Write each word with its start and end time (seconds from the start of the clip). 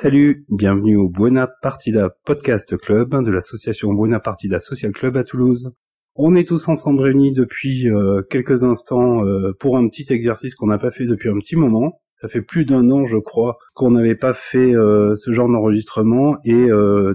Salut, 0.00 0.44
bienvenue 0.48 0.94
au 0.94 1.08
Buena 1.08 1.48
Partida 1.60 2.10
Podcast 2.24 2.76
Club 2.76 3.20
de 3.24 3.32
l'association 3.32 3.92
Buena 3.92 4.20
Partida 4.20 4.60
Social 4.60 4.92
Club 4.92 5.16
à 5.16 5.24
Toulouse. 5.24 5.72
On 6.20 6.34
est 6.34 6.48
tous 6.48 6.68
ensemble 6.68 7.00
réunis 7.02 7.30
depuis 7.30 7.88
euh, 7.88 8.22
quelques 8.28 8.64
instants 8.64 9.24
euh, 9.24 9.52
pour 9.60 9.76
un 9.76 9.86
petit 9.86 10.12
exercice 10.12 10.56
qu'on 10.56 10.66
n'a 10.66 10.78
pas 10.78 10.90
fait 10.90 11.04
depuis 11.04 11.28
un 11.28 11.38
petit 11.38 11.54
moment. 11.54 12.00
Ça 12.10 12.26
fait 12.26 12.42
plus 12.42 12.64
d'un 12.64 12.90
an, 12.90 13.06
je 13.06 13.18
crois, 13.18 13.56
qu'on 13.76 13.92
n'avait 13.92 14.16
pas 14.16 14.34
fait 14.34 14.74
euh, 14.74 15.14
ce 15.14 15.32
genre 15.32 15.46
d'enregistrement 15.46 16.38
et 16.44 16.66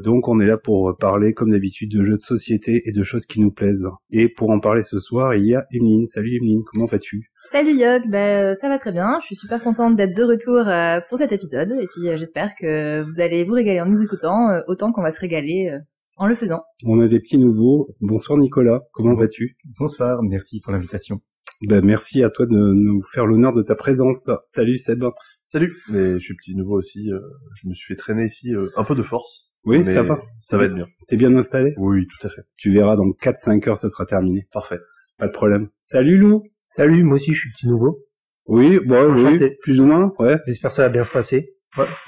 donc 0.02 0.30
on 0.30 0.40
est 0.40 0.46
là 0.46 0.56
pour 0.56 0.96
parler 0.98 1.34
comme 1.34 1.52
d'habitude 1.52 1.92
de 1.92 2.02
jeux 2.02 2.16
de 2.16 2.22
société 2.22 2.82
et 2.86 2.94
de 2.94 3.04
choses 3.04 3.26
qui 3.26 3.42
nous 3.42 3.52
plaisent. 3.52 3.90
Et 4.10 4.30
pour 4.30 4.52
en 4.52 4.62
parler 4.62 4.84
ce 4.84 5.00
soir, 5.00 5.36
il 5.36 5.48
y 5.48 5.54
a 5.54 5.66
Emeline. 5.74 6.06
Salut 6.06 6.38
Emeline, 6.38 6.62
comment 6.72 6.86
vas-tu? 6.86 7.30
Salut 7.52 7.74
Yog, 7.74 8.04
bah, 8.10 8.56
ça 8.56 8.70
va 8.70 8.80
très 8.80 8.94
bien. 8.94 9.20
Je 9.24 9.26
suis 9.26 9.36
super 9.36 9.62
contente 9.62 9.98
d'être 9.98 10.16
de 10.16 10.24
retour 10.24 10.64
pour 11.10 11.18
cet 11.18 11.34
épisode 11.34 11.72
et 11.72 11.88
puis 11.88 12.18
j'espère 12.18 12.52
que 12.58 13.02
vous 13.02 13.20
allez 13.20 13.44
vous 13.44 13.56
régaler 13.56 13.82
en 13.82 13.88
nous 13.88 14.02
écoutant 14.02 14.62
autant 14.68 14.94
qu'on 14.94 15.04
va 15.04 15.12
se 15.12 15.20
régaler 15.20 15.78
en 16.18 16.28
le 16.28 16.36
faisant. 16.36 16.62
On 16.86 17.00
a 17.02 17.08
des 17.08 17.20
petits 17.20 17.38
nouveaux. 17.38 17.90
Bonsoir 18.02 18.38
Nicolas, 18.38 18.82
comment 18.94 19.16
vas-tu? 19.16 19.58
Bonsoir, 19.80 20.22
merci 20.24 20.60
pour 20.62 20.74
l'invitation. 20.74 21.22
Ben, 21.68 21.84
merci 21.84 22.24
à 22.24 22.30
toi 22.30 22.46
de 22.46 22.74
nous 22.74 23.02
faire 23.14 23.26
l'honneur 23.26 23.54
de 23.54 23.62
ta 23.62 23.76
présence. 23.76 24.30
Salut 24.46 24.78
Seb. 24.78 25.04
Salut, 25.44 25.76
mais 25.90 26.14
je 26.14 26.20
suis 26.20 26.36
petit 26.36 26.56
nouveau 26.56 26.78
aussi. 26.78 27.12
Euh, 27.12 27.20
je 27.62 27.68
me 27.70 27.74
suis 27.74 27.94
fait 27.94 27.98
traîner 27.98 28.26
ici 28.26 28.54
euh, 28.56 28.68
un 28.76 28.84
peu 28.84 28.96
de 28.96 29.04
force. 29.04 29.52
Oui, 29.66 29.86
ça 29.86 30.04
va. 30.04 30.20
Ça 30.42 30.58
va 30.58 30.66
être 30.66 30.74
bien. 30.74 30.88
T'es 31.08 31.16
bien 31.16 31.34
installé? 31.38 31.74
Oui, 31.78 32.06
tout 32.08 32.28
à 32.28 32.30
fait. 32.30 32.42
Tu 32.58 32.74
verras 32.74 32.96
dans 32.96 33.06
4-5 33.06 33.70
heures, 33.70 33.78
ça 33.78 33.88
sera 33.88 34.06
terminé. 34.06 34.48
Parfait. 34.52 34.80
Pas 35.18 35.28
de 35.28 35.32
problème. 35.32 35.70
Salut 35.80 36.18
Lou. 36.18 36.44
Salut, 36.70 37.04
moi 37.04 37.16
aussi 37.16 37.34
je 37.34 37.40
suis 37.40 37.52
petit 37.52 37.68
nouveau. 37.68 38.00
Oui, 38.46 38.80
bon, 38.86 39.14
oui, 39.14 39.40
plus 39.62 39.80
ou 39.80 39.86
moins, 39.86 40.12
ouais. 40.20 40.38
J'espère 40.48 40.72
que 40.72 40.76
ça 40.76 40.84
va 40.84 40.90
bien 40.90 41.06
se 41.06 41.12
passer. 41.12 41.54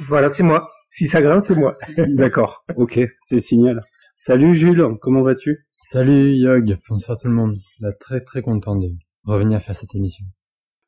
Voilà, 0.07 0.29
c'est 0.31 0.43
moi. 0.43 0.69
Si 0.87 1.07
ça 1.07 1.21
grince, 1.21 1.45
c'est 1.47 1.55
moi. 1.55 1.77
D'accord, 1.97 2.65
ok, 2.75 2.99
c'est 3.19 3.35
le 3.35 3.41
signal. 3.41 3.81
Salut 4.17 4.57
Jules, 4.57 4.83
comment 5.01 5.21
vas-tu? 5.21 5.67
Salut 5.91 6.33
Yog, 6.35 6.79
bonsoir 6.89 7.17
tout 7.17 7.27
le 7.27 7.33
monde. 7.33 7.57
Très 7.99 8.21
très 8.21 8.41
content 8.41 8.75
de 8.75 8.87
revenir 9.23 9.61
faire 9.61 9.75
cette 9.75 9.93
émission. 9.93 10.25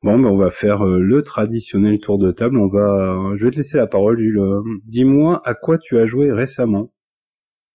Bon, 0.02 0.18
ben 0.18 0.28
on 0.28 0.36
va 0.36 0.50
faire 0.50 0.84
euh, 0.84 0.98
le 0.98 1.22
traditionnel 1.22 2.00
tour 2.00 2.18
de 2.18 2.32
table. 2.32 2.56
On 2.56 2.66
va, 2.66 3.36
je 3.36 3.44
vais 3.44 3.52
te 3.52 3.56
laisser 3.56 3.76
la 3.76 3.86
parole, 3.86 4.18
Jules. 4.18 4.40
Dis-moi 4.86 5.40
à 5.44 5.54
quoi 5.54 5.78
tu 5.78 5.98
as 5.98 6.06
joué 6.06 6.32
récemment? 6.32 6.90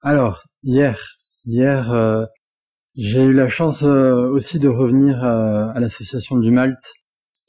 Alors 0.02 0.44
hier, 0.64 1.00
hier, 1.46 1.94
euh, 1.94 2.26
j'ai 2.98 3.24
eu 3.24 3.34
la 3.34 3.48
chance 3.48 3.84
euh, 3.84 4.30
aussi 4.32 4.60
de 4.60 4.68
revenir 4.68 5.24
à 5.24 5.80
l'association 5.80 6.38
du 6.40 6.52
Malte 6.52 6.84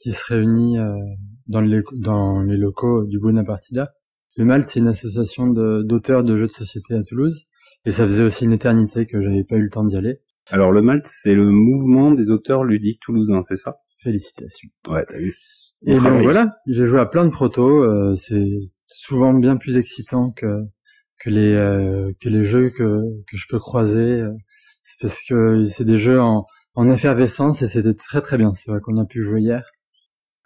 qui 0.01 0.11
se 0.11 0.23
réunit 0.25 0.77
dans 1.47 1.61
les, 1.61 1.81
dans 2.03 2.41
les 2.43 2.55
locaux 2.55 3.03
du 3.05 3.19
Bonapartida. 3.19 3.91
Le 4.37 4.45
Malte, 4.45 4.69
c'est 4.69 4.79
une 4.79 4.87
association 4.87 5.47
d'auteurs 5.47 6.23
de 6.23 6.37
jeux 6.37 6.47
de 6.47 6.51
société 6.51 6.93
à 6.93 7.03
Toulouse 7.03 7.45
et 7.85 7.91
ça 7.91 8.07
faisait 8.07 8.23
aussi 8.23 8.45
une 8.45 8.53
éternité 8.53 9.05
que 9.05 9.21
j'avais 9.21 9.43
pas 9.43 9.55
eu 9.55 9.63
le 9.63 9.69
temps 9.69 9.83
d'y 9.83 9.95
aller. 9.95 10.19
Alors 10.49 10.71
le 10.71 10.81
Malte, 10.81 11.07
c'est 11.07 11.33
le 11.33 11.49
mouvement 11.49 12.11
des 12.11 12.29
auteurs 12.29 12.63
ludiques 12.63 12.99
toulousains, 13.01 13.41
c'est 13.41 13.55
ça? 13.55 13.77
Félicitations. 14.01 14.69
Ouais, 14.87 15.03
t'as 15.07 15.17
vu. 15.17 15.35
Et 15.87 15.95
donc 15.95 16.23
voilà, 16.23 16.55
j'ai 16.67 16.87
joué 16.87 16.99
à 16.99 17.05
plein 17.05 17.25
de 17.25 17.31
protos. 17.31 17.83
Euh, 17.83 18.15
c'est 18.15 18.47
souvent 18.87 19.33
bien 19.33 19.57
plus 19.57 19.77
excitant 19.77 20.31
que 20.31 20.63
que 21.19 21.29
les 21.29 21.53
euh, 21.53 22.11
que 22.21 22.29
les 22.29 22.45
jeux 22.45 22.69
que 22.69 23.01
que 23.27 23.37
je 23.37 23.45
peux 23.49 23.59
croiser. 23.59 24.21
Euh, 24.21 24.31
c'est 24.83 25.07
parce 25.07 25.19
que 25.27 25.65
c'est 25.65 25.83
des 25.83 25.99
jeux 25.99 26.19
en 26.21 26.45
en 26.75 26.91
effervescence 26.91 27.61
et 27.61 27.67
c'était 27.67 27.93
très 27.93 28.21
très 28.21 28.37
bien. 28.37 28.51
C'est 28.53 28.71
vrai 28.71 28.79
qu'on 28.81 28.97
a 28.97 29.05
pu 29.05 29.21
jouer 29.21 29.41
hier. 29.41 29.63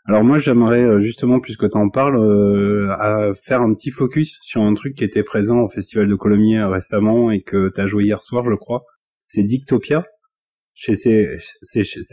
Alors 0.10 0.24
moi 0.24 0.40
j'aimerais 0.40 0.82
euh, 0.82 1.02
justement, 1.02 1.40
puisque 1.40 1.70
tu 1.70 1.78
en 1.78 1.90
parles, 1.90 2.18
euh, 2.18 2.90
à 3.00 3.32
faire 3.36 3.62
un 3.62 3.72
petit 3.76 3.92
focus 3.92 4.40
sur 4.42 4.60
un 4.60 4.74
truc 4.74 4.96
qui 4.96 5.04
était 5.04 5.22
présent 5.22 5.60
au 5.60 5.70
Festival 5.70 6.08
de 6.08 6.16
Colomiers 6.16 6.58
euh, 6.58 6.70
récemment 6.70 7.30
et 7.30 7.44
que 7.44 7.72
tu 7.76 7.80
as 7.80 7.86
joué 7.86 8.06
hier 8.06 8.24
soir 8.24 8.44
je 8.50 8.56
crois. 8.56 8.86
C'est 9.24 9.44
Dictopia. 9.44 10.08
C'est 10.74 10.96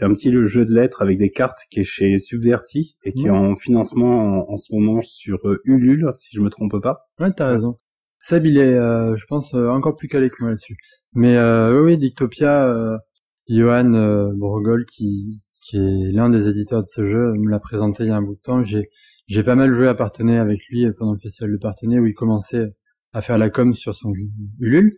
un 0.03 0.13
petit 0.13 0.31
jeu 0.31 0.65
de 0.65 0.75
lettres 0.75 1.01
avec 1.01 1.17
des 1.17 1.31
cartes 1.31 1.57
qui 1.71 1.79
est 1.79 1.85
chez 1.85 2.19
Subverti 2.19 2.97
et 3.03 3.13
qui 3.13 3.25
est 3.25 3.31
en 3.31 3.55
financement 3.55 4.47
en, 4.47 4.57
ce 4.57 4.75
moment 4.75 5.01
sur 5.01 5.39
Ulule, 5.63 6.11
si 6.17 6.35
je 6.35 6.41
me 6.41 6.49
trompe 6.51 6.79
pas. 6.79 6.99
Ouais, 7.19 7.31
t'as 7.35 7.47
raison. 7.47 7.79
Seb, 8.19 8.45
il 8.45 8.59
est, 8.59 8.75
je 8.75 9.25
pense, 9.27 9.53
encore 9.53 9.95
plus 9.95 10.09
calé 10.09 10.29
que 10.29 10.35
moi 10.41 10.49
là-dessus. 10.49 10.75
Mais 11.13 11.39
oui, 11.79 11.97
Dictopia, 11.97 12.99
Johan 13.47 14.33
Brogol 14.35 14.85
qui, 14.85 15.39
qui 15.67 15.77
est 15.77 16.11
l'un 16.11 16.29
des 16.29 16.47
éditeurs 16.47 16.81
de 16.81 16.87
ce 16.87 17.03
jeu, 17.03 17.33
me 17.33 17.49
l'a 17.49 17.59
présenté 17.59 18.03
il 18.03 18.09
y 18.09 18.11
a 18.11 18.15
un 18.15 18.21
bout 18.21 18.35
de 18.35 18.41
temps. 18.41 18.63
J'ai 18.63 18.89
j'ai 19.27 19.43
pas 19.43 19.55
mal 19.55 19.73
joué 19.73 19.89
à 19.89 19.93
Partenay 19.93 20.37
avec 20.37 20.61
lui 20.69 20.85
pendant 20.97 21.11
le 21.11 21.17
festival 21.17 21.51
de 21.51 21.57
Partenay 21.57 21.99
où 21.99 22.05
il 22.05 22.13
commençait 22.13 22.73
à 23.11 23.21
faire 23.21 23.37
la 23.37 23.49
com 23.49 23.73
sur 23.73 23.93
son 23.93 24.13
Ulule. 24.61 24.95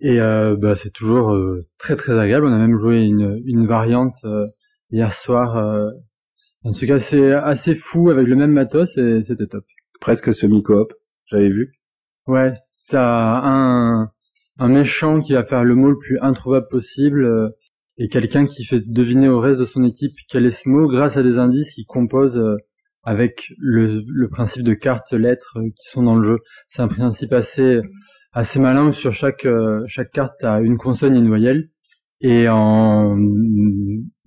Et 0.00 0.20
euh, 0.20 0.56
bah, 0.56 0.74
c'est 0.74 0.90
toujours 0.92 1.32
euh, 1.32 1.60
très 1.78 1.94
très 1.94 2.18
agréable. 2.18 2.46
On 2.46 2.52
a 2.52 2.58
même 2.58 2.76
joué 2.76 3.02
une, 3.02 3.40
une 3.44 3.66
variante 3.66 4.16
euh, 4.24 4.44
hier 4.90 5.14
soir. 5.14 5.56
en 6.64 6.72
tout 6.72 6.86
cas, 6.86 6.98
c'est 6.98 7.32
assez 7.32 7.76
fou 7.76 8.10
avec 8.10 8.26
le 8.26 8.34
même 8.34 8.52
matos 8.52 8.96
et 8.96 9.22
c'était 9.22 9.46
top. 9.46 9.64
Presque 10.00 10.34
semi-coop, 10.34 10.92
j'avais 11.26 11.48
vu. 11.48 11.74
Ouais, 12.26 12.54
t'as 12.88 13.40
un, 13.44 14.10
un 14.58 14.68
méchant 14.68 15.20
qui 15.20 15.34
va 15.34 15.44
faire 15.44 15.62
le 15.62 15.76
mot 15.76 15.90
le 15.90 15.98
plus 15.98 16.18
introuvable 16.20 16.66
possible 16.70 17.52
et 17.98 18.08
quelqu'un 18.08 18.46
qui 18.46 18.64
fait 18.64 18.80
deviner 18.86 19.28
au 19.28 19.40
reste 19.40 19.60
de 19.60 19.66
son 19.66 19.84
équipe 19.84 20.14
quel 20.28 20.46
est 20.46 20.50
ce 20.50 20.68
mot 20.68 20.88
grâce 20.88 21.16
à 21.16 21.22
des 21.22 21.38
indices 21.38 21.72
qui 21.74 21.84
composent 21.84 22.38
euh, 22.38 22.56
avec 23.04 23.52
le, 23.58 24.28
principe 24.28 24.62
de 24.62 24.74
cartes 24.74 25.12
lettres 25.12 25.58
euh, 25.58 25.68
qui 25.68 25.90
sont 25.90 26.02
dans 26.02 26.16
le 26.16 26.26
jeu. 26.26 26.38
C'est 26.68 26.82
un 26.82 26.88
principe 26.88 27.32
assez 27.32 27.80
assez 28.32 28.58
malin 28.58 28.88
où 28.88 28.92
sur 28.92 29.12
chaque 29.12 29.46
euh, 29.46 29.80
chaque 29.86 30.10
carte 30.10 30.42
a 30.42 30.60
une 30.60 30.76
consonne 30.76 31.14
et 31.14 31.18
une 31.18 31.28
voyelle 31.28 31.68
et 32.20 32.48
en 32.48 33.16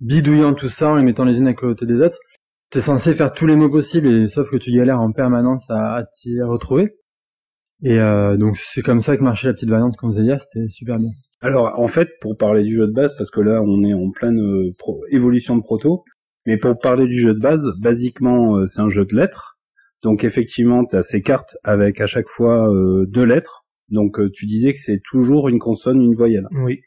bidouillant 0.00 0.54
tout 0.54 0.68
ça 0.68 0.90
en 0.90 0.96
les 0.96 1.02
mettant 1.02 1.24
les 1.24 1.36
unes 1.36 1.48
à 1.48 1.54
côté 1.54 1.84
des 1.84 2.00
autres, 2.00 2.18
t'es 2.70 2.80
censé 2.80 3.14
faire 3.14 3.32
tous 3.32 3.46
les 3.46 3.56
mots 3.56 3.70
possibles 3.70 4.08
et 4.08 4.28
sauf 4.28 4.48
que 4.50 4.56
tu 4.56 4.72
galères 4.72 5.00
en 5.00 5.12
permanence 5.12 5.68
à 5.70 6.04
t'y 6.20 6.40
retrouver. 6.42 6.97
Et 7.82 7.98
euh, 7.98 8.36
donc 8.36 8.56
c'est 8.72 8.82
comme 8.82 9.02
ça 9.02 9.16
que 9.16 9.22
marchait 9.22 9.46
la 9.46 9.54
petite 9.54 9.70
variante 9.70 9.96
qu'on 9.96 10.08
faisait 10.08 10.22
hier, 10.22 10.40
c'était 10.42 10.66
super 10.68 10.98
bien. 10.98 11.10
Alors 11.40 11.78
en 11.78 11.88
fait, 11.88 12.08
pour 12.20 12.36
parler 12.36 12.64
du 12.64 12.74
jeu 12.74 12.88
de 12.88 12.92
base, 12.92 13.12
parce 13.16 13.30
que 13.30 13.40
là 13.40 13.62
on 13.62 13.84
est 13.84 13.94
en 13.94 14.10
pleine 14.10 14.40
euh, 14.40 14.72
évolution 15.12 15.56
de 15.56 15.62
proto, 15.62 16.02
mais 16.46 16.56
pour 16.56 16.76
parler 16.78 17.06
du 17.06 17.20
jeu 17.20 17.34
de 17.34 17.38
base, 17.38 17.62
basiquement 17.80 18.56
euh, 18.56 18.66
c'est 18.66 18.80
un 18.80 18.90
jeu 18.90 19.04
de 19.04 19.14
lettres. 19.14 19.56
Donc 20.02 20.24
effectivement, 20.24 20.84
tu 20.84 20.96
as 20.96 21.02
ces 21.02 21.22
cartes 21.22 21.56
avec 21.62 22.00
à 22.00 22.06
chaque 22.06 22.28
fois 22.28 22.68
euh, 22.72 23.06
deux 23.06 23.24
lettres. 23.24 23.64
Donc 23.90 24.20
tu 24.32 24.46
disais 24.46 24.72
que 24.72 24.78
c'est 24.84 25.00
toujours 25.02 25.48
une 25.48 25.58
consonne, 25.58 26.02
une 26.02 26.14
voyelle. 26.14 26.46
Oui. 26.52 26.80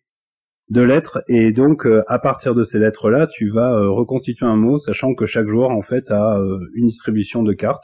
Deux 0.70 0.86
lettres 0.86 1.24
et 1.28 1.52
donc 1.52 1.88
à 2.08 2.20
partir 2.20 2.54
de 2.54 2.64
ces 2.64 2.78
lettres-là, 2.78 3.28
tu 3.28 3.50
vas 3.50 3.76
reconstituer 3.90 4.46
un 4.46 4.56
mot, 4.56 4.78
sachant 4.78 5.16
que 5.16 5.26
chaque 5.26 5.48
joueur 5.48 5.72
en 5.72 5.82
fait 5.82 6.12
a 6.12 6.40
une 6.76 6.86
distribution 6.86 7.42
de 7.42 7.54
cartes. 7.54 7.84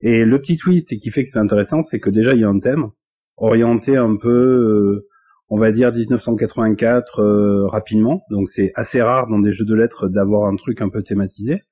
Et 0.00 0.24
le 0.24 0.40
petit 0.40 0.56
twist 0.56 0.96
qui 0.96 1.10
fait 1.10 1.24
que 1.24 1.28
c'est 1.28 1.38
intéressant, 1.38 1.82
c'est 1.82 1.98
que 1.98 2.10
déjà 2.10 2.34
il 2.34 2.40
y 2.40 2.44
a 2.44 2.48
un 2.48 2.58
thème 2.58 2.88
orienté 3.36 3.96
un 3.96 4.16
peu 4.16 5.04
on 5.50 5.58
va 5.58 5.72
dire 5.72 5.92
1984 5.92 7.20
euh, 7.20 7.66
rapidement. 7.66 8.22
Donc 8.30 8.48
c'est 8.48 8.72
assez 8.74 9.00
rare 9.00 9.28
dans 9.28 9.38
des 9.38 9.52
jeux 9.52 9.64
de 9.64 9.74
lettres 9.74 10.08
d'avoir 10.08 10.48
un 10.48 10.56
truc 10.56 10.80
un 10.82 10.88
peu 10.88 11.02
thématisé. 11.02 11.62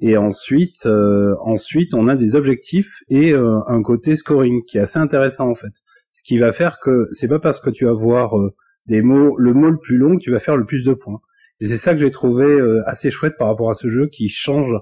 Et 0.00 0.16
ensuite, 0.16 0.86
euh, 0.86 1.34
ensuite, 1.40 1.92
on 1.94 2.06
a 2.06 2.14
des 2.14 2.36
objectifs 2.36 3.02
et 3.08 3.32
euh, 3.32 3.58
un 3.66 3.82
côté 3.82 4.14
scoring 4.14 4.62
qui 4.64 4.78
est 4.78 4.82
assez 4.82 4.98
intéressant 4.98 5.48
en 5.50 5.56
fait. 5.56 5.72
Ce 6.12 6.22
qui 6.22 6.38
va 6.38 6.52
faire 6.52 6.78
que 6.82 7.08
c'est 7.12 7.28
pas 7.28 7.40
parce 7.40 7.60
que 7.60 7.70
tu 7.70 7.84
vas 7.84 7.92
voir 7.92 8.34
des 8.86 9.02
mots, 9.02 9.36
le 9.38 9.54
mot 9.54 9.70
le 9.70 9.78
plus 9.78 9.96
long, 9.96 10.16
que 10.16 10.22
tu 10.22 10.30
vas 10.30 10.40
faire 10.40 10.56
le 10.56 10.66
plus 10.66 10.84
de 10.84 10.94
points. 10.94 11.20
Et 11.60 11.66
c'est 11.66 11.76
ça 11.76 11.94
que 11.94 12.00
j'ai 12.00 12.10
trouvé 12.10 12.46
assez 12.86 13.10
chouette 13.10 13.34
par 13.38 13.48
rapport 13.48 13.70
à 13.70 13.74
ce 13.74 13.88
jeu 13.88 14.06
qui 14.06 14.28
change 14.28 14.72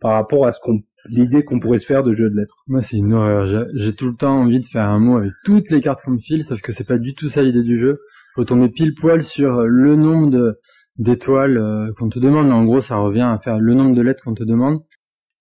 par 0.00 0.12
rapport 0.12 0.46
à 0.46 0.52
ce 0.52 0.60
qu'on 0.60 0.80
l'idée 1.08 1.44
qu'on 1.44 1.60
pourrait 1.60 1.78
se 1.78 1.86
faire 1.86 2.02
de 2.02 2.14
jeu 2.14 2.30
de 2.30 2.36
lettres. 2.36 2.64
Moi, 2.66 2.82
c'est 2.82 2.96
une 2.96 3.12
horreur. 3.12 3.66
J'ai 3.74 3.94
tout 3.94 4.06
le 4.06 4.14
temps 4.14 4.40
envie 4.40 4.60
de 4.60 4.66
faire 4.66 4.88
un 4.88 4.98
mot 4.98 5.18
avec 5.18 5.32
toutes 5.44 5.70
les 5.70 5.80
cartes 5.80 6.02
qu'on 6.04 6.12
me 6.12 6.18
file, 6.18 6.44
sauf 6.44 6.60
que 6.60 6.72
c'est 6.72 6.86
pas 6.86 6.98
du 6.98 7.14
tout 7.14 7.28
ça 7.28 7.42
l'idée 7.42 7.62
du 7.62 7.78
jeu. 7.78 7.98
Faut 8.34 8.44
tomber 8.44 8.68
pile 8.68 8.94
poil 8.94 9.24
sur 9.24 9.60
euh, 9.60 9.66
le 9.66 9.96
nombre 9.96 10.56
d'étoiles 10.98 11.56
euh, 11.56 11.92
qu'on 11.96 12.08
te 12.08 12.18
demande. 12.18 12.50
En 12.50 12.64
gros, 12.64 12.80
ça 12.80 12.96
revient 12.96 13.20
à 13.20 13.38
faire 13.38 13.58
le 13.58 13.74
nombre 13.74 13.94
de 13.94 14.02
lettres 14.02 14.22
qu'on 14.24 14.34
te 14.34 14.44
demande. 14.44 14.80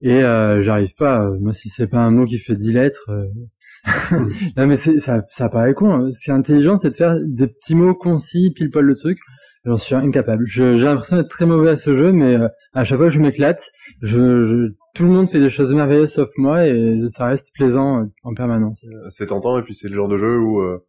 Et 0.01 0.21
euh, 0.24 0.63
j'arrive 0.63 0.94
pas. 0.98 1.30
moi, 1.39 1.54
si 1.54 1.69
c'est 1.69 1.88
pas 1.88 2.00
un 2.00 2.12
mot 2.12 2.25
qui 2.25 2.38
fait 2.38 2.56
10 2.56 2.74
lettres, 2.74 3.10
non 4.57 4.68
mais 4.68 4.77
ça, 4.77 5.24
ça 5.30 5.50
paraît 5.50 5.74
con. 5.74 5.94
Hein. 5.94 6.12
Ce 6.12 6.19
qui 6.24 6.30
est 6.30 6.33
intelligent, 6.33 6.77
c'est 6.77 6.89
de 6.89 6.95
faire 6.95 7.15
des 7.25 7.48
petits 7.48 7.74
mots 7.74 7.95
concis, 7.95 8.51
pile 8.56 8.69
poil 8.69 8.86
le 8.86 8.95
truc. 8.95 9.18
J'en 9.65 9.77
suis 9.77 9.95
incapable. 9.95 10.45
J'ai 10.45 10.75
l'impression 10.75 11.15
d'être 11.15 11.30
très 11.30 11.45
mauvais 11.45 11.71
à 11.71 11.77
ce 11.77 11.95
jeu, 11.95 12.12
mais 12.12 12.38
à 12.74 12.83
chaque 12.83 12.98
fois 12.98 13.10
je 13.10 13.19
m'éclate. 13.19 13.63
je, 14.01 14.74
tout 14.94 15.04
le 15.04 15.10
monde 15.10 15.30
fait 15.30 15.40
des 15.40 15.50
choses 15.50 15.74
merveilleuses 15.74 16.13
sauf 16.13 16.30
moi 16.38 16.68
et 16.68 17.00
ça 17.10 17.25
reste 17.28 17.51
plaisant 17.56 18.01
euh, 18.01 18.06
en 18.24 18.34
permanence. 18.34 18.86
C'est 19.10 19.28
tentant 19.28 19.57
et 19.60 19.63
puis 19.63 19.74
c'est 19.74 19.90
le 19.90 19.95
genre 19.95 20.07
de 20.07 20.18
jeu 20.18 20.38
où 20.40 20.62
euh, 20.62 20.80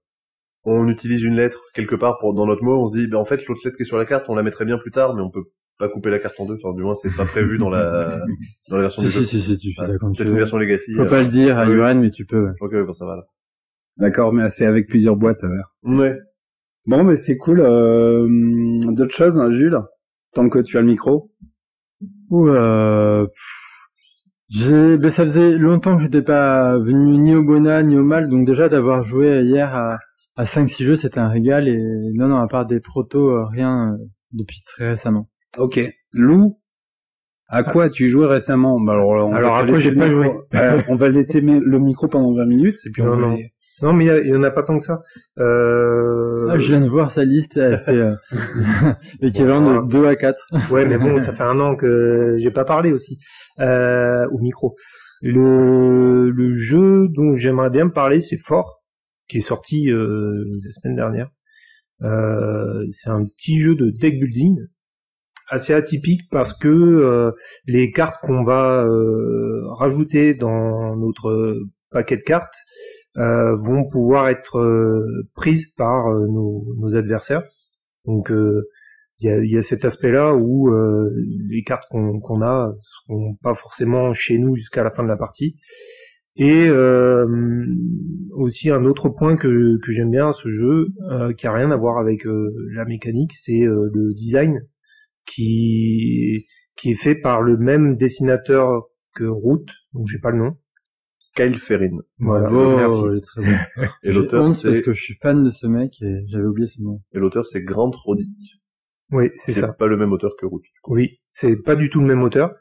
on 0.65 0.89
utilise 0.89 1.23
une 1.23 1.37
lettre 1.37 1.61
quelque 1.75 1.95
part 1.97 2.19
pour 2.19 2.35
dans 2.35 2.47
notre 2.47 2.63
mot, 2.63 2.83
on 2.83 2.89
se 2.89 2.99
dit 2.99 3.07
ben 3.07 3.19
en 3.19 3.25
fait 3.25 3.45
l'autre 3.47 3.61
lettre 3.65 3.77
qui 3.77 3.83
est 3.83 3.87
sur 3.87 3.99
la 3.99 4.07
carte 4.07 4.27
on 4.29 4.35
la 4.35 4.43
mettrait 4.43 4.65
bien 4.65 4.79
plus 4.79 4.91
tard 4.91 5.15
mais 5.15 5.23
on 5.23 5.31
peut 5.31 5.45
pas 5.79 5.89
couper 5.89 6.11
la 6.11 6.19
carte 6.19 6.39
en 6.39 6.47
deux. 6.47 6.57
Enfin, 6.63 6.75
du 6.77 6.83
moins, 6.83 6.95
c'est 6.95 7.15
pas 7.17 7.25
prévu 7.25 7.59
dans 7.59 7.69
la 7.71 8.21
dans 8.69 8.77
la 8.77 8.83
version 8.83 9.03
Si, 9.03 9.09
du 9.09 9.13
jeu. 9.15 9.25
si, 9.25 9.43
si, 9.43 9.57
si, 9.57 9.59
tu 9.59 9.73
fais 9.75 9.87
ça 9.87 9.99
quand 9.99 10.13
tu 10.13 10.25
veux. 10.25 10.33
version 10.35 10.57
Legacy. 10.57 10.95
Faut 10.95 11.03
euh, 11.03 11.09
pas 11.09 11.21
le 11.23 11.29
dire 11.29 11.59
à. 11.59 11.67
Yoann, 11.67 12.01
mais 12.01 12.11
tu 12.11 12.25
peux. 12.27 12.45
ouais. 12.45 12.53
Ok, 12.61 12.75
bon, 12.87 12.93
ça 12.93 13.07
va 13.07 13.17
là. 13.17 13.23
D'accord, 13.97 14.33
mais 14.33 14.49
c'est 14.51 14.67
avec 14.67 14.87
plusieurs 14.89 15.17
boîtes 15.17 15.43
à 15.43 15.49
faire. 15.49 15.75
Ouais. 15.83 16.17
Bon, 16.87 17.03
mais 17.05 17.17
c'est 17.17 17.37
cool. 17.37 17.61
Euh, 17.61 18.29
D'autres 18.97 19.15
choses, 19.17 19.37
hein, 19.39 19.51
Jules? 19.51 19.79
Tant 20.35 20.49
que 20.49 20.61
tu 20.61 20.79
as 20.79 20.81
le 20.81 20.87
micro. 20.87 21.31
Ou 22.31 22.49
euh, 22.49 23.25
pff, 23.27 23.64
ben, 24.53 25.11
ça 25.11 25.25
faisait 25.25 25.53
longtemps 25.53 25.97
que 25.97 26.03
j'étais 26.03 26.23
pas 26.23 26.79
venu 26.79 27.19
ni 27.19 27.35
au 27.35 27.43
Bona 27.43 27.83
ni 27.83 27.97
au 27.97 28.03
Mal, 28.05 28.29
donc 28.29 28.47
déjà 28.47 28.69
d'avoir 28.69 29.03
joué 29.03 29.43
hier 29.43 29.75
à, 29.75 29.97
à 30.37 30.45
5-6 30.45 30.85
jeux, 30.85 30.97
c'était 30.97 31.19
un 31.21 31.29
régal 31.29 31.69
et 31.69 31.79
non, 32.15 32.29
non, 32.29 32.37
à 32.37 32.47
part 32.49 32.67
des 32.67 32.81
protos, 32.81 33.31
euh, 33.31 33.45
rien 33.47 33.93
euh, 33.95 33.97
depuis 34.33 34.61
très 34.67 34.89
récemment. 34.91 35.29
Ok. 35.59 35.81
Lou, 36.13 36.59
à 37.49 37.63
quoi 37.63 37.85
as-tu 37.85 38.09
joué 38.11 38.27
récemment? 38.27 38.81
Bah, 38.81 38.93
alors, 38.93 39.29
on 39.29 39.33
Alors, 39.35 39.53
va 39.55 39.59
à 39.59 39.63
quoi 39.65 39.71
laisser 39.73 39.83
j'ai 39.85 39.91
le 39.91 39.97
pas 39.97 40.09
micro. 40.09 40.23
joué? 40.23 40.33
Euh, 40.61 40.83
On 40.89 40.97
va 40.97 41.09
laisser 41.09 41.41
le 41.41 41.79
micro 41.79 42.09
pendant 42.09 42.35
20 42.35 42.47
minutes 42.47 42.79
et 42.87 42.91
puis 42.91 43.03
on 43.03 43.07
Non, 43.07 43.17
va 43.17 43.21
non. 43.29 43.35
les- 43.37 43.51
Non, 43.83 43.93
mais 43.93 44.05
il 44.05 44.07
y 44.07 44.11
a- 44.11 44.19
il 44.21 44.29
y 44.29 44.35
en 44.37 44.43
a 44.43 44.51
pas 44.51 44.63
tant 44.63 44.79
que 44.79 44.85
ça. 44.85 45.01
Euh... 45.39 46.49
Ah, 46.51 46.59
je 46.59 46.67
viens 46.69 46.81
de 46.81 46.89
voir 46.89 47.11
sa 47.13 47.25
liste, 47.25 47.57
elle 47.57 47.79
fait 47.81 47.93
euh, 47.93 48.15
l'équivalent 49.21 49.83
de 49.83 49.89
2 49.91 50.07
à 50.07 50.17
4. 50.17 50.39
Ouais, 50.71 50.87
mais 50.87 50.97
bon, 50.99 51.21
ça 51.25 51.33
fait 51.33 51.43
un 51.43 51.59
an 51.61 51.75
que 51.77 52.37
j'ai 52.39 52.51
pas 52.51 52.65
parlé 52.65 52.93
aussi 52.93 53.19
euh, 53.61 54.27
au 54.31 54.39
micro. 54.39 54.77
Le, 55.23 56.31
le 56.31 56.55
jeu 56.55 57.09
dont 57.09 57.35
j'aimerais 57.35 57.71
bien 57.71 57.87
me 57.87 57.93
parler, 57.93 58.21
c'est 58.21 58.37
Fort, 58.37 58.83
qui 59.29 59.39
est 59.39 59.47
sorti 59.49 59.91
euh, 59.91 60.45
la 60.65 60.73
semaine 60.81 60.97
dernière. 60.97 61.29
Euh, 62.03 62.85
c'est 62.91 63.11
un 63.11 63.25
petit 63.25 63.59
jeu 63.61 63.75
de 63.75 63.91
deck 63.91 64.19
building 64.21 64.57
assez 65.51 65.73
atypique 65.75 66.23
parce 66.31 66.53
que 66.59 67.33
les 67.67 67.91
cartes 67.93 68.17
qu'on 68.23 68.45
va 68.45 68.85
rajouter 69.79 70.35
dans 70.35 70.97
notre 70.97 71.57
paquet 71.91 72.17
de 72.17 72.23
cartes 72.23 72.55
euh, 73.17 73.57
vont 73.57 73.89
pouvoir 73.89 74.29
être 74.29 74.59
euh, 74.59 75.29
prises 75.35 75.73
par 75.77 76.09
euh, 76.09 76.27
nos, 76.27 76.65
nos 76.79 76.97
adversaires. 76.97 77.43
Donc 78.05 78.31
euh, 78.31 78.69
il 79.21 79.29
y 79.29 79.31
a, 79.31 79.45
y 79.45 79.57
a 79.57 79.63
cet 79.63 79.85
aspect-là 79.85 80.35
où 80.35 80.69
euh, 80.69 81.11
les 81.49 81.63
cartes 81.63 81.85
qu'on 81.91 82.21
qu'on 82.21 82.43
a 82.43 82.73
seront 83.07 83.37
pas 83.43 83.55
forcément 83.55 84.13
chez 84.13 84.39
nous 84.39 84.55
jusqu'à 84.55 84.83
la 84.83 84.91
fin 84.91 85.03
de 85.03 85.09
la 85.09 85.17
partie. 85.17 85.57
Et 86.37 86.67
euh, 86.67 87.25
aussi 88.33 88.69
un 88.71 88.85
autre 88.85 89.09
point 89.09 89.37
que, 89.37 89.79
que 89.85 89.93
j'aime 89.93 90.11
bien 90.11 90.31
à 90.31 90.33
ce 90.33 90.49
jeu, 90.49 90.89
qui 91.39 91.47
a 91.47 91.53
rien 91.53 91.71
à 91.71 91.77
voir 91.77 91.99
avec 91.99 92.23
la 92.75 92.85
mécanique, 92.85 93.31
c'est 93.41 93.61
le 93.61 94.13
design 94.15 94.59
qui 95.27 96.45
qui 96.77 96.91
est 96.91 97.01
fait 97.01 97.15
par 97.15 97.41
le 97.41 97.57
même 97.57 97.95
dessinateur 97.95 98.89
que 99.15 99.25
Root, 99.25 99.65
donc 99.93 100.09
j'ai 100.09 100.19
pas 100.19 100.31
le 100.31 100.39
nom. 100.39 100.57
Kyle 101.35 101.59
Ferrin. 101.59 101.97
Voilà, 102.19 102.49
Bravo, 102.49 102.77
merci. 102.77 103.03
il 103.13 103.17
est 103.19 103.21
très 103.21 103.43
bon. 103.43 103.87
Et 104.05 104.13
l'auteur, 104.13 104.45
honte 104.45 104.63
parce 104.63 104.75
c'est 104.77 104.83
que 104.83 104.93
je 104.93 105.03
suis 105.03 105.15
fan 105.23 105.43
de 105.45 105.51
ce 105.51 105.67
mec 105.67 105.91
et 106.03 106.25
j'avais 106.29 106.45
oublié 106.45 106.69
son 106.69 106.83
nom. 106.85 107.01
et 107.13 107.19
l'auteur, 107.19 107.45
c'est 107.47 107.63
Grant 107.63 107.91
Rodick. 108.05 108.29
Oui, 109.11 109.31
c'est 109.37 109.53
C'est 109.53 109.61
ça. 109.61 109.75
pas 109.79 109.87
le 109.87 109.97
même 109.97 110.13
auteur 110.13 110.33
que 110.41 110.47
Root. 110.47 110.63
Oui, 110.89 111.19
c'est 111.31 111.57
pas 111.57 111.77
du 111.77 111.91
tout 111.91 112.01
le 112.01 112.07
même 112.07 112.23
auteur. 112.23 112.53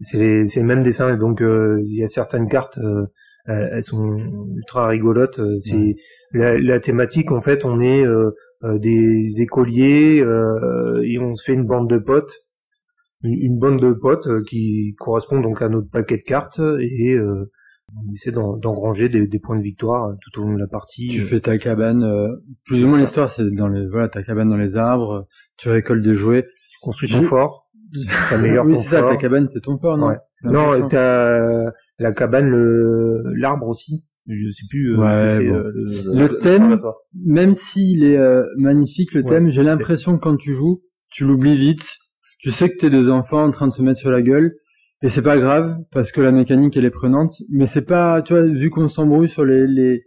C'est 0.00 0.18
les- 0.18 0.46
c'est 0.46 0.60
le 0.60 0.66
même 0.66 0.82
dessin, 0.82 1.16
donc 1.16 1.42
euh, 1.42 1.78
il 1.84 1.94
y 1.96 2.02
a 2.02 2.06
certaines 2.06 2.48
cartes, 2.48 2.78
euh, 2.78 3.04
elles 3.46 3.70
elles 3.74 3.82
sont 3.82 4.16
ultra 4.56 4.86
rigolotes. 4.88 5.38
euh, 5.40 5.56
C'est 5.58 5.94
la, 6.32 6.58
la 6.58 6.78
thématique, 6.80 7.32
en 7.32 7.40
fait, 7.42 7.64
on 7.64 7.80
est 7.80 8.04
euh, 8.06 8.30
euh, 8.64 8.78
des 8.78 9.40
écoliers 9.40 10.20
euh, 10.22 11.02
et 11.04 11.18
on 11.18 11.34
se 11.34 11.44
fait 11.44 11.54
une 11.54 11.66
bande 11.66 11.90
de 11.90 11.98
potes, 11.98 12.32
une, 13.24 13.32
une 13.34 13.58
bande 13.58 13.80
de 13.80 13.92
potes 13.92 14.26
euh, 14.26 14.42
qui 14.48 14.94
correspond 14.98 15.40
donc 15.40 15.60
à 15.60 15.68
notre 15.68 15.90
paquet 15.90 16.16
de 16.18 16.22
cartes 16.22 16.60
et 16.60 17.12
euh, 17.14 17.50
on 17.96 18.12
essaie 18.12 18.30
d'en- 18.30 18.56
d'engranger 18.56 19.08
des, 19.08 19.26
des 19.26 19.38
points 19.38 19.56
de 19.56 19.62
victoire 19.62 20.08
euh, 20.10 20.14
tout 20.22 20.40
au 20.40 20.44
long 20.44 20.54
de 20.54 20.58
la 20.58 20.66
partie. 20.66 21.08
Tu 21.08 21.22
Euh, 21.22 21.26
fais 21.26 21.40
ta 21.40 21.58
cabane, 21.58 22.02
euh, 22.04 22.28
plus 22.66 22.84
ou 22.84 22.88
moins 22.88 22.98
l'histoire, 22.98 23.32
c'est 23.32 23.48
dans 23.50 23.68
les, 23.68 23.86
voilà, 23.88 24.08
ta 24.08 24.22
cabane 24.22 24.48
dans 24.48 24.56
les 24.56 24.76
arbres, 24.76 25.26
tu 25.58 25.68
récoltes 25.68 26.02
des 26.02 26.14
jouets. 26.14 26.46
construis 26.82 27.10
ton 27.10 27.22
fort. 27.24 27.66
t'améliores 28.30 28.64
oui, 28.66 28.74
ton 28.76 28.82
c'est 28.82 28.88
ça, 28.90 29.02
ta 29.02 29.16
cabane, 29.16 29.46
c'est 29.48 29.60
ton 29.60 29.76
fort, 29.78 29.98
non 29.98 30.08
Ouais. 30.08 30.16
Non, 30.42 30.88
t'as 30.88 31.70
la 31.98 32.12
cabane, 32.12 32.48
le 32.48 33.22
l'arbre 33.36 33.68
aussi. 33.68 34.02
Je 34.26 34.48
sais 34.50 34.66
plus. 34.70 34.94
euh, 34.94 34.98
Ouais, 34.98 35.44
bon. 35.48 35.54
euh, 35.56 35.72
le- 35.74 36.38
thème, 36.38 36.78
même 37.26 37.54
s'il 37.54 38.04
est 38.04 38.16
euh, 38.16 38.44
magnifique, 38.56 39.12
le 39.12 39.22
Ouais. 39.22 39.28
thème, 39.28 39.50
j'ai 39.50 39.62
l'impression 39.62 40.16
que 40.16 40.22
quand 40.22 40.36
tu 40.36 40.52
joues, 40.54 40.82
tu 41.10 41.24
l'oublies 41.24 41.56
vite. 41.58 41.82
Tu 42.38 42.52
sais 42.52 42.70
que 42.70 42.76
t'es 42.78 42.90
deux 42.90 43.10
enfants 43.10 43.42
en 43.44 43.50
train 43.50 43.66
de 43.68 43.72
se 43.72 43.82
mettre 43.82 43.98
sur 43.98 44.10
la 44.10 44.22
gueule, 44.22 44.52
et 45.02 45.08
c'est 45.08 45.22
pas 45.22 45.38
grave, 45.38 45.76
parce 45.92 46.12
que 46.12 46.20
la 46.20 46.32
mécanique, 46.32 46.76
elle 46.76 46.84
est 46.84 46.90
prenante, 46.90 47.30
mais 47.50 47.66
c'est 47.66 47.82
pas, 47.86 48.22
tu 48.22 48.32
vois, 48.34 48.42
vu 48.44 48.70
qu'on 48.70 48.88
s'embrouille 48.88 49.30
sur 49.30 49.44
les, 49.44 49.66
les, 49.66 50.02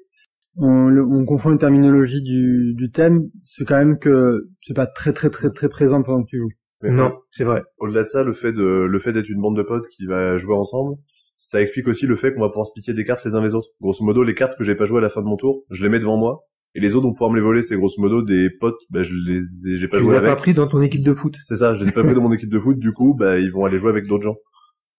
on, 0.58 0.88
le- 0.88 1.06
on 1.06 1.26
confond 1.26 1.50
les 1.50 1.58
terminologies 1.58 2.22
du, 2.22 2.74
du 2.76 2.90
thème, 2.92 3.24
c'est 3.46 3.66
quand 3.66 3.78
même 3.78 3.98
que 4.00 4.48
c'est 4.68 4.76
pas 4.76 4.88
très 4.88 5.14
très 5.14 5.30
très 5.30 5.50
très 5.52 5.70
présent 5.70 6.04
pendant 6.04 6.24
que 6.24 6.30
tu 6.30 6.40
joues. 6.40 6.52
Mais 6.84 6.92
Non, 6.92 7.14
c'est 7.32 7.44
vrai. 7.44 7.64
Au-delà 7.80 8.04
de 8.04 8.08
ça, 8.10 8.24
le 8.24 8.34
fait 8.34 8.52
de 8.54 8.64
le 8.64 9.00
fait 9.00 9.14
d'être 9.14 9.30
une 9.30 9.42
bande 9.42 9.58
de 9.58 9.64
potes 9.64 9.88
qui 9.88 10.06
va 10.06 10.38
jouer 10.38 10.56
ensemble, 10.56 10.96
ça 11.38 11.62
explique 11.62 11.88
aussi 11.88 12.06
le 12.06 12.16
fait 12.16 12.34
qu'on 12.34 12.42
va 12.42 12.50
pouvoir 12.50 12.68
se 12.68 12.74
piquer 12.74 12.94
des 12.94 13.06
cartes 13.06 13.26
les 13.26 13.36
uns 13.36 13.42
les 13.42 13.54
autres. 13.56 13.70
Grosso 13.82 14.04
modo, 14.04 14.22
les 14.24 14.36
cartes 14.36 14.58
que 14.58 14.64
j'ai 14.64 14.76
pas 14.76 14.86
jouées 14.86 15.00
à 15.00 15.02
la 15.02 15.10
fin 15.10 15.22
de 15.22 15.26
mon 15.28 15.38
tour, 15.38 15.64
je 15.72 15.82
les 15.82 15.90
mets 15.90 16.00
devant 16.00 16.18
moi, 16.18 16.42
et 16.76 16.80
les 16.82 16.94
autres 16.96 17.08
vont 17.08 17.14
pouvoir 17.14 17.32
me 17.32 17.36
les 17.38 17.42
voler. 17.42 17.64
C'est 17.64 17.76
grosso 17.78 18.00
modo 18.02 18.22
des 18.22 18.50
potes, 18.60 18.80
bah, 18.92 19.02
je 19.02 19.14
les 19.14 19.74
ai, 19.74 19.78
j'ai 19.78 19.88
pas 19.88 19.98
Tu 19.98 20.04
les 20.04 20.10
joué 20.10 20.18
as 20.18 20.22
pas 20.22 20.36
pris 20.36 20.54
dans 20.54 20.68
ton 20.68 20.82
équipe 20.82 21.04
de 21.04 21.14
foot. 21.14 21.34
C'est 21.46 21.58
ça, 21.58 21.74
je 21.76 21.84
les 21.84 21.90
ai 21.90 21.94
pas 21.94 22.04
pris 22.04 22.14
dans 22.16 22.22
mon 22.22 22.34
équipe 22.34 22.50
de 22.52 22.60
foot. 22.60 22.78
Du 22.78 22.92
coup, 22.92 23.16
bah 23.18 23.40
ils 23.40 23.52
vont 23.52 23.66
aller 23.66 23.78
jouer 23.80 23.90
avec 23.90 24.06
d'autres 24.08 24.24
gens. 24.24 24.36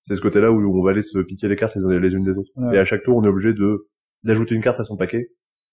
C'est 0.07 0.17
ce 0.17 0.21
côté-là 0.21 0.53
où 0.53 0.79
on 0.79 0.83
va 0.83 0.91
aller 0.91 1.03
se 1.03 1.19
piquer 1.19 1.49
les 1.49 1.57
cartes 1.57 1.75
les, 1.77 1.85
uns- 1.85 1.99
les 1.99 2.13
unes 2.13 2.25
des 2.25 2.37
autres. 2.39 2.51
Ouais. 2.57 2.77
Et 2.77 2.79
à 2.79 2.85
chaque 2.85 3.03
tour, 3.03 3.17
on 3.17 3.25
est 3.25 3.29
obligé 3.29 3.53
de 3.55 3.89
d'ajouter 4.23 4.55
une 4.55 4.63
carte 4.63 4.79
à 4.81 4.85
son 4.85 4.97
paquet. 4.97 5.29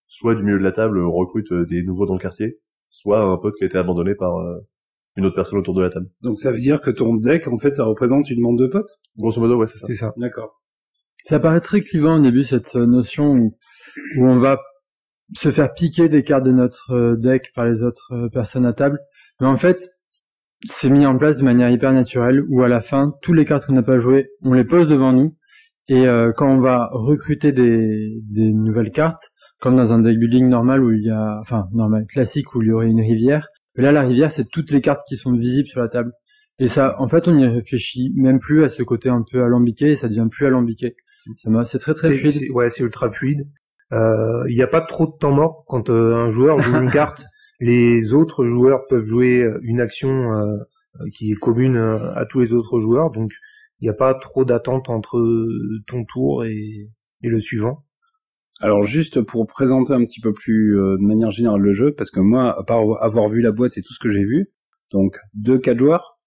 Soit 0.07 0.35
du 0.35 0.43
milieu 0.43 0.57
de 0.57 0.63
la 0.63 0.71
table, 0.71 0.99
on 0.99 1.11
recrute 1.11 1.51
euh, 1.51 1.65
des 1.65 1.83
nouveaux 1.83 2.05
dans 2.05 2.15
le 2.15 2.19
quartier, 2.19 2.57
soit 2.89 3.21
un 3.21 3.37
pote 3.37 3.55
qui 3.57 3.63
a 3.63 3.67
été 3.67 3.77
abandonné 3.77 4.15
par 4.15 4.37
euh, 4.39 4.57
une 5.15 5.25
autre 5.25 5.35
personne 5.35 5.59
autour 5.59 5.73
de 5.73 5.81
la 5.81 5.89
table. 5.89 6.07
Donc 6.21 6.39
ça 6.39 6.51
veut 6.51 6.59
dire 6.59 6.81
que 6.81 6.91
ton 6.91 7.15
deck, 7.15 7.47
en 7.47 7.57
fait, 7.59 7.71
ça 7.71 7.83
représente 7.83 8.29
une 8.29 8.41
bande 8.41 8.59
de 8.59 8.67
potes? 8.67 8.89
Grosso 9.17 9.39
modo, 9.39 9.57
ouais, 9.57 9.67
c'est 9.67 9.77
ça. 9.77 9.87
C'est 9.87 9.95
ça. 9.95 10.13
D'accord. 10.17 10.61
Ça 11.23 11.39
paraît 11.39 11.61
très 11.61 11.81
clivant 11.81 12.17
au 12.17 12.21
début 12.21 12.43
cette 12.45 12.75
euh, 12.75 12.85
notion 12.85 13.31
où, 13.33 13.49
où 14.17 14.25
on 14.27 14.39
va 14.39 14.57
se 15.37 15.51
faire 15.51 15.73
piquer 15.73 16.09
des 16.09 16.23
cartes 16.23 16.43
de 16.43 16.51
notre 16.51 17.15
deck 17.15 17.51
par 17.55 17.65
les 17.65 17.83
autres 17.83 18.29
personnes 18.33 18.65
à 18.65 18.73
table. 18.73 18.97
Mais 19.39 19.47
en 19.47 19.57
fait, 19.57 19.81
c'est 20.65 20.89
mis 20.89 21.05
en 21.05 21.17
place 21.17 21.37
de 21.37 21.43
manière 21.43 21.69
hyper 21.69 21.91
naturelle 21.93 22.43
où 22.49 22.61
à 22.63 22.67
la 22.67 22.81
fin, 22.81 23.13
toutes 23.21 23.35
les 23.35 23.45
cartes 23.45 23.65
qu'on 23.65 23.73
n'a 23.73 23.83
pas 23.83 23.99
jouées, 23.99 24.29
on 24.43 24.53
les 24.53 24.63
pose 24.63 24.87
devant 24.87 25.13
nous. 25.13 25.35
Et 25.87 26.07
euh, 26.07 26.31
quand 26.35 26.49
on 26.49 26.59
va 26.59 26.89
recruter 26.93 27.51
des, 27.51 28.19
des 28.29 28.51
nouvelles 28.53 28.91
cartes, 28.91 29.23
comme 29.59 29.75
dans 29.75 29.91
un 29.91 29.99
deck 29.99 30.17
building 30.17 30.47
normal 30.47 30.83
où 30.83 30.91
il 30.91 31.03
y 31.03 31.09
a, 31.09 31.39
enfin 31.41 31.65
normal, 31.73 32.05
classique 32.07 32.55
où 32.55 32.61
il 32.61 32.69
y 32.69 32.71
aurait 32.71 32.87
une 32.87 33.01
rivière, 33.01 33.47
là 33.75 33.91
la 33.91 34.01
rivière 34.01 34.31
c'est 34.31 34.47
toutes 34.49 34.71
les 34.71 34.81
cartes 34.81 35.01
qui 35.07 35.17
sont 35.17 35.31
visibles 35.31 35.67
sur 35.67 35.81
la 35.81 35.87
table. 35.87 36.11
Et 36.59 36.67
ça, 36.67 36.95
en 36.99 37.07
fait, 37.07 37.27
on 37.27 37.37
y 37.37 37.45
réfléchit 37.45 38.11
même 38.15 38.39
plus 38.39 38.63
à 38.63 38.69
ce 38.69 38.83
côté 38.83 39.09
un 39.09 39.23
peu 39.29 39.43
alambiqué 39.43 39.93
et 39.93 39.95
ça 39.95 40.07
devient 40.07 40.27
plus 40.29 40.45
alambiqué. 40.45 40.95
Ça 41.37 41.49
m'a, 41.49 41.65
c'est 41.65 41.79
très 41.79 41.93
très 41.93 42.15
fluide. 42.15 42.51
Ouais, 42.51 42.69
c'est 42.69 42.83
ultra 42.83 43.09
fluide. 43.09 43.47
Euh, 43.93 44.43
Il 44.47 44.55
n'y 44.55 44.61
a 44.61 44.67
pas 44.67 44.81
trop 44.81 45.05
de 45.07 45.17
temps 45.19 45.31
mort 45.31 45.63
quand 45.67 45.89
euh, 45.89 46.15
un 46.15 46.29
joueur 46.29 46.61
joue 46.61 46.75
une 46.75 46.91
carte. 46.91 47.23
Les 47.61 48.11
autres 48.11 48.45
joueurs 48.45 48.87
peuvent 48.89 49.05
jouer 49.05 49.43
euh, 49.43 49.59
une 49.61 49.79
action 49.79 50.33
euh, 50.33 50.57
qui 51.15 51.31
est 51.31 51.35
commune 51.35 51.77
euh, 51.77 52.13
à 52.15 52.25
tous 52.25 52.41
les 52.41 52.51
autres 52.51 52.81
joueurs, 52.81 53.11
donc 53.11 53.31
il 53.79 53.85
n'y 53.85 53.89
a 53.89 53.93
pas 53.93 54.13
trop 54.15 54.45
d'attente 54.45 54.89
entre 54.89 55.19
ton 55.87 56.03
tour 56.05 56.43
et, 56.43 56.89
et 57.23 57.29
le 57.29 57.39
suivant. 57.39 57.83
Alors 58.61 58.83
juste 58.85 59.21
pour 59.21 59.47
présenter 59.47 59.93
un 59.93 60.03
petit 60.05 60.21
peu 60.21 60.33
plus 60.33 60.77
euh, 60.77 60.97
de 60.97 61.03
manière 61.03 61.31
générale 61.31 61.61
le 61.61 61.73
jeu, 61.73 61.93
parce 61.97 62.11
que 62.11 62.19
moi, 62.19 62.59
à 62.59 62.63
part 62.63 62.81
avoir 63.01 63.29
vu 63.29 63.41
la 63.41 63.51
boîte 63.51 63.77
et 63.77 63.81
tout 63.81 63.93
ce 63.93 63.99
que 63.99 64.11
j'ai 64.11 64.23
vu, 64.23 64.51
donc 64.91 65.17
deux 65.33 65.59
quatre 65.59 65.79
joueurs, 65.79 66.19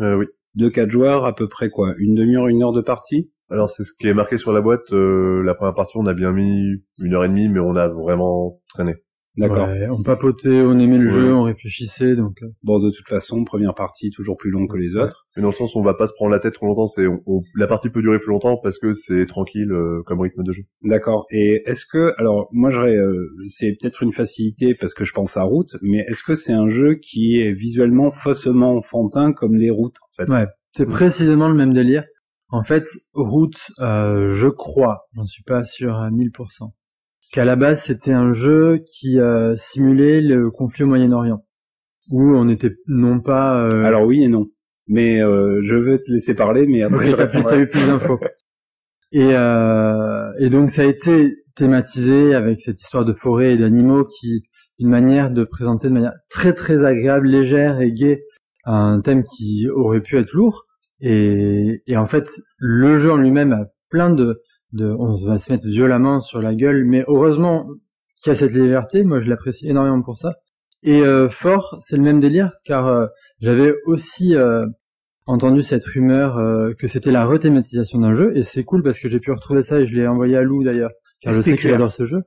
Euh, 0.00 0.16
oui. 0.18 0.26
deux 0.56 0.70
quatre 0.70 0.90
joueurs 0.90 1.24
à 1.24 1.34
peu 1.34 1.48
près 1.48 1.70
quoi, 1.70 1.94
une 1.98 2.14
demi-heure, 2.14 2.48
une 2.48 2.62
heure 2.62 2.72
de 2.72 2.82
partie? 2.82 3.30
Alors 3.50 3.70
c'est 3.70 3.84
ce 3.84 3.92
qui 3.98 4.08
est 4.08 4.14
marqué 4.14 4.36
sur 4.36 4.52
la 4.52 4.60
boîte. 4.60 4.92
euh, 4.92 5.42
la 5.42 5.54
première 5.54 5.74
partie, 5.74 5.96
on 5.96 6.06
a 6.06 6.12
bien 6.12 6.32
mis 6.32 6.82
une 6.98 7.14
heure 7.14 7.24
et 7.24 7.28
demie, 7.28 7.48
mais 7.48 7.60
on 7.60 7.76
a 7.76 7.88
vraiment 7.88 8.60
traîné. 8.68 9.05
D'accord. 9.36 9.68
Ouais, 9.68 9.86
on 9.90 10.02
papotait, 10.02 10.60
on 10.62 10.78
aimait 10.78 10.96
le 10.98 11.06
Ouais. 11.08 11.12
jeu, 11.14 11.34
on 11.34 11.42
réfléchissait, 11.42 12.16
donc 12.16 12.42
euh, 12.42 12.46
Bon, 12.62 12.78
de 12.78 12.90
toute 12.90 13.06
façon, 13.06 13.44
première 13.44 13.74
partie 13.74 14.10
toujours 14.10 14.36
plus 14.38 14.50
longue 14.50 14.70
que 14.70 14.76
les 14.78 14.96
autres. 14.96 15.26
Mais 15.36 15.42
dans 15.42 15.48
le 15.50 15.54
sens 15.54 15.74
où 15.74 15.78
on 15.78 15.82
va 15.82 15.92
pas 15.94 16.06
se 16.06 16.12
prendre 16.14 16.30
la 16.32 16.38
tête 16.38 16.54
trop 16.54 16.66
longtemps. 16.66 16.86
C'est 16.86 17.06
on- 17.06 17.20
on- 17.26 17.42
la 17.54 17.66
partie 17.66 17.90
peut 17.90 18.00
durer 18.00 18.18
plus 18.18 18.30
longtemps 18.30 18.56
parce 18.62 18.78
que 18.78 18.94
c'est 18.94 19.26
tranquille 19.26 19.70
euh, 19.72 20.02
comme 20.06 20.20
rythme 20.20 20.42
de 20.42 20.52
jeu. 20.52 20.62
D'accord. 20.82 21.26
Et 21.30 21.62
est-ce 21.66 21.84
que, 21.84 22.14
alors 22.18 22.48
moi, 22.52 22.70
j'aurais, 22.70 22.96
euh, 22.96 23.26
c'est 23.48 23.76
peut-être 23.78 24.02
une 24.02 24.12
facilité 24.12 24.74
parce 24.74 24.94
que 24.94 25.04
je 25.04 25.12
pense 25.12 25.36
à 25.36 25.42
Route, 25.42 25.76
mais 25.82 25.98
est-ce 26.08 26.22
que 26.26 26.34
c'est 26.34 26.52
un 26.54 26.70
jeu 26.70 26.94
qui 26.94 27.38
est 27.38 27.52
visuellement 27.52 28.12
faussement 28.12 28.76
enfantin 28.76 29.32
comme 29.32 29.56
les 29.56 29.70
routes 29.70 29.96
en 30.02 30.22
fait? 30.24 30.30
Ouais, 30.32 30.46
c'est 30.74 30.86
précisément 30.86 31.48
le 31.48 31.54
même 31.54 31.74
délire. 31.74 32.04
En 32.48 32.62
fait, 32.62 32.84
Route, 33.12 33.58
euh, 33.80 34.30
je 34.32 34.46
crois, 34.48 35.00
j'en 35.14 35.24
suis 35.24 35.42
pas 35.42 35.64
sûr 35.64 35.96
à 35.96 36.10
1000%, 36.10 36.72
qu'à 37.32 37.44
la 37.44 37.56
base 37.56 37.82
c'était 37.84 38.12
un 38.12 38.32
jeu 38.32 38.82
qui 38.94 39.18
euh, 39.20 39.54
simulait 39.56 40.20
le 40.20 40.50
conflit 40.50 40.84
au 40.84 40.88
Moyen-Orient, 40.88 41.42
où 42.10 42.22
on 42.36 42.48
était 42.48 42.72
non 42.86 43.20
pas 43.20 43.60
euh, 43.66 43.84
Alors 43.84 44.04
oui 44.06 44.22
et 44.24 44.28
non. 44.28 44.46
mais 44.88 45.20
euh, 45.22 45.60
je 45.64 45.74
veux 45.74 45.98
te 45.98 46.10
laisser 46.12 46.34
parler, 46.34 46.66
mais 46.66 46.82
après 46.82 47.04
Ok, 47.04 47.10
je 47.10 47.16
t'as 47.16 47.26
plus, 47.26 47.42
répondrai. 47.42 47.50
t'as 47.50 47.58
eu 47.58 47.68
plus 47.68 47.86
d'infos. 47.86 48.20
Et, 49.12 49.34
euh, 49.34 50.32
et 50.40 50.50
donc 50.50 50.70
ça 50.72 50.82
a 50.82 50.84
été 50.84 51.36
thématisé 51.54 52.34
avec 52.34 52.60
cette 52.60 52.80
histoire 52.80 53.04
de 53.04 53.12
forêt 53.12 53.54
et 53.54 53.56
d'animaux 53.58 54.04
qui 54.04 54.42
une 54.80 54.88
manière 54.90 55.30
de 55.30 55.44
présenter 55.44 55.88
de 55.88 55.92
manière 55.94 56.12
très 56.28 56.52
très 56.52 56.84
agréable, 56.84 57.28
légère 57.28 57.80
et 57.80 57.92
gaie 57.92 58.18
un 58.64 59.00
thème 59.00 59.22
qui 59.22 59.68
aurait 59.70 60.00
pu 60.02 60.18
être 60.18 60.32
lourd. 60.32 60.64
Et, 61.00 61.82
et 61.86 61.96
en 61.96 62.06
fait, 62.06 62.28
le 62.58 62.98
jeu 62.98 63.12
en 63.12 63.16
lui-même 63.16 63.52
a 63.52 63.66
plein 63.90 64.10
de, 64.10 64.42
de, 64.72 64.86
on 64.86 65.14
va 65.26 65.38
se 65.38 65.50
mettre 65.52 65.66
violemment 65.66 66.20
sur 66.20 66.40
la 66.40 66.54
gueule, 66.54 66.84
mais 66.84 67.04
heureusement 67.08 67.66
qu'il 68.22 68.32
y 68.32 68.36
a 68.36 68.38
cette 68.38 68.52
liberté. 68.52 69.04
Moi, 69.04 69.20
je 69.20 69.28
l'apprécie 69.28 69.68
énormément 69.68 70.02
pour 70.02 70.16
ça. 70.16 70.34
Et 70.82 71.00
euh, 71.00 71.28
fort, 71.28 71.76
c'est 71.80 71.96
le 71.96 72.02
même 72.02 72.20
délire, 72.20 72.52
car 72.64 72.86
euh, 72.86 73.06
j'avais 73.40 73.72
aussi 73.86 74.34
euh, 74.36 74.66
entendu 75.26 75.62
cette 75.62 75.84
rumeur 75.84 76.36
euh, 76.38 76.72
que 76.78 76.86
c'était 76.86 77.10
la 77.10 77.24
rethématisation 77.24 77.98
d'un 77.98 78.14
jeu, 78.14 78.36
et 78.36 78.42
c'est 78.44 78.62
cool 78.64 78.82
parce 78.82 78.98
que 79.00 79.08
j'ai 79.08 79.18
pu 79.18 79.32
retrouver 79.32 79.62
ça 79.62 79.80
et 79.80 79.86
je 79.86 79.94
l'ai 79.94 80.06
envoyé 80.06 80.36
à 80.36 80.42
Lou 80.42 80.62
d'ailleurs, 80.62 80.90
car 81.22 81.32
je 81.32 81.40
sais 81.40 81.56
qu'il 81.56 81.72
adore 81.72 81.92
ce 81.92 82.04
jeu. 82.04 82.20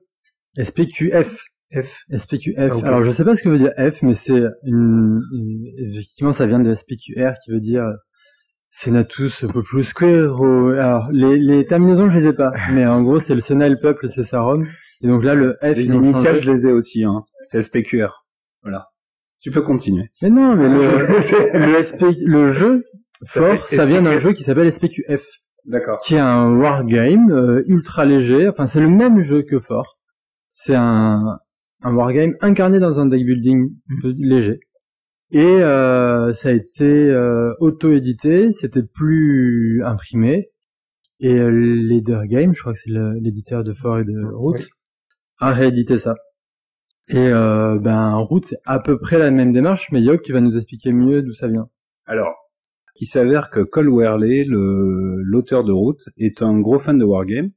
SPQF. 0.57 1.31
F. 1.71 1.87
SPQF. 2.09 2.73
Ah. 2.83 2.87
Alors 2.87 3.03
je 3.03 3.11
sais 3.11 3.23
pas 3.23 3.35
ce 3.35 3.43
que 3.43 3.49
veut 3.49 3.59
dire 3.59 3.71
F, 3.77 4.01
mais 4.01 4.15
c'est 4.15 4.41
une, 4.63 5.21
une- 5.33 5.65
effectivement 5.77 6.33
ça 6.33 6.47
vient 6.47 6.59
de 6.59 6.73
SPQR 6.73 7.33
qui 7.45 7.51
veut 7.51 7.59
dire 7.59 7.83
Senatus 8.71 9.45
Populus 9.51 9.91
Quero. 9.93 10.69
Alors 10.69 11.09
les, 11.11 11.37
les 11.37 11.65
terminaisons 11.65 12.09
je 12.11 12.19
les 12.19 12.27
ai 12.29 12.33
pas, 12.33 12.51
mais 12.71 12.85
en 12.85 13.01
gros 13.03 13.19
c'est 13.19 13.35
le 13.35 13.41
Sena, 13.41 13.67
le 13.69 13.79
peuple, 13.79 14.07
c'est 14.09 14.23
Sarum. 14.23 14.67
Et 15.01 15.07
donc 15.07 15.23
là 15.23 15.33
le 15.35 15.55
F 15.61 15.75
Les 15.75 15.85
initiales, 15.87 16.41
je 16.43 16.51
les 16.51 16.67
ai 16.67 16.71
aussi, 16.71 17.03
hein. 17.03 17.23
C'est 17.43 17.63
SPQR. 17.63 18.25
Voilà. 18.63 18.87
Tu 19.41 19.51
peux 19.51 19.61
continuer. 19.61 20.09
Mais 20.21 20.29
non, 20.29 20.55
mais 20.55 20.67
le, 20.67 21.07
le, 21.53 21.83
SP 21.87 22.03
le 22.25 22.51
jeu 22.53 22.83
fort, 23.25 23.65
ça 23.69 23.85
vient 23.85 24.01
d'un 24.01 24.19
jeu 24.19 24.33
qui 24.33 24.43
s'appelle 24.43 24.71
SPQF, 24.73 25.23
D'accord. 25.65 25.97
qui 26.05 26.15
est 26.15 26.19
un 26.19 26.53
wargame 26.57 27.31
euh, 27.31 27.63
ultra 27.67 28.03
léger. 28.05 28.49
Enfin, 28.49 28.65
c'est 28.65 28.81
le 28.81 28.89
même 28.89 29.23
jeu 29.23 29.43
que 29.43 29.59
fort. 29.59 29.97
C'est 30.51 30.75
un, 30.75 31.23
un 31.83 31.93
wargame 31.95 32.33
incarné 32.41 32.79
dans 32.79 32.99
un 32.99 33.05
deck 33.05 33.23
building 33.25 33.69
peu- 34.01 34.11
léger. 34.17 34.59
Et 35.31 35.39
euh, 35.39 36.33
ça 36.33 36.49
a 36.49 36.51
été 36.53 36.85
euh, 36.85 37.53
auto-édité, 37.59 38.51
c'était 38.51 38.83
plus 38.83 39.83
imprimé. 39.85 40.49
Et 41.19 41.33
euh, 41.33 41.49
Leader 41.49 42.25
Game, 42.25 42.53
je 42.53 42.61
crois 42.61 42.73
que 42.73 42.79
c'est 42.79 42.91
l'éditeur 43.21 43.63
de 43.63 43.73
Fort 43.73 43.99
et 43.99 44.05
de 44.05 44.25
Root, 44.33 44.53
Oui. 44.55 44.65
a 45.39 45.51
réédité 45.51 45.97
ça. 45.97 46.15
Et 47.09 47.17
euh, 47.17 47.77
ben 47.79 48.15
Root, 48.15 48.41
c'est 48.47 48.57
à 48.65 48.79
peu 48.79 48.97
près 48.99 49.17
la 49.19 49.29
même 49.31 49.51
démarche, 49.51 49.87
mais 49.91 50.01
Yok, 50.01 50.21
tu 50.23 50.33
vas 50.33 50.41
nous 50.41 50.55
expliquer 50.55 50.91
mieux 50.93 51.21
d'où 51.21 51.33
ça 51.33 51.47
vient. 51.47 51.67
Alors, 52.05 52.35
il 52.99 53.07
s'avère 53.07 53.49
que 53.49 53.59
Cole 53.61 53.89
Wehrle, 53.89 54.45
le 54.47 55.21
l'auteur 55.23 55.63
de 55.63 55.71
Route, 55.71 56.01
est 56.17 56.41
un 56.41 56.59
gros 56.59 56.79
fan 56.79 56.97
de 56.97 57.05
Wargame. 57.05 57.49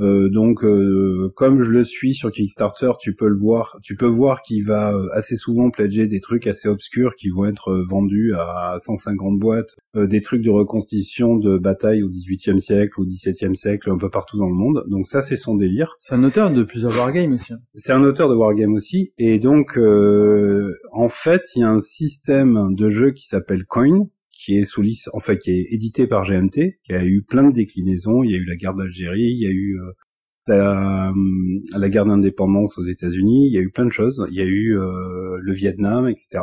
Euh, 0.00 0.28
donc, 0.28 0.64
euh, 0.64 1.30
comme 1.36 1.62
je 1.62 1.70
le 1.70 1.84
suis 1.84 2.14
sur 2.14 2.32
Kickstarter, 2.32 2.90
tu 3.00 3.14
peux 3.14 3.28
le 3.28 3.36
voir. 3.38 3.76
Tu 3.82 3.94
peux 3.94 4.06
voir 4.08 4.42
qu'il 4.42 4.64
va 4.64 4.92
euh, 4.92 5.08
assez 5.12 5.36
souvent 5.36 5.70
pledger 5.70 6.06
des 6.06 6.20
trucs 6.20 6.46
assez 6.46 6.68
obscurs 6.68 7.14
qui 7.16 7.28
vont 7.28 7.44
être 7.46 7.68
euh, 7.70 7.84
vendus 7.88 8.32
à 8.34 8.74
150 8.78 9.38
boîtes, 9.38 9.70
euh, 9.96 10.06
des 10.06 10.20
trucs 10.20 10.42
de 10.42 10.50
reconstitution 10.50 11.36
de 11.36 11.58
bataille 11.58 12.02
au 12.02 12.08
XVIIIe 12.08 12.60
siècle, 12.60 13.00
au 13.00 13.04
XVIIe 13.04 13.54
siècle, 13.54 13.90
un 13.90 13.98
peu 13.98 14.10
partout 14.10 14.38
dans 14.38 14.48
le 14.48 14.54
monde. 14.54 14.82
Donc 14.88 15.06
ça, 15.06 15.22
c'est 15.22 15.36
son 15.36 15.56
délire. 15.56 15.94
C'est 16.00 16.14
un 16.14 16.24
auteur 16.24 16.52
de 16.52 16.64
plusieurs 16.64 16.96
wargames 16.96 17.34
aussi. 17.34 17.52
hein. 17.52 17.58
C'est 17.76 17.92
un 17.92 18.02
auteur 18.02 18.28
de 18.28 18.34
Wargame 18.34 18.74
aussi, 18.74 19.12
et 19.18 19.38
donc 19.38 19.76
euh, 19.78 20.72
en 20.92 21.08
fait, 21.08 21.42
il 21.54 21.60
y 21.60 21.62
a 21.62 21.70
un 21.70 21.80
système 21.80 22.74
de 22.74 22.88
jeu 22.90 23.10
qui 23.12 23.26
s'appelle 23.26 23.64
Coin, 23.64 24.06
qui 24.44 24.58
est 24.58 24.64
sous 24.64 24.82
qui 24.82 25.50
est 25.50 25.66
édité 25.70 26.06
par 26.06 26.24
GMT, 26.24 26.78
qui 26.84 26.92
a 26.92 27.04
eu 27.04 27.22
plein 27.22 27.48
de 27.48 27.54
déclinaisons. 27.54 28.22
Il 28.22 28.30
y 28.30 28.34
a 28.34 28.38
eu 28.38 28.44
la 28.44 28.56
guerre 28.56 28.74
d'Algérie, 28.74 29.22
il 29.22 29.42
y 29.42 29.46
a 29.46 29.50
eu 29.50 29.80
euh, 29.80 29.92
la, 30.46 31.10
hum, 31.10 31.60
la 31.76 31.88
guerre 31.88 32.06
d'indépendance 32.06 32.76
aux 32.78 32.84
États-Unis, 32.84 33.48
il 33.48 33.54
y 33.54 33.58
a 33.58 33.60
eu 33.60 33.70
plein 33.70 33.86
de 33.86 33.92
choses. 33.92 34.26
Il 34.30 34.36
y 34.36 34.42
a 34.42 34.44
eu 34.44 34.78
euh, 34.78 35.38
le 35.40 35.54
Vietnam, 35.54 36.08
etc. 36.08 36.40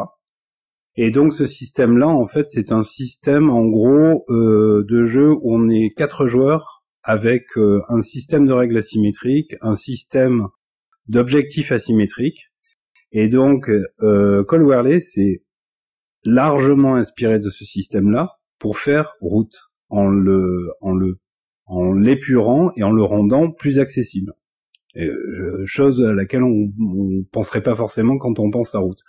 Et 0.96 1.12
donc 1.12 1.34
ce 1.34 1.46
système-là, 1.46 2.08
en 2.08 2.28
fait, 2.28 2.48
c'est 2.50 2.72
un 2.72 2.82
système 2.82 3.50
en 3.50 3.66
gros 3.66 4.26
euh, 4.30 4.84
de 4.90 5.06
jeu 5.06 5.32
où 5.32 5.56
on 5.56 5.70
est 5.70 5.90
quatre 5.96 6.28
joueurs 6.28 6.84
avec 7.04 7.46
euh, 7.58 7.82
un 7.88 8.02
système 8.02 8.46
de 8.46 8.54
règles 8.54 8.78
asymétriques, 8.78 9.56
un 9.62 9.76
système 9.76 10.48
d'objectifs 11.08 11.72
asymétriques. 11.72 12.48
Et 13.14 13.30
donc, 13.30 13.70
euh, 14.02 14.44
Cole 14.44 15.02
s'est 15.02 15.42
largement 16.24 16.96
inspiré 16.96 17.40
de 17.40 17.50
ce 17.50 17.66
système-là 17.66 18.30
pour 18.60 18.78
faire 18.78 19.14
route 19.22 19.56
en 19.90 20.08
le, 20.08 20.70
en 20.82 20.94
le, 20.94 21.18
en 21.66 21.94
l'épurant 21.94 22.72
et 22.78 22.84
en 22.84 22.92
le 22.92 23.04
rendant 23.04 23.52
plus 23.52 23.80
accessible. 23.80 24.34
Et, 24.96 25.06
euh, 25.08 25.64
chose 25.66 26.04
à 26.04 26.14
laquelle 26.14 26.44
on, 26.44 26.70
on 26.80 27.24
penserait 27.32 27.62
pas 27.62 27.76
forcément 27.76 28.18
quand 28.18 28.40
on 28.40 28.50
pense 28.52 28.76
à 28.76 28.80
route. 28.80 29.00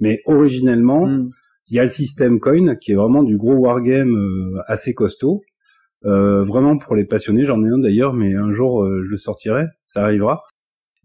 Mais 0.00 0.20
originellement, 0.26 1.06
Mm. 1.06 1.30
il 1.68 1.76
y 1.76 1.78
a 1.80 1.84
le 1.84 1.88
système 1.90 2.40
Coin 2.40 2.76
qui 2.76 2.92
est 2.92 2.94
vraiment 2.94 3.22
du 3.22 3.36
gros 3.36 3.54
wargame 3.54 4.14
euh, 4.16 4.58
assez 4.66 4.92
costaud. 4.94 5.42
Euh, 6.04 6.44
vraiment 6.44 6.78
pour 6.78 6.94
les 6.94 7.04
passionnés, 7.04 7.44
j'en 7.44 7.62
ai 7.64 7.68
un 7.68 7.78
d'ailleurs, 7.78 8.14
mais 8.14 8.34
un 8.34 8.52
jour 8.52 8.84
euh, 8.84 9.02
je 9.04 9.10
le 9.10 9.16
sortirai, 9.16 9.64
ça 9.84 10.02
arrivera. 10.04 10.42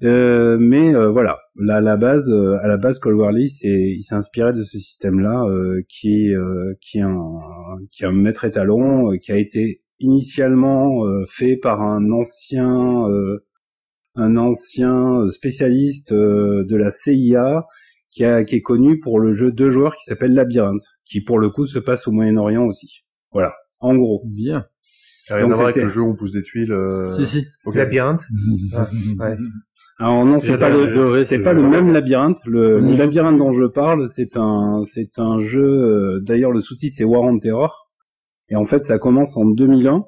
Euh, 0.03 0.57
mais 0.59 0.93
euh, 0.93 1.11
voilà, 1.11 1.39
là 1.55 1.77
à 1.77 1.81
la 1.81 1.95
base, 1.95 2.27
euh, 2.29 2.57
à 2.61 2.67
la 2.67 2.77
base, 2.77 2.99
Cole 2.99 3.17
c'est, 3.49 3.69
il 3.69 4.03
s'est 4.03 4.15
inspiré 4.15 4.51
de 4.51 4.63
ce 4.63 4.77
système-là, 4.77 5.45
euh, 5.45 5.81
qui 5.87 6.27
est 6.27 6.35
euh, 6.35 6.73
qui 6.81 6.97
est 6.97 7.01
un 7.01 7.39
qui 7.91 8.03
est 8.03 8.07
un 8.07 8.11
maître 8.11 8.43
étalon, 8.43 9.17
qui 9.19 9.31
a 9.31 9.37
été 9.37 9.81
initialement 9.99 11.03
fait 11.29 11.55
par 11.55 11.81
un 11.81 12.11
ancien 12.11 13.05
un 14.15 14.37
ancien 14.37 15.29
spécialiste 15.31 16.13
de 16.13 16.75
la 16.75 16.91
CIA 16.91 17.65
qui, 18.11 18.25
a, 18.25 18.43
qui 18.43 18.55
est 18.55 18.61
connu 18.61 18.99
pour 18.99 19.19
le 19.19 19.31
jeu 19.31 19.51
deux 19.51 19.71
joueurs 19.71 19.95
qui 19.95 20.03
s'appelle 20.05 20.33
Labyrinthe, 20.33 20.83
qui 21.05 21.21
pour 21.21 21.39
le 21.39 21.49
coup 21.49 21.67
se 21.67 21.79
passe 21.79 22.07
au 22.07 22.11
Moyen-Orient 22.11 22.65
aussi. 22.65 23.03
Voilà, 23.31 23.53
en 23.81 23.95
gros. 23.95 24.21
Bien. 24.25 24.65
Ça 25.27 25.35
n'a 25.35 25.37
rien 25.39 25.45
Donc 25.45 25.53
à 25.53 25.55
voir 25.55 25.67
avec 25.69 25.81
le 25.83 25.89
jeu 25.89 26.01
où 26.01 26.09
on 26.11 26.15
pousse 26.15 26.31
des 26.31 26.43
tuiles. 26.43 26.71
euh, 26.73 27.09
Si, 27.17 27.25
si. 27.25 27.45
Labyrinthe. 27.73 28.21
Ah, 28.73 28.87
ouais. 29.19 29.35
Alors 29.99 30.25
non, 30.25 30.39
c'est 30.39 30.57
pas 30.57 30.69
le, 30.69 31.23
c'est 31.23 31.39
pas 31.39 31.53
même 31.53 31.93
labyrinthe. 31.93 32.39
Le, 32.45 32.79
le 32.79 32.81
Mhm. 32.81 32.97
labyrinthe 32.97 33.37
dont 33.37 33.53
je 33.53 33.65
parle, 33.65 34.09
c'est 34.09 34.35
un, 34.35 34.81
c'est 34.85 35.17
un 35.17 35.39
jeu. 35.39 35.61
euh, 35.63 36.19
D'ailleurs, 36.21 36.51
le 36.51 36.61
sous-titre 36.61 36.95
c'est 36.97 37.03
War 37.03 37.21
on 37.23 37.37
Terror. 37.39 37.89
Et 38.49 38.55
en 38.55 38.65
fait, 38.65 38.79
ça 38.83 38.97
commence 38.99 39.35
en 39.37 39.45
2001. 39.45 40.03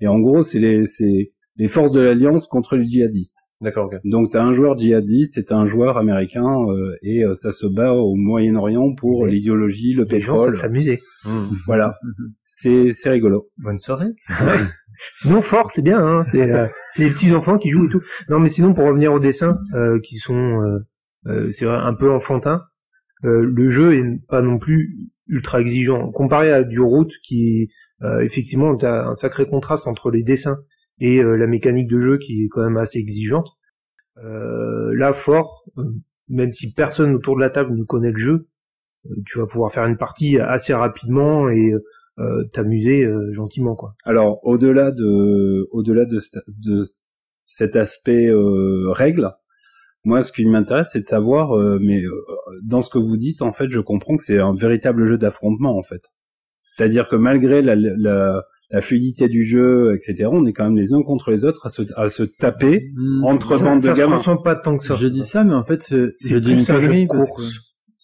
Et 0.00 0.08
en 0.08 0.18
gros, 0.18 0.42
c'est 0.42 0.58
les, 0.58 0.86
c'est 0.86 1.28
les 1.56 1.68
forces 1.68 1.92
de 1.92 2.00
l'alliance 2.00 2.46
contre 2.48 2.76
les 2.76 2.86
djihadistes. 2.88 3.36
D'accord, 3.62 3.86
ok. 3.86 3.98
Donc, 4.04 4.30
t'as 4.32 4.42
un 4.42 4.52
joueur 4.52 4.76
djihadiste 4.78 5.38
et 5.38 5.44
t'as 5.44 5.56
un 5.56 5.66
joueur 5.66 5.96
américain, 5.96 6.44
euh, 6.68 6.94
et 7.02 7.24
euh, 7.24 7.34
ça 7.34 7.52
se 7.52 7.66
bat 7.66 7.94
au 7.94 8.14
Moyen-Orient 8.14 8.94
pour 8.94 9.24
l'idéologie, 9.26 9.94
le 9.94 10.04
Les 10.10 10.20
gens 10.20 10.34
pétrole. 10.34 10.56
s'amuser. 10.58 10.98
Voilà, 11.66 11.94
c'est 12.60 12.92
c'est 12.94 13.10
rigolo. 13.10 13.48
Bonne 13.58 13.78
soirée. 13.78 14.12
sinon, 15.14 15.42
fort, 15.42 15.70
c'est 15.74 15.82
bien. 15.82 15.98
Hein, 15.98 16.22
c'est 16.30 16.50
euh, 16.50 16.66
c'est 16.94 17.04
les 17.04 17.10
petits 17.12 17.32
enfants 17.32 17.58
qui 17.58 17.70
jouent 17.70 17.86
et 17.86 17.90
tout. 17.90 18.02
Non, 18.28 18.38
mais 18.38 18.48
sinon, 18.48 18.74
pour 18.74 18.84
revenir 18.86 19.12
aux 19.12 19.20
dessins, 19.20 19.56
euh, 19.74 19.98
qui 20.00 20.16
sont, 20.18 20.62
euh, 20.62 20.78
euh, 21.26 21.50
c'est 21.52 21.66
un 21.66 21.94
peu 21.94 22.10
enfantins. 22.10 22.62
euh, 23.24 23.42
le 23.44 23.70
jeu 23.70 23.94
est 23.96 24.26
pas 24.28 24.42
non 24.42 24.58
plus 24.58 24.96
ultra 25.28 25.60
exigeant 25.60 26.10
comparé 26.12 26.52
à 26.52 26.62
du 26.62 26.80
route 26.80 27.12
qui, 27.24 27.68
euh, 28.02 28.20
effectivement, 28.20 28.76
t'as 28.76 29.06
un 29.08 29.14
sacré 29.14 29.46
contraste 29.46 29.86
entre 29.86 30.10
les 30.10 30.22
dessins 30.22 30.56
et 31.00 31.18
euh, 31.18 31.36
la 31.36 31.46
mécanique 31.46 31.88
de 31.90 32.00
jeu 32.00 32.18
qui 32.18 32.44
est 32.44 32.48
quand 32.48 32.62
même 32.62 32.76
assez 32.76 32.98
exigeante. 32.98 33.48
Euh, 34.24 34.94
là, 34.94 35.12
fort, 35.14 35.64
même 36.28 36.52
si 36.52 36.72
personne 36.74 37.14
autour 37.14 37.36
de 37.36 37.40
la 37.42 37.50
table 37.50 37.76
ne 37.76 37.84
connaît 37.84 38.12
le 38.12 38.18
jeu, 38.18 38.48
tu 39.26 39.38
vas 39.38 39.46
pouvoir 39.46 39.72
faire 39.72 39.84
une 39.86 39.96
partie 39.98 40.38
assez 40.38 40.74
rapidement 40.74 41.48
et 41.48 41.72
euh, 41.72 41.80
t'amuser 42.52 43.04
euh, 43.04 43.32
gentiment, 43.32 43.74
quoi. 43.76 43.92
Alors, 44.04 44.40
au-delà 44.46 44.90
de, 44.90 45.68
au-delà 45.72 46.04
de, 46.04 46.18
de 46.64 46.84
cet 47.44 47.76
aspect 47.76 48.26
euh, 48.26 48.90
règle, 48.92 49.30
moi, 50.04 50.22
ce 50.22 50.30
qui 50.32 50.44
m'intéresse, 50.46 50.88
c'est 50.92 51.00
de 51.00 51.04
savoir, 51.04 51.56
euh, 51.58 51.78
mais 51.80 52.02
euh, 52.02 52.10
dans 52.62 52.80
ce 52.80 52.90
que 52.90 52.98
vous 52.98 53.16
dites, 53.16 53.42
en 53.42 53.52
fait, 53.52 53.68
je 53.70 53.80
comprends 53.80 54.16
que 54.16 54.22
c'est 54.24 54.38
un 54.38 54.54
véritable 54.54 55.08
jeu 55.08 55.18
d'affrontement, 55.18 55.76
en 55.76 55.82
fait. 55.82 56.00
C'est-à-dire 56.62 57.08
que 57.08 57.16
malgré 57.16 57.60
la, 57.62 57.74
la, 57.74 58.42
la 58.70 58.82
fluidité 58.82 59.28
du 59.28 59.44
jeu, 59.44 59.94
etc., 59.94 60.28
on 60.30 60.44
est 60.46 60.52
quand 60.52 60.64
même 60.64 60.76
les 60.76 60.92
uns 60.92 61.02
contre 61.02 61.30
les 61.30 61.44
autres 61.44 61.66
à 61.66 61.70
se, 61.70 61.82
à 61.96 62.08
se 62.08 62.22
taper 62.38 62.90
Mm. 62.94 63.24
entre 63.24 63.56
Ça- 63.58 63.64
bandes 63.64 63.80
de 63.80 63.86
ça 63.86 63.94
se 63.94 63.98
gamins. 64.00 64.16
ressent 64.18 64.36
pas 64.38 64.56
tant 64.56 64.76
que 64.76 64.84
ça. 64.84 64.94
J'ai 64.96 65.10
dit 65.10 65.24
ça, 65.24 65.44
mais 65.44 65.54
en 65.54 65.64
fait, 65.64 65.80
c'est- 65.88 66.08
une 66.28 66.34
un 66.36 66.40
jeu 66.40 66.40
de 66.40 66.64
connerie. 66.66 67.06
parce 67.06 67.30
course. 67.30 67.52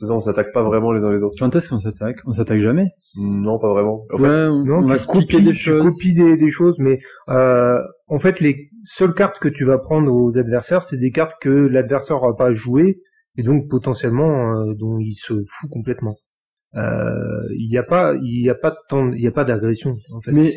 C'est 0.02 0.08
ça, 0.08 0.14
on 0.14 0.18
s'attaque 0.18 0.52
pas 0.52 0.64
vraiment 0.64 0.90
les 0.90 1.04
uns 1.04 1.12
les 1.12 1.22
autres. 1.22 1.36
Quand 1.38 1.54
est-ce 1.54 1.68
qu'on 1.68 1.78
s'attaque 1.78 2.16
On 2.26 2.32
s'attaque 2.32 2.60
jamais. 2.60 2.86
Non, 3.16 3.60
pas 3.60 3.68
vraiment. 3.72 4.04
En 4.12 4.16
fait, 4.16 4.22
ouais, 4.24 4.46
on, 4.50 4.64
Non, 4.64 4.78
on 4.78 4.86
va 4.86 4.96
tu 4.96 5.02
se 5.02 5.06
copier 5.06 5.26
copies, 5.38 5.44
des 5.44 5.52
tu 5.52 5.58
choses. 5.62 5.82
copies 5.84 6.12
des, 6.12 6.36
des 6.36 6.50
choses, 6.50 6.74
mais 6.80 6.98
euh, 7.28 7.78
en 8.08 8.18
fait, 8.18 8.40
les 8.40 8.70
seules 8.82 9.14
cartes 9.14 9.38
que 9.38 9.48
tu 9.48 9.64
vas 9.64 9.78
prendre 9.78 10.12
aux 10.12 10.36
adversaires, 10.36 10.82
c'est 10.88 10.96
des 10.96 11.12
cartes 11.12 11.36
que 11.40 11.48
l'adversaire 11.50 12.16
n'aura 12.16 12.34
pas 12.36 12.52
jouées 12.52 12.98
et 13.36 13.44
donc 13.44 13.62
potentiellement 13.70 14.56
euh, 14.56 14.74
dont 14.74 14.98
il 14.98 15.14
se 15.14 15.34
fout 15.34 15.70
complètement. 15.70 16.16
euh, 16.74 17.46
il 17.56 17.68
n'y 17.70 17.78
a 17.78 17.84
pas, 17.84 18.14
il 18.20 18.44
y 18.44 18.50
a 18.50 18.54
pas 18.56 18.70
de 18.70 18.76
temps, 18.88 19.12
il 19.12 19.20
y 19.22 19.28
a 19.28 19.30
pas 19.32 19.44
d'agression. 19.44 19.94
En 20.12 20.20
fait, 20.20 20.32
Mais- 20.32 20.52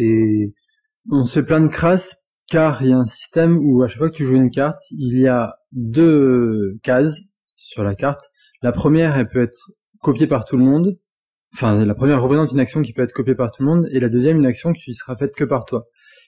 On 1.12 1.24
se 1.26 1.34
fait 1.40 1.46
plein 1.46 1.62
de 1.62 1.68
crasses 1.68 2.10
car 2.50 2.82
il 2.82 2.90
y 2.90 2.94
a 2.94 2.98
un 2.98 3.06
système 3.06 3.58
où 3.60 3.84
à 3.84 3.88
chaque 3.88 4.00
fois 4.00 4.10
que 4.10 4.16
tu 4.16 4.26
joues 4.26 4.36
une 4.38 4.50
carte, 4.50 4.80
il 4.92 5.20
y 5.20 5.28
a 5.28 5.54
deux 5.74 6.78
cases 6.82 7.14
sur 7.58 7.84
la 7.84 7.94
carte. 7.96 8.22
La 8.62 8.72
première, 8.72 9.18
elle 9.18 9.28
peut 9.28 9.42
être 9.42 9.58
copiée 10.02 10.28
par 10.28 10.46
tout 10.46 10.58
le 10.58 10.64
monde. 10.64 10.98
Enfin, 11.54 11.86
la 11.86 11.96
première 11.96 12.22
représente 12.22 12.52
une 12.52 12.60
action 12.60 12.82
qui 12.82 12.94
peut 12.94 13.04
être 13.04 13.14
copiée 13.14 13.36
par 13.36 13.52
tout 13.52 13.64
le 13.64 13.70
monde 13.70 13.88
et 13.92 14.00
la 14.00 14.10
deuxième 14.10 14.38
une 14.38 14.46
action 14.46 14.74
qui 14.74 14.94
sera 14.94 15.16
faite 15.16 15.34
que 15.36 15.44
par 15.46 15.66
toi. 15.66 15.86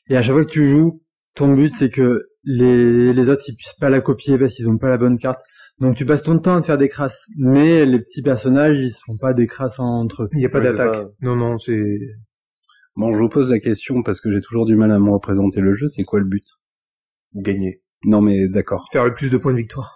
Et 0.09 0.15
à 0.15 0.21
chaque 0.21 0.33
fois 0.33 0.45
que 0.45 0.51
tu 0.51 0.69
joues, 0.69 1.01
ton 1.35 1.53
but 1.53 1.73
c'est 1.77 1.89
que 1.89 2.27
les, 2.43 3.13
les 3.13 3.29
autres 3.29 3.43
ils 3.47 3.55
puissent 3.55 3.77
pas 3.79 3.89
la 3.89 3.99
copier 4.01 4.37
parce 4.37 4.53
qu'ils 4.53 4.69
ont 4.69 4.77
pas 4.77 4.89
la 4.89 4.97
bonne 4.97 5.19
carte. 5.19 5.39
Donc 5.79 5.95
tu 5.95 6.05
passes 6.05 6.23
ton 6.23 6.39
temps 6.39 6.55
à 6.55 6.61
te 6.61 6.65
faire 6.65 6.77
des 6.77 6.89
crasses, 6.89 7.25
mais 7.37 7.85
les 7.85 7.99
petits 7.99 8.21
personnages 8.21 8.77
ils 8.77 8.93
sont 9.05 9.17
pas 9.19 9.33
des 9.33 9.47
crasses 9.47 9.79
entre 9.79 10.23
eux. 10.23 10.29
il 10.33 10.39
n'y 10.39 10.45
a 10.45 10.49
pas 10.49 10.59
Ouais, 10.59 10.71
d'attaque. 10.73 11.07
Non, 11.21 11.35
non, 11.35 11.57
c'est 11.57 11.99
Bon, 12.95 13.13
je 13.13 13.19
vous 13.19 13.29
pose 13.29 13.49
la 13.49 13.59
question 13.59 14.01
parce 14.01 14.19
que 14.19 14.31
j'ai 14.31 14.41
toujours 14.41 14.65
du 14.65 14.75
mal 14.75 14.91
à 14.91 14.97
me 14.97 15.11
représenter 15.11 15.59
le 15.61 15.75
jeu. 15.75 15.87
C'est 15.87 16.03
quoi 16.03 16.19
le 16.19 16.25
but? 16.25 16.43
Gagner. 17.35 17.81
Non, 18.05 18.21
mais 18.21 18.47
d'accord. 18.47 18.87
faire 18.91 19.05
le 19.05 19.13
plus 19.13 19.29
de 19.29 19.37
points 19.37 19.51
de 19.51 19.57
victoire. 19.57 19.95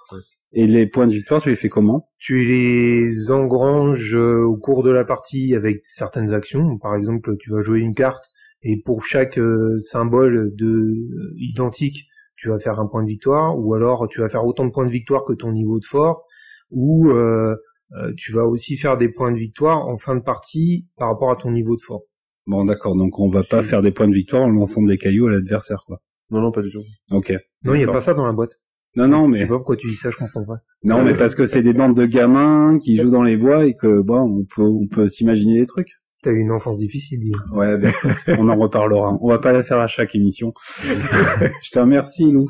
Et 0.53 0.67
les 0.67 0.88
points 0.88 1.08
de 1.08 1.13
victoire, 1.13 1.41
tu 1.41 1.50
les 1.50 1.55
fais 1.55 1.70
comment? 1.70 2.10
Tu 2.17 2.43
les 2.43 3.31
engranges 3.31 4.13
euh, 4.15 4.43
au 4.43 4.58
cours 4.58 4.84
de 4.84 4.91
la 4.91 5.05
partie 5.05 5.55
avec 5.55 5.79
certaines 5.84 6.34
actions. 6.34 6.77
Par 6.77 6.96
exemple, 6.96 7.36
tu 7.39 7.51
vas 7.51 7.62
jouer 7.62 7.79
une 7.79 7.96
carte 7.96 8.24
et 8.63 8.79
pour 8.86 9.05
chaque 9.05 9.39
euh, 9.39 9.79
symbole 9.79 10.53
de 10.55 10.67
euh, 10.67 11.34
identique, 11.38 12.05
tu 12.36 12.50
vas 12.50 12.60
faire 12.60 12.79
un 12.79 12.88
point 12.88 13.03
de 13.03 13.08
victoire, 13.08 13.58
ou 13.58 13.74
alors 13.74 14.08
tu 14.10 14.20
vas 14.20 14.27
faire 14.27 14.46
autant 14.46 14.65
de 14.65 14.72
points 14.72 14.86
de 14.86 14.91
victoire 14.91 15.24
que 15.25 15.34
ton 15.34 15.51
niveau 15.51 15.79
de 15.79 15.86
fort, 15.86 16.24
ou 16.70 17.10
euh, 17.10 17.55
euh, 17.93 18.12
tu 18.17 18.31
vas 18.31 18.46
aussi 18.46 18.77
faire 18.77 18.98
des 18.98 19.10
points 19.10 19.31
de 19.31 19.38
victoire 19.38 19.88
en 19.88 19.98
fin 19.98 20.15
de 20.15 20.22
partie 20.22 20.88
par 20.98 21.10
rapport 21.10 21.31
à 21.31 21.36
ton 21.36 21.51
niveau 21.51 21.75
de 21.75 21.81
fort. 21.81 22.01
Bon, 22.48 22.65
d'accord. 22.65 22.96
Donc, 22.96 23.20
on 23.20 23.27
va 23.27 23.43
pas 23.43 23.63
faire 23.63 23.81
des 23.81 23.91
points 23.91 24.08
de 24.08 24.13
victoire 24.13 24.43
en 24.43 24.50
lançant 24.50 24.81
des 24.81 24.98
cailloux 24.98 25.27
à 25.27 25.31
l'adversaire, 25.31 25.84
quoi. 25.86 26.00
Non, 26.31 26.41
non, 26.41 26.51
pas 26.51 26.62
du 26.62 26.72
tout. 26.72 26.81
Ok. 27.12 27.31
Non, 27.63 27.75
il 27.75 27.79
n'y 27.79 27.84
a 27.84 27.91
pas 27.91 28.01
ça 28.01 28.13
dans 28.13 28.25
la 28.25 28.34
boîte. 28.34 28.60
Non, 28.95 29.07
non, 29.07 29.25
Je 29.25 29.31
mais 29.31 29.39
sais 29.41 29.48
pas 29.48 29.57
pourquoi 29.57 29.77
tu 29.77 29.88
dis 29.88 29.95
ça, 29.95 30.10
je 30.12 30.17
comprends 30.17 30.43
pas. 30.45 30.60
non, 30.83 31.03
mais 31.03 31.13
parce 31.13 31.36
que 31.36 31.45
c'est 31.45 31.63
des 31.63 31.74
bandes 31.74 31.95
de 31.95 32.05
gamins 32.05 32.77
qui 32.83 32.98
jouent 32.98 33.12
dans 33.12 33.24
les 33.24 33.38
bois 33.38 33.65
et 33.65 33.75
que 33.75 34.01
bon, 34.01 34.19
on 34.39 34.43
peut, 34.43 34.63
on 34.63 34.88
peut 34.88 35.07
s'imaginer 35.07 35.60
des 35.62 35.65
trucs. 35.67 35.89
T'as 36.24 36.31
eu 36.31 36.38
une 36.39 36.51
enfance 36.51 36.77
difficile, 36.77 37.19
dis. 37.19 37.31
Ouais, 37.55 37.79
d'accord. 37.79 38.12
on 38.38 38.48
en 38.50 38.55
reparlera. 38.55 39.17
On 39.21 39.29
va 39.29 39.39
pas 39.39 39.53
la 39.53 39.63
faire 39.63 39.79
à 39.79 39.88
chaque 39.88 40.13
émission. 40.13 40.53
je 40.83 41.71
te 41.71 41.79
remercie, 41.79 42.31
Lou. 42.31 42.48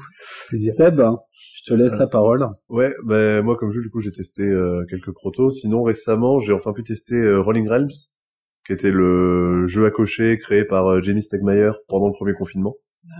Plaisir. 0.49 0.73
Seb, 0.73 0.99
je 0.99 1.71
te 1.71 1.73
laisse 1.77 1.93
la 1.97 2.07
parole. 2.07 2.45
Ouais, 2.67 2.93
bah, 3.05 3.41
moi, 3.43 3.55
comme 3.55 3.71
jeu, 3.71 3.81
du 3.81 3.89
coup, 3.89 4.01
j'ai 4.01 4.11
testé 4.11 4.43
euh, 4.43 4.83
quelques 4.89 5.13
protos. 5.13 5.51
Sinon, 5.51 5.83
récemment, 5.83 6.39
j'ai 6.41 6.51
enfin 6.51 6.73
pu 6.73 6.83
tester 6.83 7.15
euh, 7.15 7.39
Rolling 7.39 7.69
Realms, 7.69 7.91
qui 8.65 8.73
était 8.73 8.91
le 8.91 9.67
jeu 9.67 9.85
à 9.85 9.91
cocher 9.91 10.37
créé 10.39 10.65
par 10.65 10.87
euh, 10.87 11.01
Jenny 11.01 11.21
Stegmaier 11.21 11.71
pendant 11.87 12.07
le 12.07 12.13
premier 12.13 12.33
confinement, 12.33 12.75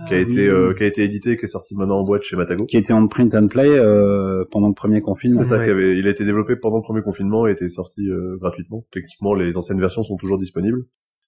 qui 0.08 0.14
a 0.14 0.18
été 0.20 0.46
euh, 0.46 0.74
qui 0.74 0.84
a 0.84 0.86
été 0.86 1.02
édité, 1.02 1.36
qui 1.36 1.44
est 1.44 1.48
sorti 1.48 1.74
maintenant 1.76 1.98
en 1.98 2.04
boîte 2.04 2.22
chez 2.22 2.36
Matago. 2.36 2.66
Qui 2.66 2.76
était 2.76 2.92
en 2.92 3.06
print 3.08 3.34
and 3.34 3.48
play 3.48 3.68
euh, 3.68 4.44
pendant 4.50 4.68
le 4.68 4.74
premier 4.74 5.00
confinement. 5.00 5.42
C'est 5.42 5.48
ça, 5.48 5.58
Ouais. 5.58 5.64
qui 5.66 5.70
avait, 5.70 5.98
il 5.98 6.06
a 6.06 6.10
été 6.10 6.24
développé 6.24 6.54
pendant 6.56 6.76
le 6.76 6.82
premier 6.82 7.02
confinement 7.02 7.46
et 7.46 7.52
était 7.52 7.68
sorti 7.68 8.08
euh, 8.10 8.36
gratuitement. 8.38 8.84
Techniquement, 8.92 9.34
les 9.34 9.56
anciennes 9.56 9.80
versions 9.80 10.02
sont 10.04 10.16
toujours 10.16 10.38
disponibles, 10.38 10.82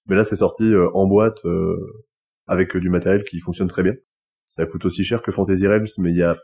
mais 0.07 0.15
là, 0.15 0.23
c'est 0.23 0.37
sorti 0.37 0.63
euh, 0.63 0.87
en 0.93 1.05
boîte 1.07 1.43
euh, 1.45 1.75
avec 2.47 2.75
euh, 2.75 2.79
du 2.79 2.89
matériel 2.89 3.23
qui 3.23 3.39
fonctionne 3.41 3.67
très 3.67 3.83
bien. 3.83 3.93
Ça 4.47 4.65
coûte 4.65 4.85
aussi 4.85 5.03
cher 5.03 5.21
que 5.21 5.31
Fantasy 5.31 5.67
Realms, 5.67 5.87
mais 5.97 6.11
il 6.11 6.17
y 6.17 6.23
a 6.23 6.35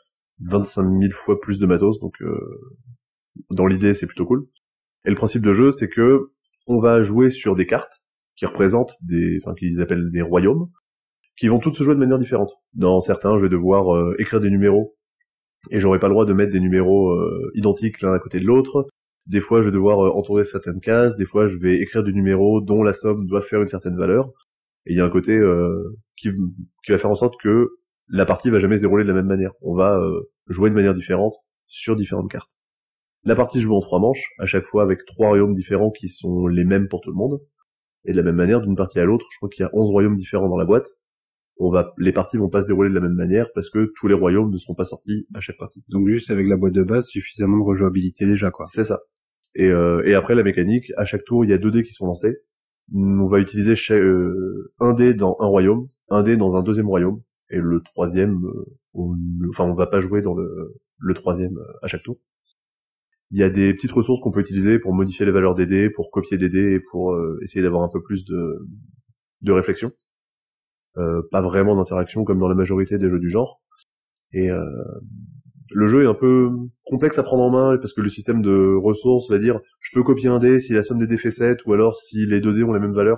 25 0.50 0.84
000 0.84 1.14
fois 1.14 1.40
plus 1.40 1.60
de 1.60 1.66
matos, 1.66 2.00
donc 2.02 2.14
euh, 2.22 2.36
dans 3.52 3.68
l'idée, 3.68 3.94
c'est 3.94 4.08
plutôt 4.08 4.26
cool. 4.26 4.48
Et 5.06 5.10
le 5.10 5.16
principe 5.16 5.44
de 5.44 5.54
jeu, 5.54 5.72
c'est 5.72 5.88
que 5.88 6.30
on 6.68 6.80
va 6.80 7.02
jouer 7.04 7.30
sur 7.30 7.56
des 7.56 7.66
cartes 7.66 8.02
qui 8.36 8.46
représentent 8.46 8.94
des, 9.08 9.40
enfin, 9.44 9.54
qu'ils 9.56 9.82
appellent 9.82 10.10
des 10.12 10.22
royaumes, 10.22 10.68
qui 11.42 11.48
vont 11.48 11.58
toutes 11.58 11.76
se 11.76 11.82
jouer 11.82 11.96
de 11.96 12.00
manière 12.00 12.20
différente. 12.20 12.54
Dans 12.76 13.00
certains, 13.00 13.36
je 13.36 13.42
vais 13.42 13.50
devoir 13.50 13.96
euh, 13.96 14.16
écrire 14.20 14.40
des 14.40 14.52
numéros 14.52 14.96
et 15.72 15.80
j'aurai 15.80 15.98
pas 15.98 16.06
le 16.06 16.14
droit 16.14 16.28
de 16.28 16.34
mettre 16.34 16.52
des 16.52 16.60
numéros 16.60 17.10
euh, 17.10 17.52
identiques 17.56 18.00
l'un 18.02 18.14
à 18.14 18.20
côté 18.20 18.40
de 18.40 18.46
l'autre. 18.46 18.86
Des 19.26 19.42
fois, 19.42 19.62
je 19.62 19.66
vais 19.66 19.72
devoir 19.72 20.06
euh, 20.06 20.12
entourer 20.12 20.44
certaines 20.44 20.80
cases. 20.80 21.16
Des 21.16 21.26
fois, 21.26 21.48
je 21.48 21.58
vais 21.58 21.80
écrire 21.80 22.04
des 22.04 22.14
numéros 22.14 22.62
dont 22.62 22.84
la 22.84 22.94
somme 22.94 23.26
doit 23.26 23.42
faire 23.42 23.60
une 23.60 23.68
certaine 23.68 23.98
valeur. 23.98 24.30
Et 24.86 24.94
il 24.94 24.98
y 24.98 25.02
a 25.02 25.04
un 25.04 25.10
côté 25.10 25.32
euh, 25.32 25.98
qui, 26.16 26.30
qui 26.86 26.92
va 26.92 27.00
faire 27.00 27.10
en 27.10 27.16
sorte 27.16 27.42
que 27.42 27.70
la 28.08 28.26
partie 28.26 28.52
va 28.52 28.60
jamais 28.60 28.76
se 28.78 28.82
dérouler 28.82 29.04
de 29.04 29.10
la 29.10 29.16
même 29.16 29.26
manière. 29.26 29.54
On 29.62 29.74
va 29.74 29.98
euh, 29.98 30.30
jouer 30.46 30.70
de 30.70 30.76
manière 30.76 30.94
différente 30.94 31.38
sur 31.66 31.96
différentes 31.96 32.30
cartes. 32.30 32.52
La 33.24 33.36
partie 33.36 33.62
joue 33.62 33.76
en 33.76 33.82
trois 33.82 34.00
manches, 34.00 34.24
à 34.38 34.46
chaque 34.46 34.66
fois 34.66 34.84
avec 34.84 35.06
trois 35.06 35.30
royaumes 35.30 35.54
différents 35.54 35.90
qui 35.90 36.08
sont 36.08 36.46
les 36.46 36.66
mêmes 36.66 36.88
pour 36.88 37.02
tout 37.02 37.10
le 37.10 37.16
monde. 37.16 37.40
Et 38.06 38.12
de 38.12 38.18
la 38.18 38.24
même 38.24 38.36
manière, 38.36 38.62
d'une 38.62 38.76
partie 38.76 39.00
à 39.00 39.06
l'autre, 39.06 39.26
je 39.32 39.38
crois 39.38 39.50
qu'il 39.50 39.64
y 39.64 39.66
a 39.66 39.72
11 39.74 39.90
royaumes 39.90 40.18
différents 40.18 40.50
dans 40.50 40.58
la 40.58 40.66
boîte. 40.66 40.88
On 41.64 41.70
va, 41.70 41.94
les 42.00 42.12
parties 42.12 42.38
vont 42.38 42.50
pas 42.50 42.62
se 42.62 42.66
dérouler 42.66 42.90
de 42.90 42.96
la 42.96 43.02
même 43.02 43.14
manière 43.14 43.46
parce 43.54 43.70
que 43.70 43.92
tous 44.00 44.08
les 44.08 44.16
royaumes 44.16 44.50
ne 44.52 44.58
seront 44.58 44.74
pas 44.74 44.84
sortis 44.84 45.28
à 45.36 45.42
chaque 45.42 45.58
partie. 45.58 45.84
Donc 45.90 46.08
juste 46.08 46.32
avec 46.32 46.48
la 46.48 46.58
boîte 46.58 46.74
de 46.74 46.82
base, 46.82 47.06
suffisamment 47.06 47.58
de 47.60 47.64
rejouabilité 47.64 48.26
déjà, 48.26 48.50
quoi. 48.50 48.66
C'est 48.74 48.84
ça. 48.84 48.98
Et, 49.54 49.68
euh, 49.68 50.02
et 50.08 50.16
après 50.16 50.34
la 50.34 50.42
mécanique, 50.42 50.92
à 50.98 51.06
chaque 51.06 51.24
tour, 51.24 51.46
il 51.46 51.52
y 51.52 51.54
a 51.54 51.60
deux 51.60 51.70
dés 51.70 51.84
qui 51.84 51.94
sont 51.94 52.08
lancés. 52.08 52.38
On 52.96 53.28
va 53.28 53.38
utiliser 53.40 53.76
euh, 53.92 54.74
un 54.80 54.94
dé 54.94 55.14
dans 55.14 55.38
un 55.40 55.46
royaume, 55.46 55.86
un 56.10 56.24
dé 56.24 56.36
dans 56.36 56.56
un 56.56 56.64
deuxième 56.64 56.88
royaume, 56.88 57.22
et 57.52 57.58
le 57.60 57.82
troisième, 57.82 58.44
euh, 58.44 58.66
on, 58.96 59.16
enfin 59.52 59.66
on 59.66 59.76
va 59.76 59.86
pas 59.86 60.00
jouer 60.00 60.22
dans 60.22 60.34
le, 60.34 60.74
le 60.98 61.14
troisième 61.14 61.58
euh, 61.58 61.74
à 61.84 61.88
chaque 61.88 62.02
tour. 62.02 62.18
Il 63.30 63.38
y 63.38 63.44
a 63.44 63.52
des 63.52 63.74
petites 63.76 63.92
ressources 63.92 64.20
qu'on 64.22 64.32
peut 64.32 64.42
utiliser 64.42 64.80
pour 64.80 64.96
modifier 64.96 65.28
les 65.28 65.32
valeurs 65.32 65.54
des 65.54 65.68
dés, 65.68 65.92
pour 65.92 66.10
copier 66.10 66.38
des 66.38 66.50
dés 66.50 66.74
et 66.74 66.80
pour 66.80 67.14
euh, 67.14 67.38
essayer 67.44 67.62
d'avoir 67.62 67.84
un 67.84 67.90
peu 67.90 68.02
plus 68.02 68.26
de, 68.26 68.68
de 69.42 69.52
réflexion. 69.52 69.92
Euh, 70.98 71.22
pas 71.32 71.42
vraiment 71.42 71.76
d'interaction 71.76 72.24
comme 72.26 72.40
dans 72.40 72.50
la 72.50 72.56
majorité 72.56 72.98
des 72.98 73.10
jeux 73.10 73.20
du 73.20 73.30
genre. 73.30 73.62
Et 74.34 74.50
euh, 74.50 74.64
le 75.74 75.88
jeu 75.88 76.04
est 76.04 76.08
un 76.08 76.14
peu 76.14 76.50
complexe 76.86 77.18
à 77.18 77.24
prendre 77.24 77.44
en 77.44 77.50
main 77.50 77.78
parce 77.78 77.94
que 77.94 78.02
le 78.02 78.10
système 78.10 78.42
de 78.42 78.76
ressources 78.76 79.30
va 79.30 79.38
dire 79.38 79.60
je 79.80 79.90
peux 79.94 80.04
copier 80.04 80.28
un 80.28 80.40
dé 80.40 80.60
si 80.60 80.74
la 80.74 80.84
somme 80.84 81.00
des 81.00 81.08
dés 81.08 81.18
fait 81.18 81.32
7 81.32 81.66
ou 81.66 81.74
alors 81.74 81.96
si 81.96 82.26
les 82.26 82.42
deux 82.42 82.54
dés 82.54 82.64
ont 82.64 82.74
la 82.74 82.80
même 82.80 82.94
valeur. 82.94 83.18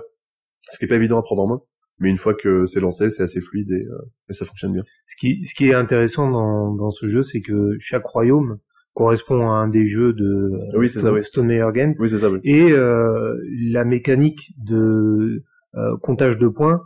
Ce 0.70 0.78
qui 0.78 0.84
est 0.84 0.88
pas 0.88 0.96
évident 0.96 1.18
à 1.18 1.22
prendre 1.22 1.42
en 1.42 1.48
main. 1.48 1.60
Mais 1.98 2.10
une 2.10 2.18
fois 2.18 2.34
que 2.34 2.66
c'est 2.66 2.80
lancé, 2.80 3.10
c'est 3.10 3.22
assez 3.22 3.40
fluide 3.40 3.70
et, 3.70 3.84
euh, 3.84 3.98
et 4.28 4.32
ça 4.32 4.44
fonctionne 4.44 4.72
bien. 4.72 4.82
Ce 5.06 5.16
qui, 5.18 5.44
ce 5.44 5.54
qui 5.54 5.66
est 5.66 5.74
intéressant 5.74 6.30
dans, 6.30 6.74
dans 6.74 6.90
ce 6.90 7.06
jeu, 7.06 7.22
c'est 7.22 7.40
que 7.40 7.76
chaque 7.78 8.04
royaume 8.04 8.58
correspond 8.94 9.50
à 9.50 9.54
un 9.54 9.68
des 9.68 9.88
jeux 9.88 10.12
de 10.12 10.50
Oui, 10.76 10.88
c'est 10.92 11.00
ça, 11.00 11.12
oui. 11.12 11.22
Stone 11.24 11.46
Meyer 11.46 11.66
Games. 11.72 11.94
Oui, 11.98 12.08
c'est 12.08 12.18
ça. 12.18 12.30
Oui. 12.30 12.40
Et 12.44 12.70
euh, 12.72 13.36
la 13.70 13.84
mécanique 13.84 14.52
de 14.58 15.42
euh, 15.74 15.96
comptage 16.02 16.36
de 16.38 16.48
points 16.48 16.82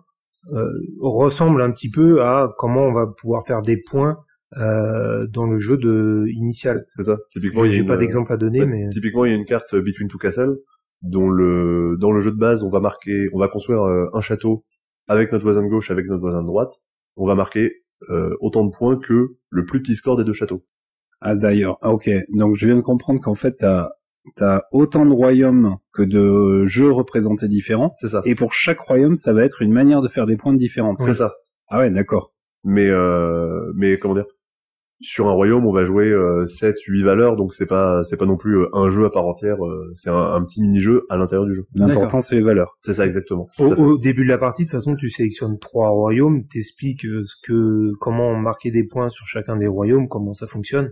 euh, 0.52 0.70
ressemble 1.00 1.62
un 1.62 1.70
petit 1.70 1.90
peu 1.90 2.22
à 2.22 2.54
comment 2.58 2.82
on 2.82 2.92
va 2.92 3.06
pouvoir 3.06 3.46
faire 3.46 3.62
des 3.62 3.76
points 3.76 4.18
euh, 4.56 5.26
dans 5.26 5.46
le 5.46 5.58
jeu 5.58 5.76
de 5.76 6.26
initial. 6.28 6.84
C'est 6.90 7.02
ça. 7.02 7.16
Typiquement, 7.30 7.64
il 7.64 7.72
y 7.72 7.74
a 7.74 7.78
une, 7.78 7.86
pas 7.86 7.94
euh, 7.94 7.98
d'exemple 7.98 8.32
à 8.32 8.36
donner, 8.36 8.60
ouais, 8.60 8.66
mais 8.66 8.88
Typiquement, 8.88 9.24
il 9.24 9.32
y 9.32 9.34
a 9.34 9.36
une 9.36 9.44
carte 9.44 9.74
euh, 9.74 9.82
Between 9.82 10.08
Two 10.08 10.18
Castles 10.18 10.56
dont 11.02 11.28
le 11.28 11.96
dans 12.00 12.10
le 12.10 12.20
jeu 12.20 12.30
de 12.30 12.38
base, 12.38 12.62
on 12.62 12.70
va 12.70 12.80
marquer, 12.80 13.28
on 13.32 13.38
va 13.38 13.48
construire 13.48 13.82
euh, 13.82 14.08
un 14.14 14.20
château 14.20 14.64
avec 15.06 15.32
notre 15.32 15.44
voisin 15.44 15.62
de 15.62 15.68
gauche, 15.68 15.90
avec 15.90 16.06
notre 16.06 16.20
voisin 16.20 16.42
de 16.42 16.46
droite. 16.46 16.74
On 17.16 17.26
va 17.26 17.34
marquer 17.34 17.72
euh, 18.10 18.34
autant 18.40 18.64
de 18.64 18.70
points 18.76 18.98
que 18.98 19.36
le 19.50 19.64
plus 19.64 19.82
petit 19.82 19.96
score 19.96 20.16
des 20.16 20.24
deux 20.24 20.32
châteaux. 20.32 20.64
Ah 21.20 21.34
d'ailleurs, 21.34 21.78
ah, 21.82 21.92
ok. 21.92 22.08
Donc 22.34 22.56
je 22.56 22.66
viens 22.66 22.76
de 22.76 22.80
comprendre 22.80 23.20
qu'en 23.20 23.34
fait 23.34 23.56
t'as 23.58 23.90
as 24.40 24.62
autant 24.72 25.04
de 25.06 25.12
royaumes 25.12 25.76
que 25.92 26.02
de 26.02 26.66
jeux 26.66 26.90
représentés 26.92 27.48
différents, 27.48 27.90
C'est 28.00 28.08
ça. 28.08 28.22
et 28.24 28.34
pour 28.34 28.52
chaque 28.52 28.80
royaume 28.80 29.16
ça 29.16 29.32
va 29.32 29.44
être 29.44 29.62
une 29.62 29.72
manière 29.72 30.00
de 30.02 30.08
faire 30.08 30.26
des 30.26 30.36
points 30.36 30.54
différentes. 30.54 30.98
C'est 31.04 31.14
ça. 31.14 31.34
Ah 31.68 31.78
ouais, 31.80 31.90
d'accord. 31.90 32.32
mais 32.64 32.86
euh, 32.88 33.72
mais 33.76 33.98
comment 33.98 34.14
dire? 34.14 34.26
Sur 35.00 35.28
un 35.28 35.32
royaume 35.32 35.64
on 35.64 35.70
va 35.72 35.84
jouer 35.84 36.06
euh, 36.08 36.44
7 36.46 36.74
8 36.88 37.04
valeurs 37.04 37.36
donc 37.36 37.54
c'est 37.54 37.66
pas 37.66 38.02
c'est 38.02 38.16
pas 38.16 38.26
non 38.26 38.36
plus 38.36 38.58
euh, 38.58 38.66
un 38.72 38.90
jeu 38.90 39.04
à 39.04 39.10
part 39.10 39.26
entière 39.26 39.64
euh, 39.64 39.92
c'est 39.94 40.10
un, 40.10 40.16
un 40.34 40.42
petit 40.42 40.60
mini 40.60 40.80
jeu 40.80 41.04
à 41.08 41.16
l'intérieur 41.16 41.46
du 41.46 41.54
jeu 41.54 41.66
L'important 41.76 42.20
c'est 42.20 42.34
les 42.34 42.40
valeurs. 42.42 42.74
c'est 42.80 42.94
ça 42.94 43.06
exactement 43.06 43.46
au 43.60 43.96
début 43.96 44.24
de 44.24 44.28
la 44.28 44.38
partie, 44.38 44.64
de 44.64 44.68
toute 44.68 44.76
façon, 44.76 44.96
tu 44.96 45.08
sélectionnes 45.10 45.56
trois 45.60 45.90
royaumes, 45.90 46.48
t'expliques 46.48 47.04
euh, 47.06 47.22
ce 47.22 47.34
que 47.46 47.92
comment 48.00 48.34
marquer 48.34 48.72
des 48.72 48.82
points 48.82 49.08
sur 49.08 49.24
chacun 49.26 49.56
des 49.56 49.68
royaumes, 49.68 50.08
comment 50.08 50.32
ça 50.32 50.48
fonctionne, 50.48 50.90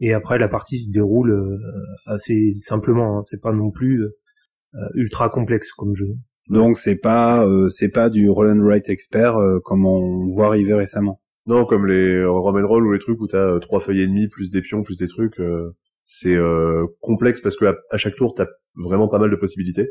et 0.00 0.12
après 0.12 0.38
la 0.38 0.48
partie 0.48 0.84
se 0.84 0.90
déroule 0.90 1.30
euh, 1.32 1.58
assez 2.06 2.54
simplement. 2.64 3.18
Hein, 3.18 3.22
c'est 3.22 3.42
pas 3.42 3.52
non 3.52 3.70
plus 3.70 4.02
euh, 4.04 4.88
ultra 4.94 5.28
complexe 5.30 5.70
comme 5.72 5.94
jeu. 5.94 6.14
Donc 6.48 6.78
c'est 6.78 7.00
pas 7.00 7.44
euh, 7.46 7.68
c'est 7.70 7.88
pas 7.88 8.08
du 8.10 8.28
roll 8.30 8.50
and 8.50 8.62
write 8.64 8.88
expert 8.88 9.36
euh, 9.36 9.58
comme 9.64 9.84
on 9.86 10.26
voit 10.28 10.46
arriver 10.46 10.74
récemment. 10.74 11.20
non 11.46 11.64
comme 11.64 11.86
les 11.86 12.24
rum 12.24 12.56
and 12.56 12.66
roll 12.68 12.86
ou 12.86 12.92
les 12.92 12.98
trucs 13.00 13.20
où 13.20 13.26
t'as 13.26 13.38
euh, 13.54 13.58
trois 13.58 13.80
feuilles 13.80 14.02
et 14.02 14.06
demie 14.06 14.28
plus 14.28 14.50
des 14.50 14.60
pions 14.62 14.82
plus 14.82 14.96
des 14.96 15.08
trucs 15.08 15.40
euh, 15.40 15.72
c'est 16.04 16.34
euh, 16.36 16.86
complexe 17.00 17.40
parce 17.40 17.56
que 17.56 17.64
à, 17.66 17.74
à 17.90 17.96
chaque 17.96 18.14
tour 18.16 18.34
t'as 18.36 18.46
vraiment 18.76 19.08
pas 19.08 19.18
mal 19.18 19.30
de 19.30 19.36
possibilités 19.36 19.88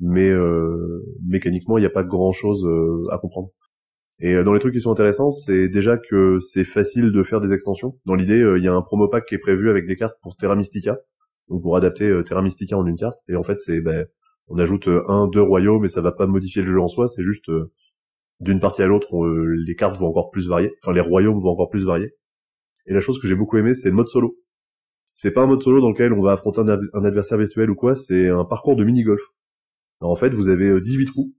mais 0.00 0.28
euh, 0.30 1.02
mécaniquement 1.28 1.76
il 1.76 1.82
n'y 1.82 1.86
a 1.86 1.90
pas 1.90 2.04
grand 2.04 2.32
chose 2.32 2.64
à 3.10 3.18
comprendre 3.18 3.50
et 4.22 4.34
euh, 4.34 4.44
dans 4.44 4.54
les 4.54 4.60
trucs 4.60 4.72
qui 4.72 4.80
sont 4.80 4.92
intéressants 4.92 5.30
c'est 5.30 5.68
déjà 5.68 5.98
que 5.98 6.38
c'est 6.40 6.64
facile 6.64 7.12
de 7.12 7.22
faire 7.22 7.40
des 7.42 7.52
extensions 7.52 7.98
dans 8.06 8.14
l'idée 8.14 8.40
euh, 8.40 8.58
il 8.58 8.64
y 8.64 8.68
a 8.68 8.72
un 8.74 8.82
promo 8.82 9.08
pack 9.08 9.26
qui 9.26 9.34
est 9.34 9.38
prévu 9.38 9.68
avec 9.70 9.84
des 9.86 9.96
cartes 9.96 10.16
pour 10.22 10.36
Terra 10.36 10.56
Mystica 10.56 10.98
donc 11.48 11.62
pour 11.62 11.76
adapter 11.76 12.04
euh, 12.04 12.22
Terra 12.22 12.42
Mystica 12.42 12.78
en 12.78 12.86
une 12.86 12.96
carte 12.96 13.18
et 13.28 13.36
en 13.36 13.42
fait 13.42 13.60
c'est 13.60 13.80
ben, 13.80 14.06
on 14.48 14.58
ajoute 14.58 14.88
un, 15.08 15.28
deux 15.28 15.40
royaumes, 15.40 15.82
mais 15.82 15.88
ça 15.88 16.00
va 16.02 16.12
pas 16.12 16.26
modifier 16.26 16.62
le 16.62 16.72
jeu 16.72 16.80
en 16.80 16.88
soi, 16.88 17.08
c'est 17.08 17.22
juste 17.22 17.50
d'une 18.40 18.60
partie 18.60 18.82
à 18.82 18.86
l'autre, 18.86 19.26
les 19.26 19.74
cartes 19.76 19.98
vont 19.98 20.08
encore 20.08 20.30
plus 20.30 20.48
varier, 20.48 20.72
enfin 20.82 20.92
les 20.92 21.00
royaumes 21.00 21.38
vont 21.40 21.50
encore 21.50 21.70
plus 21.70 21.84
varier. 21.84 22.10
Et 22.86 22.94
la 22.94 23.00
chose 23.00 23.20
que 23.20 23.28
j'ai 23.28 23.34
beaucoup 23.36 23.58
aimé, 23.58 23.74
c'est 23.74 23.88
le 23.90 23.94
mode 23.94 24.08
solo. 24.08 24.36
C'est 25.12 25.32
pas 25.32 25.42
un 25.42 25.46
mode 25.46 25.62
solo 25.62 25.80
dans 25.80 25.90
lequel 25.90 26.12
on 26.12 26.22
va 26.22 26.32
affronter 26.32 26.60
un, 26.60 26.68
ad- 26.68 26.90
un 26.94 27.04
adversaire 27.04 27.38
virtuel 27.38 27.70
ou 27.70 27.74
quoi, 27.74 27.94
c'est 27.94 28.28
un 28.28 28.44
parcours 28.44 28.76
de 28.76 28.84
mini-golf. 28.84 29.22
Alors, 30.00 30.12
en 30.12 30.16
fait, 30.16 30.30
vous 30.30 30.48
avez 30.48 30.68
euh, 30.68 30.80
18 30.80 31.06
trous, 31.06 31.32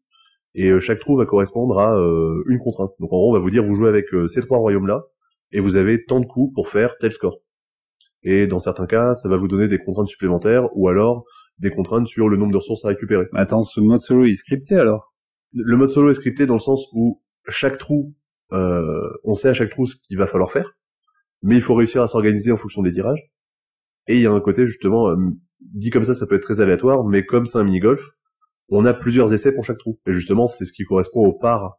et 0.55 0.69
euh, 0.69 0.79
chaque 0.79 0.99
trou 0.99 1.17
va 1.17 1.25
correspondre 1.25 1.79
à 1.79 1.95
euh, 1.95 2.43
une 2.47 2.59
contrainte. 2.59 2.91
Donc 2.99 3.11
en 3.11 3.17
gros, 3.17 3.29
on 3.31 3.33
va 3.33 3.39
vous 3.39 3.49
dire, 3.49 3.63
vous 3.63 3.75
jouez 3.75 3.89
avec 3.89 4.13
euh, 4.13 4.27
ces 4.27 4.41
trois 4.41 4.57
royaumes-là, 4.57 5.03
et 5.51 5.59
vous 5.59 5.75
avez 5.75 6.03
tant 6.05 6.19
de 6.19 6.25
coups 6.25 6.53
pour 6.53 6.69
faire 6.69 6.95
tel 6.99 7.11
score. 7.11 7.39
Et 8.23 8.47
dans 8.47 8.59
certains 8.59 8.87
cas, 8.87 9.13
ça 9.15 9.29
va 9.29 9.37
vous 9.37 9.47
donner 9.47 9.67
des 9.67 9.79
contraintes 9.79 10.07
supplémentaires, 10.07 10.67
ou 10.75 10.87
alors 10.87 11.25
des 11.59 11.69
contraintes 11.69 12.07
sur 12.07 12.29
le 12.29 12.37
nombre 12.37 12.51
de 12.51 12.57
ressources 12.57 12.83
à 12.85 12.89
récupérer. 12.89 13.25
Attends, 13.33 13.63
ce 13.63 13.79
mode 13.79 14.01
solo 14.01 14.25
est 14.25 14.35
scripté 14.35 14.75
alors? 14.75 15.13
Le 15.53 15.77
mode 15.77 15.89
solo 15.89 16.09
est 16.09 16.15
scripté 16.15 16.45
dans 16.45 16.55
le 16.55 16.59
sens 16.59 16.85
où 16.93 17.21
chaque 17.47 17.77
trou, 17.77 18.13
euh, 18.51 19.09
on 19.23 19.35
sait 19.35 19.49
à 19.49 19.53
chaque 19.53 19.69
trou 19.69 19.85
ce 19.85 19.95
qu'il 20.07 20.17
va 20.17 20.27
falloir 20.27 20.51
faire, 20.51 20.71
mais 21.43 21.55
il 21.55 21.61
faut 21.61 21.75
réussir 21.75 22.01
à 22.01 22.07
s'organiser 22.07 22.51
en 22.51 22.57
fonction 22.57 22.81
des 22.81 22.91
tirages. 22.91 23.21
Et 24.07 24.15
il 24.15 24.21
y 24.21 24.25
a 24.25 24.31
un 24.31 24.39
côté 24.41 24.65
justement, 24.65 25.09
euh, 25.09 25.15
dit 25.61 25.89
comme 25.89 26.05
ça, 26.05 26.13
ça 26.15 26.25
peut 26.25 26.35
être 26.35 26.43
très 26.43 26.59
aléatoire, 26.59 27.03
mais 27.03 27.23
comme 27.25 27.45
c'est 27.45 27.57
un 27.57 27.63
mini-golf, 27.63 28.01
on 28.75 28.85
a 28.85 28.93
plusieurs 28.93 29.33
essais 29.33 29.51
pour 29.51 29.63
chaque 29.63 29.77
trou. 29.77 29.99
Et 30.07 30.13
justement, 30.13 30.47
c'est 30.47 30.65
ce 30.65 30.73
qui 30.73 30.83
correspond 30.83 31.25
aux 31.25 31.37
parts 31.37 31.77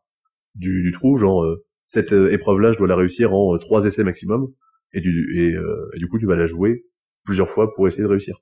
du, 0.55 0.83
du 0.83 0.93
trou, 0.93 1.17
genre 1.17 1.45
euh, 1.45 1.65
cette 1.87 2.13
euh, 2.13 2.33
épreuve-là, 2.33 2.73
je 2.73 2.79
dois 2.79 2.89
la 2.89 2.97
réussir 2.97 3.35
en 3.35 3.55
euh, 3.55 3.59
trois 3.59 3.85
essais 3.85 4.05
maximum, 4.05 4.49
et 4.93 5.01
du, 5.01 5.57
euh, 5.57 5.91
et 5.95 5.99
du 5.99 6.09
coup, 6.09 6.19
tu 6.19 6.27
vas 6.27 6.37
la 6.37 6.47
jouer 6.47 6.85
plusieurs 7.25 7.51
fois 7.51 7.73
pour 7.73 7.87
essayer 7.89 8.03
de 8.03 8.09
réussir. 8.09 8.37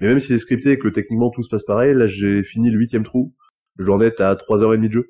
Mais 0.00 0.08
même 0.08 0.20
si 0.20 0.28
c'est 0.28 0.38
scripté 0.38 0.72
et 0.72 0.78
que 0.78 0.88
techniquement 0.88 1.30
tout 1.30 1.42
se 1.42 1.48
passe 1.48 1.62
pareil, 1.62 1.94
là 1.94 2.06
j'ai 2.08 2.42
fini 2.42 2.70
le 2.70 2.78
huitième 2.78 3.04
trou, 3.04 3.34
je 3.78 3.86
dois 3.86 3.96
en 3.96 4.00
être 4.00 4.20
à 4.20 4.34
3h30 4.34 4.88
de 4.88 4.92
jeu. 4.92 5.06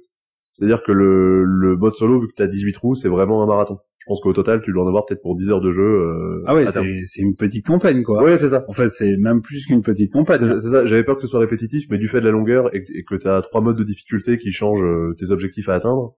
C'est-à-dire 0.52 0.82
que 0.86 0.92
le, 0.92 1.44
le 1.44 1.76
mode 1.76 1.94
solo, 1.94 2.20
vu 2.20 2.28
que 2.28 2.34
t'as 2.36 2.46
18 2.46 2.72
trous, 2.72 2.94
c'est 2.94 3.08
vraiment 3.08 3.42
un 3.42 3.46
marathon. 3.46 3.78
Je 4.06 4.10
pense 4.10 4.20
qu'au 4.20 4.34
total, 4.34 4.60
tu 4.62 4.70
dois 4.72 4.84
en 4.84 4.88
avoir 4.88 5.06
peut-être 5.06 5.22
pour 5.22 5.34
10 5.34 5.50
heures 5.50 5.62
de 5.62 5.70
jeu. 5.70 5.82
Euh, 5.82 6.42
Ah 6.46 6.54
ouais, 6.54 6.66
c'est 6.70 6.80
c'est 7.06 7.22
une 7.22 7.34
petite 7.36 7.64
campagne 7.66 8.02
quoi. 8.02 8.22
Ouais, 8.22 8.36
c'est 8.38 8.50
ça. 8.50 8.62
Enfin, 8.68 8.86
c'est 8.88 9.16
même 9.16 9.40
plus 9.40 9.64
qu'une 9.64 9.80
petite 9.82 10.12
campagne. 10.12 10.40
C'est 10.46 10.60
c'est 10.60 10.70
ça, 10.70 10.84
j'avais 10.84 11.04
peur 11.04 11.16
que 11.16 11.22
ce 11.22 11.26
soit 11.28 11.40
répétitif, 11.40 11.84
mais 11.90 11.96
du 11.96 12.08
fait 12.08 12.20
de 12.20 12.26
la 12.26 12.30
longueur 12.32 12.74
et, 12.74 12.84
que- 12.84 12.92
et 12.92 13.02
que 13.02 13.14
t'as 13.14 13.40
trois 13.40 13.62
modes 13.62 13.78
de 13.78 13.84
difficulté 13.84 14.36
qui 14.36 14.52
changent 14.52 14.84
euh, 14.84 15.14
tes 15.18 15.30
objectifs 15.30 15.68
à 15.70 15.74
atteindre, 15.74 16.14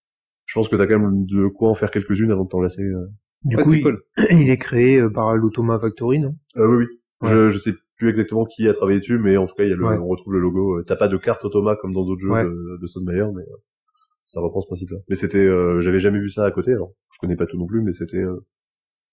je 0.47 0.55
pense 0.55 0.69
que 0.69 0.75
t'as 0.75 0.87
quand 0.89 0.99
même 0.99 1.27
de 1.27 1.47
quoi 1.47 1.71
en 1.71 1.75
faire 1.77 1.91
quelques-unes 1.93 2.33
avant 2.33 2.43
de 2.45 2.49
t'en 2.49 2.61
lasser. 2.61 2.83
euh. 2.83 3.07
Du 3.45 3.57
Ouais, 3.57 3.63
coup, 3.63 3.75
il, 3.75 3.83
cool. 3.85 4.03
il 4.33 4.51
est 4.51 4.59
créé 4.59 4.99
euh, 5.01 5.09
par 5.09 5.37
l'Automa 5.37 5.79
Factory, 5.79 6.19
non? 6.19 6.35
Euh, 6.57 6.67
oui, 6.67 6.77
oui. 6.79 6.87
Ouais. 7.23 7.31
Je, 7.31 7.51
je 7.51 7.59
sais 7.59 7.71
plus 7.99 8.11
exactement 8.11 8.45
qui 8.45 8.67
a 8.69 8.75
travaillé 8.75 8.99
dessus, 8.99 9.19
mais 9.19 9.37
en 9.37 9.47
tout 9.47 9.55
cas, 9.55 9.63
il 9.65 9.71
y 9.71 9.73
a 9.73 9.77
le, 9.77 9.85
Ouais. 9.85 9.97
on 9.97 10.07
retrouve 10.09 10.33
le 10.35 10.41
logo. 10.41 10.79
Euh, 10.79 10.85
T'as 10.85 10.97
pas 10.97 11.07
de 11.09 11.17
carte 11.17 11.45
automa 11.45 11.77
comme 11.81 11.93
dans 11.93 12.05
d'autres 12.05 12.21
jeux 12.21 12.31
Ouais. 12.33 12.43
de, 12.43 12.49
de 12.51 13.05
mais 13.11 13.21
euh, 13.21 13.57
ça 14.27 14.41
reprend 14.41 14.61
ce 14.61 14.67
principe-là. 14.67 14.99
Mais 15.09 15.17
c'était, 15.17 15.39
euh, 15.39 15.81
j'avais 15.81 16.01
jamais 16.01 16.19
vu 16.19 16.29
ça 16.31 16.45
à 16.45 16.51
côté. 16.51 16.73
Alors, 16.73 16.93
je 17.13 17.19
connais 17.21 17.37
pas 17.37 17.47
tout 17.47 17.59
non 17.59 17.67
plus, 17.67 17.83
mais 17.83 17.93
c'était 17.93 18.19
euh, 18.19 18.45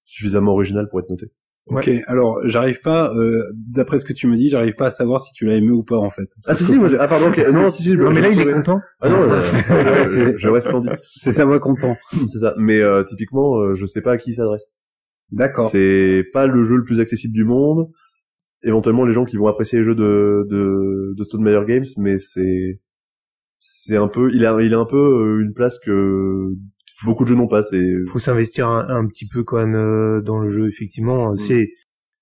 suffisamment 0.06 0.54
original 0.54 0.88
pour 0.90 1.00
être 1.00 1.10
noté. 1.10 1.28
Ok, 1.68 1.90
alors 2.08 2.40
j'arrive 2.50 2.82
pas, 2.82 3.14
euh, 3.16 3.42
d'après 3.54 3.98
ce 3.98 4.04
que 4.04 4.12
tu 4.12 4.28
me 4.28 4.36
dis, 4.36 4.50
j'arrive 4.50 4.74
pas 4.76 4.88
à 4.88 4.92
savoir 4.92 5.22
si 5.22 5.32
tu 5.34 5.46
l'as 5.46 5.56
aimé 5.56 5.72
ou 5.72 5.82
pas 5.82 5.96
en 5.96 6.10
fait. 6.10 6.28
Ah 6.46 6.56
si 6.56 6.66
si, 6.66 6.74
moi 6.74 6.90
j'ai... 6.90 6.98
ah 7.00 7.08
pardon, 7.08 7.30
ok. 7.30 7.38
non 7.54 7.72
si 7.72 7.84
si. 7.84 7.94
Non, 7.96 8.12
mais 8.12 8.20
là, 8.20 8.28
il 8.30 8.40
est 8.40 8.44
je- 8.44 8.52
content. 8.52 8.82
Ah 9.00 9.10
non, 9.10 9.22
euh, 9.32 10.34
je, 10.38 10.60
splendide. 10.60 10.96
C'est 11.22 11.32
ça 11.32 11.46
voix 11.46 11.60
content. 11.60 11.96
C'est 12.12 12.40
ça. 12.40 12.54
Mais 12.58 12.82
euh, 12.82 13.06
typiquement, 13.06 13.60
euh, 13.62 13.76
je 13.76 13.86
sais 13.86 14.02
pas 14.02 14.12
à 14.12 14.18
qui 14.18 14.32
il 14.32 14.36
s'adresse. 14.36 14.76
D'accord. 15.32 15.72
C'est 15.72 16.26
pas 16.34 16.48
le 16.48 16.64
jeu 16.64 16.76
le 16.76 16.84
plus 16.84 17.00
accessible 17.00 17.34
du 17.34 17.46
monde. 17.46 17.88
Éventuellement, 18.64 19.06
les 19.06 19.14
gens 19.14 19.24
qui 19.24 19.38
vont 19.38 19.48
apprécier 19.48 19.80
les 19.80 19.86
jeux 19.86 19.96
de 19.96 20.46
de, 20.50 21.14
de 21.18 21.24
Stonemaier 21.24 21.66
Games, 21.66 21.86
mais 21.98 22.18
c'est 22.18 22.82
c'est 23.66 23.96
un 23.96 24.10
peu, 24.10 24.30
il 24.34 24.46
a 24.46 24.62
il 24.62 24.74
a 24.74 24.80
un 24.80 24.86
peu 24.86 24.98
euh, 24.98 25.42
une 25.42 25.54
place 25.54 25.80
que 25.86 26.54
beaucoup 27.06 27.24
de 27.24 27.30
jeux 27.30 27.36
n'ont 27.36 27.48
pas. 27.48 27.64
C'est 27.64 27.94
faut 28.12 28.20
s'investir 28.20 28.68
un, 28.68 28.88
un 28.90 29.08
petit 29.08 29.28
peu 29.28 29.44
quand 29.44 29.58
même 29.58 29.76
euh, 29.76 30.22
dans 30.22 30.40
le 30.40 30.50
jeu 30.50 30.68
effectivement 30.68 31.32
Mm. 31.32 31.38
c'est 31.48 31.70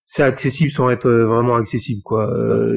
c'est 0.06 0.24
accessible 0.24 0.72
sans 0.72 0.90
être 0.90 1.08
euh, 1.08 1.26
vraiment 1.26 1.56
accessible 1.56 2.02
quoi 2.04 2.30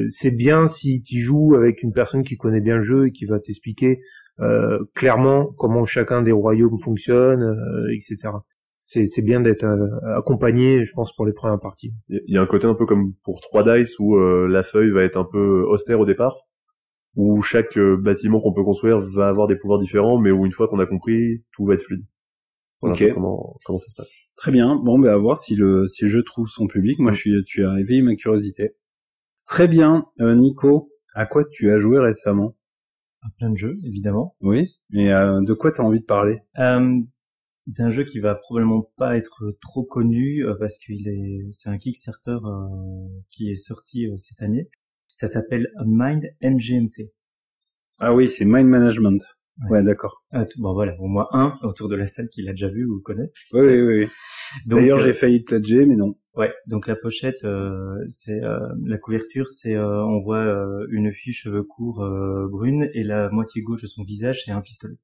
C'est. 0.09 0.29
Euh, 0.29 0.35
bien 0.35 0.67
si 0.67 1.01
tu 1.01 1.19
joues 1.19 1.55
avec 1.55 1.83
une 1.83 1.93
personne 1.93 2.23
qui 2.23 2.37
connaît 2.37 2.61
bien 2.61 2.77
le 2.77 2.81
jeu 2.81 3.07
et 3.07 3.11
qui 3.11 3.25
va 3.25 3.39
t'expliquer 3.39 3.99
euh, 4.39 4.79
clairement 4.95 5.53
comment 5.57 5.85
chacun 5.85 6.21
des 6.23 6.31
royaumes 6.31 6.77
fonctionne 6.83 7.43
euh, 7.43 7.93
etc 7.93 8.33
c'est 8.83 9.05
c'est 9.05 9.21
bien 9.23 9.41
d'être 9.41 9.65
accompagné 10.15 10.85
je 10.85 10.91
pense 10.93 11.13
pour 11.15 11.25
les 11.25 11.33
premières 11.33 11.59
parties 11.59 11.93
il 12.09 12.33
y 12.33 12.37
a 12.37 12.41
un 12.41 12.45
côté 12.45 12.65
un 12.67 12.75
peu 12.75 12.85
comme 12.85 13.13
pour 13.23 13.41
3 13.41 13.77
dice 13.77 13.97
où 13.99 14.17
la 14.17 14.63
feuille 14.63 14.91
va 14.91 15.03
être 15.03 15.17
un 15.17 15.27
peu 15.29 15.63
austère 15.67 15.99
au 15.99 16.05
départ, 16.05 16.35
où 17.15 17.41
chaque 17.41 17.77
euh, 17.77 17.97
bâtiment 17.97 18.39
qu'on 18.41 18.53
peut 18.53 18.63
construire 18.63 18.99
va 18.99 19.27
avoir 19.27 19.47
des 19.47 19.55
pouvoirs 19.55 19.79
différents, 19.79 20.19
mais 20.19 20.31
où 20.31 20.45
une 20.45 20.51
fois 20.51 20.67
qu'on 20.67 20.79
a 20.79 20.85
compris, 20.85 21.43
tout 21.53 21.65
va 21.65 21.75
être 21.75 21.83
fluide. 21.83 22.03
Voilà 22.81 22.95
Ok. 22.95 23.01
un 23.01 23.07
peu 23.07 23.13
comment 23.13 23.55
comment 23.65 23.79
ça 23.79 23.87
se 23.87 23.95
passe. 23.95 24.11
Très 24.35 24.51
bien. 24.51 24.75
Bon, 24.75 24.99
ben 24.99 25.09
à 25.13 25.17
voir 25.17 25.37
si 25.39 25.55
le 25.55 25.87
si 25.87 26.03
le 26.03 26.09
jeu 26.09 26.23
trouve 26.23 26.47
son 26.49 26.67
public. 26.67 26.99
Moi, 26.99 27.13
je 27.13 27.17
suis, 27.17 27.43
tu 27.45 27.65
as 27.65 27.79
éveillé 27.79 28.01
ma 28.01 28.15
curiosité. 28.15 28.75
Très 29.45 29.67
bien, 29.67 30.05
Euh, 30.19 30.35
Nico. 30.35 30.89
À 31.13 31.25
quoi 31.25 31.43
tu 31.49 31.71
as 31.71 31.79
joué 31.79 31.99
récemment? 31.99 32.55
À 33.21 33.27
plein 33.37 33.49
de 33.49 33.55
jeux, 33.57 33.77
évidemment. 33.87 34.35
Oui. 34.41 34.67
Et 34.93 35.11
euh, 35.13 35.41
de 35.41 35.53
quoi 35.53 35.71
tu 35.71 35.79
as 35.81 35.83
envie 35.85 36.01
de 36.01 36.05
parler? 36.05 36.39
Euh, 36.59 36.99
c'est 37.73 37.81
un 37.81 37.89
jeu 37.89 38.03
qui 38.03 38.19
va 38.19 38.35
probablement 38.35 38.91
pas 38.97 39.15
être 39.17 39.55
trop 39.61 39.83
connu 39.83 40.45
euh, 40.45 40.55
parce 40.59 40.77
qu'il 40.77 41.07
est, 41.07 41.47
c'est 41.53 41.69
un 41.69 41.77
Kickstarter 41.77 42.37
euh, 42.43 43.07
qui 43.31 43.49
est 43.49 43.55
sorti 43.55 44.05
euh, 44.07 44.17
cette 44.17 44.41
année. 44.41 44.69
Ça 45.15 45.27
s'appelle 45.27 45.69
Mind 45.85 46.25
MGMT. 46.41 47.13
Ah 48.01 48.13
oui, 48.13 48.29
c'est 48.37 48.43
Mind 48.43 48.67
Management. 48.67 49.21
Ouais, 49.69 49.81
d'accord. 49.81 50.21
Ah, 50.33 50.43
bon 50.57 50.73
voilà, 50.73 50.93
au 50.99 51.07
moins 51.07 51.27
un 51.31 51.57
autour 51.63 51.87
de 51.87 51.95
la 51.95 52.05
salle 52.05 52.27
qui 52.27 52.41
l'a 52.41 52.51
déjà 52.51 52.67
vu 52.67 52.85
ou 52.85 52.99
connaît. 53.01 53.31
Oui, 53.53 53.61
oui, 53.61 53.81
oui. 53.81 54.07
D'ailleurs, 54.65 54.99
euh, 54.99 55.05
j'ai 55.05 55.13
failli 55.13 55.45
te 55.45 55.55
mais 55.85 55.95
non. 55.95 56.15
Ouais, 56.35 56.53
donc 56.67 56.87
la 56.87 56.97
pochette, 56.97 57.45
euh, 57.45 57.95
c'est 58.09 58.43
euh, 58.43 58.59
la 58.83 58.97
couverture, 58.97 59.47
c'est 59.47 59.73
euh, 59.73 60.03
on 60.03 60.19
voit 60.19 60.43
euh, 60.43 60.85
une 60.91 61.13
fille 61.13 61.31
cheveux 61.31 61.63
courts 61.63 62.03
euh, 62.03 62.49
brune 62.49 62.89
et 62.93 63.03
la 63.03 63.29
moitié 63.29 63.61
gauche 63.61 63.83
de 63.83 63.87
son 63.87 64.03
visage 64.03 64.41
c'est 64.43 64.51
un 64.51 64.59
pistolet. 64.59 64.95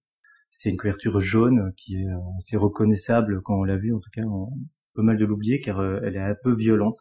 C'est 0.50 0.70
une 0.70 0.78
couverture 0.78 1.22
jaune 1.22 1.72
qui 1.78 1.96
est 1.96 2.08
assez 2.38 2.58
reconnaissable 2.58 3.42
quand 3.42 3.58
on 3.58 3.64
l'a 3.64 3.78
vue, 3.78 3.94
en 3.94 4.00
tout 4.00 4.10
cas 4.12 4.24
on 4.24 4.50
peut 4.94 5.04
mal 5.04 5.16
de 5.16 5.24
l'oublier 5.24 5.62
car 5.62 5.82
elle 6.04 6.18
est 6.18 6.20
un 6.20 6.36
peu 6.44 6.54
violente. 6.54 6.98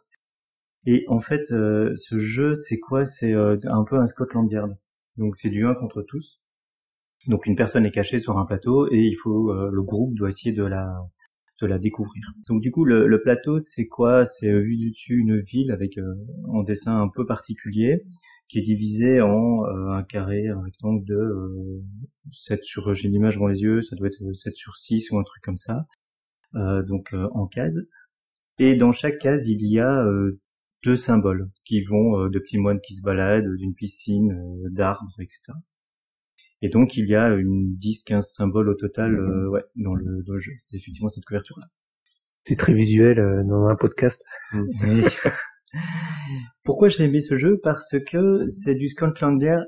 Et 0.85 1.05
en 1.07 1.19
fait, 1.21 1.51
euh, 1.51 1.93
ce 1.95 2.17
jeu, 2.19 2.55
c'est 2.55 2.79
quoi? 2.79 3.05
C'est 3.05 3.33
euh, 3.33 3.57
un 3.65 3.83
peu 3.83 3.97
un 3.97 4.07
Scotland 4.07 4.49
Yard. 4.51 4.75
Donc 5.17 5.35
c'est 5.35 5.49
du 5.49 5.65
1 5.65 5.75
contre 5.75 6.01
tous. 6.01 6.41
Donc 7.27 7.45
une 7.45 7.55
personne 7.55 7.85
est 7.85 7.91
cachée 7.91 8.19
sur 8.19 8.37
un 8.37 8.45
plateau 8.45 8.87
et 8.91 8.97
il 8.99 9.15
faut 9.15 9.51
euh, 9.51 9.69
le 9.71 9.83
groupe 9.83 10.15
doit 10.15 10.29
essayer 10.29 10.53
de 10.53 10.63
la 10.63 10.91
de 11.61 11.67
la 11.67 11.77
découvrir. 11.77 12.23
Donc 12.47 12.61
du 12.61 12.71
coup 12.71 12.85
le, 12.85 13.07
le 13.07 13.21
plateau 13.21 13.59
c'est 13.59 13.85
quoi? 13.87 14.25
C'est 14.25 14.51
vu 14.51 14.77
du 14.77 14.89
dessus 14.91 15.17
une 15.19 15.39
ville 15.39 15.71
avec 15.71 15.97
euh, 15.99 16.15
un 16.53 16.63
dessin 16.63 16.99
un 16.99 17.09
peu 17.09 17.25
particulier 17.25 18.03
qui 18.47 18.59
est 18.59 18.61
divisé 18.63 19.21
en 19.21 19.65
euh, 19.65 19.91
un 19.91 20.03
carré, 20.03 20.47
un 20.47 20.61
rectangle 20.61 21.05
de 21.05 21.15
euh, 21.15 21.83
7 22.33 22.63
sur 22.63 22.93
j'ai 22.95 23.07
l'image 23.09 23.35
devant 23.35 23.47
les 23.47 23.59
yeux, 23.61 23.81
ça 23.83 23.95
doit 23.95 24.07
être 24.07 24.33
7 24.33 24.55
sur 24.55 24.75
6 24.75 25.11
ou 25.11 25.19
un 25.19 25.23
truc 25.23 25.43
comme 25.43 25.57
ça. 25.57 25.85
Donc 26.53 27.13
en 27.13 27.45
case. 27.45 27.89
Et 28.59 28.75
dans 28.75 28.91
chaque 28.91 29.19
case, 29.19 29.47
il 29.47 29.65
y 29.65 29.79
a 29.79 30.05
euh, 30.85 30.89
deux 30.89 30.97
symboles 30.97 31.49
qui 31.65 31.81
vont 31.83 32.19
euh, 32.19 32.29
de 32.29 32.39
petits 32.39 32.57
moines 32.57 32.81
qui 32.81 32.95
se 32.95 33.03
baladent, 33.03 33.55
d'une 33.57 33.73
piscine, 33.73 34.31
euh, 34.31 34.69
d'arbres, 34.69 35.19
etc. 35.19 35.53
Et 36.61 36.69
donc 36.69 36.95
il 36.95 37.07
y 37.07 37.15
a 37.15 37.33
une 37.35 37.75
10-15 37.79 38.21
symboles 38.21 38.69
au 38.69 38.75
total 38.75 39.15
euh, 39.15 39.49
ouais, 39.49 39.63
dans, 39.75 39.95
le, 39.95 40.23
dans 40.23 40.33
le 40.33 40.39
jeu. 40.39 40.51
C'est 40.57 40.77
effectivement 40.77 41.09
cette 41.09 41.25
couverture-là. 41.25 41.67
c'est 42.41 42.55
très 42.55 42.73
visuel 42.73 43.19
euh, 43.19 43.43
dans 43.43 43.65
un 43.67 43.75
podcast 43.75 44.23
Oui. 44.53 45.03
Pourquoi 46.63 46.89
j'ai 46.89 47.05
aimé 47.05 47.21
ce 47.21 47.37
jeu? 47.37 47.59
Parce 47.63 47.95
que 48.11 48.45
c'est 48.47 48.75
du 48.75 48.89
Scotlandia 48.89 49.63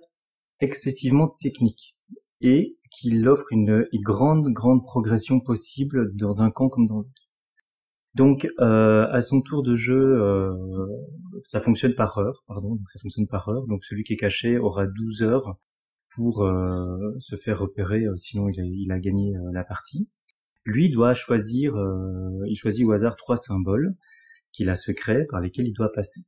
excessivement 0.59 1.29
technique 1.41 1.95
et 2.41 2.77
qu'il 2.91 3.27
offre 3.27 3.51
une, 3.51 3.87
une 3.91 4.01
grande, 4.01 4.49
grande 4.49 4.83
progression 4.83 5.39
possible 5.39 6.15
dans 6.15 6.41
un 6.41 6.51
camp 6.51 6.69
comme 6.69 6.85
dans 6.85 6.97
l'autre. 6.97 7.22
Donc, 8.15 8.47
euh, 8.59 9.07
à 9.11 9.21
son 9.21 9.41
tour 9.41 9.63
de 9.63 9.75
jeu, 9.75 10.21
euh, 10.21 10.53
ça 11.43 11.61
fonctionne 11.61 11.95
par 11.95 12.17
heure, 12.19 12.43
pardon, 12.47 12.75
donc 12.75 12.89
ça 12.89 12.99
fonctionne 12.99 13.27
par 13.27 13.49
heure. 13.49 13.65
Donc, 13.67 13.83
celui 13.85 14.03
qui 14.03 14.13
est 14.13 14.17
caché 14.17 14.57
aura 14.57 14.85
12 14.85 15.23
heures 15.23 15.57
pour 16.15 16.43
euh, 16.43 17.15
se 17.19 17.35
faire 17.35 17.59
repérer, 17.59 18.05
euh, 18.05 18.15
sinon 18.15 18.49
il 18.49 18.59
a, 18.61 18.63
il 18.63 18.91
a 18.91 18.99
gagné 18.99 19.35
euh, 19.35 19.51
la 19.51 19.63
partie. 19.63 20.07
Lui 20.65 20.91
doit 20.91 21.15
choisir, 21.15 21.75
euh, 21.75 22.43
il 22.47 22.55
choisit 22.55 22.85
au 22.85 22.91
hasard 22.91 23.15
trois 23.15 23.37
symboles 23.37 23.95
qu'il 24.51 24.69
a 24.69 24.75
secrets 24.75 25.25
par 25.29 25.41
lesquels 25.41 25.67
il 25.67 25.73
doit 25.73 25.91
passer. 25.91 26.21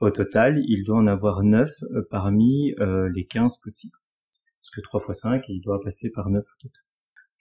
Au 0.00 0.10
total, 0.10 0.62
il 0.68 0.84
doit 0.84 0.98
en 0.98 1.06
avoir 1.08 1.42
9 1.42 1.68
euh, 1.82 2.02
parmi 2.10 2.74
les 3.14 3.26
15 3.26 3.58
possibles. 3.62 3.96
Parce 4.62 4.70
que 4.76 4.80
3 4.82 5.00
fois 5.00 5.14
5, 5.14 5.44
il 5.48 5.60
doit 5.60 5.80
passer 5.80 6.10
par 6.14 6.30
9 6.30 6.42
au 6.42 6.62
total. 6.62 6.82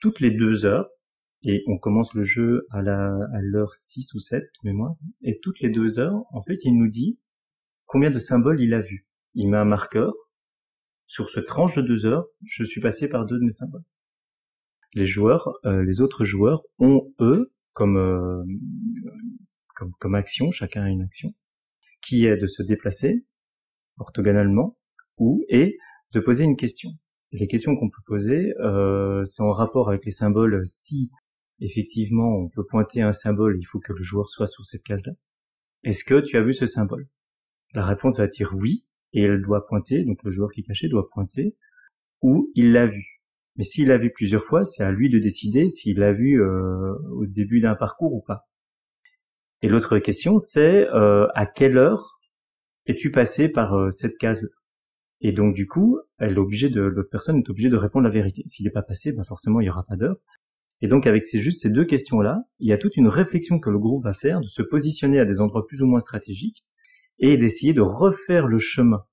Toutes 0.02 0.20
les 0.20 0.32
deux 0.32 0.66
heures, 0.66 0.90
et 1.44 1.64
on 1.68 1.78
commence 1.78 2.14
le 2.14 2.24
jeu 2.24 2.66
à 2.72 2.82
la 2.82 3.18
à 3.34 3.42
l'heure 3.42 3.74
6 3.74 4.14
ou 4.14 4.20
7 4.20 4.42
de 4.42 4.70
mémoire, 4.70 4.96
et 5.22 5.40
toutes 5.42 5.60
les 5.60 5.70
deux 5.70 6.00
heures, 6.00 6.24
en 6.32 6.42
fait, 6.42 6.60
il 6.64 6.78
nous 6.78 6.90
dit 6.90 7.20
combien 7.86 8.12
de 8.12 8.20
symboles 8.20 8.62
il 8.62 8.74
a 8.74 8.82
vu. 8.82 9.06
Il 9.36 9.50
met 9.50 9.58
un 9.58 9.66
marqueur, 9.66 10.14
sur 11.08 11.30
ce 11.30 11.40
tranche 11.40 11.76
de 11.76 11.82
deux 11.82 12.06
heures, 12.06 12.26
je 12.46 12.64
suis 12.64 12.82
passé 12.82 13.08
par 13.08 13.26
deux 13.26 13.38
de 13.38 13.44
mes 13.44 13.52
symboles. 13.52 13.84
Les 14.94 15.08
joueurs, 15.08 15.54
euh, 15.66 15.84
les 15.84 16.02
autres 16.02 16.24
joueurs 16.24 16.64
ont 16.80 17.12
eux 17.20 17.52
comme, 17.74 17.98
euh, 17.98 18.44
comme 19.76 19.92
comme 20.00 20.16
action, 20.16 20.52
chacun 20.52 20.84
a 20.84 20.90
une 20.90 21.02
action, 21.02 21.30
qui 22.06 22.26
est 22.26 22.38
de 22.38 22.48
se 22.48 22.64
déplacer 22.64 23.26
orthogonalement 23.98 24.78
ou 25.18 25.44
et 25.50 25.78
de 26.14 26.20
poser 26.20 26.44
une 26.44 26.56
question. 26.56 26.92
Les 27.32 27.48
questions 27.48 27.76
qu'on 27.76 27.90
peut 27.90 28.04
poser, 28.06 28.54
euh, 28.60 29.26
c'est 29.26 29.42
en 29.42 29.52
rapport 29.52 29.90
avec 29.90 30.06
les 30.06 30.12
symboles. 30.12 30.64
Si 30.68 31.10
effectivement 31.60 32.38
on 32.38 32.50
peut 32.50 32.66
pointer 32.66 33.02
un 33.02 33.12
symbole, 33.12 33.58
il 33.60 33.66
faut 33.66 33.80
que 33.80 33.94
le 33.94 34.04
joueur 34.04 34.30
soit 34.30 34.48
sur 34.48 34.66
cette 34.66 34.84
case-là. 34.84 35.14
Est-ce 35.84 36.04
que 36.04 36.22
tu 36.22 36.38
as 36.38 36.44
vu 36.44 36.54
ce 36.54 36.66
symbole? 36.66 37.08
La 37.74 37.86
réponse 37.86 38.18
va 38.18 38.28
dire 38.28 38.54
oui, 38.56 38.86
et 39.14 39.24
elle 39.24 39.42
doit 39.42 39.66
pointer, 39.68 40.04
donc 40.04 40.24
le 40.24 40.32
joueur 40.32 40.52
qui 40.52 40.62
est 40.62 40.64
caché 40.64 40.88
doit 40.88 41.10
pointer, 41.10 41.56
ou 42.22 42.52
il 42.56 42.72
l'a 42.72 42.88
vu. 42.88 43.22
Mais 43.56 43.64
s'il 43.64 43.88
l'a 43.88 43.98
vu 43.98 44.12
plusieurs 44.12 44.44
fois, 44.44 44.66
c'est 44.66 44.84
à 44.84 44.92
lui 44.92 45.10
de 45.10 45.20
décider 45.20 45.70
s'il 45.70 46.00
l'a 46.00 46.14
vu 46.14 46.42
euh, 46.42 46.96
au 47.12 47.26
début 47.26 47.60
d'un 47.60 47.76
parcours 47.76 48.14
ou 48.14 48.22
pas. 48.22 48.48
Et 49.62 49.70
l'autre 49.70 50.00
question, 50.00 50.40
c'est 50.40 50.88
euh, 50.90 51.28
à 51.36 51.46
quelle 51.46 51.78
heure 51.78 52.20
es-tu 52.86 53.12
passé 53.12 53.50
par 53.50 53.76
euh, 53.76 53.92
cette 53.92 54.18
case-là? 54.18 54.50
Et 55.22 55.32
donc 55.32 55.54
du 55.54 55.68
coup, 55.68 56.00
elle 56.18 56.36
de 56.36 56.82
l'autre 56.82 57.10
personne 57.10 57.38
est 57.38 57.50
obligée 57.50 57.70
de 57.70 57.78
répondre 57.78 58.04
la 58.04 58.10
vérité. 58.10 58.44
S'il 58.46 58.66
n'est 58.66 58.72
pas 58.72 58.82
passé, 58.82 59.14
ben 59.14 59.24
forcément 59.24 59.62
il 59.62 59.66
y 59.66 59.70
aura 59.70 59.84
pas 59.84 59.96
d'heure. 59.96 60.18
Et 60.84 60.88
donc 60.88 61.08
avec 61.08 61.26
ces 61.26 61.40
juste 61.40 61.62
ces 61.62 61.70
deux 61.70 61.86
questions-là, 61.86 62.44
il 62.60 62.68
y 62.68 62.74
a 62.74 62.78
toute 62.78 62.98
une 62.98 63.08
réflexion 63.08 63.58
que 63.58 63.70
le 63.70 63.80
groupe 63.80 64.04
va 64.04 64.14
faire 64.14 64.42
de 64.42 64.48
se 64.48 64.62
positionner 64.62 65.18
à 65.18 65.24
des 65.24 65.40
endroits 65.40 65.66
plus 65.66 65.82
ou 65.82 65.86
moins 65.86 66.02
stratégiques 66.02 66.66
et 67.20 67.38
d'essayer 67.38 67.72
de 67.72 67.80
refaire 67.80 68.48
le 68.48 68.60
chemin. 68.60 69.06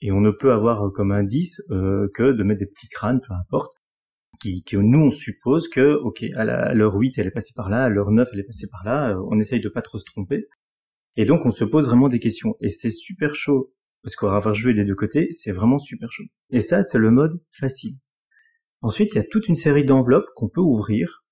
Et 0.00 0.12
on 0.12 0.20
ne 0.20 0.30
peut 0.30 0.52
avoir 0.52 0.92
comme 0.92 1.10
indice 1.10 1.60
euh, 1.72 2.08
que 2.14 2.30
de 2.30 2.42
mettre 2.44 2.60
des 2.60 2.66
petits 2.66 2.86
crânes, 2.86 3.20
peu 3.26 3.34
importe, 3.34 3.72
qui, 4.40 4.62
qui 4.62 4.76
nous 4.76 5.00
on 5.00 5.10
suppose 5.10 5.68
que, 5.68 5.94
ok, 5.96 6.22
à 6.36 6.74
l'heure 6.74 6.94
8 6.94 7.18
elle 7.18 7.26
est 7.26 7.32
passée 7.32 7.54
par 7.56 7.70
là, 7.70 7.82
à 7.82 7.88
l'heure 7.88 8.12
9 8.12 8.28
elle 8.32 8.40
est 8.40 8.44
passée 8.44 8.68
par 8.70 8.84
là, 8.84 9.10
euh, 9.10 9.26
on 9.28 9.40
essaye 9.40 9.60
de 9.60 9.68
pas 9.68 9.82
trop 9.82 9.98
se 9.98 10.04
tromper. 10.04 10.46
Et 11.16 11.24
donc 11.24 11.44
on 11.44 11.50
se 11.50 11.64
pose 11.64 11.86
vraiment 11.86 12.08
des 12.08 12.20
questions. 12.20 12.54
Et 12.60 12.68
c'est 12.68 12.90
super 12.90 13.34
chaud, 13.34 13.72
parce 14.04 14.14
qu'on 14.14 14.28
avoir 14.28 14.54
joué 14.54 14.74
des 14.74 14.84
deux 14.84 14.94
côtés, 14.94 15.32
c'est 15.32 15.50
vraiment 15.50 15.80
super 15.80 16.12
chaud. 16.12 16.24
Et 16.50 16.60
ça, 16.60 16.84
c'est 16.84 16.98
le 16.98 17.10
mode 17.10 17.40
facile. 17.50 17.94
Ensuite, 18.82 19.12
il 19.12 19.16
y 19.16 19.20
a 19.20 19.24
toute 19.24 19.48
une 19.48 19.54
série 19.54 19.84
d'enveloppes 19.84 20.28
qu'on 20.34 20.48
peut 20.48 20.60
ouvrir. 20.60 21.24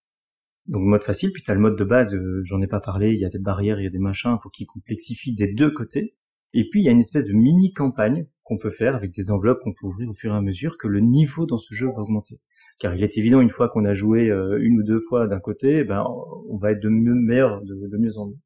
Donc 0.67 0.83
mode 0.83 1.03
facile, 1.03 1.31
puis 1.33 1.43
tu 1.43 1.51
as 1.51 1.55
le 1.55 1.61
mode 1.61 1.77
de 1.77 1.85
base, 1.85 2.15
euh, 2.15 2.41
j'en 2.45 2.63
ai 2.63 2.67
pas 2.67 2.81
parlé, 2.81 3.13
il 3.13 3.19
y 3.19 3.27
a 3.27 3.29
des 3.29 3.39
barrières, 3.39 3.81
il 3.81 3.85
y 3.85 3.87
a 3.87 3.91
des 3.91 3.99
machins, 3.99 4.39
faut 4.43 4.49
qu'ils 4.49 4.67
complexifient 4.67 5.35
des 5.35 5.53
deux 5.53 5.71
côtés. 5.71 6.15
Et 6.55 6.69
puis 6.71 6.81
il 6.81 6.85
y 6.85 6.89
a 6.89 6.93
une 6.93 7.01
espèce 7.01 7.27
de 7.27 7.35
mini 7.35 7.73
campagne 7.75 8.27
qu'on 8.45 8.57
peut 8.57 8.71
faire 8.71 8.97
avec 8.97 9.13
des 9.13 9.31
enveloppes 9.31 9.61
qu'on 9.63 9.75
peut 9.75 9.87
ouvrir 9.87 10.09
au 10.09 10.15
fur 10.15 10.33
et 10.33 10.37
à 10.37 10.41
mesure 10.41 10.79
que 10.79 10.89
le 10.89 11.01
niveau 11.01 11.45
dans 11.45 11.59
ce 11.59 11.75
jeu 11.75 11.87
va 11.89 12.03
augmenter. 12.03 12.41
Car 12.79 12.95
il 12.95 13.05
est 13.05 13.19
évident 13.19 13.41
une 13.41 13.51
fois 13.51 13.69
qu'on 13.69 13.85
a 13.85 13.95
joué 13.95 14.31
euh, 14.31 14.59
une 14.61 14.81
ou 14.81 14.83
deux 14.83 15.01
fois 15.01 15.27
d'un 15.27 15.41
côté, 15.41 15.85
ben 15.85 16.05
on 16.49 16.57
va 16.57 16.73
être 16.73 16.83
de 16.83 16.89
mieux 16.89 17.15
meilleur, 17.15 17.61
de 17.63 17.97
mieux 17.99 18.17
en 18.19 18.29
mieux. 18.29 18.39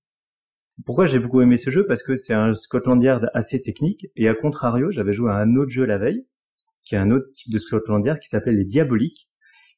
Pourquoi 0.84 1.06
j'ai 1.06 1.18
beaucoup 1.18 1.40
aimé 1.40 1.56
ce 1.56 1.70
jeu? 1.70 1.86
Parce 1.86 2.02
que 2.02 2.14
c'est 2.14 2.34
un 2.34 2.54
Scotland 2.54 3.02
Yard 3.02 3.30
assez 3.34 3.60
technique 3.60 4.06
et 4.16 4.28
à 4.28 4.34
contrario, 4.34 4.90
j'avais 4.90 5.12
joué 5.12 5.30
à 5.30 5.34
un 5.34 5.56
autre 5.56 5.70
jeu 5.70 5.84
la 5.84 5.98
veille, 5.98 6.24
qui 6.88 6.94
est 6.94 6.98
un 6.98 7.10
autre 7.10 7.26
type 7.34 7.52
de 7.52 7.58
Scotland 7.58 8.04
Yard 8.04 8.18
qui 8.18 8.28
s'appelle 8.28 8.56
les 8.56 8.64
Diaboliques, 8.64 9.28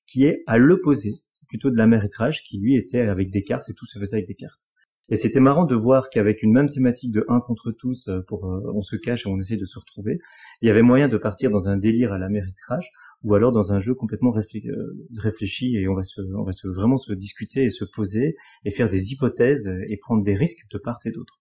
qui 0.07 0.25
est 0.25 0.43
à 0.47 0.59
l'opposé, 0.59 1.15
plutôt 1.49 1.71
de 1.71 1.77
la 1.77 1.89
méritrage, 1.89 2.43
qui 2.49 2.59
lui 2.59 2.77
était 2.77 3.01
avec 3.01 3.31
des 3.31 3.43
cartes 3.43 3.69
et 3.69 3.75
tout 3.75 3.87
se 3.87 3.99
faisait 3.99 4.17
avec 4.17 4.29
des 4.29 4.37
cartes. 4.37 4.61
Et 5.09 5.17
c'était 5.17 5.41
marrant 5.41 5.65
de 5.65 5.75
voir 5.75 6.09
qu'avec 6.09 6.41
une 6.45 6.53
même 6.53 6.69
thématique 6.69 7.11
de 7.11 7.25
1 7.29 7.41
contre 7.41 7.73
tous, 7.73 8.07
euh, 8.07 8.21
pour 8.29 8.47
euh, 8.47 8.73
on 8.75 8.83
se 8.83 8.95
cache 8.95 9.27
et 9.27 9.29
on 9.29 9.41
essaie 9.41 9.57
de 9.57 9.65
se 9.65 9.77
retrouver, 9.77 10.21
il 10.63 10.69
y 10.69 10.71
avait 10.71 10.83
moyen 10.83 11.09
de 11.09 11.17
partir 11.17 11.51
dans 11.51 11.67
un 11.67 11.77
délire 11.77 12.13
à 12.13 12.19
la 12.19 12.29
méritrage 12.29 12.89
ou 13.25 13.35
alors 13.35 13.51
dans 13.51 13.73
un 13.73 13.81
jeu 13.81 13.95
complètement 13.95 14.33
euh, 14.37 15.09
réfléchi 15.17 15.77
et 15.77 15.89
on 15.89 15.95
va 15.95 16.05
se, 16.05 16.21
on 16.37 16.45
va 16.45 16.53
se 16.53 16.69
vraiment 16.69 16.97
se 16.97 17.13
discuter 17.13 17.65
et 17.65 17.71
se 17.71 17.85
poser 17.85 18.37
et 18.65 18.71
faire 18.71 18.89
des 18.89 19.11
hypothèses 19.11 19.67
et 19.67 19.97
prendre 20.01 20.23
des 20.23 20.37
risques 20.37 20.65
de 20.73 20.79
part 20.79 21.01
et 21.05 21.11
d'autre. 21.11 21.40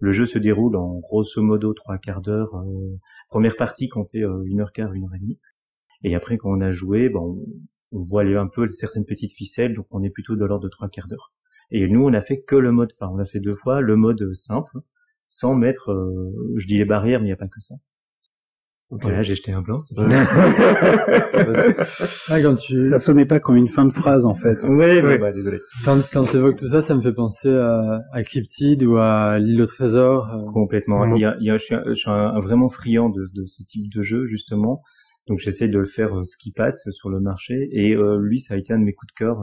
Le 0.00 0.12
jeu 0.12 0.26
se 0.26 0.38
déroule 0.38 0.76
en 0.76 0.98
grosso 0.98 1.40
modo 1.42 1.72
trois 1.74 1.98
quarts 1.98 2.22
d'heure. 2.22 2.64
première 3.28 3.56
partie 3.56 3.88
comptait 3.88 4.24
une 4.44 4.60
heure 4.60 4.72
quart, 4.72 4.92
une 4.92 5.04
heure 5.04 5.14
et 5.14 5.20
demie. 5.20 5.38
Et 6.02 6.14
après 6.14 6.38
quand 6.38 6.50
on 6.50 6.60
a 6.60 6.72
joué, 6.72 7.08
bon, 7.08 7.44
on, 7.92 7.98
on 7.98 8.02
voit 8.02 8.22
un 8.22 8.46
peu 8.46 8.68
certaines 8.68 9.04
petites 9.04 9.32
ficelles, 9.32 9.74
donc 9.74 9.86
on 9.90 10.02
est 10.02 10.10
plutôt 10.10 10.36
de 10.36 10.44
l'ordre 10.44 10.64
de 10.64 10.68
trois 10.68 10.88
quarts 10.88 11.08
d'heure. 11.08 11.32
Et 11.70 11.86
nous, 11.86 12.04
on 12.04 12.12
a 12.12 12.22
fait 12.22 12.40
que 12.40 12.56
le 12.56 12.72
mode, 12.72 12.92
enfin, 12.94 13.10
on 13.12 13.18
a 13.18 13.24
fait 13.24 13.40
deux 13.40 13.54
fois 13.54 13.80
le 13.80 13.96
mode 13.96 14.32
simple, 14.34 14.78
sans 15.26 15.54
mettre, 15.54 15.92
euh, 15.92 16.54
je 16.56 16.66
dis 16.66 16.78
les 16.78 16.84
barrières, 16.84 17.20
mais 17.20 17.26
il 17.26 17.28
n'y 17.28 17.32
a 17.32 17.36
pas 17.36 17.48
que 17.48 17.60
ça. 17.60 17.76
Voilà, 18.90 19.22
j'ai 19.22 19.36
jeté 19.36 19.52
un 19.52 19.62
blanc. 19.62 19.78
ah, 22.28 22.42
quand 22.42 22.56
tu... 22.56 22.82
Ça 22.84 22.98
sonnait 22.98 23.24
pas 23.24 23.38
comme 23.38 23.54
une 23.56 23.68
fin 23.68 23.84
de 23.84 23.92
phrase, 23.92 24.24
en 24.24 24.34
fait. 24.34 24.58
Oui, 24.64 25.00
oui, 25.00 25.18
bah, 25.18 25.30
désolé. 25.30 25.58
Quand, 25.84 26.00
quand 26.12 26.24
tu 26.24 26.36
évoques 26.36 26.58
tout 26.58 26.68
ça, 26.68 26.82
ça 26.82 26.96
me 26.96 27.00
fait 27.00 27.12
penser 27.12 27.50
à, 27.50 28.00
à 28.12 28.22
Cryptid 28.24 28.82
ou 28.82 28.96
à 28.96 29.38
l'île 29.38 29.62
au 29.62 29.66
trésor. 29.66 30.34
Euh. 30.34 30.38
Complètement. 30.52 31.14
Il 31.14 31.20
y 31.20 31.24
a, 31.24 31.36
il 31.38 31.46
y 31.46 31.50
a, 31.50 31.56
je 31.56 31.64
suis, 31.64 31.74
un, 31.76 31.84
je 31.86 31.94
suis 31.94 32.10
un, 32.10 32.40
vraiment 32.40 32.68
friand 32.68 33.10
de, 33.10 33.22
de, 33.32 33.46
ce 33.46 33.62
type 33.62 33.92
de 33.94 34.02
jeu, 34.02 34.26
justement. 34.26 34.82
Donc 35.28 35.38
j'essaie 35.38 35.68
de 35.68 35.78
le 35.78 35.86
faire 35.86 36.18
euh, 36.18 36.24
ce 36.24 36.36
qui 36.36 36.50
passe 36.50 36.82
sur 36.90 37.10
le 37.10 37.20
marché. 37.20 37.68
Et 37.70 37.94
euh, 37.94 38.18
lui, 38.20 38.40
ça 38.40 38.54
a 38.54 38.56
été 38.56 38.72
un 38.72 38.78
de 38.80 38.84
mes 38.84 38.92
coups 38.92 39.12
de 39.14 39.18
cœur 39.18 39.36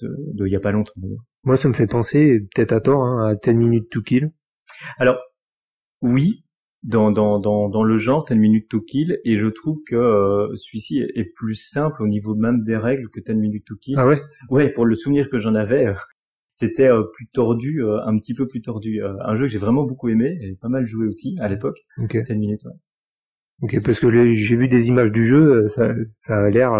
de, 0.00 0.46
il 0.46 0.52
y 0.52 0.56
a 0.56 0.60
pas 0.60 0.72
longtemps. 0.72 0.92
Moi, 1.44 1.56
ça 1.56 1.68
me 1.68 1.74
fait 1.74 1.86
penser, 1.86 2.40
peut-être 2.54 2.72
à 2.72 2.80
tort, 2.80 3.04
hein, 3.04 3.28
à 3.28 3.34
10 3.34 3.54
minutes 3.54 3.90
to 3.90 4.02
kill. 4.02 4.32
Alors, 4.98 5.18
oui, 6.02 6.44
dans, 6.82 7.10
dans, 7.10 7.38
dans, 7.38 7.68
dans 7.68 7.82
le 7.82 7.98
genre 7.98 8.24
10 8.24 8.34
minutes 8.36 8.68
to 8.68 8.80
kill, 8.80 9.18
et 9.24 9.38
je 9.38 9.46
trouve 9.46 9.78
que 9.86 9.96
euh, 9.96 10.54
celui-ci 10.56 10.98
est 11.14 11.24
plus 11.34 11.54
simple 11.54 12.02
au 12.02 12.06
niveau 12.08 12.34
même 12.34 12.62
des 12.64 12.76
règles 12.76 13.08
que 13.10 13.20
10 13.20 13.34
minutes 13.34 13.66
to 13.66 13.76
kill. 13.76 13.96
Ah 13.98 14.06
ouais? 14.06 14.20
Ouais, 14.48 14.70
pour 14.70 14.86
le 14.86 14.94
souvenir 14.94 15.28
que 15.28 15.40
j'en 15.40 15.54
avais, 15.54 15.86
euh, 15.86 15.94
c'était 16.48 16.88
euh, 16.88 17.04
plus 17.14 17.26
tordu, 17.28 17.82
un 17.84 18.18
petit 18.18 18.34
peu 18.34 18.46
plus 18.48 18.62
tordu. 18.62 19.02
un 19.02 19.36
jeu 19.36 19.42
que 19.44 19.48
j'ai 19.52 19.58
vraiment 19.58 19.84
beaucoup 19.84 20.08
aimé, 20.08 20.38
et 20.40 20.56
pas 20.60 20.68
mal 20.68 20.86
joué 20.86 21.06
aussi 21.06 21.36
à 21.40 21.48
l'époque. 21.48 21.78
Ok. 21.98 22.16
10 22.16 22.34
minutes, 22.36 22.64
ouais. 22.64 22.72
Ok, 23.62 23.82
parce 23.84 24.00
que 24.00 24.10
j'ai 24.10 24.56
vu 24.56 24.68
des 24.68 24.86
images 24.86 25.12
du 25.12 25.28
jeu, 25.28 25.68
ça, 25.76 25.92
ça 26.04 26.44
a 26.44 26.48
l'air 26.48 26.72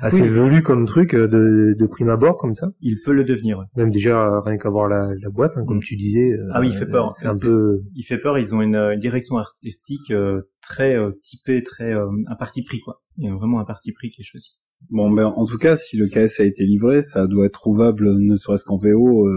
assez 0.00 0.20
oui. 0.20 0.28
velu 0.28 0.62
comme 0.62 0.86
truc 0.86 1.14
euh, 1.14 1.28
de, 1.28 1.74
de 1.78 1.86
prime 1.86 2.08
abord 2.08 2.36
comme 2.38 2.54
ça. 2.54 2.68
Il 2.80 3.00
peut 3.04 3.12
le 3.12 3.24
devenir. 3.24 3.58
Ouais. 3.58 3.64
Même 3.76 3.90
déjà 3.90 4.40
rien 4.40 4.56
qu'à 4.56 4.70
voir 4.70 4.88
la, 4.88 5.08
la 5.20 5.30
boîte, 5.30 5.56
hein, 5.56 5.64
comme 5.66 5.80
tu 5.80 5.96
disais. 5.96 6.32
Euh, 6.32 6.48
ah 6.52 6.60
oui, 6.60 6.70
il 6.72 6.78
fait 6.78 6.86
peur. 6.86 7.12
C'est 7.12 7.26
un 7.26 7.38
peu. 7.38 7.80
Il 7.94 8.04
fait 8.04 8.18
peur. 8.18 8.38
Ils 8.38 8.54
ont 8.54 8.62
une, 8.62 8.76
une 8.76 9.00
direction 9.00 9.36
artistique 9.36 10.10
euh, 10.10 10.42
très 10.62 10.96
typée, 11.22 11.62
très 11.62 11.92
un 11.92 12.36
parti 12.38 12.62
pris 12.62 12.80
quoi. 12.80 13.02
Il 13.18 13.26
y 13.26 13.28
a 13.28 13.34
vraiment 13.34 13.60
un 13.60 13.64
parti 13.64 13.92
pris 13.92 14.10
qui 14.10 14.22
est 14.22 14.24
choisi. 14.24 14.58
Bon, 14.90 15.10
ben 15.10 15.26
en 15.26 15.46
tout 15.46 15.58
cas, 15.58 15.76
si 15.76 15.96
le 15.96 16.08
KS 16.08 16.40
a 16.40 16.44
été 16.44 16.64
livré, 16.64 17.02
ça 17.02 17.26
doit 17.26 17.46
être 17.46 17.52
trouvable, 17.52 18.18
ne 18.18 18.36
serait-ce 18.36 18.64
qu'en 18.64 18.76
VO, 18.78 19.28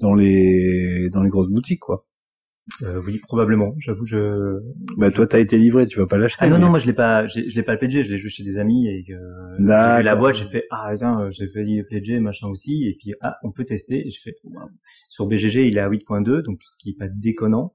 dans 0.00 0.14
les 0.14 1.08
dans 1.12 1.22
les 1.22 1.30
grosses 1.30 1.50
boutiques 1.50 1.80
quoi. 1.80 2.06
Euh, 2.82 3.00
oui, 3.06 3.20
probablement. 3.20 3.74
J'avoue, 3.78 4.04
je. 4.06 4.60
Bah 4.96 5.10
toi, 5.12 5.26
t'as 5.26 5.38
été 5.38 5.56
livré, 5.56 5.86
tu 5.86 5.98
vas 5.98 6.06
pas 6.06 6.18
l'acheter. 6.18 6.38
Ah 6.40 6.48
non, 6.48 6.58
non, 6.58 6.68
moi 6.68 6.80
je 6.80 6.86
l'ai 6.86 6.92
pas, 6.92 7.26
je 7.28 7.38
l'ai 7.38 7.62
pas 7.62 7.74
le 7.74 7.78
PG, 7.78 8.04
je 8.04 8.10
l'ai 8.10 8.18
juste 8.18 8.36
chez 8.36 8.42
des 8.42 8.58
amis 8.58 8.88
et 8.88 9.04
que 9.04 9.12
j'ai 9.12 9.62
vu 9.62 10.02
la 10.02 10.16
boîte, 10.16 10.36
j'ai 10.36 10.48
fait 10.48 10.64
ah 10.70 10.92
tiens, 10.96 11.30
j'ai 11.30 11.48
fait 11.48 11.62
le 11.62 11.84
PG 11.84 12.18
machin 12.18 12.48
aussi 12.48 12.86
et 12.86 12.96
puis 13.00 13.14
ah 13.20 13.36
on 13.44 13.52
peut 13.52 13.64
tester. 13.64 14.06
Et 14.06 14.10
j'ai 14.10 14.20
fait 14.20 14.34
sur 15.08 15.26
BGG 15.26 15.68
il 15.68 15.76
est 15.76 15.80
à 15.80 15.88
8.2 15.88 16.42
donc 16.42 16.58
tout 16.58 16.68
ce 16.68 16.76
qui 16.82 16.90
est 16.90 16.98
pas 16.98 17.08
déconnant 17.08 17.72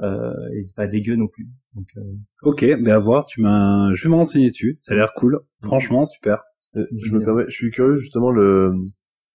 euh, 0.00 0.32
et 0.54 0.64
pas 0.76 0.86
dégueu 0.86 1.16
non 1.16 1.26
plus. 1.26 1.48
Donc, 1.74 1.86
euh... 1.96 2.00
Ok, 2.42 2.60
ben 2.60 2.88
à 2.88 2.98
voir, 2.98 3.26
tu 3.26 3.40
m'as, 3.40 3.92
je 3.94 4.04
vais 4.04 4.10
me 4.10 4.14
renseigner 4.14 4.48
dessus. 4.48 4.76
Ça 4.78 4.94
a 4.94 4.96
l'air 4.96 5.12
cool, 5.16 5.40
franchement 5.62 6.06
super. 6.06 6.42
Euh, 6.76 6.86
je 7.04 7.12
me 7.12 7.24
permets, 7.24 7.44
je 7.48 7.54
suis 7.54 7.70
curieux 7.70 7.96
justement 7.96 8.30
le 8.30 8.72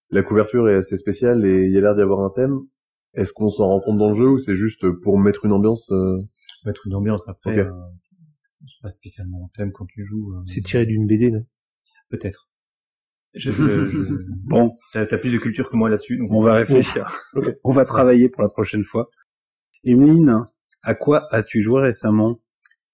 la 0.10 0.24
couverture 0.24 0.70
est 0.70 0.76
assez 0.76 0.98
spéciale 0.98 1.46
et 1.46 1.66
il 1.66 1.72
y 1.72 1.78
a 1.78 1.82
l'air 1.82 1.96
d'y 1.96 2.02
avoir 2.02 2.22
un 2.22 2.30
thème. 2.30 2.62
Est-ce 3.16 3.32
qu'on 3.34 3.50
s'en 3.50 3.68
rend 3.68 3.80
compte 3.80 3.98
dans 3.98 4.10
le 4.10 4.16
jeu 4.16 4.28
ou 4.28 4.38
c'est 4.40 4.56
juste 4.56 4.86
pour 5.04 5.20
mettre 5.20 5.46
une 5.46 5.52
ambiance 5.54 5.90
euh... 5.92 6.18
Mettre 6.66 6.88
une 6.88 6.96
ambiance 6.96 7.28
après. 7.28 7.52
Okay. 7.60 7.62
Euh, 7.62 7.72
c'est 8.62 8.82
pas 8.82 8.90
spécialement 8.90 9.46
un 9.46 9.50
thème 9.58 9.72
quand 9.72 9.86
tu 9.86 10.04
joues. 10.04 10.34
Euh... 10.34 10.44
C'est 10.48 10.62
tiré 10.62 10.86
d'une 10.86 11.06
BD, 11.08 11.32
non? 11.32 11.46
Peut-être. 12.10 12.50
Je, 13.34 13.52
je, 13.52 13.58
je... 13.58 14.14
bon, 14.48 14.78
t'as 14.94 15.02
as 15.02 15.18
plus 15.18 15.32
de 15.32 15.38
culture 15.38 15.70
que 15.70 15.76
moi 15.76 15.90
là-dessus, 15.90 16.18
donc 16.18 16.32
on 16.32 16.42
va 16.42 16.54
réfléchir. 16.54 17.22
on 17.66 17.74
va 17.74 17.84
travailler 17.84 18.30
pour 18.30 18.42
la 18.44 18.50
prochaine 18.50 18.84
fois. 18.84 19.10
Emeline, 19.84 20.46
à 20.84 20.96
quoi 20.96 21.28
as-tu 21.32 21.62
joué 21.62 21.82
récemment? 21.82 22.40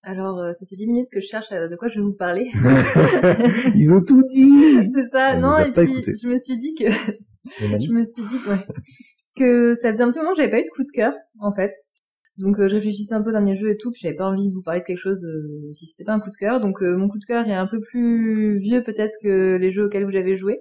Alors, 0.04 0.40
euh, 0.40 0.52
ça 0.54 0.66
fait 0.66 0.76
dix 0.76 0.88
minutes 0.88 1.10
que 1.12 1.20
je 1.20 1.28
cherche 1.28 1.46
euh, 1.52 1.68
de 1.68 1.76
quoi 1.76 1.88
je 1.90 2.00
vais 2.00 2.06
vous 2.06 2.16
parler. 2.16 2.50
Ils 3.76 3.92
ont 3.94 4.04
tout 4.04 4.24
dit. 4.34 4.52
C'est 4.96 5.10
ça. 5.12 5.36
On 5.36 5.42
non, 5.42 5.58
et 5.60 5.72
pas 5.72 5.84
puis 5.84 5.92
écouté. 5.92 6.14
je 6.22 6.28
me 6.28 6.38
suis 6.38 6.58
dit 6.58 6.74
que 6.74 6.86
je 7.60 7.94
me 7.94 8.04
suis 8.04 8.24
dit 8.24 8.44
que, 8.44 8.50
ouais, 8.50 8.66
que 9.42 9.76
ça 9.82 9.92
faisait 9.92 10.04
un 10.04 10.10
petit 10.10 10.20
moment 10.20 10.32
que 10.32 10.38
j'avais 10.38 10.52
pas 10.52 10.60
eu 10.60 10.64
de 10.64 10.70
coup 10.76 10.84
de 10.84 10.90
cœur, 10.94 11.14
en 11.40 11.52
fait. 11.52 11.74
Donc 12.38 12.60
euh, 12.60 12.68
je 12.70 12.76
réfléchissais 12.76 13.14
un 13.14 13.22
peu 13.22 13.30
au 13.30 13.34
dernier 13.34 13.56
jeu 13.58 13.70
et 13.70 13.78
tout, 13.78 13.92
puis 13.92 14.02
j'avais 14.04 14.16
pas 14.16 14.26
envie 14.26 14.48
de 14.48 14.54
vous 14.54 14.62
parler 14.64 14.80
de 14.80 14.86
quelque 14.86 15.00
chose 15.02 15.24
euh, 15.24 15.72
si 15.74 15.86
c'était 15.86 16.06
pas 16.06 16.14
un 16.14 16.20
coup 16.20 16.30
de 16.30 16.36
cœur. 16.40 16.60
Donc 16.62 16.82
euh, 16.82 16.96
mon 16.96 17.08
coup 17.10 17.20
de 17.20 17.26
cœur 17.26 17.46
est 17.48 17.54
un 17.54 17.68
peu 17.68 17.80
plus 17.82 18.58
vieux 18.58 18.84
peut-être 18.84 19.14
que 19.22 19.58
les 19.60 19.72
jeux 19.72 19.86
auxquels 19.86 20.06
vous 20.06 20.16
avez 20.16 20.38
joué. 20.38 20.60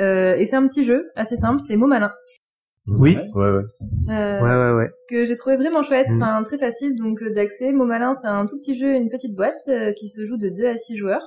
Euh, 0.00 0.34
et 0.36 0.44
c'est 0.46 0.56
un 0.56 0.66
petit 0.66 0.84
jeu 0.84 1.06
assez 1.14 1.36
simple, 1.36 1.62
c'est 1.68 1.76
Mot 1.76 1.86
Malin. 1.86 2.12
Oui. 2.98 3.16
Ouais, 3.34 3.50
ouais. 3.50 3.62
Euh, 4.10 4.40
Ouais, 4.42 4.56
ouais, 4.56 4.72
ouais. 4.76 4.90
que 5.08 5.24
j'ai 5.24 5.36
trouvé 5.36 5.56
vraiment 5.56 5.82
chouette, 5.84 6.08
Mm. 6.10 6.16
enfin 6.22 6.42
très 6.42 6.58
facile 6.58 6.96
donc 6.96 7.22
d'accès. 7.22 7.72
Mot 7.72 7.86
malin, 7.86 8.14
c'est 8.20 8.26
un 8.28 8.44
tout 8.44 8.58
petit 8.58 8.74
jeu, 8.78 8.94
une 8.94 9.08
petite 9.08 9.36
boîte 9.36 9.62
euh, 9.68 9.92
qui 9.92 10.08
se 10.08 10.26
joue 10.26 10.36
de 10.36 10.48
2 10.50 10.66
à 10.66 10.76
6 10.76 10.96
joueurs. 10.96 11.22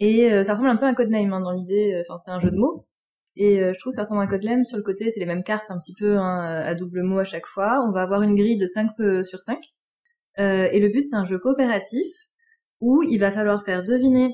Et 0.00 0.32
euh, 0.32 0.42
ça 0.44 0.54
ressemble 0.54 0.70
un 0.70 0.76
peu 0.76 0.86
à 0.86 0.88
un 0.88 0.94
codename 0.94 1.32
hein, 1.34 1.42
dans 1.42 1.52
l'idée, 1.52 1.92
euh, 1.94 2.02
enfin 2.08 2.16
c'est 2.16 2.30
un 2.32 2.40
jeu 2.40 2.50
de 2.50 2.56
mots. 2.56 2.86
Et 3.40 3.58
euh, 3.62 3.72
je 3.72 3.78
trouve 3.78 3.92
que 3.92 3.96
ça 3.96 4.02
ressemble 4.02 4.20
à 4.20 4.26
codename, 4.26 4.66
sur 4.66 4.76
le 4.76 4.82
côté 4.82 5.10
c'est 5.10 5.18
les 5.18 5.24
mêmes 5.24 5.42
cartes 5.42 5.70
un 5.70 5.78
petit 5.78 5.94
peu 5.98 6.18
hein, 6.18 6.62
à 6.62 6.74
double 6.74 7.02
mot 7.02 7.20
à 7.20 7.24
chaque 7.24 7.46
fois. 7.46 7.82
On 7.88 7.90
va 7.90 8.02
avoir 8.02 8.20
une 8.20 8.34
grille 8.34 8.58
de 8.58 8.66
5 8.66 8.90
euh, 9.00 9.24
sur 9.24 9.40
5. 9.40 9.58
Euh, 10.38 10.68
et 10.70 10.78
le 10.78 10.90
but 10.90 11.02
c'est 11.08 11.16
un 11.16 11.24
jeu 11.24 11.38
coopératif 11.38 12.12
où 12.80 13.02
il 13.02 13.18
va 13.18 13.32
falloir 13.32 13.64
faire 13.64 13.82
deviner 13.82 14.30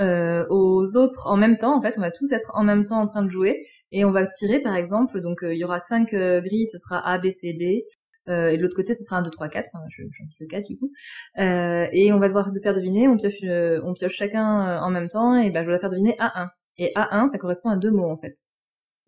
aux 0.00 0.96
autres 0.96 1.28
en 1.28 1.36
même 1.36 1.56
temps. 1.56 1.78
En 1.78 1.80
fait, 1.80 1.94
on 1.98 2.00
va 2.00 2.10
tous 2.10 2.30
être 2.32 2.50
en 2.54 2.64
même 2.64 2.84
temps 2.84 3.00
en 3.00 3.06
train 3.06 3.22
de 3.22 3.30
jouer 3.30 3.64
et 3.92 4.04
on 4.04 4.10
va 4.10 4.26
tirer 4.26 4.60
par 4.60 4.74
exemple. 4.74 5.20
Donc 5.20 5.38
il 5.42 5.56
y 5.56 5.64
aura 5.64 5.78
cinq 5.78 6.12
euh, 6.12 6.40
grilles, 6.40 6.66
ce 6.72 6.78
sera 6.78 6.98
A, 7.08 7.18
B, 7.18 7.30
C, 7.30 7.52
D. 7.52 7.84
Et 8.28 8.56
de 8.56 8.62
l'autre 8.62 8.74
côté, 8.74 8.92
ce 8.92 9.04
sera 9.04 9.18
un 9.18 9.22
2, 9.22 9.30
3, 9.30 9.48
4. 9.48 9.68
Enfin, 9.72 9.84
je, 9.88 10.02
suis 10.02 10.04
un 10.04 10.26
petit 10.26 10.36
peu 10.40 10.46
4 10.46 10.66
du 10.66 10.76
coup. 10.76 10.90
Et 11.38 12.12
on 12.12 12.18
va 12.18 12.26
devoir 12.26 12.50
de 12.50 12.58
faire 12.60 12.74
deviner. 12.74 13.06
On 13.06 13.16
pioche, 13.16 13.36
on 13.84 13.94
pioche 13.94 14.16
chacun 14.16 14.80
en 14.80 14.90
même 14.90 15.08
temps. 15.08 15.36
Et 15.40 15.50
ben, 15.50 15.62
je 15.62 15.68
dois 15.68 15.78
faire 15.78 15.90
deviner 15.90 16.16
A1. 16.18 16.48
Et 16.78 16.92
A1, 16.96 17.28
ça 17.28 17.38
correspond 17.38 17.70
à 17.70 17.76
deux 17.76 17.90
mots 17.90 18.10
en 18.10 18.16
fait. 18.16 18.34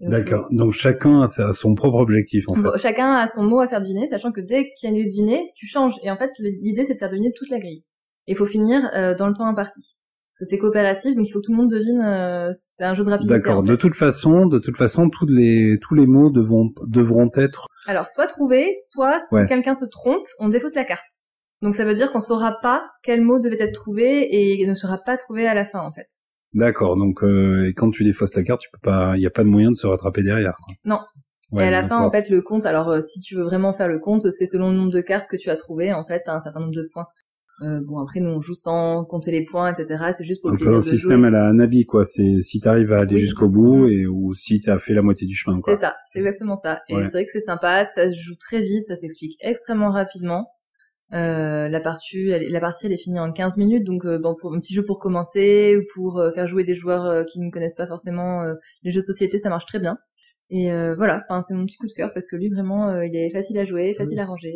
D'accord. 0.00 0.46
Donc 0.52 0.72
chacun 0.72 1.22
a 1.22 1.52
son 1.52 1.74
propre 1.74 1.96
objectif 1.98 2.44
en 2.48 2.54
fait. 2.54 2.78
Chacun 2.80 3.14
a 3.16 3.26
son 3.34 3.42
mot 3.42 3.60
à 3.60 3.66
faire 3.68 3.80
deviner, 3.80 4.06
sachant 4.06 4.30
que 4.30 4.40
dès 4.40 4.64
qu'il 4.78 4.84
y 4.84 4.86
a 4.86 4.90
une 4.90 4.96
idée 4.96 5.10
devinée, 5.10 5.50
tu 5.56 5.66
changes. 5.66 5.92
Et 6.04 6.10
en 6.10 6.16
fait, 6.16 6.30
l'idée, 6.38 6.84
c'est 6.84 6.92
de 6.94 6.98
faire 6.98 7.08
deviner 7.08 7.32
toute 7.36 7.50
la 7.50 7.58
grille. 7.58 7.82
Et 8.28 8.32
il 8.32 8.36
faut 8.36 8.46
finir 8.46 8.80
euh, 8.94 9.14
dans 9.16 9.26
le 9.26 9.34
temps 9.34 9.46
imparti. 9.46 9.80
Parce 10.38 10.48
que 10.50 10.54
C'est 10.54 10.58
coopératif, 10.58 11.16
donc 11.16 11.26
il 11.26 11.32
faut 11.32 11.40
que 11.40 11.46
tout 11.46 11.50
le 11.52 11.56
monde 11.58 11.70
devine. 11.70 12.00
euh, 12.00 12.52
c'est 12.54 12.84
un 12.84 12.94
jeu 12.94 13.02
de 13.02 13.10
rapidité. 13.10 13.34
D'accord. 13.34 13.58
en 13.58 13.62
fait. 13.64 13.70
De 13.70 13.76
toute 13.76 13.96
façon, 13.96 14.46
de 14.46 14.60
toute 14.60 14.76
façon, 14.76 15.10
tous 15.10 15.26
les 15.26 15.78
tous 15.82 15.96
les 15.96 16.06
mots 16.06 16.30
devront 16.30 16.70
devront 16.86 17.28
être. 17.34 17.66
Alors, 17.88 18.06
soit 18.06 18.28
trouvé, 18.28 18.72
soit 18.92 19.18
si 19.28 19.34
Ouais. 19.34 19.48
quelqu'un 19.48 19.74
se 19.74 19.84
trompe, 19.90 20.24
on 20.38 20.48
défausse 20.48 20.76
la 20.76 20.84
carte. 20.84 21.02
Donc 21.60 21.74
ça 21.74 21.84
veut 21.84 21.94
dire 21.94 22.12
qu'on 22.12 22.20
saura 22.20 22.56
pas 22.62 22.88
quel 23.02 23.20
mot 23.20 23.40
devait 23.40 23.60
être 23.60 23.74
trouvé 23.74 24.28
et 24.30 24.64
ne 24.64 24.74
sera 24.74 24.98
pas 25.04 25.16
trouvé 25.16 25.48
à 25.48 25.54
la 25.54 25.64
fin, 25.66 25.80
en 25.80 25.90
fait. 25.90 26.06
D'accord. 26.54 26.96
Donc 26.96 27.22
euh, 27.22 27.68
et 27.68 27.74
quand 27.74 27.90
tu 27.90 28.04
défausses 28.04 28.34
la 28.34 28.42
carte, 28.42 28.60
tu 28.60 28.68
peux 28.72 28.78
pas. 28.82 29.14
Il 29.16 29.22
y 29.22 29.26
a 29.26 29.30
pas 29.30 29.42
de 29.44 29.48
moyen 29.48 29.70
de 29.70 29.76
se 29.76 29.86
rattraper 29.86 30.22
derrière. 30.22 30.56
Quoi. 30.64 30.74
Non. 30.84 31.00
Ouais, 31.50 31.64
et 31.64 31.68
à 31.68 31.70
la 31.70 31.88
fin, 31.88 31.98
en 31.98 32.10
fait, 32.10 32.28
le 32.28 32.42
compte, 32.42 32.66
alors 32.66 32.88
euh, 32.90 33.00
si 33.00 33.20
tu 33.22 33.34
veux 33.34 33.42
vraiment 33.42 33.72
faire 33.72 33.88
le 33.88 33.98
compte, 33.98 34.30
c'est 34.32 34.44
selon 34.44 34.70
le 34.70 34.76
nombre 34.76 34.92
de 34.92 35.00
cartes 35.00 35.28
que 35.30 35.36
tu 35.38 35.48
as 35.48 35.56
trouvé, 35.56 35.94
en 35.94 36.04
fait, 36.04 36.22
un 36.26 36.40
certain 36.40 36.60
nombre 36.60 36.74
de 36.74 36.86
points. 36.92 37.06
Euh, 37.62 37.80
bon, 37.86 37.98
après, 38.00 38.20
nous, 38.20 38.28
on 38.30 38.40
joue 38.42 38.54
sans 38.54 39.04
compter 39.06 39.30
les 39.32 39.44
points, 39.44 39.72
etc. 39.72 40.12
C'est 40.16 40.24
juste 40.26 40.42
pour 40.42 40.50
Un 40.50 40.52
le 40.52 40.58
plaisir 40.58 40.76
de 40.76 40.80
système 40.98 41.18
jouer. 41.20 41.26
à 41.28 41.30
la 41.30 41.52
Navi, 41.54 41.86
quoi. 41.86 42.04
C'est 42.04 42.42
si 42.42 42.60
t'arrives 42.60 42.92
à 42.92 42.98
aller 43.00 43.14
Oui. 43.14 43.20
jusqu'au 43.22 43.48
bout 43.48 43.86
et 43.88 44.06
ou 44.06 44.34
si 44.34 44.60
t'as 44.60 44.78
fait 44.78 44.92
la 44.92 45.00
moitié 45.02 45.26
du 45.26 45.34
chemin, 45.34 45.58
quoi. 45.62 45.74
C'est 45.74 45.80
ça, 45.80 45.94
c'est 46.12 46.18
exactement 46.18 46.54
ça. 46.54 46.82
Et 46.90 46.94
Ouais. 46.94 47.04
c'est 47.04 47.10
vrai 47.12 47.24
que 47.24 47.30
c'est 47.32 47.40
sympa, 47.40 47.86
ça 47.94 48.08
se 48.10 48.14
joue 48.20 48.36
très 48.38 48.60
vite, 48.60 48.84
ça 48.86 48.94
s'explique 48.94 49.36
extrêmement 49.40 49.90
rapidement. 49.90 50.48
Euh, 51.14 51.68
la 51.68 51.80
partie, 51.80 52.28
elle, 52.28 52.50
la 52.50 52.60
partie, 52.60 52.84
elle 52.86 52.92
est 52.92 53.02
finie 53.02 53.18
en 53.18 53.32
15 53.32 53.56
minutes, 53.56 53.84
donc 53.84 54.04
euh, 54.04 54.18
bon, 54.18 54.34
pour 54.38 54.54
un 54.54 54.60
petit 54.60 54.74
jeu 54.74 54.82
pour 54.86 54.98
commencer 54.98 55.76
ou 55.76 55.82
pour 55.94 56.18
euh, 56.18 56.30
faire 56.32 56.46
jouer 56.46 56.64
des 56.64 56.74
joueurs 56.76 57.06
euh, 57.06 57.24
qui 57.24 57.40
ne 57.40 57.50
connaissent 57.50 57.76
pas 57.76 57.86
forcément 57.86 58.42
les 58.82 58.92
jeux 58.92 59.00
de 59.00 59.06
société, 59.06 59.38
ça 59.38 59.48
marche 59.48 59.64
très 59.66 59.78
bien. 59.78 59.96
Et 60.50 60.70
euh, 60.72 60.94
voilà, 60.94 61.22
enfin 61.28 61.40
c'est 61.42 61.54
mon 61.54 61.64
petit 61.66 61.76
coup 61.76 61.86
de 61.86 61.92
cœur 61.92 62.10
parce 62.14 62.26
que 62.26 62.36
lui 62.36 62.48
vraiment, 62.50 63.00
il 63.02 63.14
est 63.16 63.30
facile 63.30 63.58
à 63.58 63.64
jouer, 63.64 63.94
facile 63.94 64.18
à 64.20 64.24
ranger, 64.24 64.52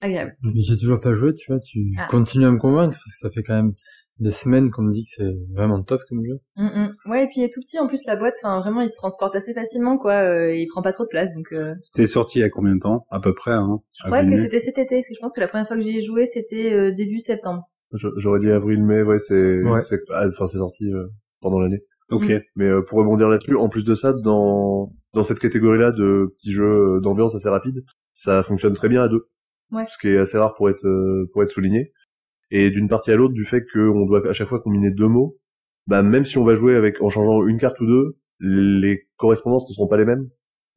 agréable. 0.00 0.34
J'ai 0.54 0.76
toujours 0.76 1.00
pas 1.00 1.14
joué, 1.14 1.32
tu 1.34 1.50
vois, 1.52 1.60
tu 1.60 1.92
Ah. 1.98 2.06
continues 2.10 2.46
à 2.46 2.50
me 2.50 2.58
convaincre 2.58 2.92
parce 2.94 3.14
que 3.16 3.28
ça 3.28 3.30
fait 3.30 3.42
quand 3.42 3.54
même 3.54 3.72
des 4.20 4.30
semaines 4.30 4.70
qu'on 4.70 4.82
me 4.82 4.92
dit 4.92 5.04
que 5.04 5.10
c'est 5.16 5.54
vraiment 5.54 5.82
top 5.82 6.00
comme 6.08 6.24
jeu. 6.24 6.38
Mm, 6.56 6.66
mm. 6.66 7.10
Ouais, 7.10 7.24
et 7.24 7.26
puis 7.26 7.40
il 7.40 7.44
est 7.44 7.52
tout 7.52 7.60
petit 7.60 7.78
en 7.78 7.88
plus 7.88 8.00
la 8.06 8.16
boîte, 8.16 8.34
enfin 8.42 8.60
vraiment 8.60 8.82
il 8.82 8.88
se 8.88 8.94
transporte 8.94 9.34
assez 9.34 9.54
facilement 9.54 9.98
quoi, 9.98 10.12
euh, 10.12 10.54
il 10.54 10.66
prend 10.68 10.82
pas 10.82 10.92
trop 10.92 11.04
de 11.04 11.08
place 11.08 11.34
donc. 11.34 11.52
Euh... 11.52 11.74
C'était 11.80 12.06
sorti 12.06 12.38
il 12.38 12.42
y 12.42 12.44
a 12.44 12.50
combien 12.50 12.74
de 12.74 12.80
temps? 12.80 13.06
À 13.10 13.20
peu 13.20 13.34
près, 13.34 13.52
hein. 13.52 13.80
Je 13.98 14.06
crois 14.06 14.22
que 14.24 14.42
c'était 14.42 14.60
cet 14.60 14.78
été, 14.78 14.96
parce 14.96 15.08
que 15.08 15.14
je 15.14 15.20
pense 15.20 15.32
que 15.32 15.40
la 15.40 15.48
première 15.48 15.66
fois 15.66 15.76
que 15.76 15.82
j'y 15.82 15.98
ai 15.98 16.04
joué 16.04 16.28
c'était 16.32 16.72
euh, 16.72 16.92
début 16.92 17.20
septembre. 17.20 17.64
J'aurais 17.92 18.38
dit 18.38 18.50
avril-mai, 18.50 19.02
ouais, 19.02 19.18
c'est, 19.18 19.62
Ouais. 19.64 19.82
c'est, 19.82 19.98
ah, 20.10 20.26
enfin, 20.28 20.46
c'est 20.46 20.58
sorti 20.58 20.92
euh, 20.92 21.06
pendant 21.40 21.58
l'année. 21.58 21.80
Ok. 22.10 22.28
Mm. 22.28 22.38
Mais 22.56 22.66
euh, 22.66 22.82
pour 22.82 22.98
rebondir 22.98 23.28
là-dessus, 23.28 23.56
en 23.56 23.68
plus 23.68 23.84
de 23.84 23.94
ça, 23.94 24.12
dans 24.12 24.92
dans 25.12 25.22
cette 25.24 25.40
catégorie-là 25.40 25.90
de 25.90 26.30
petits 26.36 26.52
jeux 26.52 26.96
euh, 26.96 27.00
d'ambiance 27.00 27.34
assez 27.34 27.48
rapides, 27.48 27.82
ça 28.12 28.42
fonctionne 28.42 28.74
très 28.74 28.88
bien 28.88 29.02
à 29.02 29.08
deux. 29.08 29.26
Ouais. 29.72 29.84
Ce 29.88 29.98
qui 29.98 30.08
est 30.08 30.18
assez 30.18 30.36
rare 30.38 30.54
pour 30.54 30.68
être 30.70 30.86
euh, 30.86 31.28
pour 31.32 31.42
être 31.42 31.50
souligné. 31.50 31.92
Et 32.50 32.70
d'une 32.70 32.88
partie 32.88 33.10
à 33.12 33.16
l'autre, 33.16 33.34
du 33.34 33.44
fait 33.44 33.64
qu'on 33.72 34.06
doit 34.06 34.26
à 34.28 34.32
chaque 34.32 34.48
fois 34.48 34.60
combiner 34.60 34.90
deux 34.90 35.06
mots, 35.08 35.36
bah 35.86 36.02
même 36.02 36.24
si 36.24 36.36
on 36.38 36.44
va 36.44 36.56
jouer 36.56 36.74
avec 36.76 37.00
en 37.02 37.08
changeant 37.08 37.46
une 37.46 37.58
carte 37.58 37.78
ou 37.80 37.86
deux, 37.86 38.16
les 38.40 39.06
correspondances 39.16 39.68
ne 39.68 39.74
seront 39.74 39.88
pas 39.88 39.96
les 39.98 40.04
mêmes. 40.04 40.28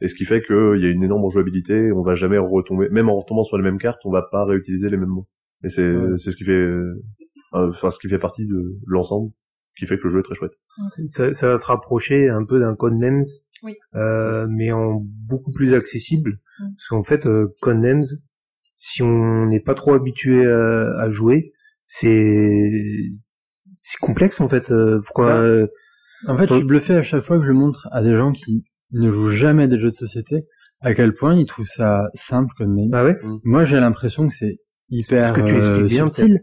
Et 0.01 0.07
ce 0.07 0.15
qui 0.15 0.25
fait 0.25 0.41
qu'il 0.41 0.55
y 0.81 0.85
a 0.85 0.89
une 0.89 1.03
énorme 1.03 1.29
jouabilité, 1.31 1.91
on 1.93 2.01
va 2.03 2.15
jamais 2.15 2.37
retomber, 2.37 2.89
même 2.89 3.09
en 3.09 3.15
retombant 3.19 3.43
sur 3.43 3.57
les 3.57 3.63
mêmes 3.63 3.77
cartes, 3.77 4.01
on 4.05 4.11
va 4.11 4.23
pas 4.31 4.43
réutiliser 4.45 4.89
les 4.89 4.97
mêmes 4.97 5.09
mots. 5.09 5.27
Et 5.63 5.69
c'est 5.69 5.81
Ouais. 5.95 6.17
c'est 6.17 6.31
ce 6.31 6.35
qui 6.35 6.43
fait, 6.43 6.51
euh, 6.51 6.93
enfin 7.53 7.89
ce 7.89 7.97
qui 7.99 8.09
fait 8.09 8.19
partie 8.19 8.45
de 8.47 8.75
l'ensemble, 8.85 9.31
qui 9.77 9.85
fait 9.85 9.97
que 9.97 10.03
le 10.03 10.09
jeu 10.09 10.19
est 10.19 10.23
très 10.23 10.35
chouette. 10.35 10.53
Ça, 11.07 11.31
ça 11.33 11.47
va 11.47 11.57
se 11.57 11.65
rapprocher 11.65 12.29
un 12.29 12.43
peu 12.45 12.59
d'un 12.59 12.75
Codenames, 12.75 13.23
Oui. 13.63 13.75
euh, 13.95 14.45
mais 14.49 14.71
en 14.73 15.01
beaucoup 15.27 15.51
plus 15.53 15.73
accessible. 15.73 16.39
Mm. 16.59 16.63
Parce 16.75 16.87
qu'en 16.89 17.03
fait, 17.03 17.25
euh, 17.25 17.47
Codenames, 17.61 18.03
si 18.75 19.01
on 19.01 19.45
n'est 19.45 19.61
pas 19.61 19.73
trop 19.75 19.93
habitué 19.93 20.45
à, 20.45 20.99
à 20.99 21.09
jouer, 21.09 21.53
c'est 21.99 22.71
c'est 23.79 23.97
complexe 24.01 24.39
en 24.41 24.47
fait. 24.49 24.71
Euh, 24.71 24.99
pourquoi 25.05 25.27
Ouais. 25.27 25.47
euh, 25.47 25.67
En 26.27 26.37
fait, 26.37 26.47
je 26.47 26.55
suis 26.55 26.63
bluffé 26.63 26.93
à 26.95 27.03
chaque 27.03 27.23
fois 27.25 27.37
que 27.39 27.45
je 27.45 27.51
montre 27.51 27.87
à 27.91 28.01
des 28.01 28.15
gens 28.15 28.31
qui 28.31 28.63
ne 28.91 29.09
jouent 29.09 29.31
jamais 29.31 29.63
à 29.63 29.67
des 29.67 29.79
jeux 29.79 29.89
de 29.89 29.95
société 29.95 30.43
à 30.81 30.93
quel 30.93 31.13
point 31.13 31.35
ils 31.35 31.45
trouvent 31.45 31.67
ça 31.75 32.03
simple 32.13 32.53
comme 32.57 32.75
name. 32.75 32.89
Bah 32.89 33.03
ouais. 33.05 33.15
Moi, 33.45 33.65
j'ai 33.65 33.79
l'impression 33.79 34.27
que 34.27 34.33
c'est 34.37 34.57
hyper 34.89 35.29
Est-ce 35.29 35.41
que 35.41 35.47
tu 35.47 35.53
euh, 35.55 35.57
expliques 35.77 35.89
bien, 35.89 36.07
subtil. 36.09 36.39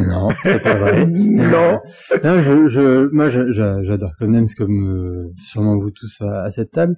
Non, 0.00 0.28
c'est 0.42 0.60
pas 0.62 0.74
vrai. 0.78 1.06
Non. 1.10 1.80
Non, 2.24 2.42
je, 2.42 2.68
je, 2.68 3.08
moi, 3.12 3.30
je- 3.30 3.52
j'a- 3.52 3.82
j'adore 3.84 4.12
Codenames 4.18 4.48
comme 4.56 4.88
euh, 4.90 5.32
sûrement 5.50 5.76
vous 5.76 5.90
tous 5.92 6.16
à, 6.22 6.44
à 6.44 6.50
cette 6.50 6.70
table. 6.72 6.94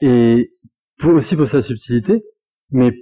Et 0.00 0.48
pour, 0.98 1.14
aussi 1.14 1.36
pour 1.36 1.48
sa 1.48 1.62
subtilité, 1.62 2.22
mais 2.70 2.92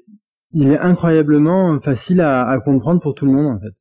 il 0.54 0.68
est 0.70 0.78
incroyablement 0.78 1.78
facile 1.80 2.20
à, 2.20 2.48
à 2.48 2.60
comprendre 2.60 3.00
pour 3.00 3.14
tout 3.14 3.26
le 3.26 3.32
monde, 3.32 3.56
en 3.56 3.60
fait. 3.60 3.74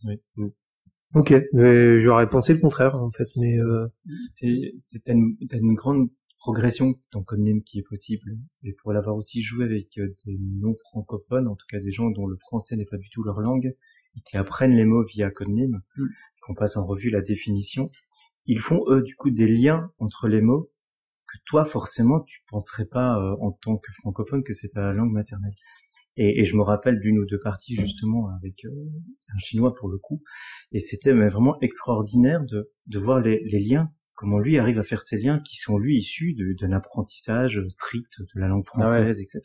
Ok. 1.15 1.33
Mais 1.53 2.01
J'aurais 2.01 2.27
pensé 2.27 2.53
le 2.53 2.59
contraire 2.59 2.95
en 2.95 3.11
fait, 3.11 3.27
mais 3.37 3.57
euh, 3.59 3.87
c'est 4.27 4.73
t'as 5.05 5.13
une, 5.13 5.37
une 5.39 5.75
grande 5.75 6.09
progression 6.43 6.95
dans 7.13 7.23
Codename 7.23 7.61
qui 7.61 7.79
est 7.79 7.87
possible 7.87 8.35
et 8.63 8.73
pour 8.73 8.91
l'avoir 8.91 9.15
aussi 9.15 9.43
joué 9.43 9.63
avec 9.63 9.97
euh, 9.97 10.13
des 10.25 10.37
non 10.59 10.73
francophones 10.89 11.47
en 11.47 11.55
tout 11.55 11.65
cas 11.69 11.79
des 11.79 11.91
gens 11.91 12.09
dont 12.09 12.27
le 12.27 12.35
français 12.35 12.75
n'est 12.75 12.85
pas 12.85 12.97
du 12.97 13.09
tout 13.09 13.23
leur 13.23 13.39
langue 13.39 13.73
et 14.17 14.21
qui 14.29 14.35
apprennent 14.35 14.75
les 14.75 14.83
mots 14.83 15.05
via 15.05 15.31
Codename 15.31 15.81
qu'on 16.41 16.53
passe 16.53 16.75
en 16.75 16.85
revue 16.85 17.11
la 17.11 17.21
définition 17.21 17.89
ils 18.45 18.59
font 18.59 18.83
eux 18.89 19.03
du 19.03 19.15
coup 19.15 19.29
des 19.29 19.47
liens 19.47 19.89
entre 19.99 20.27
les 20.27 20.41
mots 20.41 20.69
que 21.31 21.37
toi 21.45 21.63
forcément 21.63 22.19
tu 22.19 22.41
penserais 22.49 22.87
pas 22.87 23.17
euh, 23.19 23.37
en 23.39 23.53
tant 23.53 23.77
que 23.77 23.93
francophone 24.01 24.43
que 24.43 24.53
c'est 24.53 24.71
ta 24.73 24.91
langue 24.91 25.13
maternelle 25.13 25.55
et, 26.17 26.41
et 26.41 26.45
je 26.45 26.55
me 26.55 26.61
rappelle 26.61 26.99
d'une 26.99 27.19
ou 27.19 27.25
deux 27.25 27.39
parties 27.39 27.75
justement 27.75 28.29
avec 28.35 28.65
euh, 28.65 28.69
un 29.33 29.39
chinois 29.39 29.73
pour 29.75 29.89
le 29.89 29.97
coup. 29.97 30.21
Et 30.71 30.79
c'était 30.79 31.13
vraiment 31.13 31.59
extraordinaire 31.61 32.43
de, 32.43 32.71
de 32.87 32.99
voir 32.99 33.19
les, 33.19 33.43
les 33.45 33.59
liens 33.59 33.91
comment 34.15 34.39
lui 34.39 34.57
arrive 34.57 34.79
à 34.79 34.83
faire 34.83 35.01
ces 35.01 35.17
liens 35.17 35.39
qui 35.39 35.57
sont 35.57 35.77
lui 35.77 35.97
issus 35.97 36.35
d'un 36.59 36.71
apprentissage 36.71 37.59
strict 37.69 38.21
de 38.21 38.39
la 38.39 38.47
langue 38.47 38.65
française 38.65 39.19
etc 39.19 39.41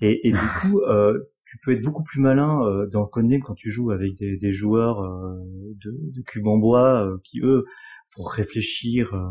et, 0.00 0.28
et 0.28 0.32
du 0.32 0.38
coup 0.60 0.80
euh, 0.82 1.18
tu 1.46 1.58
peux 1.58 1.72
être 1.72 1.82
beaucoup 1.82 2.02
plus 2.02 2.20
malin 2.20 2.62
euh, 2.66 2.86
dans 2.86 3.06
Codename 3.06 3.40
quand 3.40 3.54
tu 3.54 3.70
joues 3.70 3.90
avec 3.90 4.14
des, 4.16 4.36
des 4.36 4.52
joueurs 4.52 5.00
euh, 5.00 5.38
de, 5.82 5.96
de 6.12 6.22
cubes 6.22 6.46
en 6.46 6.58
bois 6.58 7.06
euh, 7.06 7.16
qui 7.24 7.40
eux 7.40 7.64
vont 8.16 8.24
réfléchir 8.24 9.14
euh, 9.14 9.30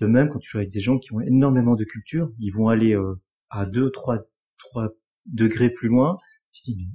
de 0.00 0.06
même 0.06 0.28
quand 0.28 0.38
tu 0.38 0.50
joues 0.50 0.58
avec 0.58 0.70
des 0.70 0.80
gens 0.80 0.98
qui 0.98 1.12
ont 1.12 1.20
énormément 1.20 1.74
de 1.74 1.84
culture 1.84 2.30
ils 2.38 2.50
vont 2.50 2.68
aller 2.68 2.94
euh, 2.94 3.14
à 3.50 3.64
deux 3.64 3.90
trois 3.90 4.18
trois 4.58 4.90
degrés 5.32 5.70
plus 5.70 5.88
loin 5.88 6.18
tu 6.52 6.60
te 6.62 6.70
dis 6.70 6.76
mais 6.78 6.92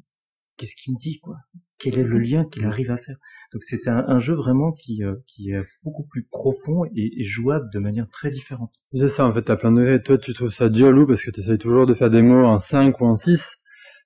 qu'est-ce 0.58 0.76
qu'il 0.76 0.94
me 0.94 1.00
dit 1.00 1.20
quoi? 1.20 1.38
Quel 1.80 1.98
est 1.98 2.04
le 2.04 2.20
lien 2.20 2.46
qu'il 2.46 2.66
arrive 2.66 2.92
à 2.92 2.98
faire? 2.98 3.18
Donc 3.52 3.64
c'est 3.64 3.88
un, 3.88 4.06
un 4.08 4.20
jeu 4.20 4.34
vraiment 4.36 4.72
qui 4.72 5.04
euh, 5.04 5.16
qui 5.28 5.52
est 5.52 5.62
beaucoup 5.84 6.06
plus 6.06 6.24
profond 6.24 6.86
et, 6.96 7.22
et 7.22 7.26
jouable 7.26 7.70
de 7.74 7.80
manière 7.80 8.08
très 8.10 8.30
différente 8.30 8.72
C'est 8.94 9.08
ça, 9.10 9.26
en 9.26 9.34
fait, 9.34 9.42
t'as 9.42 9.56
plein 9.56 9.72
de. 9.72 9.98
Toi, 9.98 10.18
tu 10.18 10.34
trouves 10.34 10.54
ça 10.54 10.70
dur, 10.70 10.92
Lou, 10.92 11.08
parce 11.08 11.24
que 11.24 11.32
tu 11.32 11.40
essayes 11.42 11.58
toujours 11.58 11.86
de 11.88 11.94
faire 11.94 12.12
des 12.12 12.22
mots 12.22 12.46
en 12.46 12.60
5 12.60 13.02
ou 13.02 13.06
en 13.06 13.16
6. 13.16 13.42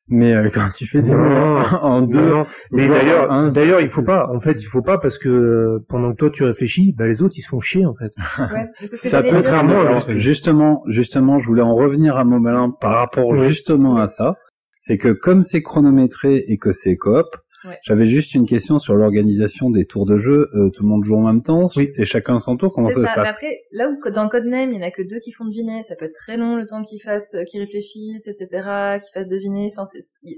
Mais 0.08 0.34
euh, 0.36 0.50
quand 0.54 0.70
tu 0.76 0.86
fais 0.88 1.02
des 1.02 1.10
Non, 1.10 1.18
mots 1.18 1.66
en 1.82 2.02
2, 2.04 2.20
non. 2.30 2.46
Mais 2.72 2.88
d'ailleurs, 2.88 3.52
d'ailleurs, 3.52 3.82
il 3.82 3.90
faut 3.90 4.04
pas. 4.04 4.28
En 4.32 4.40
fait, 4.40 4.54
il 4.62 4.66
faut 4.66 4.84
pas 4.84 5.00
parce 5.00 5.18
que 5.18 5.30
euh, 5.30 5.80
pendant 5.90 6.12
que 6.12 6.18
toi 6.18 6.30
tu 6.30 6.44
réfléchis, 6.44 6.94
bah 6.96 7.08
les 7.08 7.24
autres 7.24 7.34
ils 7.38 7.42
se 7.42 7.50
font 7.50 7.60
chier 7.60 7.86
en 7.86 7.94
fait. 7.96 8.12
Ouais, 8.54 8.88
Ça 8.98 9.24
peut 9.24 9.30
contrairement, 9.32 9.82
alors, 9.82 10.06
justement, 10.18 10.84
justement, 10.88 11.40
je 11.40 11.48
voulais 11.48 11.64
en 11.64 11.74
revenir 11.74 12.18
à 12.18 12.24
Momalin 12.24 12.72
par 12.80 12.94
rapport 12.94 13.30
Oui. 13.30 13.48
justement 13.50 13.98
à 13.98 14.08
ça. 14.08 14.36
C'est 14.78 14.98
que 14.98 15.10
comme 15.10 15.42
c'est 15.42 15.64
chronométré 15.64 16.44
et 16.48 16.58
que 16.60 16.72
c'est 16.72 16.96
coop, 16.96 17.26
J'avais 17.84 18.08
juste 18.08 18.34
une 18.34 18.46
question 18.46 18.80
sur 18.80 18.96
l'organisation 18.96 19.70
des 19.70 19.86
tours 19.86 20.06
de 20.06 20.18
jeu. 20.18 20.50
Euh, 20.54 20.70
tout 20.70 20.84
le 20.84 20.90
monde 20.90 21.04
joue 21.04 21.16
en 21.16 21.26
même 21.26 21.42
temps 21.42 21.68
Oui. 21.76 21.88
C'est 21.88 22.06
chacun 22.06 22.40
son 22.40 22.58
tour 22.58 22.72
Comment 22.74 22.90
ça, 22.90 22.96
se 22.96 23.02
passe 23.02 23.28
Après, 23.28 23.62
là 23.72 23.90
où 23.90 24.10
dans 24.12 24.28
Codename, 24.28 24.72
il 24.72 24.78
n'y 24.78 24.84
en 24.84 24.88
a 24.88 24.92
que 24.92 25.02
deux 25.02 25.20
qui 25.20 25.32
font 25.32 25.46
deviner, 25.46 25.84
ça 25.84 25.96
peut 25.96 26.06
être 26.06 26.16
très 26.16 26.38
long 26.38 26.56
le 26.56 26.66
temps 26.66 26.82
qu'ils 26.82 27.02
fassent, 27.02 27.34
euh, 27.36 27.44
qu'ils 27.44 27.62
réfléchissent, 27.62 28.28
etc., 28.28 28.48
qu'ils 29.02 29.14
fassent 29.14 29.30
deviner. 29.30 29.72
Enfin, 29.76 29.90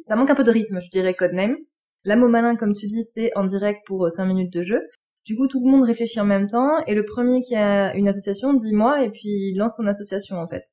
ça 0.06 0.16
manque 0.16 0.30
un 0.30 0.36
peu 0.36 0.44
de 0.44 0.52
rythme, 0.52 0.80
je 0.82 0.90
dirais, 0.90 1.14
Codename. 1.14 1.58
La 2.04 2.16
mot 2.16 2.28
malin, 2.28 2.56
comme 2.56 2.74
tu 2.74 2.88
dis, 2.88 3.04
c'est 3.14 3.32
en 3.36 3.44
direct 3.44 3.82
pour 3.86 4.10
5 4.10 4.26
minutes 4.26 4.54
de 4.54 4.64
jeu. 4.64 4.80
Du 5.26 5.36
coup, 5.36 5.48
tout 5.48 5.62
le 5.64 5.70
monde 5.70 5.84
réfléchit 5.84 6.22
en 6.22 6.26
même 6.26 6.48
temps, 6.48 6.80
et 6.88 6.96
le 6.96 7.04
premier 7.04 7.42
qui 7.42 7.54
a 7.54 7.94
une 7.96 8.08
association 8.08 8.54
dit 8.54 8.74
moi, 8.74 9.04
et 9.04 9.10
puis 9.10 9.28
il 9.28 9.58
lance 9.58 9.76
son 9.76 9.86
association 9.86 10.38
en 10.38 10.48
fait. 10.48 10.64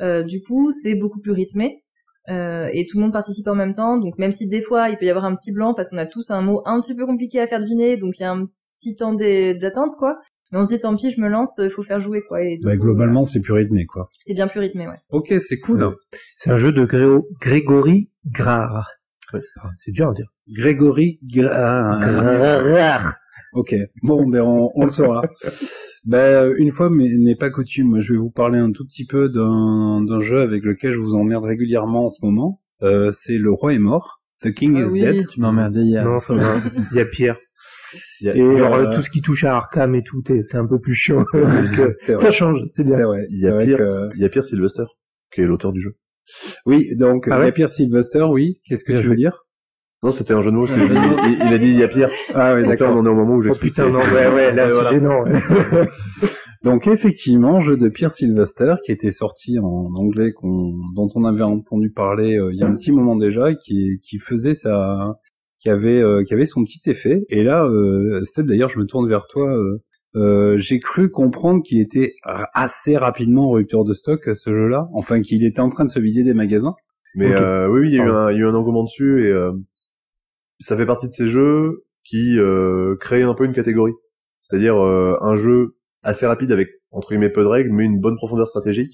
Euh, 0.00 0.22
du 0.22 0.40
coup, 0.40 0.72
c'est 0.82 0.94
beaucoup 0.94 1.20
plus 1.20 1.32
rythmé. 1.32 1.81
Euh, 2.28 2.68
et 2.72 2.86
tout 2.86 2.98
le 2.98 3.02
monde 3.04 3.12
participe 3.12 3.48
en 3.48 3.54
même 3.54 3.74
temps. 3.74 3.98
Donc 3.98 4.18
même 4.18 4.32
si 4.32 4.46
des 4.46 4.62
fois 4.62 4.88
il 4.88 4.96
peut 4.96 5.06
y 5.06 5.10
avoir 5.10 5.24
un 5.24 5.34
petit 5.34 5.52
blanc 5.52 5.74
parce 5.74 5.88
qu'on 5.88 5.98
a 5.98 6.06
tous 6.06 6.30
un 6.30 6.40
mot 6.40 6.62
un 6.66 6.80
petit 6.80 6.94
peu 6.94 7.04
compliqué 7.06 7.40
à 7.40 7.46
faire 7.46 7.60
deviner, 7.60 7.96
donc 7.96 8.18
il 8.18 8.22
y 8.22 8.24
a 8.24 8.30
un 8.30 8.46
petit 8.78 8.96
temps 8.96 9.12
d'attente 9.14 9.92
quoi. 9.98 10.18
Mais 10.52 10.58
on 10.58 10.66
se 10.66 10.74
dit 10.74 10.80
tant 10.80 10.94
pis, 10.94 11.10
je 11.10 11.20
me 11.20 11.28
lance, 11.28 11.58
il 11.58 11.70
faut 11.70 11.82
faire 11.82 12.00
jouer 12.00 12.22
quoi. 12.28 12.42
Et 12.42 12.58
bah, 12.62 12.76
globalement 12.76 13.24
c'est 13.24 13.40
plus 13.40 13.54
rythmé 13.54 13.86
quoi. 13.86 14.08
C'est 14.24 14.34
bien 14.34 14.48
plus 14.48 14.60
rythmé 14.60 14.86
ouais. 14.86 14.98
Ok 15.10 15.34
c'est 15.48 15.58
cool. 15.58 15.96
C'est 16.36 16.50
un 16.50 16.58
jeu 16.58 16.72
de 16.72 16.84
Grégory 17.40 18.10
Grard. 18.26 18.88
c'est 19.76 19.92
dur 19.92 20.10
à 20.10 20.12
dire. 20.12 20.28
Grégory 20.48 21.18
Grard. 21.24 23.14
Ok, 23.54 23.74
bon, 24.02 24.26
ben 24.26 24.40
on, 24.40 24.70
on 24.74 24.86
le 24.86 24.90
saura. 24.90 25.22
Ben, 26.04 26.52
une 26.56 26.72
fois, 26.72 26.90
mais 26.90 27.08
n'est 27.08 27.36
pas 27.36 27.50
coutume, 27.50 28.00
je 28.00 28.12
vais 28.12 28.18
vous 28.18 28.30
parler 28.30 28.58
un 28.58 28.72
tout 28.72 28.84
petit 28.84 29.06
peu 29.06 29.28
d'un 29.28 30.20
jeu 30.20 30.40
avec 30.40 30.64
lequel 30.64 30.92
je 30.94 30.98
vous 30.98 31.14
emmerde 31.14 31.44
régulièrement 31.44 32.06
en 32.06 32.08
ce 32.08 32.24
moment. 32.24 32.60
Euh, 32.82 33.12
c'est 33.12 33.38
Le 33.38 33.52
Roi 33.52 33.74
est 33.74 33.78
mort. 33.78 34.20
The 34.40 34.52
King 34.52 34.76
ah 34.76 34.88
is 34.88 34.92
Dead. 34.92 35.28
tu 35.28 35.40
m'emmerdais 35.40 35.82
hier. 35.84 36.04
Non, 36.04 36.18
ça 36.18 36.34
va. 36.34 36.60
Il 36.90 36.96
y 36.96 37.00
a 37.00 37.04
pire. 37.04 37.36
et 38.22 38.40
euh, 38.40 38.96
tout 38.96 39.02
ce 39.02 39.10
qui 39.10 39.20
touche 39.20 39.44
à 39.44 39.54
Arkham 39.54 39.94
et 39.94 40.02
tout, 40.02 40.20
c'est 40.26 40.56
un 40.56 40.66
peu 40.66 40.80
plus 40.80 40.94
chiant. 40.94 41.24
ça 42.06 42.32
change, 42.32 42.60
c'est 42.66 42.82
bien. 42.82 43.00
Vrai. 43.04 43.26
Il 43.30 43.40
y 43.40 43.46
a 43.46 43.56
pire, 43.58 44.10
il 44.16 44.20
y 44.20 44.24
a 44.24 44.28
Pierre 44.28 44.44
Sylvester, 44.44 44.84
qui 45.32 45.42
est 45.42 45.44
l'auteur 45.44 45.72
du 45.72 45.80
jeu. 45.80 45.94
Oui, 46.66 46.94
donc 46.96 47.28
ah 47.30 47.38
il 47.40 47.44
y 47.44 47.48
a 47.48 47.52
Pierre 47.52 47.70
Sylvester, 47.70 48.24
oui. 48.28 48.60
Qu'est-ce 48.64 48.84
que 48.84 49.00
je 49.00 49.08
veux 49.08 49.16
dire? 49.16 49.44
Non, 50.02 50.10
c'était 50.10 50.34
un 50.34 50.42
jeu 50.42 50.50
de 50.50 50.56
mots. 50.56 50.66
il, 50.66 51.46
il, 51.46 51.54
a 51.54 51.58
dit 51.58 51.68
il 51.68 51.78
y 51.78 51.82
a 51.82 51.88
pire. 51.88 52.10
Ah 52.34 52.54
oui, 52.54 52.66
d'accord. 52.66 52.94
On 52.96 53.04
est 53.04 53.08
au 53.08 53.14
moment 53.14 53.34
où 53.34 53.42
j'ai. 53.42 53.50
Oh 53.50 53.54
putain, 53.54 53.88
non, 53.88 54.00
ouais, 54.00 54.28
ouais, 54.28 54.52
là, 54.52 54.68
voilà. 54.72 54.98
non. 54.98 55.24
Donc 56.64 56.86
effectivement, 56.86 57.60
jeu 57.60 57.76
de 57.76 57.88
Pierre 57.88 58.12
Sylvester 58.12 58.74
qui 58.84 58.92
était 58.92 59.10
sorti 59.10 59.58
en 59.58 59.94
anglais, 59.94 60.32
dont 60.42 61.08
on 61.14 61.24
avait 61.24 61.42
entendu 61.42 61.90
parler 61.90 62.36
euh, 62.36 62.52
il 62.52 62.58
y 62.58 62.62
a 62.62 62.66
un 62.66 62.74
petit 62.74 62.92
moment 62.92 63.16
déjà, 63.16 63.50
et 63.50 63.56
qui, 63.56 64.00
qui 64.02 64.18
faisait 64.18 64.54
sa, 64.54 65.16
qui 65.62 65.70
avait, 65.70 66.00
euh, 66.00 66.24
qui 66.24 66.34
avait 66.34 66.46
son 66.46 66.64
petit 66.64 66.90
effet. 66.90 67.22
Et 67.28 67.44
là, 67.44 67.64
euh, 67.64 68.20
c'est 68.24 68.44
d'ailleurs, 68.44 68.68
je 68.68 68.78
me 68.78 68.84
tourne 68.84 69.08
vers 69.08 69.26
toi. 69.28 69.56
Euh, 70.14 70.58
j'ai 70.58 70.80
cru 70.80 71.10
comprendre 71.10 71.62
qu'il 71.62 71.80
était 71.80 72.14
assez 72.52 72.96
rapidement 72.96 73.48
en 73.48 73.52
rupture 73.52 73.84
de 73.84 73.94
stock 73.94 74.20
ce 74.34 74.50
jeu-là, 74.50 74.88
enfin 74.92 75.22
qu'il 75.22 75.44
était 75.44 75.60
en 75.60 75.68
train 75.68 75.84
de 75.84 75.90
se 75.90 76.00
vider 76.00 76.24
des 76.24 76.34
magasins. 76.34 76.74
Mais 77.14 77.34
oui, 77.66 77.80
oui, 77.80 77.88
il 77.90 77.94
y 77.94 78.00
a 78.00 78.04
eu 78.04 78.10
un, 78.10 78.30
il 78.30 78.36
y 78.36 78.40
a 78.40 78.42
eu 78.42 78.46
un 78.46 78.54
engouement 78.54 78.84
dessus 78.84 79.26
et 79.26 79.32
ça 80.62 80.76
fait 80.76 80.86
partie 80.86 81.06
de 81.06 81.12
ces 81.12 81.28
jeux 81.28 81.84
qui 82.04 82.38
euh, 82.38 82.96
créent 83.00 83.22
un 83.22 83.34
peu 83.34 83.44
une 83.44 83.54
catégorie. 83.54 83.94
C'est-à-dire 84.40 84.76
euh, 84.76 85.16
un 85.20 85.36
jeu 85.36 85.76
assez 86.02 86.26
rapide 86.26 86.52
avec 86.52 86.68
entre 86.90 87.08
guillemets 87.08 87.30
peu 87.30 87.42
de 87.42 87.48
règles, 87.48 87.72
mais 87.72 87.84
une 87.84 88.00
bonne 88.00 88.16
profondeur 88.16 88.48
stratégique. 88.48 88.92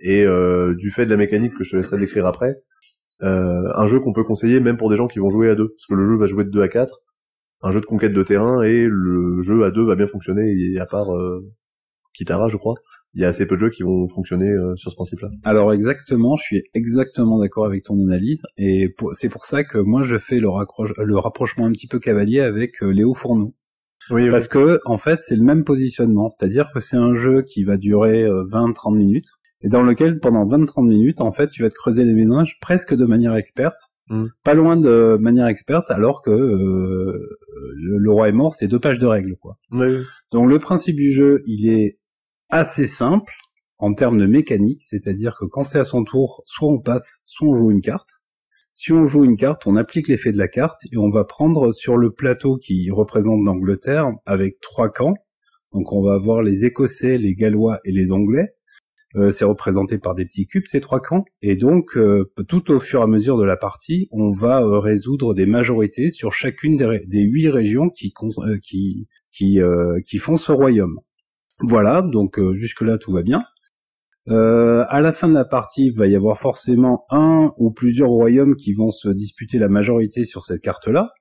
Et 0.00 0.24
euh, 0.24 0.74
du 0.74 0.90
fait 0.90 1.06
de 1.06 1.10
la 1.10 1.16
mécanique 1.16 1.54
que 1.54 1.64
je 1.64 1.70
te 1.70 1.76
laisserai 1.76 1.98
décrire 1.98 2.26
après, 2.26 2.54
euh, 3.22 3.70
un 3.74 3.86
jeu 3.86 4.00
qu'on 4.00 4.12
peut 4.12 4.24
conseiller 4.24 4.60
même 4.60 4.76
pour 4.76 4.90
des 4.90 4.96
gens 4.96 5.08
qui 5.08 5.18
vont 5.18 5.30
jouer 5.30 5.48
à 5.48 5.54
deux, 5.54 5.68
parce 5.68 5.86
que 5.88 5.94
le 5.94 6.06
jeu 6.06 6.16
va 6.16 6.26
jouer 6.26 6.44
de 6.44 6.50
2 6.50 6.62
à 6.62 6.68
4, 6.68 7.00
un 7.62 7.70
jeu 7.70 7.80
de 7.80 7.86
conquête 7.86 8.12
de 8.12 8.22
terrain, 8.22 8.62
et 8.62 8.86
le 8.88 9.40
jeu 9.40 9.64
à 9.64 9.70
deux 9.70 9.84
va 9.86 9.94
bien 9.94 10.06
fonctionner, 10.06 10.52
et 10.52 10.78
à 10.78 10.86
part 10.86 11.14
euh, 11.16 11.40
Kitara, 12.14 12.48
je 12.48 12.56
crois, 12.58 12.74
il 13.16 13.22
y 13.22 13.24
a 13.24 13.28
assez 13.28 13.46
peu 13.46 13.56
de 13.56 13.60
jeux 13.60 13.70
qui 13.70 13.82
vont 13.82 14.06
fonctionner 14.08 14.50
euh, 14.50 14.76
sur 14.76 14.90
ce 14.90 14.94
principe-là. 14.94 15.30
Alors 15.42 15.72
exactement, 15.72 16.36
je 16.36 16.42
suis 16.42 16.62
exactement 16.74 17.40
d'accord 17.40 17.64
avec 17.64 17.82
ton 17.82 17.94
analyse, 17.94 18.42
et 18.58 18.94
c'est 19.14 19.30
pour 19.30 19.46
ça 19.46 19.64
que 19.64 19.78
moi 19.78 20.04
je 20.04 20.18
fais 20.18 20.38
le, 20.38 20.48
le 21.02 21.18
rapprochement 21.18 21.64
un 21.64 21.72
petit 21.72 21.86
peu 21.86 21.98
cavalier 21.98 22.40
avec 22.40 22.82
euh, 22.82 22.90
Léo 22.90 23.14
Fourneau. 23.14 23.54
Oui, 24.10 24.30
Parce 24.30 24.46
que 24.46 24.80
en 24.84 24.98
fait 24.98 25.18
c'est 25.26 25.34
le 25.34 25.42
même 25.42 25.64
positionnement, 25.64 26.28
c'est-à-dire 26.28 26.68
que 26.74 26.80
c'est 26.80 26.98
un 26.98 27.14
jeu 27.16 27.42
qui 27.42 27.64
va 27.64 27.78
durer 27.78 28.24
20-30 28.24 28.92
euh, 28.92 28.96
minutes, 28.96 29.28
et 29.62 29.68
dans 29.68 29.82
lequel 29.82 30.20
pendant 30.20 30.44
20-30 30.46 30.86
minutes 30.86 31.22
en 31.22 31.32
fait 31.32 31.48
tu 31.48 31.62
vas 31.62 31.70
te 31.70 31.74
creuser 31.74 32.04
les 32.04 32.12
ménages 32.12 32.58
presque 32.60 32.94
de 32.94 33.06
manière 33.06 33.34
experte, 33.34 33.80
mm. 34.10 34.26
pas 34.44 34.52
loin 34.52 34.76
de 34.76 35.16
manière 35.18 35.46
experte, 35.46 35.90
alors 35.90 36.20
que 36.20 36.30
le, 36.30 38.12
roi 38.12 38.28
est 38.28 38.32
mort, 38.32 38.54
c'est 38.54 38.68
deux 38.68 38.78
pages 38.78 38.98
de 38.98 39.06
règles 39.06 39.36
quoi. 39.40 39.56
Oui. 39.72 40.04
Donc 40.32 40.50
le 40.50 40.58
principe 40.58 40.96
du 40.96 41.12
jeu, 41.12 41.40
il 41.46 41.70
est 41.70 41.96
assez 42.48 42.86
simple 42.86 43.32
en 43.78 43.94
termes 43.94 44.18
de 44.18 44.26
mécanique, 44.26 44.82
c'est-à-dire 44.82 45.36
que 45.38 45.44
quand 45.44 45.62
c'est 45.62 45.78
à 45.78 45.84
son 45.84 46.04
tour, 46.04 46.42
soit 46.46 46.68
on 46.68 46.80
passe, 46.80 47.24
soit 47.26 47.48
on 47.48 47.54
joue 47.54 47.70
une 47.70 47.82
carte. 47.82 48.08
Si 48.72 48.92
on 48.92 49.06
joue 49.06 49.24
une 49.24 49.36
carte, 49.36 49.66
on 49.66 49.76
applique 49.76 50.08
l'effet 50.08 50.32
de 50.32 50.38
la 50.38 50.48
carte 50.48 50.80
et 50.92 50.98
on 50.98 51.10
va 51.10 51.24
prendre 51.24 51.72
sur 51.72 51.96
le 51.96 52.12
plateau 52.12 52.58
qui 52.58 52.90
représente 52.90 53.42
l'Angleterre 53.44 54.10
avec 54.26 54.60
trois 54.60 54.90
camps. 54.90 55.14
Donc 55.72 55.92
on 55.92 56.02
va 56.02 56.14
avoir 56.14 56.42
les 56.42 56.64
Écossais, 56.64 57.16
les 57.18 57.34
Gallois 57.34 57.80
et 57.84 57.92
les 57.92 58.12
Anglais. 58.12 58.54
Euh, 59.14 59.30
c'est 59.30 59.46
représenté 59.46 59.98
par 59.98 60.14
des 60.14 60.26
petits 60.26 60.46
cubes 60.46 60.66
ces 60.66 60.80
trois 60.80 61.00
camps. 61.00 61.24
Et 61.40 61.56
donc 61.56 61.96
euh, 61.96 62.30
tout 62.48 62.70
au 62.70 62.80
fur 62.80 63.00
et 63.00 63.04
à 63.04 63.06
mesure 63.06 63.38
de 63.38 63.44
la 63.44 63.56
partie, 63.56 64.08
on 64.10 64.32
va 64.32 64.60
euh, 64.60 64.78
résoudre 64.78 65.32
des 65.32 65.46
majorités 65.46 66.10
sur 66.10 66.32
chacune 66.32 66.76
des, 66.76 67.20
huit 67.20 67.48
régions 67.48 67.88
qui, 67.88 68.12
qui, 68.62 69.08
qui, 69.32 69.58
qui 70.06 70.18
font 70.18 70.36
ce 70.36 70.52
royaume. 70.52 70.98
Voilà, 71.60 72.02
donc 72.02 72.38
euh, 72.38 72.52
jusque-là 72.52 72.98
tout 72.98 73.12
va 73.12 73.22
bien. 73.22 73.42
Euh, 74.28 74.84
à 74.88 75.00
la 75.00 75.12
fin 75.12 75.28
de 75.28 75.34
la 75.34 75.44
partie, 75.44 75.86
il 75.86 75.96
va 75.96 76.06
y 76.06 76.16
avoir 76.16 76.38
forcément 76.38 77.06
un 77.10 77.52
ou 77.56 77.70
plusieurs 77.70 78.10
royaumes 78.10 78.56
qui 78.56 78.72
vont 78.74 78.90
se 78.90 79.08
disputer 79.08 79.58
la 79.58 79.68
majorité 79.68 80.24
sur 80.24 80.44
cette 80.44 80.60
carte-là. 80.60 81.12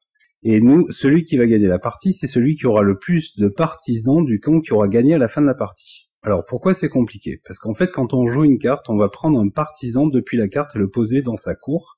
Et 0.43 0.59
nous, 0.59 0.91
celui 0.91 1.23
qui 1.23 1.37
va 1.37 1.45
gagner 1.45 1.67
la 1.67 1.79
partie, 1.79 2.13
c'est 2.13 2.27
celui 2.27 2.55
qui 2.55 2.67
aura 2.67 2.81
le 2.81 2.97
plus 2.97 3.35
de 3.37 3.47
partisans 3.47 4.25
du 4.25 4.39
camp 4.39 4.59
qui 4.59 4.73
aura 4.73 4.87
gagné 4.87 5.13
à 5.13 5.17
la 5.17 5.27
fin 5.27 5.41
de 5.41 5.47
la 5.47 5.55
partie. 5.55 6.09
Alors 6.21 6.43
pourquoi 6.45 6.73
c'est 6.73 6.89
compliqué? 6.89 7.39
Parce 7.45 7.59
qu'en 7.59 7.73
fait, 7.73 7.91
quand 7.91 8.13
on 8.13 8.27
joue 8.27 8.43
une 8.43 8.59
carte, 8.59 8.89
on 8.89 8.97
va 8.97 9.09
prendre 9.09 9.39
un 9.39 9.49
partisan 9.49 10.07
depuis 10.07 10.37
la 10.37 10.47
carte 10.47 10.75
et 10.75 10.79
le 10.79 10.89
poser 10.89 11.21
dans 11.21 11.35
sa 11.35 11.55
cour, 11.55 11.97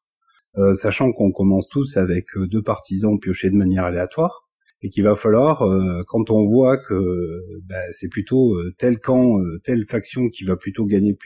euh, 0.57 0.73
sachant 0.75 1.11
qu'on 1.11 1.31
commence 1.31 1.67
tous 1.69 1.97
avec 1.97 2.25
deux 2.35 2.61
partisans 2.61 3.17
piochés 3.19 3.49
de 3.49 3.55
manière 3.55 3.85
aléatoire 3.85 4.46
et 4.81 4.89
qu'il 4.89 5.03
va 5.03 5.15
falloir, 5.15 5.63
euh, 5.63 6.03
quand 6.07 6.29
on 6.29 6.43
voit 6.43 6.77
que 6.77 7.41
bah, 7.67 7.81
c'est 7.91 8.09
plutôt 8.09 8.53
euh, 8.53 8.73
tel 8.77 8.99
camp, 8.99 9.39
euh, 9.39 9.59
telle 9.63 9.85
faction 9.85 10.29
qui 10.29 10.43
va 10.43 10.55
plutôt 10.55 10.85
gagner 10.85 11.17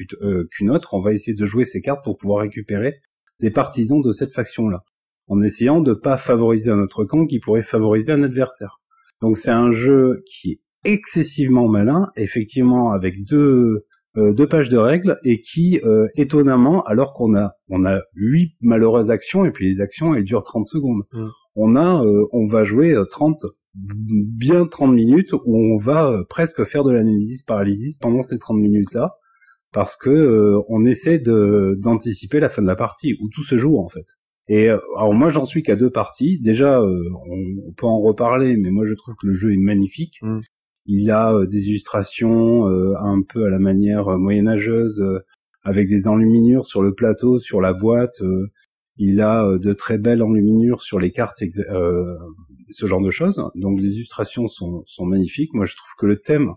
qu'une 0.52 0.72
autre, 0.72 0.94
on 0.94 1.02
va 1.02 1.14
essayer 1.14 1.36
de 1.36 1.46
jouer 1.46 1.66
ces 1.66 1.82
cartes 1.82 2.04
pour 2.04 2.18
pouvoir 2.18 2.42
récupérer 2.42 3.00
des 3.42 3.52
partisans 3.52 4.02
de 4.02 4.12
cette 4.14 4.34
faction-là, 4.34 4.84
en 5.28 5.42
essayant 5.42 5.82
de 5.82 5.94
pas 5.94 6.18
favoriser 6.18 6.72
un 6.72 6.80
autre 6.80 7.04
camp 7.04 7.26
qui 7.26 7.40
pourrait 7.40 7.64
favoriser 7.64 8.12
un 8.14 8.24
adversaire. 8.24 8.80
Donc 9.22 9.38
c'est 9.38 9.52
un 9.52 9.72
jeu 9.72 10.24
qui 10.26 10.52
est 10.52 10.60
excessivement 10.84 11.68
malin, 11.68 12.10
effectivement 12.16 12.92
avec 12.92 13.26
deux 13.26 13.86
deux 14.16 14.48
pages 14.48 14.70
de 14.70 14.78
règles 14.78 15.18
et 15.24 15.40
qui 15.40 15.80
étonnamment 16.16 16.84
alors 16.84 17.14
qu'on 17.14 17.36
a 17.36 17.54
on 17.70 17.86
a 17.86 18.02
huit 18.14 18.56
malheureuses 18.60 19.10
actions 19.10 19.46
et 19.46 19.52
puis 19.52 19.70
les 19.70 19.82
actions 19.82 20.14
elles 20.14 20.26
durent 20.26 20.44
30 20.44 20.66
secondes. 20.66 21.04
Mmh 21.14 21.28
on 21.56 21.76
a, 21.76 22.04
euh, 22.04 22.26
on 22.32 22.46
va 22.46 22.64
jouer 22.64 22.96
30, 23.10 23.44
euh, 23.44 23.50
bien 23.76 24.66
30 24.66 24.94
minutes 24.94 25.34
où 25.34 25.58
on 25.58 25.78
va 25.78 26.08
euh, 26.08 26.24
presque 26.30 26.64
faire 26.66 26.84
de 26.84 26.92
l'analyse 26.92 27.44
paralysis 27.44 27.98
pendant 27.98 28.22
ces 28.22 28.38
30 28.38 28.58
minutes 28.58 28.94
là, 28.94 29.12
parce 29.74 29.96
que 29.98 30.56
on 30.70 30.86
essaie 30.86 31.20
de 31.20 31.78
d'anticiper 31.80 32.40
la 32.40 32.50
fin 32.50 32.62
de 32.62 32.68
la 32.68 32.76
partie 32.76 33.16
où 33.22 33.30
tout 33.30 33.44
se 33.44 33.58
joue 33.58 33.78
en 33.80 33.90
fait. 33.90 34.06
Et 34.48 34.68
alors 34.70 35.14
moi 35.14 35.30
j'en 35.30 35.46
suis 35.46 35.64
qu'à 35.64 35.76
deux 35.76 35.90
parties. 35.92 36.40
Déjà, 36.42 36.82
on, 36.82 37.72
peut 37.78 37.86
en 37.86 38.02
reparler, 38.02 38.58
mais 38.58 38.70
moi 38.70 38.86
je 38.86 38.94
trouve 38.96 39.16
que 39.22 39.28
le 39.28 39.34
jeu 39.34 39.54
est 39.54 39.58
magnifique. 39.58 40.18
Mm. 40.22 40.40
Il 40.86 41.12
a 41.12 41.46
des 41.46 41.68
illustrations 41.68 42.66
un 42.66 43.22
peu 43.22 43.46
à 43.46 43.50
la 43.50 43.60
manière 43.60 44.18
moyenâgeuse, 44.18 45.04
avec 45.64 45.88
des 45.88 46.08
enluminures 46.08 46.66
sur 46.66 46.82
le 46.82 46.94
plateau, 46.94 47.40
sur 47.40 47.62
la 47.62 47.74
boîte. 47.74 48.20
Il 48.98 49.22
a 49.22 49.46
euh, 49.46 49.58
de 49.58 49.74
très 49.74 49.98
belles 49.98 50.22
enluminures 50.22 50.82
sur 50.84 51.00
les 51.00 51.12
cartes, 51.12 51.42
euh, 51.42 52.16
ce 52.70 52.86
genre 52.86 53.02
de 53.02 53.10
choses. 53.10 53.42
Donc 53.56 53.80
les 53.80 53.96
illustrations 53.96 54.48
sont, 54.48 54.84
sont 54.86 55.06
magnifiques. 55.06 55.54
Moi, 55.54 55.66
je 55.66 55.76
trouve 55.76 55.92
que 56.00 56.06
le 56.06 56.20
thème, 56.20 56.52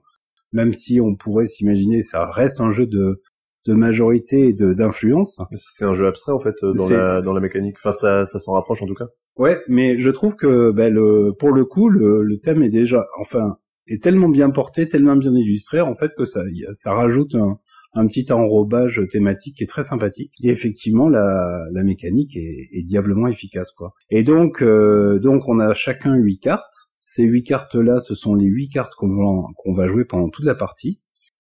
même 0.53 0.73
si 0.73 1.01
on 1.01 1.15
pourrait 1.15 1.47
s'imaginer, 1.47 2.03
ça 2.03 2.27
reste 2.31 2.61
un 2.61 2.71
jeu 2.71 2.87
de, 2.87 3.23
de 3.67 3.73
majorité 3.73 4.49
et 4.49 4.53
d'influence. 4.53 5.41
C'est 5.77 5.85
un 5.85 5.95
jeu 5.95 6.07
abstrait 6.07 6.33
en 6.33 6.41
fait 6.41 6.57
dans 6.63 6.89
la 6.89 7.23
dans 7.23 7.33
la 7.33 7.41
mécanique. 7.41 7.77
Enfin, 7.83 7.93
ça, 7.93 8.25
ça 8.27 8.39
s'en 8.41 8.53
rapproche 8.53 8.83
en 8.83 8.87
tout 8.87 8.95
cas. 8.95 9.07
Ouais, 9.37 9.61
mais 9.69 9.99
je 9.99 10.11
trouve 10.11 10.37
que 10.37 10.71
ben, 10.71 10.93
le, 10.93 11.33
pour 11.39 11.51
le 11.51 11.65
coup, 11.65 11.89
le, 11.89 12.23
le 12.23 12.39
thème 12.41 12.63
est 12.63 12.69
déjà, 12.69 13.07
enfin, 13.19 13.57
est 13.87 14.03
tellement 14.03 14.29
bien 14.29 14.51
porté, 14.51 14.89
tellement 14.89 15.17
bien 15.17 15.33
illustré 15.35 15.81
en 15.81 15.95
fait 15.95 16.13
que 16.17 16.25
ça, 16.25 16.41
ça 16.73 16.93
rajoute 16.95 17.35
un, 17.35 18.07
petit 18.09 18.31
enrobage 18.33 19.01
thématique 19.11 19.57
qui 19.57 19.65
est 19.65 19.69
très 19.69 19.85
sympathique. 19.85 20.33
Et 20.43 20.49
effectivement, 20.49 21.09
la, 21.09 21.69
mécanique 21.85 22.37
est, 22.37 22.69
est 22.73 22.83
diablement 22.83 23.29
efficace, 23.29 23.71
quoi. 23.71 23.93
Et 24.11 24.25
donc, 24.25 24.63
euh, 24.63 25.21
donc 25.21 25.49
on 25.49 25.61
a 25.61 25.75
chacun 25.75 26.15
huit 26.17 26.41
cartes. 26.41 26.65
Ces 26.99 27.23
huit 27.23 27.45
cartes-là, 27.45 28.01
ce 28.01 28.17
sont 28.17 28.35
les 28.35 28.47
huit 28.47 28.69
cartes 28.69 28.95
qu'on 28.97 29.09
va, 29.09 29.47
qu'on 29.57 29.75
va 29.75 29.87
jouer 29.87 30.05
pendant 30.05 30.29
toute 30.29 30.45
la 30.45 30.57
partie. 30.57 30.99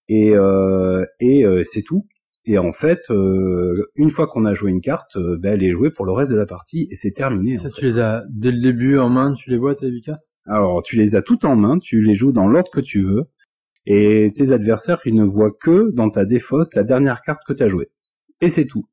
Et, 0.08 0.30
euh, 0.36 1.04
et 1.18 1.44
euh, 1.44 1.64
c'est 1.64 1.82
tout. 1.82 2.06
Et 2.46 2.58
en 2.58 2.72
fait, 2.72 3.00
euh, 3.10 3.90
une 3.96 4.10
fois 4.10 4.26
qu'on 4.26 4.44
a 4.44 4.52
joué 4.54 4.70
une 4.70 4.82
carte, 4.82 5.16
euh, 5.16 5.38
ben, 5.38 5.54
elle 5.54 5.62
est 5.62 5.70
jouée 5.70 5.90
pour 5.90 6.04
le 6.04 6.12
reste 6.12 6.30
de 6.30 6.36
la 6.36 6.44
partie 6.46 6.88
et 6.90 6.94
c'est 6.94 7.12
terminé. 7.12 7.56
Ça, 7.56 7.70
tu 7.70 7.86
les 7.86 7.98
as 7.98 8.22
dès 8.30 8.50
le 8.50 8.60
début 8.60 8.98
en 8.98 9.08
main, 9.08 9.32
tu 9.32 9.48
les 9.50 9.56
vois 9.56 9.74
tes 9.74 9.88
huit 9.88 10.02
cartes? 10.02 10.24
Alors, 10.46 10.82
tu 10.82 10.96
les 10.96 11.16
as 11.16 11.22
toutes 11.22 11.44
en 11.46 11.56
main, 11.56 11.78
tu 11.78 12.02
les 12.02 12.14
joues 12.16 12.32
dans 12.32 12.46
l'ordre 12.46 12.70
que 12.70 12.80
tu 12.80 13.02
veux 13.02 13.24
et 13.86 14.32
tes 14.34 14.52
adversaires, 14.52 15.00
ils 15.04 15.14
ne 15.14 15.24
voient 15.24 15.52
que 15.58 15.90
dans 15.92 16.08
ta 16.10 16.24
défausse 16.24 16.74
la 16.74 16.84
dernière 16.84 17.20
carte 17.20 17.42
que 17.46 17.52
tu 17.52 17.62
as 17.62 17.68
jouée. 17.68 17.88
Et 18.40 18.50
c'est 18.50 18.64
tout. 18.64 18.84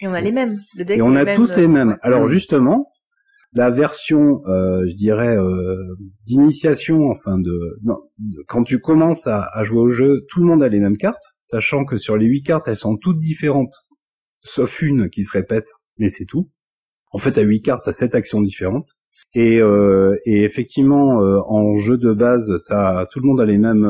Et 0.00 0.08
on 0.08 0.14
a 0.14 0.20
les 0.20 0.32
mêmes. 0.32 0.58
Le 0.76 0.84
deck 0.84 0.98
Et 0.98 1.02
on 1.02 1.14
a 1.14 1.24
tous 1.24 1.48
même, 1.48 1.56
les 1.56 1.64
euh, 1.64 1.68
mêmes. 1.68 1.88
ouais. 1.90 1.96
Alors 2.02 2.28
justement, 2.28 2.88
la 3.54 3.70
version, 3.70 4.42
euh, 4.46 4.84
je 4.88 4.94
dirais, 4.94 5.36
euh, 5.36 5.76
d'initiation, 6.26 7.10
enfin 7.10 7.38
de, 7.38 7.78
quand 8.48 8.64
tu 8.64 8.78
commences 8.78 9.26
à, 9.26 9.50
jouer 9.64 9.80
au 9.80 9.90
jeu, 9.90 10.24
tout 10.28 10.40
le 10.40 10.46
monde 10.46 10.62
a 10.62 10.68
les 10.68 10.80
mêmes 10.80 10.96
cartes, 10.96 11.22
sachant 11.38 11.84
que 11.84 11.98
sur 11.98 12.16
les 12.16 12.26
huit 12.26 12.42
cartes, 12.42 12.66
elles 12.66 12.76
sont 12.76 12.96
toutes 12.96 13.18
différentes, 13.18 13.74
sauf 14.40 14.80
une 14.80 15.10
qui 15.10 15.22
se 15.24 15.32
répète, 15.32 15.68
mais 15.98 16.08
c'est 16.08 16.24
tout. 16.24 16.48
En 17.12 17.18
fait, 17.18 17.36
à 17.36 17.42
huit 17.42 17.60
cartes, 17.60 17.82
t'as 17.84 17.92
sept 17.92 18.14
actions 18.14 18.40
différentes. 18.40 18.88
Et, 19.34 19.60
euh, 19.60 20.16
effectivement, 20.24 21.18
en 21.48 21.76
jeu 21.78 21.98
de 21.98 22.12
base, 22.12 22.50
t'as, 22.66 23.06
tout 23.06 23.20
le 23.20 23.26
monde 23.26 23.40
a 23.40 23.44
les 23.44 23.58
mêmes, 23.58 23.84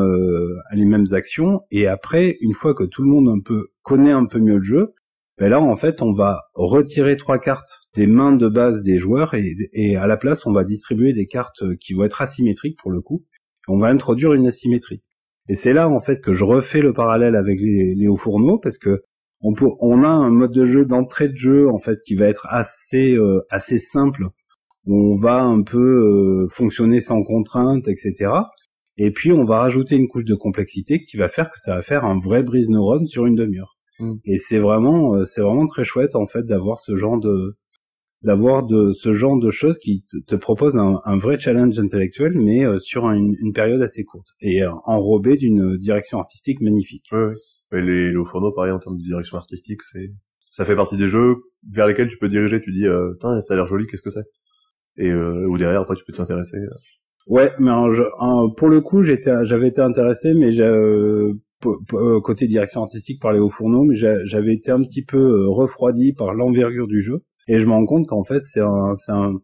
a 0.70 0.74
les 0.74 0.84
mêmes 0.84 1.06
actions. 1.12 1.62
Et 1.70 1.86
après, 1.86 2.36
une 2.40 2.52
fois 2.52 2.74
que 2.74 2.84
tout 2.84 3.02
le 3.02 3.08
monde 3.08 3.28
un 3.28 3.40
peu 3.40 3.68
connaît 3.82 4.12
un 4.12 4.26
peu 4.26 4.38
mieux 4.38 4.56
le 4.56 4.62
jeu, 4.62 4.94
ben 5.38 5.48
là, 5.48 5.60
en 5.60 5.76
fait, 5.76 6.02
on 6.02 6.12
va 6.12 6.42
retirer 6.54 7.16
trois 7.16 7.38
cartes 7.38 7.81
des 7.94 8.06
mains 8.06 8.32
de 8.32 8.48
base 8.48 8.82
des 8.82 8.98
joueurs 8.98 9.34
et, 9.34 9.54
et 9.72 9.96
à 9.96 10.06
la 10.06 10.16
place, 10.16 10.46
on 10.46 10.52
va 10.52 10.64
distribuer 10.64 11.12
des 11.12 11.26
cartes 11.26 11.62
qui 11.78 11.94
vont 11.94 12.04
être 12.04 12.22
asymétriques 12.22 12.78
pour 12.80 12.90
le 12.90 13.00
coup. 13.00 13.24
On 13.68 13.78
va 13.78 13.88
introduire 13.88 14.32
une 14.32 14.46
asymétrie. 14.46 15.02
Et 15.48 15.54
c'est 15.54 15.72
là, 15.72 15.88
en 15.88 16.00
fait, 16.00 16.20
que 16.20 16.34
je 16.34 16.44
refais 16.44 16.80
le 16.80 16.92
parallèle 16.92 17.36
avec 17.36 17.60
les, 17.60 17.94
les 17.94 18.08
hauts 18.08 18.16
fourneaux 18.16 18.58
parce 18.58 18.78
que 18.78 19.02
on, 19.40 19.54
peut, 19.54 19.66
on 19.80 20.04
a 20.04 20.08
un 20.08 20.30
mode 20.30 20.52
de 20.52 20.66
jeu 20.66 20.84
d'entrée 20.84 21.28
de 21.28 21.36
jeu 21.36 21.68
en 21.68 21.78
fait 21.78 21.98
qui 22.06 22.14
va 22.14 22.28
être 22.28 22.46
assez 22.48 23.12
euh, 23.14 23.40
assez 23.50 23.78
simple 23.78 24.28
on 24.86 25.16
va 25.16 25.40
un 25.40 25.62
peu 25.62 25.78
euh, 25.78 26.46
fonctionner 26.48 27.00
sans 27.00 27.24
contrainte 27.24 27.88
etc 27.88 28.30
et 28.98 29.10
puis 29.10 29.32
on 29.32 29.42
va 29.42 29.58
rajouter 29.58 29.96
une 29.96 30.06
couche 30.06 30.24
de 30.24 30.36
complexité 30.36 31.00
qui 31.00 31.16
va 31.16 31.28
faire 31.28 31.50
que 31.50 31.58
ça 31.58 31.74
va 31.74 31.82
faire 31.82 32.04
un 32.04 32.20
vrai 32.20 32.44
brise 32.44 32.68
neurone 32.68 33.06
sur 33.06 33.26
une 33.26 33.34
demi-heure 33.34 33.76
Mm. 34.02 34.14
et 34.24 34.38
c'est 34.38 34.58
vraiment 34.58 35.14
euh, 35.14 35.24
c'est 35.24 35.42
vraiment 35.42 35.66
très 35.66 35.84
chouette 35.84 36.16
en 36.16 36.26
fait 36.26 36.44
d'avoir 36.44 36.78
ce 36.80 36.96
genre 36.96 37.18
de 37.20 37.56
d'avoir 38.22 38.64
de 38.64 38.92
ce 38.94 39.12
genre 39.12 39.38
de 39.38 39.50
choses 39.50 39.78
qui 39.78 40.04
te, 40.10 40.16
te 40.18 40.36
proposent 40.36 40.76
un, 40.76 41.00
un 41.04 41.16
vrai 41.18 41.38
challenge 41.38 41.78
intellectuel 41.78 42.32
mais 42.38 42.64
euh, 42.64 42.78
sur 42.78 43.10
une, 43.10 43.34
une 43.40 43.52
période 43.52 43.82
assez 43.82 44.04
courte 44.04 44.28
et 44.40 44.62
euh, 44.62 44.70
enrobé 44.84 45.36
d'une 45.36 45.76
direction 45.76 46.18
artistique 46.20 46.60
magnifique 46.60 47.06
Ouais, 47.12 47.24
ouais. 47.26 47.34
Et 47.72 47.80
les, 47.82 48.10
les 48.10 48.16
hauts 48.16 48.24
fourneaux, 48.24 48.52
pareil, 48.52 48.72
en 48.72 48.78
termes 48.78 48.98
de 48.98 49.02
direction 49.02 49.36
artistique, 49.38 49.82
c'est, 49.92 50.10
ça 50.50 50.64
fait 50.64 50.76
partie 50.76 50.96
des 50.96 51.08
jeux 51.08 51.36
vers 51.70 51.86
lesquels 51.86 52.08
tu 52.08 52.18
peux 52.18 52.28
diriger, 52.28 52.60
tu 52.60 52.72
dis, 52.72 52.86
euh, 52.86 53.14
ça 53.20 53.54
a 53.54 53.56
l'air 53.56 53.66
joli, 53.66 53.86
qu'est-ce 53.86 54.02
que 54.02 54.10
c'est? 54.10 54.24
Et, 54.98 55.08
euh, 55.10 55.46
ou 55.48 55.58
derrière, 55.58 55.82
après, 55.82 55.96
tu 55.96 56.04
peux 56.06 56.12
t'intéresser. 56.14 56.58
Ouais, 57.28 57.52
mais 57.58 57.70
je- 57.92 58.02
un- 58.20 58.48
pour 58.56 58.68
le 58.68 58.80
coup, 58.80 59.02
j'étais, 59.04 59.32
j'avais 59.44 59.68
été 59.68 59.80
intéressé, 59.80 60.34
mais 60.34 60.58
euh, 60.60 61.34
euh, 61.94 62.20
côté 62.20 62.46
direction 62.46 62.82
artistique 62.82 63.20
par 63.20 63.32
les 63.32 63.38
hauts 63.38 63.50
fourneaux, 63.50 63.84
mais 63.84 63.96
j'avais 63.96 64.54
été 64.54 64.70
un 64.72 64.82
petit 64.82 65.02
peu 65.04 65.18
euh, 65.18 65.48
refroidi 65.48 66.12
par 66.12 66.34
l'envergure 66.34 66.88
du 66.88 67.00
jeu, 67.00 67.22
et 67.48 67.58
je 67.60 67.66
me 67.66 67.72
rends 67.72 67.86
compte 67.86 68.06
qu'en 68.08 68.24
fait, 68.24 68.40
c'est 68.42 68.60
un, 68.60 68.94
c'est 68.94 69.12
un, 69.12 69.34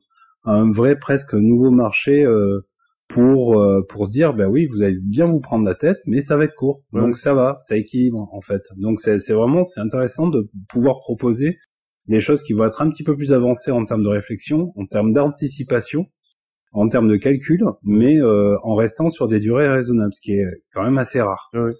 un 0.44 0.70
vrai 0.70 0.96
presque 0.98 1.34
nouveau 1.34 1.70
marché 1.70 2.24
euh, 2.24 2.60
pour 3.08 3.60
euh, 3.60 3.82
pour 3.88 4.06
se 4.06 4.10
dire, 4.10 4.34
ben 4.34 4.46
oui, 4.48 4.66
vous 4.66 4.82
allez 4.82 4.98
bien 5.02 5.26
vous 5.26 5.40
prendre 5.40 5.64
la 5.64 5.74
tête, 5.74 5.98
mais 6.06 6.20
ça 6.20 6.36
va 6.36 6.44
être 6.44 6.54
court, 6.54 6.80
Ouais. 6.92 7.00
donc 7.00 7.16
ça 7.16 7.34
va, 7.34 7.56
ça 7.66 7.76
équilibre 7.76 8.28
en 8.32 8.40
fait. 8.40 8.62
Donc 8.76 9.00
c'est 9.00 9.18
c'est 9.18 9.32
vraiment 9.34 9.64
c'est 9.64 9.80
intéressant 9.80 10.28
de 10.28 10.48
pouvoir 10.68 10.98
proposer 11.00 11.58
des 12.06 12.20
choses 12.20 12.42
qui 12.42 12.52
vont 12.54 12.64
être 12.66 12.80
un 12.82 12.90
petit 12.90 13.04
peu 13.04 13.16
plus 13.16 13.32
avancées 13.32 13.70
en 13.70 13.84
termes 13.84 14.02
de 14.02 14.08
réflexion, 14.08 14.72
en 14.76 14.86
termes 14.86 15.12
d'anticipation 15.12 16.06
en 16.72 16.86
termes 16.86 17.08
de 17.08 17.16
calcul, 17.16 17.62
mais 17.82 18.16
euh, 18.18 18.56
en 18.62 18.74
restant 18.74 19.08
sur 19.10 19.26
des 19.28 19.40
durées 19.40 19.68
raisonnables, 19.68 20.12
ce 20.12 20.20
qui 20.20 20.32
est 20.32 20.44
quand 20.74 20.82
même 20.84 20.98
assez 20.98 21.20
rare. 21.20 21.48
Ouais. 21.54 21.72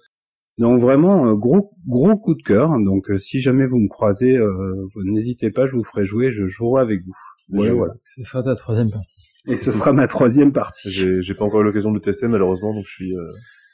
Donc 0.59 0.81
vraiment 0.81 1.27
euh, 1.27 1.35
gros 1.35 1.71
gros 1.87 2.17
coup 2.17 2.35
de 2.35 2.43
cœur. 2.43 2.69
Donc 2.83 3.09
euh, 3.09 3.17
si 3.17 3.39
jamais 3.39 3.65
vous 3.65 3.79
me 3.79 3.87
croisez, 3.87 4.37
euh, 4.37 4.87
n'hésitez 5.05 5.49
pas, 5.49 5.65
je 5.65 5.71
vous 5.71 5.83
ferai 5.83 6.05
jouer, 6.05 6.31
je 6.31 6.45
jouerai 6.47 6.81
avec 6.81 7.01
vous. 7.03 7.13
Voilà, 7.47 7.73
voilà. 7.73 7.93
Ce 8.15 8.21
sera 8.21 8.43
ta 8.43 8.55
troisième 8.55 8.91
partie. 8.91 9.29
Et 9.47 9.55
ce 9.55 9.71
sera 9.71 9.93
ma 9.93 10.07
troisième 10.07 10.51
partie. 10.51 10.91
J'ai, 10.91 11.21
j'ai 11.21 11.33
pas 11.33 11.45
encore 11.45 11.61
eu 11.61 11.63
l'occasion 11.63 11.89
de 11.89 11.95
le 11.95 12.01
tester, 12.01 12.27
malheureusement, 12.27 12.73
donc 12.73 12.85
je 12.85 12.91
suis, 12.91 13.17
euh, 13.17 13.25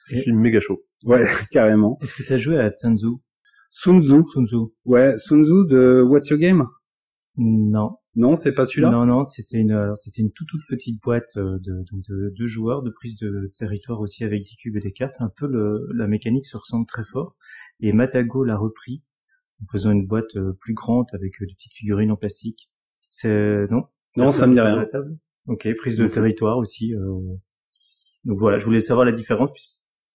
je 0.08 0.20
suis 0.20 0.32
méga 0.32 0.60
chaud. 0.60 0.80
Ouais, 1.06 1.26
carrément. 1.52 1.98
Est-ce 2.02 2.18
que 2.18 2.24
tu 2.24 2.34
as 2.34 2.38
joué 2.38 2.60
à 2.60 2.70
Tsunzu 2.70 3.18
Sun 3.72 4.02
Tzu. 4.02 4.22
Sun 4.32 4.46
Tzu 4.48 4.56
Ouais, 4.86 5.16
Sun 5.18 5.44
Tzu 5.44 5.68
de 5.70 6.02
What's 6.08 6.30
Your 6.30 6.40
Game? 6.40 6.66
Non. 7.38 7.98
Non, 8.16 8.36
c'est 8.36 8.54
pas 8.54 8.66
celui-là? 8.66 8.92
Non, 8.92 9.06
non, 9.06 9.26
c'était 9.26 9.58
une, 9.58 9.72
alors, 9.72 9.98
c'était 9.98 10.22
une 10.22 10.32
toute, 10.32 10.48
toute 10.48 10.66
petite 10.70 11.02
boîte 11.02 11.36
euh, 11.36 11.58
de, 11.60 11.84
donc 11.92 12.02
de 12.08 12.34
deux 12.38 12.48
joueurs, 12.48 12.82
de 12.82 12.90
prise 12.90 13.18
de 13.18 13.52
territoire 13.58 14.00
aussi 14.00 14.24
avec 14.24 14.44
des 14.44 14.56
cubes 14.58 14.78
et 14.78 14.80
des 14.80 14.94
cartes. 14.94 15.18
Un 15.20 15.30
peu 15.36 15.48
le, 15.48 15.90
la 15.94 16.08
mécanique 16.08 16.46
se 16.46 16.56
ressemble 16.56 16.86
très 16.86 17.04
fort. 17.04 17.36
Et 17.82 17.92
Matago 17.92 18.44
l'a 18.46 18.58
repris 18.58 19.04
en 19.62 19.66
faisant 19.72 19.92
une 19.92 20.06
boîte 20.06 20.36
euh, 20.38 20.54
plus 20.62 20.74
grande 20.74 21.08
avec 21.14 21.42
euh, 21.42 21.46
des 21.46 21.54
petites 21.56 21.74
figurines 21.74 22.12
en 22.12 22.16
plastique. 22.16 22.70
C'est 23.10 23.68
non? 23.70 23.84
Non, 24.16 24.32
ça 24.32 24.48
me 24.48 24.54
dit 24.54 24.62
rien. 24.62 24.78
La 24.78 24.86
table? 24.86 25.18
Ok, 25.48 25.68
prise 25.78 25.98
de 25.98 26.08
territoire 26.08 26.58
aussi. 26.58 26.96
euh. 26.96 27.36
Donc 28.24 28.40
voilà, 28.40 28.60
je 28.60 28.66
voulais 28.66 28.82
savoir 28.82 29.06
la 29.06 29.12
différence 29.12 29.52
puis 29.54 29.64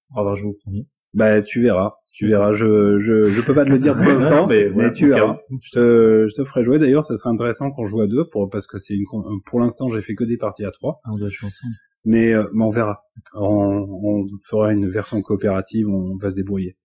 pour 0.09 0.19
avoir 0.21 0.37
joué 0.37 0.51
au 0.51 0.57
premier. 0.65 0.89
Bah 1.13 1.43
tu 1.43 1.63
verras, 1.63 1.97
tu 2.13 2.27
verras. 2.29 2.53
Je 2.55 2.99
je 2.99 3.31
je 3.31 3.41
peux 3.43 3.55
pas 3.55 3.65
te 3.65 3.71
le 3.71 3.79
dire 3.79 3.95
pour 3.95 4.05
l'instant, 4.05 4.47
mais 4.75 4.93
tu 4.93 5.09
verras. 5.09 5.39
Je 5.63 5.71
te 5.71 6.27
je 6.29 6.35
te 6.35 6.45
ferai 6.45 6.65
jouer. 6.65 6.79
D'ailleurs, 6.79 7.05
ça 7.05 7.17
serait 7.17 7.31
intéressant 7.31 7.71
qu'on 7.71 7.87
joue 7.87 8.01
à 8.01 8.07
deux 8.07 8.25
pour 8.31 8.49
parce 8.51 8.67
que 8.67 8.79
c'est 8.79 8.95
une 8.95 9.05
con- 9.05 9.25
pour 9.47 9.61
l'instant 9.61 9.89
j'ai 9.91 10.03
fait 10.03 10.15
que 10.15 10.25
des 10.25 10.37
parties 10.37 10.65
à 10.65 10.71
trois. 10.71 11.01
Ah, 11.05 11.11
on 11.13 11.19
doit 11.19 11.29
jouer 11.31 11.47
ensemble. 11.49 11.75
Mais, 12.07 12.33
euh, 12.33 12.45
mais 12.55 12.65
on 12.65 12.71
verra. 12.71 13.03
On, 13.35 13.87
on 14.03 14.27
fera 14.49 14.73
une 14.73 14.89
version 14.89 15.21
coopérative, 15.21 15.87
on 15.89 16.17
va 16.17 16.31
se 16.31 16.37
débrouiller. 16.37 16.77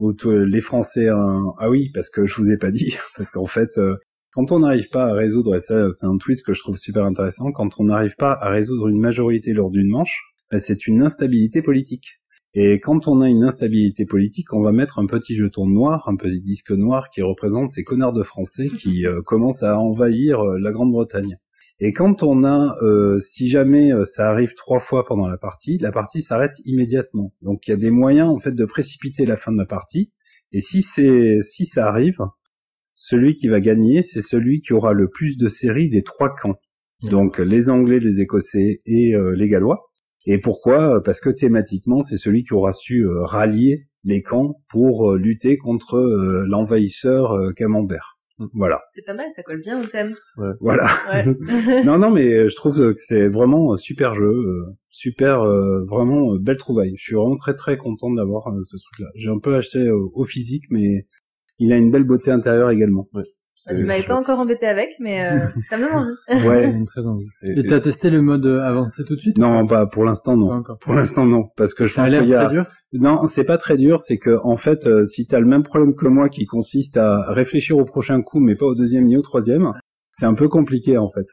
Ou 0.00 0.12
t- 0.12 0.28
les 0.46 0.60
Français, 0.60 1.08
hein, 1.08 1.44
ah 1.58 1.70
oui, 1.70 1.90
parce 1.94 2.08
que 2.10 2.26
je 2.26 2.34
vous 2.36 2.50
ai 2.50 2.56
pas 2.56 2.70
dit, 2.72 2.94
parce 3.16 3.30
qu'en 3.30 3.46
fait, 3.46 3.78
euh, 3.78 3.94
quand 4.32 4.50
on 4.50 4.58
n'arrive 4.60 4.88
pas 4.90 5.04
à 5.04 5.12
résoudre, 5.12 5.54
et 5.54 5.60
ça 5.60 5.90
c'est 5.90 6.06
un 6.06 6.16
twist 6.16 6.44
que 6.44 6.54
je 6.54 6.60
trouve 6.60 6.76
super 6.76 7.04
intéressant, 7.04 7.52
quand 7.52 7.68
on 7.78 7.84
n'arrive 7.84 8.14
pas 8.18 8.32
à 8.40 8.48
résoudre 8.50 8.88
une 8.88 8.98
majorité 8.98 9.52
lors 9.52 9.70
d'une 9.70 9.88
manche, 9.88 10.18
ben, 10.50 10.58
c'est 10.58 10.86
une 10.88 11.02
instabilité 11.02 11.62
politique. 11.62 12.06
Et 12.54 12.80
quand 12.80 13.08
on 13.08 13.20
a 13.20 13.28
une 13.28 13.44
instabilité 13.44 14.06
politique, 14.06 14.52
on 14.52 14.62
va 14.62 14.72
mettre 14.72 14.98
un 14.98 15.06
petit 15.06 15.34
jeton 15.34 15.66
noir, 15.66 16.08
un 16.08 16.16
petit 16.16 16.40
disque 16.40 16.70
noir 16.70 17.10
qui 17.10 17.22
représente 17.22 17.68
ces 17.68 17.84
connards 17.84 18.14
de 18.14 18.22
Français 18.22 18.68
qui 18.68 19.06
euh, 19.06 19.20
commencent 19.22 19.62
à 19.62 19.78
envahir 19.78 20.40
euh, 20.40 20.58
la 20.58 20.72
Grande-Bretagne. 20.72 21.38
Et 21.80 21.92
quand 21.92 22.24
on 22.24 22.42
a, 22.42 22.76
euh, 22.82 23.20
si 23.20 23.48
jamais 23.48 23.92
euh, 23.92 24.04
ça 24.04 24.28
arrive 24.28 24.54
trois 24.56 24.80
fois 24.80 25.04
pendant 25.04 25.28
la 25.28 25.36
partie, 25.36 25.78
la 25.78 25.92
partie 25.92 26.22
s'arrête 26.22 26.58
immédiatement. 26.64 27.32
Donc 27.40 27.66
il 27.66 27.70
y 27.70 27.74
a 27.74 27.76
des 27.76 27.92
moyens 27.92 28.28
en 28.30 28.38
fait 28.38 28.52
de 28.52 28.64
précipiter 28.64 29.26
la 29.26 29.36
fin 29.36 29.52
de 29.52 29.58
la 29.58 29.66
partie. 29.66 30.10
Et 30.50 30.60
si 30.60 30.82
c'est, 30.82 31.38
si 31.42 31.66
ça 31.66 31.86
arrive, 31.86 32.18
celui 32.94 33.36
qui 33.36 33.46
va 33.46 33.60
gagner, 33.60 34.02
c'est 34.02 34.22
celui 34.22 34.60
qui 34.60 34.72
aura 34.72 34.92
le 34.92 35.08
plus 35.08 35.36
de 35.36 35.48
séries 35.48 35.88
des 35.88 36.02
trois 36.02 36.34
camps. 36.34 36.58
Donc 37.02 37.38
les 37.38 37.68
Anglais, 37.70 38.00
les 38.00 38.20
Écossais 38.20 38.80
et 38.84 39.14
euh, 39.14 39.36
les 39.36 39.48
Gallois. 39.48 39.87
Et 40.26 40.38
pourquoi? 40.38 41.02
Parce 41.02 41.20
que 41.20 41.30
thématiquement, 41.30 42.02
c'est 42.02 42.16
celui 42.16 42.44
qui 42.44 42.54
aura 42.54 42.72
su 42.72 43.04
euh, 43.04 43.22
rallier 43.22 43.86
les 44.04 44.22
camps 44.22 44.60
pour 44.68 45.12
euh, 45.12 45.18
lutter 45.18 45.56
contre 45.56 45.96
euh, 45.96 46.44
l'envahisseur 46.46 47.34
camembert. 47.56 48.16
Voilà, 48.52 48.80
C'est 48.92 49.04
pas 49.04 49.14
mal, 49.14 49.26
ça 49.34 49.42
colle 49.42 49.60
bien 49.60 49.82
au 49.82 49.86
thème. 49.86 50.14
voilà. 50.60 50.96
Ouais. 51.10 51.24
non, 51.84 51.98
non, 51.98 52.10
mais 52.10 52.48
je 52.48 52.54
trouve 52.54 52.76
que 52.76 52.94
c'est 53.08 53.26
vraiment 53.26 53.74
un 53.74 53.76
super 53.76 54.14
jeu, 54.14 54.64
super, 54.90 55.42
vraiment 55.88 56.36
belle 56.36 56.56
trouvaille. 56.56 56.94
Je 56.96 57.02
suis 57.02 57.14
vraiment 57.16 57.34
très 57.34 57.54
très 57.56 57.76
content 57.76 58.12
d'avoir 58.12 58.44
ce 58.62 58.76
truc-là. 58.76 59.08
J'ai 59.16 59.28
un 59.28 59.40
peu 59.40 59.56
acheté 59.56 59.90
au 59.90 60.24
physique, 60.24 60.66
mais 60.70 61.04
il 61.58 61.72
a 61.72 61.76
une 61.76 61.90
belle 61.90 62.04
beauté 62.04 62.30
intérieure 62.30 62.70
également. 62.70 63.08
Tu 63.66 63.84
m'avais 63.84 64.04
pas 64.04 64.16
encore 64.16 64.38
embêté 64.40 64.66
avec, 64.66 64.88
mais 65.00 65.24
euh, 65.26 65.38
ça 65.68 65.76
me 65.76 65.82
donne 65.84 65.92
envie. 66.32 66.46
Ouais. 66.48 66.84
Très 66.86 67.06
envie. 67.06 67.26
Et, 67.42 67.62
t'as 67.66 67.80
testé 67.80 68.10
le 68.10 68.22
mode 68.22 68.46
euh, 68.46 68.60
avancé 68.62 69.02
tout 69.04 69.14
de 69.16 69.20
suite 69.20 69.36
Non, 69.38 69.66
pas 69.66 69.86
pour 69.86 70.04
l'instant 70.04 70.32
Pas 70.32 70.36
non. 70.38 70.50
encore. 70.52 70.78
Pour 70.78 70.94
l'instant 70.94 71.26
non, 71.26 71.44
parce 71.56 71.74
que 71.74 71.86
je 71.86 71.94
Ça 71.94 72.02
a 72.02 72.04
pense 72.06 72.14
qu'il 72.18 72.28
y 72.28 72.34
a. 72.34 72.44
très 72.44 72.54
dur. 72.54 72.66
Non, 72.92 73.26
c'est 73.26 73.44
pas 73.44 73.58
très 73.58 73.76
dur. 73.76 74.00
C'est 74.02 74.18
que 74.18 74.38
en 74.44 74.56
fait, 74.56 74.86
euh, 74.86 75.04
si 75.06 75.26
t'as 75.26 75.40
le 75.40 75.46
même 75.46 75.62
problème 75.62 75.94
que 75.94 76.06
moi, 76.06 76.28
qui 76.28 76.46
consiste 76.46 76.96
à 76.96 77.30
réfléchir 77.32 77.76
au 77.76 77.84
prochain 77.84 78.22
coup, 78.22 78.40
mais 78.40 78.54
pas 78.56 78.66
au 78.66 78.74
deuxième 78.74 79.04
ni 79.04 79.16
au 79.16 79.22
troisième, 79.22 79.72
c'est 80.12 80.26
un 80.26 80.34
peu 80.34 80.48
compliqué 80.48 80.96
en 80.98 81.10
fait. 81.10 81.26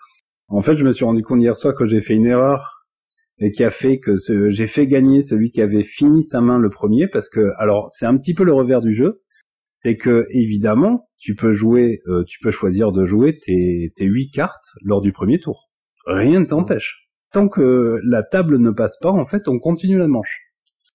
En 0.48 0.62
fait, 0.62 0.76
je 0.78 0.84
me 0.84 0.92
suis 0.92 1.06
rendu 1.06 1.24
compte 1.24 1.42
hier 1.42 1.56
soir 1.58 1.74
que 1.76 1.86
j'ai 1.88 2.02
fait 2.02 2.14
une 2.14 2.26
erreur 2.28 2.72
et 3.40 3.52
qui 3.52 3.64
a 3.64 3.72
fait 3.72 3.98
que 4.00 4.16
ce- 4.18 4.50
j'ai 4.52 4.68
fait 4.68 4.88
gagner 4.88 5.22
celui 5.22 5.50
qui 5.52 5.62
avait 5.62 5.84
fini 5.84 6.24
sa 6.24 6.40
main 6.40 6.58
le 6.60 6.70
premier, 6.70 7.08
parce 7.08 7.28
que 7.30 7.52
alors 7.58 7.90
c'est 7.92 8.06
un 8.06 8.16
petit 8.16 8.34
peu 8.34 8.44
le 8.44 8.54
revers 8.54 8.82
du 8.82 8.94
jeu, 8.96 9.22
c'est 9.86 9.98
que 9.98 10.26
évidemment, 10.32 11.08
tu 11.20 11.36
peux 11.36 11.54
jouer, 11.54 12.02
euh, 12.08 12.24
tu 12.26 12.40
peux 12.42 12.50
choisir 12.50 12.92
de 12.92 13.06
jouer 13.06 13.38
tes 13.38 13.92
tes 13.96 14.06
huit 14.06 14.32
cartes 14.32 14.66
lors 14.82 15.00
du 15.00 15.12
premier 15.12 15.40
tour. 15.40 15.70
Rien 16.08 16.40
ne 16.40 16.46
t'empêche. 16.46 17.08
Tant 17.32 17.48
que 17.50 18.00
la 18.04 18.24
table 18.24 18.58
ne 18.58 18.72
passe 18.72 18.98
pas, 19.00 19.12
en 19.12 19.28
fait, 19.28 19.48
on 19.48 19.60
continue 19.60 20.00
la 20.00 20.08
manche. 20.08 20.40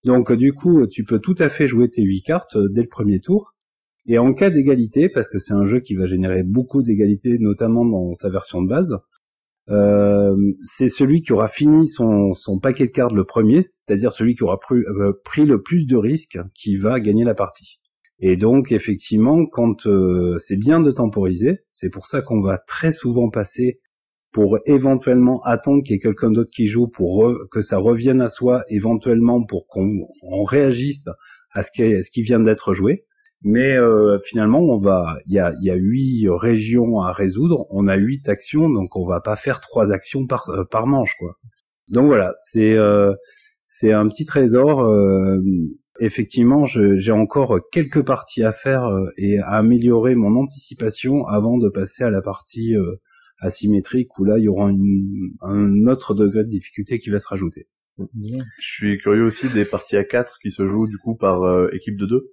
Donc 0.04 0.32
du 0.32 0.52
coup, 0.52 0.88
tu 0.88 1.04
peux 1.04 1.20
tout 1.20 1.36
à 1.38 1.50
fait 1.50 1.68
jouer 1.68 1.88
tes 1.88 2.02
huit 2.02 2.22
cartes 2.22 2.56
euh, 2.56 2.68
dès 2.68 2.82
le 2.82 2.88
premier 2.88 3.20
tour. 3.20 3.52
Et 4.06 4.18
en 4.18 4.34
cas 4.34 4.50
d'égalité, 4.50 5.08
parce 5.08 5.28
que 5.28 5.38
c'est 5.38 5.54
un 5.54 5.66
jeu 5.66 5.78
qui 5.78 5.94
va 5.94 6.06
générer 6.06 6.42
beaucoup 6.42 6.82
d'égalité, 6.82 7.36
notamment 7.38 7.84
dans 7.84 8.12
sa 8.14 8.28
version 8.28 8.60
de 8.60 8.68
base, 8.68 8.96
euh, 9.68 10.34
c'est 10.64 10.88
celui 10.88 11.22
qui 11.22 11.32
aura 11.32 11.46
fini 11.46 11.86
son, 11.86 12.34
paquet 12.60 12.86
de 12.86 12.90
cartes 12.90 13.12
le 13.12 13.24
premier, 13.24 13.62
c'est-à-dire 13.62 14.10
celui 14.10 14.34
qui 14.34 14.42
aura 14.42 14.58
euh, 14.72 15.12
pris, 15.24 15.44
le 15.44 15.62
plus 15.62 15.86
de 15.86 15.96
risques 15.96 16.40
qui 16.54 16.76
va 16.76 16.98
gagner 16.98 17.22
la 17.22 17.34
partie. 17.34 17.79
Et 18.20 18.36
donc 18.36 18.70
effectivement, 18.72 19.46
quand 19.46 19.86
euh, 19.86 20.36
c'est 20.38 20.58
bien 20.58 20.80
de 20.80 20.90
temporiser, 20.92 21.60
c'est 21.72 21.90
pour 21.90 22.06
ça 22.06 22.22
qu'on 22.22 22.40
va 22.40 22.58
très 22.58 22.92
souvent 22.92 23.30
passer 23.30 23.80
pour 24.32 24.58
éventuellement 24.66 25.42
attendre 25.42 25.82
qu'il 25.82 25.92
y 25.92 25.96
ait 25.96 26.00
quelqu'un 26.00 26.30
d'autre 26.30 26.50
qui 26.54 26.68
joue 26.68 26.86
pour 26.86 27.32
que 27.50 27.60
ça 27.60 27.78
revienne 27.78 28.20
à 28.20 28.28
soi, 28.28 28.62
éventuellement 28.68 29.44
pour 29.44 29.66
qu'on 29.66 30.44
réagisse 30.44 31.08
à 31.52 31.62
ce 31.62 31.70
qui, 31.72 32.02
ce 32.02 32.10
qui 32.10 32.22
vient 32.22 32.40
d'être 32.40 32.74
joué. 32.74 33.04
Mais 33.42 33.74
euh, 33.74 34.18
finalement, 34.26 34.60
on 34.60 34.76
va, 34.76 35.16
il 35.26 35.32
y 35.32 35.38
a, 35.38 35.54
y 35.62 35.70
a 35.70 35.74
huit 35.74 36.28
régions 36.28 37.00
à 37.00 37.12
résoudre, 37.12 37.66
on 37.70 37.88
a 37.88 37.96
huit 37.96 38.28
actions, 38.28 38.68
donc 38.68 38.96
on 38.96 39.06
va 39.06 39.20
pas 39.20 39.36
faire 39.36 39.60
trois 39.60 39.92
actions 39.92 40.26
par, 40.26 40.50
euh, 40.50 40.64
par 40.70 40.86
manche, 40.86 41.14
quoi. 41.18 41.36
Donc 41.90 42.06
voilà, 42.06 42.34
c'est 42.36 42.74
euh, 42.74 43.14
c'est 43.64 43.92
un 43.92 44.08
petit 44.08 44.26
trésor. 44.26 44.86
Effectivement, 46.00 46.66
j'ai 46.66 47.12
encore 47.12 47.60
quelques 47.72 48.04
parties 48.04 48.42
à 48.42 48.52
faire 48.52 48.90
et 49.16 49.38
à 49.38 49.52
améliorer 49.52 50.14
mon 50.14 50.36
anticipation 50.40 51.26
avant 51.26 51.58
de 51.58 51.68
passer 51.68 52.04
à 52.04 52.10
la 52.10 52.22
partie 52.22 52.74
asymétrique 53.40 54.18
où 54.18 54.24
là 54.24 54.38
il 54.38 54.44
y 54.44 54.48
aura 54.48 54.70
une, 54.70 55.32
un 55.40 55.86
autre 55.86 56.14
degré 56.14 56.44
de 56.44 56.48
difficulté 56.48 56.98
qui 56.98 57.10
va 57.10 57.18
se 57.18 57.28
rajouter. 57.28 57.66
Je 58.14 58.42
suis 58.58 58.98
curieux 58.98 59.24
aussi 59.24 59.48
des 59.50 59.64
parties 59.64 59.96
à 59.96 60.04
4 60.04 60.38
qui 60.40 60.50
se 60.50 60.64
jouent 60.64 60.86
du 60.86 60.96
coup 60.96 61.16
par 61.16 61.42
euh, 61.42 61.68
équipe 61.72 61.96
de 61.96 62.06
2. 62.06 62.30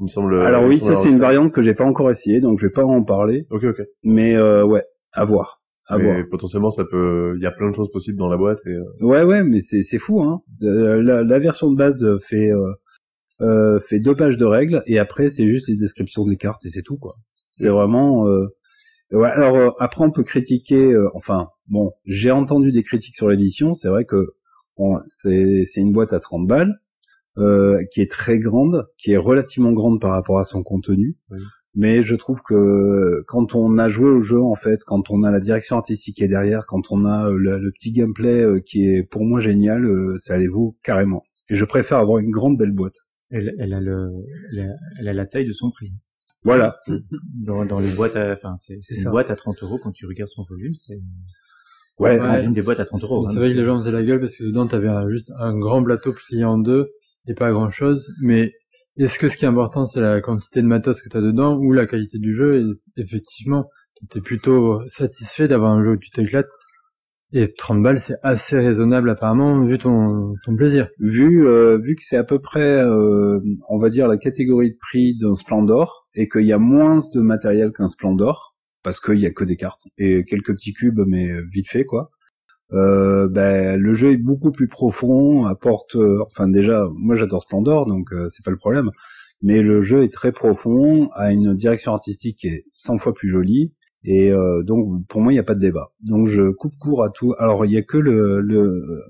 Il 0.00 0.02
me 0.04 0.08
semble. 0.08 0.40
Alors 0.42 0.64
oui, 0.64 0.80
ça 0.80 0.94
c'est 0.96 1.08
une 1.08 1.18
variante 1.18 1.52
que 1.52 1.62
j'ai 1.62 1.74
pas 1.74 1.84
encore 1.84 2.10
essayé, 2.10 2.40
donc 2.40 2.58
je 2.60 2.66
vais 2.66 2.72
pas 2.72 2.84
en 2.84 3.02
parler. 3.02 3.46
Ok, 3.50 3.64
ok. 3.64 3.80
Mais 4.04 4.36
euh, 4.36 4.64
ouais, 4.64 4.84
à 5.12 5.24
voir. 5.24 5.60
À 5.88 5.96
voir. 5.96 6.18
potentiellement, 6.30 6.70
ça 6.70 6.84
peut. 6.88 7.34
Il 7.36 7.42
y 7.42 7.46
a 7.46 7.50
plein 7.50 7.70
de 7.70 7.74
choses 7.74 7.90
possibles 7.90 8.18
dans 8.18 8.28
la 8.28 8.36
boîte. 8.36 8.58
Et, 8.66 8.74
euh... 8.74 8.82
Ouais, 9.00 9.22
ouais, 9.22 9.42
mais 9.42 9.60
c'est 9.60 9.82
c'est 9.82 9.98
fou. 9.98 10.22
Hein. 10.22 10.42
Euh, 10.62 11.02
la, 11.02 11.24
la, 11.24 11.38
version 11.38 11.70
de 11.70 11.76
base 11.76 12.06
fait 12.28 12.52
euh, 12.52 12.72
fait 13.88 14.00
deux 14.00 14.14
pages 14.14 14.36
de 14.36 14.44
règles 14.44 14.82
et 14.86 14.98
après 14.98 15.30
c'est 15.30 15.48
juste 15.48 15.68
les 15.68 15.76
descriptions 15.76 16.26
des 16.26 16.36
cartes 16.36 16.64
et 16.64 16.70
c'est 16.70 16.82
tout 16.82 16.98
quoi. 16.98 17.16
C'est 17.50 17.68
vraiment. 17.68 18.24
Ouais, 19.10 19.30
alors 19.30 19.74
après 19.78 20.04
on 20.04 20.10
peut 20.10 20.24
critiquer. 20.24 20.94
enfin 21.14 21.48
bon, 21.68 21.92
j'ai 22.04 22.30
entendu 22.30 22.72
des 22.72 22.82
critiques 22.82 23.14
sur 23.14 23.28
l'édition. 23.28 23.74
C'est 23.74 23.88
vrai 23.88 24.04
que 24.04 24.34
c'est 25.06 25.64
c'est 25.72 25.80
une 25.80 25.92
boîte 25.92 26.12
à 26.12 26.20
30 26.20 26.46
balles 26.46 26.80
euh, 27.38 27.84
qui 27.92 28.00
est 28.00 28.10
très 28.10 28.38
grande, 28.38 28.88
qui 28.96 29.12
est 29.12 29.16
relativement 29.16 29.72
grande 29.72 30.00
par 30.00 30.10
rapport 30.10 30.40
à 30.40 30.44
son 30.44 30.64
contenu. 30.64 31.16
Mais 31.74 32.02
je 32.02 32.16
trouve 32.16 32.40
que 32.42 33.22
quand 33.28 33.54
on 33.54 33.78
a 33.78 33.88
joué 33.88 34.10
au 34.10 34.20
jeu, 34.20 34.40
en 34.40 34.56
fait, 34.56 34.82
quand 34.84 35.10
on 35.10 35.22
a 35.22 35.30
la 35.30 35.38
direction 35.38 35.76
artistique 35.76 36.16
qui 36.16 36.24
est 36.24 36.28
derrière, 36.28 36.66
quand 36.66 36.90
on 36.90 37.04
a 37.04 37.28
euh, 37.28 37.36
le, 37.36 37.70
petit 37.70 37.92
gameplay 37.92 38.40
euh, 38.40 38.60
qui 38.60 38.88
est 38.88 39.04
pour 39.04 39.24
moi 39.24 39.40
génial, 39.40 39.86
ça 40.18 40.34
allait 40.34 40.48
vous 40.48 40.76
carrément. 40.82 41.22
Et 41.48 41.54
je 41.54 41.64
préfère 41.64 41.98
avoir 41.98 42.18
une 42.18 42.30
grande 42.30 42.58
belle 42.58 42.72
boîte. 42.72 42.96
Elle, 43.30 43.54
elle 43.58 43.74
a 43.74 43.80
le, 43.80 44.10
elle 44.52 45.08
a, 45.08 45.12
la 45.12 45.26
taille 45.26 45.46
de 45.46 45.52
son 45.52 45.70
prix. 45.70 45.90
Voilà. 46.44 46.76
Dans, 47.44 47.66
dans 47.66 47.78
les 47.78 47.92
boîtes, 47.92 48.16
enfin, 48.16 48.54
c'est 48.58 48.78
une 48.96 49.10
boîte 49.10 49.30
à 49.30 49.36
30 49.36 49.62
euros 49.62 49.78
quand 49.82 49.92
tu 49.92 50.06
regardes 50.06 50.30
son 50.30 50.42
volume, 50.42 50.74
c'est 50.74 50.96
Ouais, 51.98 52.16
une 52.44 52.52
des 52.52 52.62
boîtes 52.62 52.78
à 52.80 52.84
30 52.84 53.02
euros. 53.02 53.26
C'est 53.28 53.36
vrai 53.36 53.52
que 53.52 53.58
les 53.58 53.64
gens 53.64 53.78
faisaient 53.78 53.90
la 53.90 54.04
gueule 54.04 54.20
parce 54.20 54.36
que 54.36 54.44
dedans 54.44 54.66
t'avais 54.66 54.88
juste 55.10 55.32
un 55.38 55.58
grand 55.58 55.82
plateau 55.82 56.12
plié 56.12 56.44
en 56.44 56.58
deux 56.58 56.92
et 57.26 57.34
pas 57.34 57.50
grand 57.50 57.70
chose, 57.70 58.06
mais 58.22 58.52
est-ce 58.96 59.18
que 59.18 59.28
ce 59.28 59.36
qui 59.36 59.44
est 59.44 59.48
important 59.48 59.86
c'est 59.86 60.00
la 60.00 60.20
quantité 60.20 60.62
de 60.62 60.66
matos 60.66 61.00
que 61.00 61.08
tu 61.08 61.16
as 61.16 61.20
dedans 61.20 61.56
ou 61.56 61.72
la 61.72 61.86
qualité 61.86 62.18
du 62.18 62.34
jeu? 62.34 62.60
Et 62.96 63.02
effectivement 63.02 63.68
tu 64.10 64.18
es 64.18 64.20
plutôt 64.20 64.80
satisfait 64.88 65.48
d'avoir 65.48 65.72
un 65.72 65.82
jeu 65.82 65.92
où 65.92 65.96
tu 65.96 66.10
t'éclates 66.10 66.46
et 67.32 67.52
30 67.52 67.82
balles 67.82 68.00
c'est 68.00 68.16
assez 68.22 68.56
raisonnable 68.56 69.10
apparemment 69.10 69.64
vu 69.64 69.78
ton, 69.78 70.34
ton 70.44 70.56
plaisir. 70.56 70.88
Vu 70.98 71.46
euh, 71.46 71.78
vu 71.78 71.94
que 71.96 72.02
c'est 72.04 72.16
à 72.16 72.24
peu 72.24 72.38
près 72.38 72.60
euh, 72.60 73.40
on 73.68 73.78
va 73.78 73.90
dire 73.90 74.08
la 74.08 74.16
catégorie 74.16 74.70
de 74.70 74.78
prix 74.78 75.16
d'un 75.18 75.34
Splendor 75.34 76.08
et 76.14 76.28
qu'il 76.28 76.46
y 76.46 76.52
a 76.52 76.58
moins 76.58 77.00
de 77.14 77.20
matériel 77.20 77.72
qu'un 77.72 77.88
Splendor 77.88 78.56
parce 78.82 79.00
qu'il 79.00 79.18
y 79.18 79.26
a 79.26 79.30
que 79.30 79.44
des 79.44 79.56
cartes 79.56 79.82
et 79.98 80.24
quelques 80.24 80.54
petits 80.54 80.72
cubes 80.72 81.00
mais 81.06 81.28
vite 81.52 81.68
fait 81.68 81.84
quoi 81.84 82.10
euh, 82.72 83.28
ben, 83.28 83.80
le 83.80 83.94
jeu 83.94 84.12
est 84.12 84.18
beaucoup 84.18 84.52
plus 84.52 84.68
profond, 84.68 85.46
apporte, 85.46 85.96
euh, 85.96 86.22
enfin 86.26 86.48
déjà, 86.48 86.84
moi 86.92 87.16
j'adore 87.16 87.42
Splendor, 87.42 87.86
donc 87.86 88.12
euh, 88.12 88.28
c'est 88.28 88.44
pas 88.44 88.50
le 88.50 88.58
problème, 88.58 88.90
mais 89.42 89.62
le 89.62 89.80
jeu 89.80 90.04
est 90.04 90.12
très 90.12 90.32
profond, 90.32 91.10
a 91.14 91.32
une 91.32 91.54
direction 91.54 91.92
artistique 91.92 92.38
qui 92.38 92.48
est 92.48 92.64
100 92.74 92.98
fois 92.98 93.14
plus 93.14 93.30
jolie, 93.30 93.72
et 94.04 94.30
euh, 94.30 94.62
donc 94.62 95.06
pour 95.08 95.20
moi 95.20 95.32
il 95.32 95.36
n'y 95.36 95.40
a 95.40 95.44
pas 95.44 95.54
de 95.54 95.60
débat. 95.60 95.90
Donc 96.00 96.28
je 96.28 96.50
coupe 96.50 96.76
court 96.78 97.04
à 97.04 97.10
tout. 97.10 97.34
Alors 97.38 97.64
il 97.66 97.72
y 97.72 97.76
a 97.76 97.82
que 97.82 97.98
le, 97.98 98.40
le, 98.40 99.02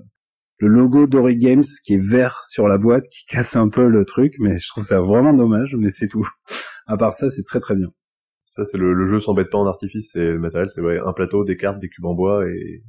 le 0.59 0.67
logo 0.67 1.07
d'Ori 1.07 1.37
Games 1.37 1.63
qui 1.85 1.93
est 1.95 2.05
vert 2.09 2.43
sur 2.49 2.67
la 2.67 2.77
boîte 2.77 3.03
qui 3.03 3.25
casse 3.27 3.55
un 3.55 3.69
peu 3.69 3.87
le 3.87 4.05
truc, 4.05 4.35
mais 4.39 4.57
je 4.59 4.67
trouve 4.69 4.83
ça 4.85 4.99
vraiment 5.01 5.33
dommage, 5.33 5.75
mais 5.77 5.91
c'est 5.91 6.07
tout. 6.07 6.27
À 6.87 6.97
part 6.97 7.13
ça, 7.13 7.29
c'est 7.29 7.43
très 7.43 7.59
très 7.59 7.75
bien. 7.75 7.89
Ça 8.43 8.65
c'est 8.65 8.77
le, 8.77 8.93
le 8.93 9.05
jeu 9.05 9.19
s'embête 9.19 9.49
pas 9.49 9.59
en 9.59 9.67
artifice, 9.67 10.09
c'est 10.11 10.25
le 10.25 10.39
matériel, 10.39 10.69
c'est 10.69 10.81
un 10.81 11.13
plateau, 11.13 11.43
des 11.45 11.57
cartes, 11.57 11.79
des 11.79 11.89
cubes 11.89 12.05
en 12.05 12.15
bois 12.15 12.47
et 12.49 12.83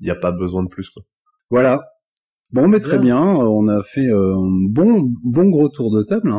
il 0.00 0.04
n'y 0.04 0.10
a 0.10 0.16
pas 0.16 0.32
besoin 0.32 0.62
de 0.62 0.68
plus 0.68 0.88
quoi. 0.90 1.02
Voilà. 1.50 1.82
Bon, 2.50 2.66
mais 2.66 2.80
très 2.80 2.98
bien. 2.98 3.20
On 3.20 3.68
a 3.68 3.82
fait 3.82 4.06
euh, 4.06 4.34
un 4.34 4.68
bon, 4.70 5.12
bon 5.22 5.50
gros 5.50 5.68
tour 5.68 5.94
de 5.94 6.02
table. 6.02 6.32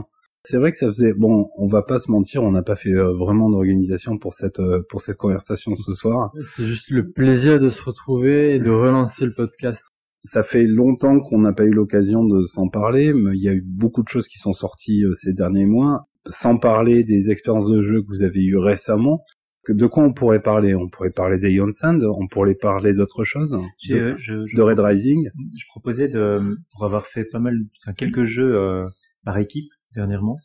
C'est 0.44 0.58
vrai 0.58 0.72
que 0.72 0.78
ça 0.78 0.88
faisait 0.88 1.14
bon. 1.14 1.50
On 1.58 1.68
va 1.68 1.82
pas 1.82 2.00
se 2.00 2.10
mentir, 2.10 2.44
on 2.44 2.52
n'a 2.52 2.62
pas 2.62 2.76
fait 2.76 2.94
euh, 2.94 3.14
vraiment 3.14 3.50
d'organisation 3.50 4.18
pour 4.18 4.34
cette 4.34 4.60
euh, 4.60 4.82
pour 4.90 5.02
cette 5.02 5.18
conversation 5.18 5.76
ce 5.76 5.94
soir. 5.94 6.32
C'est 6.56 6.68
juste 6.68 6.90
le 6.90 7.12
plaisir 7.12 7.60
de 7.60 7.70
se 7.70 7.82
retrouver 7.84 8.56
et 8.56 8.60
de 8.60 8.70
relancer 8.70 9.26
le 9.26 9.34
podcast. 9.34 9.82
Ça 10.22 10.44
fait 10.44 10.64
longtemps 10.64 11.20
qu'on 11.20 11.40
n'a 11.40 11.54
pas 11.54 11.64
eu 11.64 11.72
l'occasion 11.72 12.26
de 12.26 12.46
s'en 12.46 12.68
parler, 12.68 13.14
mais 13.14 13.32
il 13.36 13.44
y 13.44 13.50
a 13.50 13.54
eu 13.54 13.64
beaucoup 13.66 14.04
de 14.04 14.10
choses 14.10 14.28
qui 14.28 14.38
sont 14.38 14.54
sorties 14.54 15.04
ces 15.22 15.34
derniers 15.34 15.66
mois. 15.66 16.06
Sans 16.28 16.58
parler 16.58 17.04
des 17.04 17.32
expériences 17.32 17.70
de 17.70 17.82
jeu 17.82 18.02
que 18.02 18.08
vous 18.08 18.24
avez 18.24 18.42
eues 18.42 18.58
récemment, 18.58 19.24
de 19.74 19.88
quoi 19.88 20.04
on 20.04 20.14
pourrait 20.14 20.42
parler? 20.42 20.76
On 20.76 20.90
pourrait 20.90 21.12
parler 21.16 21.38
des 21.38 21.60
Sand, 21.72 22.04
on 22.04 22.28
pourrait 22.28 22.56
parler 22.56 22.94
d'autre 22.94 23.24
chose 23.24 23.52
de, 23.88 23.96
euh, 23.96 24.16
je, 24.18 24.46
je, 24.46 24.56
de, 24.56 24.62
Red 24.62 24.80
Rising. 24.80 25.30
Je 25.58 25.66
proposais 25.70 26.08
de, 26.08 26.58
pour 26.72 26.86
avoir 26.86 27.08
fait 27.08 27.26
pas 27.32 27.40
mal, 27.40 27.58
enfin, 27.82 27.94
quelques 27.94 28.24
jeux 28.24 28.56
euh, 28.56 28.86
par 29.26 29.38
équipe 29.38 29.70
dernièrement, 29.94 30.38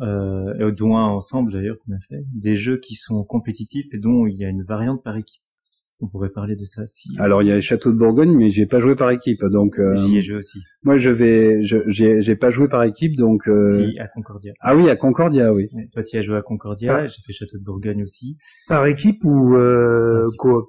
euh, 0.00 0.70
dont 0.72 0.96
un 0.96 1.06
ensemble 1.06 1.52
d'ailleurs 1.52 1.76
qu'on 1.84 1.92
a 1.92 2.00
fait, 2.08 2.24
des 2.34 2.56
jeux 2.56 2.78
qui 2.78 2.94
sont 2.94 3.24
compétitifs 3.24 3.86
et 3.92 3.98
dont 3.98 4.26
il 4.26 4.36
y 4.36 4.44
a 4.44 4.48
une 4.48 4.64
variante 4.64 5.02
par 5.02 5.16
équipe 5.16 5.42
on 6.02 6.08
pourrait 6.08 6.30
parler 6.30 6.56
de 6.56 6.64
ça 6.64 6.84
si. 6.86 7.08
Alors 7.18 7.42
il 7.42 7.48
y 7.48 7.52
a 7.52 7.54
les 7.54 7.62
châteaux 7.62 7.92
de 7.92 7.96
Bourgogne, 7.96 8.36
mais 8.36 8.50
j'ai 8.50 8.66
pas 8.66 8.80
joué 8.80 8.96
par 8.96 9.10
équipe, 9.10 9.44
donc. 9.44 9.78
Euh, 9.78 9.94
J'y 10.06 10.18
ai 10.18 10.22
joué 10.22 10.36
aussi. 10.36 10.58
Moi 10.82 10.98
je 10.98 11.08
vais, 11.10 11.60
j'ai, 11.62 12.20
j'ai 12.22 12.36
pas 12.36 12.50
joué 12.50 12.68
par 12.68 12.82
équipe, 12.82 13.16
donc. 13.16 13.48
Euh... 13.48 13.88
Si, 13.88 13.98
à 14.00 14.08
Concordia. 14.08 14.52
Ah 14.60 14.74
oui, 14.74 14.90
à 14.90 14.96
Concordia, 14.96 15.52
oui. 15.52 15.68
toi 15.94 16.02
tu 16.02 16.18
as 16.18 16.22
joué 16.22 16.36
à 16.36 16.42
Concordia, 16.42 17.06
j'ai 17.06 17.22
fait 17.24 17.32
château 17.32 17.56
de 17.58 17.64
Bourgogne 17.64 18.02
aussi. 18.02 18.36
Par 18.68 18.86
équipe 18.86 19.24
ou 19.24 19.54
euh, 19.54 20.26
coop? 20.38 20.66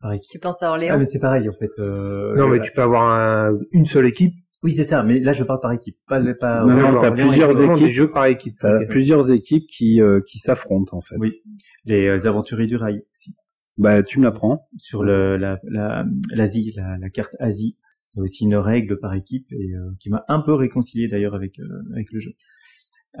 Par 0.00 0.12
équipe. 0.12 0.30
Tu 0.30 0.38
penses 0.40 0.62
à 0.62 0.70
Orléans? 0.70 0.94
Ah 0.94 0.98
mais 0.98 1.04
c'est 1.04 1.20
pareil 1.20 1.48
en 1.48 1.52
fait. 1.52 1.70
Euh, 1.78 2.34
non 2.36 2.48
mais 2.48 2.60
tu 2.60 2.72
peux 2.72 2.82
avoir 2.82 3.02
un, 3.02 3.56
une 3.72 3.86
seule 3.86 4.06
équipe. 4.06 4.34
Oui 4.62 4.74
c'est 4.74 4.84
ça, 4.84 5.02
mais 5.02 5.20
là 5.20 5.32
je 5.32 5.44
parle 5.44 5.60
par 5.60 5.72
équipe, 5.72 5.96
pas 6.08 6.20
pas. 6.34 6.64
Non, 6.64 6.92
non, 6.92 7.00
t'as 7.00 7.12
plusieurs 7.12 7.60
équipes. 7.60 7.86
Des 7.86 7.92
jeux 7.92 8.10
par 8.10 8.26
équipe. 8.26 8.56
T'as 8.60 8.84
plusieurs 8.86 9.30
équipes 9.30 9.66
qui 9.68 10.00
euh, 10.00 10.20
qui 10.28 10.38
s'affrontent 10.38 10.96
en 10.96 11.00
fait. 11.00 11.16
Oui. 11.18 11.42
Les 11.84 12.06
euh, 12.06 12.26
aventuriers 12.26 12.66
du 12.66 12.76
rail 12.76 13.02
aussi. 13.12 13.36
Bah, 13.78 14.02
tu 14.02 14.18
me 14.18 14.24
l'apprends. 14.24 14.68
Sur 14.76 15.04
le, 15.04 15.36
la, 15.36 15.60
la, 15.62 16.04
l'Asie, 16.34 16.72
la, 16.76 16.98
la, 16.98 17.10
carte 17.10 17.34
Asie. 17.38 17.76
Il 18.14 18.18
y 18.18 18.20
a 18.20 18.22
aussi 18.24 18.44
une 18.44 18.56
règle 18.56 18.98
par 18.98 19.14
équipe 19.14 19.46
et 19.52 19.74
euh, 19.74 19.90
qui 20.00 20.10
m'a 20.10 20.24
un 20.26 20.40
peu 20.40 20.52
réconcilié 20.54 21.06
d'ailleurs 21.06 21.36
avec 21.36 21.60
euh, 21.60 21.64
avec 21.94 22.10
le 22.10 22.18
jeu. 22.18 22.32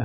Euh, 0.00 0.04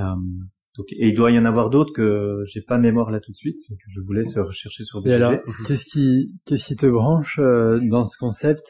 donc, 0.76 0.86
et 0.90 1.08
il 1.08 1.14
doit 1.14 1.30
y 1.30 1.38
en 1.38 1.44
avoir 1.44 1.70
d'autres 1.70 1.92
que 1.92 2.42
j'ai 2.52 2.60
pas 2.60 2.78
mémoire 2.78 3.10
là 3.10 3.20
tout 3.20 3.32
de 3.32 3.36
suite, 3.36 3.58
que 3.68 3.90
je 3.90 4.00
vous 4.00 4.12
laisse 4.12 4.36
rechercher 4.36 4.84
sur 4.84 5.02
des. 5.02 5.10
Et 5.10 5.14
alors, 5.14 5.34
qu'est-ce 5.66 5.84
qui 5.84 6.32
qu'est-ce 6.44 6.66
qui 6.66 6.76
te 6.76 6.86
branche 6.86 7.38
euh, 7.40 7.80
dans 7.88 8.06
ce 8.06 8.16
concept? 8.18 8.66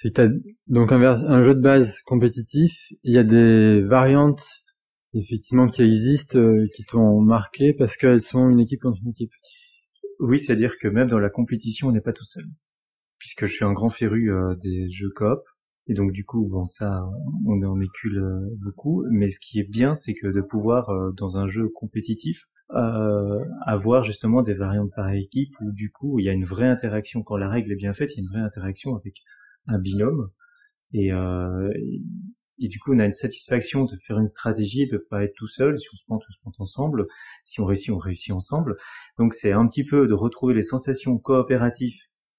C'est 0.00 0.10
que 0.10 0.14
t'as 0.14 0.28
donc 0.68 0.92
un, 0.92 1.42
jeu 1.42 1.56
de 1.56 1.60
base 1.60 1.92
compétitif. 2.06 2.72
Il 3.02 3.12
y 3.12 3.18
a 3.18 3.24
des 3.24 3.82
variantes 3.82 4.44
effectivement 5.12 5.66
qui 5.66 5.82
existent, 5.82 6.38
qui 6.76 6.84
t'ont 6.84 7.20
marqué 7.20 7.72
parce 7.72 7.96
qu'elles 7.96 8.22
sont 8.22 8.48
une 8.48 8.60
équipe 8.60 8.80
contre 8.80 9.00
une 9.02 9.10
équipe. 9.10 9.32
Oui, 10.20 10.38
c'est-à-dire 10.38 10.74
que 10.80 10.86
même 10.86 11.08
dans 11.08 11.18
la 11.18 11.30
compétition, 11.30 11.88
on 11.88 11.92
n'est 11.92 12.00
pas 12.00 12.12
tout 12.12 12.24
seul. 12.24 12.44
Puisque 13.18 13.46
je 13.46 13.52
suis 13.52 13.64
un 13.64 13.72
grand 13.72 13.90
féru 13.90 14.30
euh, 14.32 14.54
des 14.62 14.88
jeux 14.92 15.10
coop, 15.16 15.40
Et 15.88 15.94
donc 15.94 16.12
du 16.12 16.24
coup, 16.24 16.46
bon 16.48 16.66
ça, 16.66 17.02
on 17.44 17.60
en 17.64 17.80
écule 17.80 18.22
beaucoup. 18.62 19.04
Mais 19.10 19.30
ce 19.30 19.40
qui 19.40 19.58
est 19.58 19.68
bien, 19.68 19.94
c'est 19.94 20.14
que 20.14 20.28
de 20.28 20.40
pouvoir 20.42 20.92
dans 21.16 21.38
un 21.38 21.48
jeu 21.48 21.68
compétitif 21.74 22.44
euh, 22.74 23.44
avoir 23.64 24.04
justement 24.04 24.42
des 24.42 24.52
variantes 24.52 24.92
par 24.94 25.10
équipe 25.10 25.54
où 25.62 25.72
du 25.72 25.90
coup 25.90 26.18
il 26.18 26.26
y 26.26 26.28
a 26.28 26.32
une 26.32 26.44
vraie 26.44 26.68
interaction 26.68 27.22
quand 27.22 27.38
la 27.38 27.48
règle 27.48 27.72
est 27.72 27.76
bien 27.76 27.94
faite, 27.94 28.10
il 28.12 28.16
y 28.16 28.20
a 28.20 28.24
une 28.24 28.28
vraie 28.28 28.46
interaction 28.46 28.94
avec 28.94 29.22
un 29.68 29.78
binôme 29.78 30.30
et, 30.92 31.12
euh, 31.12 31.70
et, 32.58 32.68
du 32.68 32.78
coup 32.80 32.94
on 32.94 32.98
a 32.98 33.06
une 33.06 33.12
satisfaction 33.12 33.84
de 33.84 33.96
faire 34.06 34.18
une 34.18 34.26
stratégie, 34.26 34.86
de 34.88 34.98
pas 34.98 35.24
être 35.24 35.34
tout 35.36 35.46
seul. 35.48 35.78
Si 35.78 35.86
on 35.92 35.96
se 35.96 36.04
prend, 36.04 36.16
on 36.16 36.32
se 36.32 36.38
prend 36.40 36.52
ensemble. 36.58 37.06
Si 37.44 37.60
on 37.60 37.64
réussit, 37.66 37.90
on 37.90 37.98
réussit 37.98 38.32
ensemble. 38.32 38.76
Donc 39.18 39.34
c'est 39.34 39.52
un 39.52 39.66
petit 39.68 39.84
peu 39.84 40.06
de 40.08 40.14
retrouver 40.14 40.54
les 40.54 40.62
sensations 40.62 41.18
coopératives 41.18 41.96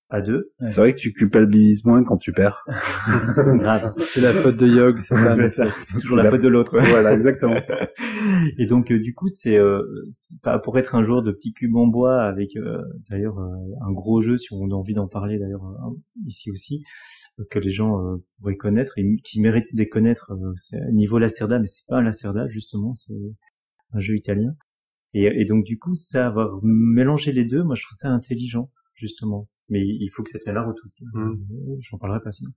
à 0.09 0.21
deux. 0.21 0.51
C'est 0.59 0.75
vrai 0.75 0.93
que 0.93 0.99
tu 0.99 1.13
culpabilises 1.13 1.85
moins 1.85 2.03
quand 2.03 2.17
tu 2.17 2.31
perds. 2.31 2.65
c'est 4.13 4.21
la 4.21 4.33
faute 4.41 4.57
de 4.57 4.67
Yog, 4.67 4.99
c'est 5.01 5.15
toujours 6.01 6.17
la, 6.17 6.31
faute 6.31 6.41
de 6.41 6.47
l'autre. 6.47 6.79
Voilà, 6.79 7.13
exactement. 7.13 7.55
Et 8.57 8.65
donc 8.65 8.91
euh, 8.91 8.99
du 8.99 9.13
coup, 9.13 9.27
c'est 9.27 9.55
euh, 9.55 9.83
pour 10.63 10.79
être 10.79 10.95
un 10.95 11.03
joueur 11.03 11.21
de 11.21 11.31
petits 11.31 11.53
cubes 11.53 11.75
en 11.75 11.85
bois 11.85 12.23
avec 12.23 12.55
euh, 12.55 12.81
d'ailleurs 13.09 13.37
un 13.39 13.91
gros 13.91 14.21
jeu, 14.21 14.37
si 14.37 14.47
on 14.51 14.71
a 14.71 14.73
envie 14.73 14.95
d'en 14.95 15.07
parler 15.07 15.37
d'ailleurs 15.37 15.63
ici 16.25 16.49
aussi, 16.49 16.83
que 17.51 17.59
les 17.59 17.71
gens 17.71 18.19
pourraient 18.39 18.57
connaître 18.57 18.97
et 18.97 19.15
qui 19.23 19.39
méritent 19.39 19.75
de 19.75 19.83
connaître. 19.83 20.31
c'est 20.55 20.79
niveau 20.91 21.19
Lacerda, 21.19 21.59
mais 21.59 21.67
c'est 21.67 21.87
pas 21.87 21.97
un 21.97 22.03
Lacerda 22.03 22.47
justement, 22.47 22.95
c'est 22.95 23.13
un 23.93 23.99
jeu 23.99 24.15
italien. 24.15 24.55
Et, 25.13 25.25
et 25.25 25.45
donc 25.45 25.63
du 25.65 25.77
coup, 25.77 25.93
ça 25.93 26.25
avoir 26.25 26.59
mélangé 26.63 27.31
les 27.31 27.45
deux, 27.45 27.63
moi 27.63 27.75
je 27.75 27.83
trouve 27.83 27.97
ça 27.97 28.09
intelligent 28.09 28.71
justement 28.95 29.47
mais 29.69 29.79
il 29.81 30.09
faut 30.13 30.23
que 30.23 30.31
ça 30.31 30.39
tienne 30.39 30.55
la 30.55 30.63
route 30.63 30.77
aussi. 30.83 31.05
Mmh. 31.13 31.35
J'en 31.81 31.97
parlerai 31.97 32.19
pas 32.23 32.31
sinon. 32.31 32.51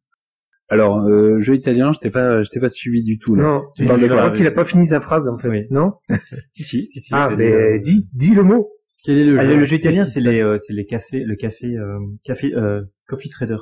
Alors, 0.69 1.07
euh, 1.07 1.41
jeu 1.41 1.55
italien, 1.55 1.93
je 1.93 1.99
t'ai 1.99 2.11
pas, 2.11 2.43
je 2.43 2.49
t'ai 2.49 2.61
pas 2.61 2.71
suivi 2.71 3.03
du 3.03 3.19
tout. 3.19 3.35
Là. 3.35 3.43
Non, 3.43 3.63
je 3.99 4.07
crois 4.07 4.31
qu'il 4.31 4.47
a 4.47 4.53
pas 4.53 4.65
fini 4.65 4.87
sa 4.87 5.01
phrase 5.01 5.29
en 5.29 5.37
fait. 5.37 5.67
Non 5.71 5.93
Si 6.51 6.63
si 6.63 6.87
si. 6.87 7.01
si 7.01 7.09
ah, 7.13 7.29
mais 7.37 7.79
dis, 7.81 8.09
dis 8.15 8.31
le 8.31 8.43
mot. 8.43 8.71
Quel 9.05 9.19
est 9.19 9.25
le, 9.25 9.39
ah, 9.39 9.45
jeu, 9.45 9.57
le 9.57 9.67
jeu 9.67 9.77
italien 9.77 10.05
C'est 10.05 10.21
les, 10.21 10.41
euh, 10.41 10.59
c'est 10.59 10.73
les 10.73 10.87
cafés, 10.87 11.25
le 11.25 11.35
café, 11.35 11.77
euh, 11.77 11.99
café, 12.25 12.55
euh, 12.55 12.83
coffee 13.09 13.29
trader. 13.29 13.59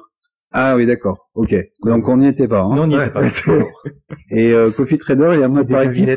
Ah 0.53 0.74
oui, 0.74 0.84
d'accord. 0.84 1.28
Ok. 1.34 1.55
Donc 1.84 2.09
on 2.09 2.16
n'y 2.16 2.26
était 2.26 2.48
pas. 2.48 2.62
Hein. 2.62 2.74
Non, 2.74 2.82
on 2.82 2.86
n'y 2.88 2.96
était 2.96 3.11
pas. 3.11 3.22
et 4.30 4.53
euh, 4.53 4.72
Coffee 4.72 4.98
Trader, 4.98 5.30
il 5.34 5.40
y 5.40 5.42
a 5.42 5.46
un 5.46 5.48
mode 5.48 5.68
par 5.68 5.82
équipe. 5.82 6.09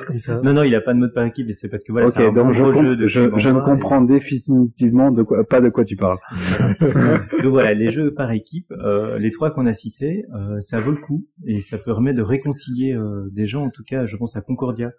Non, 0.43 0.53
non, 0.53 0.63
il 0.63 0.73
a 0.73 0.81
pas 0.81 0.93
de 0.93 0.99
mode 0.99 1.13
par 1.13 1.23
équipe. 1.25 1.49
Et 1.49 1.53
c'est 1.53 1.69
parce 1.69 1.83
que 1.83 1.91
voilà. 1.91 2.07
Ok, 2.07 2.33
donc 2.33 2.51
je, 2.51 3.07
je, 3.07 3.49
ne 3.49 3.59
comprends 3.59 4.01
définitivement 4.01 5.11
de 5.11 5.21
quoi, 5.21 5.43
pas 5.43 5.61
de 5.61 5.69
quoi 5.69 5.85
tu 5.85 5.95
parles. 5.95 6.17
donc 6.81 7.51
voilà, 7.51 7.73
les 7.75 7.91
jeux 7.91 8.11
par 8.13 8.31
équipe, 8.31 8.71
euh, 8.71 9.19
les 9.19 9.29
trois 9.29 9.51
qu'on 9.51 9.67
a 9.67 9.73
cités, 9.73 10.25
euh, 10.35 10.59
ça 10.61 10.79
vaut 10.79 10.91
le 10.91 10.97
coup 10.97 11.21
et 11.45 11.61
ça 11.61 11.77
permet 11.77 12.13
de 12.13 12.23
réconcilier 12.23 12.93
euh, 12.93 13.29
des 13.31 13.45
gens. 13.45 13.63
En 13.63 13.69
tout 13.69 13.83
cas, 13.87 14.05
je 14.05 14.17
pense 14.17 14.35
à 14.35 14.41
Concordia 14.41 14.91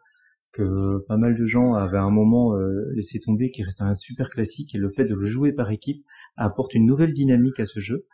que 0.54 1.04
pas 1.08 1.16
mal 1.16 1.36
de 1.36 1.44
gens 1.44 1.74
avaient 1.74 1.98
un 1.98 2.10
moment 2.10 2.54
euh, 2.54 2.92
laissé 2.94 3.18
tomber, 3.20 3.50
qui 3.50 3.62
reste 3.62 3.80
un 3.80 3.94
super 3.94 4.30
classique. 4.30 4.74
Et 4.74 4.78
le 4.78 4.88
fait 4.88 5.04
de 5.04 5.14
le 5.14 5.26
jouer 5.26 5.52
par 5.52 5.70
équipe 5.70 6.04
apporte 6.36 6.74
une 6.74 6.86
nouvelle 6.86 7.12
dynamique 7.12 7.60
à 7.60 7.64
ce 7.64 7.80
jeu. 7.80 8.04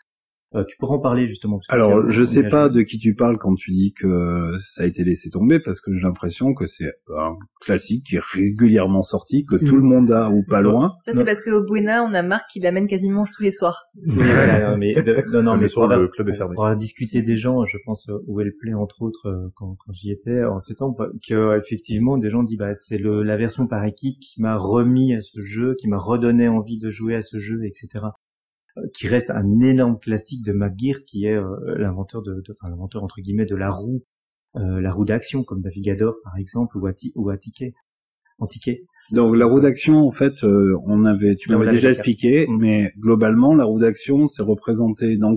Euh, 0.57 0.65
tu 0.65 0.77
pourras 0.79 0.97
en 0.97 0.99
parler 0.99 1.29
justement. 1.29 1.61
Alors, 1.69 2.11
je 2.11 2.25
sais 2.25 2.43
pas 2.43 2.69
de 2.69 2.83
qui 2.83 2.99
tu 2.99 3.15
parles 3.15 3.39
quand 3.39 3.55
tu 3.55 3.71
dis 3.71 3.93
que 3.93 4.57
ça 4.61 4.83
a 4.83 4.87
été 4.87 5.05
laissé 5.05 5.31
tomber, 5.31 5.61
parce 5.61 5.81
que 5.81 5.95
j'ai 5.95 6.03
l'impression 6.03 6.55
que 6.55 6.67
c'est 6.67 6.91
un 7.17 7.37
classique 7.61 8.07
qui 8.07 8.17
est 8.17 8.23
régulièrement 8.33 9.03
sorti, 9.03 9.45
que 9.45 9.55
tout 9.55 9.77
le 9.77 9.83
monde 9.83 10.11
a 10.11 10.29
ou 10.29 10.43
pas 10.43 10.61
loin. 10.61 10.97
Ça, 11.05 11.13
c'est 11.15 11.25
parce 11.25 11.41
qu'au 11.41 11.63
Buena, 11.63 12.03
on 12.03 12.13
a 12.15 12.23
Marc 12.23 12.51
qui 12.53 12.59
l'amène 12.59 12.89
quasiment 12.89 13.27
tous 13.27 13.45
les 13.45 13.53
soirs. 13.53 13.85
non, 14.07 14.77
mais, 14.77 14.97
non, 15.29 15.43
non, 15.43 15.57
mais 15.61 15.69
pour 15.69 15.87
le 15.87 16.09
club 16.09 16.31
est 16.31 16.37
fermé. 16.37 16.55
Pour 16.57 16.75
discuter 16.75 17.23
des 17.23 17.37
gens, 17.37 17.65
je 17.65 17.79
pense 17.85 18.09
euh, 18.09 18.19
où 18.27 18.41
elle 18.41 18.53
plaît 18.61 18.75
entre 18.75 19.03
autres 19.03 19.29
euh, 19.29 19.49
quand, 19.55 19.77
quand 19.79 19.93
j'y 19.93 20.11
étais 20.11 20.43
en 20.45 20.59
ces 20.59 20.75
temps, 20.75 20.97
que 21.29 21.59
effectivement 21.59 22.19
des 22.19 22.31
gens 22.31 22.43
disent 22.43 22.59
bah 22.59 22.75
c'est 22.75 22.99
le 22.99 23.23
la 23.23 23.37
version 23.37 23.69
par 23.69 23.85
équipe 23.85 24.19
qui 24.19 24.41
m'a 24.41 24.57
remis 24.57 25.15
à 25.15 25.21
ce 25.21 25.41
jeu, 25.41 25.75
qui 25.79 25.87
m'a 25.87 25.99
redonné 25.99 26.49
envie 26.49 26.79
de 26.79 26.91
jouer 26.91 27.15
à 27.15 27.23
ce 27.23 27.39
jeu, 27.39 27.65
etc 27.65 28.01
qui 28.95 29.09
reste 29.09 29.31
un 29.31 29.61
énorme 29.61 29.99
classique 29.99 30.45
de 30.45 30.53
McGear, 30.53 31.01
qui 31.07 31.27
est 31.27 31.37
euh, 31.37 31.77
l'inventeur 31.77 32.23
de, 32.23 32.43
enfin 32.51 32.69
l'inventeur 32.69 33.03
entre 33.03 33.21
guillemets 33.21 33.47
de 33.47 33.57
la 33.57 33.71
roue, 33.71 34.03
euh, 34.57 34.81
la 34.81 34.93
roue 34.93 35.05
d'action 35.05 35.43
comme 35.43 35.61
Navigador 35.61 36.15
par 36.25 36.37
exemple 36.37 36.77
ou, 36.79 36.87
Ati, 36.87 37.13
ou. 37.15 37.31
Donc 39.13 39.37
la 39.37 39.47
roue 39.47 39.61
d'action, 39.61 40.07
en 40.07 40.13
fait, 40.13 40.45
euh, 40.45 40.75
on 40.87 41.05
avait, 41.05 41.37
tu 41.37 41.51
m'avais 41.51 41.73
déjà 41.73 41.91
expliqué, 41.91 42.47
mm. 42.49 42.57
mais 42.59 42.93
globalement, 42.99 43.55
la 43.55 43.65
roue 43.65 43.81
d'action, 43.81 44.27
c'est 44.27 44.43
représenté 44.43 45.17
dans, 45.17 45.37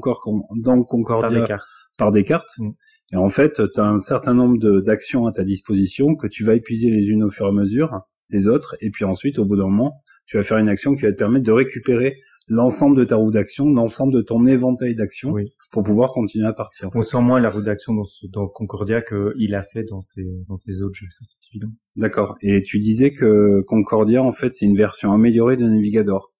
dans 0.58 0.84
Concordia 0.84 1.30
par 1.30 1.32
des 1.32 1.48
cartes. 1.48 1.68
Par 1.98 2.12
des 2.12 2.24
cartes. 2.24 2.50
Mm. 2.58 2.70
Et 3.12 3.18
en 3.18 3.30
fait, 3.30 3.52
tu 3.74 3.80
as 3.80 3.86
un 3.86 3.98
certain 3.98 4.34
nombre 4.34 4.58
d'actions 4.82 5.28
à 5.28 5.32
ta 5.32 5.44
disposition 5.44 6.16
que 6.16 6.28
tu 6.28 6.44
vas 6.44 6.56
épuiser 6.56 6.90
les 6.90 7.04
unes 7.08 7.24
au 7.24 7.30
fur 7.30 7.46
et 7.46 7.50
à 7.50 7.52
mesure 7.52 7.90
des 8.30 8.48
autres, 8.48 8.76
et 8.80 8.90
puis 8.90 9.06
ensuite, 9.06 9.38
au 9.38 9.46
bout 9.46 9.58
d'un 9.58 9.68
moment, 9.68 10.00
tu 10.26 10.38
vas 10.38 10.44
faire 10.44 10.58
une 10.58 10.70
action 10.70 10.96
qui 10.96 11.04
va 11.04 11.12
te 11.12 11.18
permettre 11.18 11.46
de 11.46 11.52
récupérer 11.52 12.16
l'ensemble 12.48 12.98
de 12.98 13.04
ta 13.06 13.16
roue 13.16 13.32
d'action, 13.32 13.66
l'ensemble 13.66 14.14
de 14.14 14.22
ton 14.22 14.46
éventail 14.46 14.96
d'actions 14.96 15.34
pour 15.72 15.84
pouvoir 15.84 16.12
continuer 16.12 16.48
à 16.48 16.54
partir. 16.54 16.90
On 16.94 17.02
sent 17.02 17.22
moins 17.22 17.40
la 17.40 17.50
roue 17.50 17.62
d'action 17.62 17.94
dans, 17.94 18.06
dans 18.32 18.48
Concordia 18.48 19.02
qu'il 19.02 19.56
a 19.56 19.64
fait 19.64 19.84
dans 19.90 20.02
ses, 20.02 20.26
dans 20.48 20.56
ses 20.56 20.82
autres 20.82 20.96
jeux, 20.96 21.08
ça 21.12 21.26
c'est 21.26 21.50
évident. 21.52 21.72
D'accord. 21.96 22.36
Et 22.42 22.62
tu 22.64 22.80
disais 22.80 23.12
que 23.12 23.62
Concordia, 23.68 24.22
en 24.24 24.34
fait, 24.34 24.52
c'est 24.52 24.66
une 24.66 24.78
version 24.78 25.12
améliorée 25.12 25.58
de 25.58 25.66
Navigador. 25.66 26.34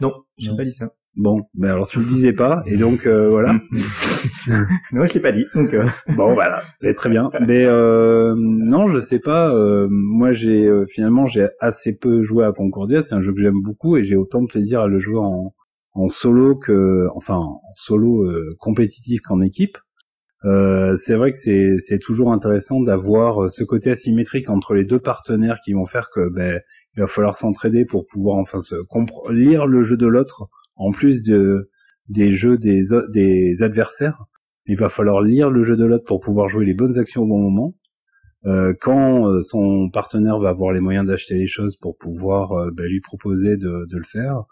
Non, 0.00 0.12
j'ai 0.38 0.54
pas 0.56 0.64
dit 0.64 0.72
ça. 0.72 0.94
Bon, 1.16 1.42
ben 1.54 1.70
alors 1.70 1.86
tu 1.86 2.00
le 2.00 2.06
disais 2.06 2.32
pas, 2.32 2.64
et 2.66 2.76
donc 2.76 3.06
euh, 3.06 3.28
voilà. 3.28 3.52
non, 4.92 5.06
je 5.06 5.14
l'ai 5.14 5.20
pas 5.20 5.30
dit. 5.30 5.44
Donc, 5.54 5.72
euh. 5.72 5.86
Bon, 6.16 6.34
voilà, 6.34 6.62
très 6.96 7.08
bien. 7.08 7.30
Mais 7.46 7.64
euh, 7.64 8.34
non, 8.36 8.92
je 8.92 9.00
sais 9.00 9.20
pas. 9.20 9.54
Euh, 9.54 9.86
moi, 9.90 10.32
j'ai 10.32 10.68
finalement 10.88 11.28
j'ai 11.28 11.46
assez 11.60 11.96
peu 12.00 12.24
joué 12.24 12.44
à 12.44 12.52
Concordia. 12.52 13.02
C'est 13.02 13.14
un 13.14 13.22
jeu 13.22 13.32
que 13.32 13.40
j'aime 13.40 13.62
beaucoup 13.62 13.96
et 13.96 14.04
j'ai 14.04 14.16
autant 14.16 14.42
de 14.42 14.48
plaisir 14.48 14.80
à 14.80 14.88
le 14.88 14.98
jouer 14.98 15.18
en, 15.18 15.54
en 15.92 16.08
solo 16.08 16.56
que, 16.56 17.06
enfin, 17.14 17.36
en 17.36 17.60
solo 17.74 18.28
compétitif 18.58 19.20
qu'en 19.20 19.40
équipe. 19.40 19.78
c'est 20.42 21.14
vrai 21.14 21.30
que 21.30 21.38
c'est 21.38 21.76
c'est 21.78 22.00
toujours 22.00 22.32
intéressant 22.32 22.80
d'avoir 22.80 23.52
ce 23.52 23.62
côté 23.62 23.92
asymétrique 23.92 24.50
entre 24.50 24.74
les 24.74 24.84
deux 24.84 24.98
partenaires 25.00 25.58
qui 25.64 25.74
vont 25.74 25.86
faire 25.86 26.10
que 26.12 26.28
ben 26.28 26.60
il 26.96 27.00
va 27.00 27.06
falloir 27.06 27.36
s'entraider 27.36 27.84
pour 27.84 28.04
pouvoir 28.06 28.38
enfin 28.38 28.58
se 28.58 28.74
lire 29.32 29.66
le 29.66 29.84
jeu 29.84 29.96
de 29.96 30.06
l'autre 30.06 30.48
en 30.76 30.92
plus 30.92 31.22
de, 31.22 31.70
des 32.08 32.34
jeux 32.34 32.58
des, 32.58 32.82
des 33.12 33.62
adversaires, 33.62 34.24
il 34.66 34.78
va 34.78 34.88
falloir 34.88 35.20
lire 35.22 35.50
le 35.50 35.62
jeu 35.64 35.76
de 35.76 35.84
l'autre 35.84 36.04
pour 36.04 36.20
pouvoir 36.20 36.48
jouer 36.48 36.64
les 36.64 36.74
bonnes 36.74 36.98
actions 36.98 37.22
au 37.22 37.26
bon 37.26 37.38
moment. 37.38 37.74
Euh, 38.46 38.74
quand 38.80 39.26
euh, 39.26 39.40
son 39.42 39.88
partenaire 39.90 40.38
va 40.38 40.50
avoir 40.50 40.72
les 40.72 40.80
moyens 40.80 41.06
d'acheter 41.06 41.34
les 41.34 41.46
choses 41.46 41.76
pour 41.76 41.96
pouvoir 41.96 42.52
euh, 42.52 42.70
bah, 42.72 42.84
lui 42.84 43.00
proposer 43.00 43.56
de, 43.56 43.86
de 43.90 43.96
le 43.96 44.04
faire, 44.04 44.44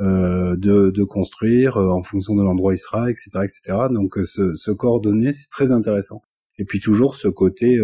euh, 0.00 0.56
de, 0.56 0.90
de, 0.90 1.04
construire 1.04 1.76
en 1.76 2.02
fonction 2.02 2.36
de 2.36 2.42
l'endroit 2.42 2.70
où 2.70 2.74
il 2.74 2.78
sera, 2.78 3.10
etc., 3.10 3.30
etc. 3.42 3.78
Donc 3.90 4.16
se, 4.24 4.54
se 4.54 4.70
coordonner, 4.70 5.32
c'est 5.32 5.50
très 5.50 5.72
intéressant. 5.72 6.20
Et 6.58 6.64
puis 6.64 6.80
toujours 6.80 7.16
ce 7.16 7.26
côté 7.26 7.76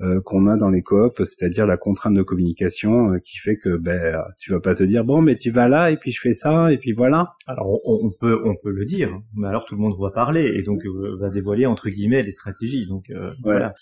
euh, 0.00 0.20
qu'on 0.24 0.46
a 0.46 0.56
dans 0.56 0.68
les 0.68 0.82
coops, 0.82 1.22
c'est-à-dire 1.24 1.66
la 1.66 1.76
contrainte 1.76 2.14
de 2.14 2.22
communication 2.22 3.12
euh, 3.12 3.18
qui 3.18 3.38
fait 3.38 3.56
que 3.56 3.76
ben 3.76 4.22
tu 4.38 4.52
vas 4.52 4.60
pas 4.60 4.74
te 4.74 4.82
dire 4.82 5.04
bon 5.04 5.22
mais 5.22 5.36
tu 5.36 5.50
vas 5.50 5.68
là 5.68 5.90
et 5.90 5.96
puis 5.96 6.12
je 6.12 6.20
fais 6.20 6.34
ça 6.34 6.72
et 6.72 6.78
puis 6.78 6.92
voilà. 6.92 7.32
Alors 7.46 7.80
on, 7.84 8.10
peut 8.10 8.40
on 8.44 8.54
peut 8.62 8.70
le 8.70 8.84
dire, 8.84 9.10
mais 9.36 9.48
alors 9.48 9.64
tout 9.64 9.74
le 9.74 9.80
monde 9.80 9.94
va 9.98 10.10
parler 10.10 10.52
et 10.54 10.62
donc 10.62 10.84
euh, 10.84 11.16
va 11.18 11.30
dévoiler 11.30 11.66
entre 11.66 11.88
guillemets 11.88 12.22
les 12.22 12.30
stratégies. 12.30 12.86
Donc 12.86 13.10
voilà. 13.42 13.72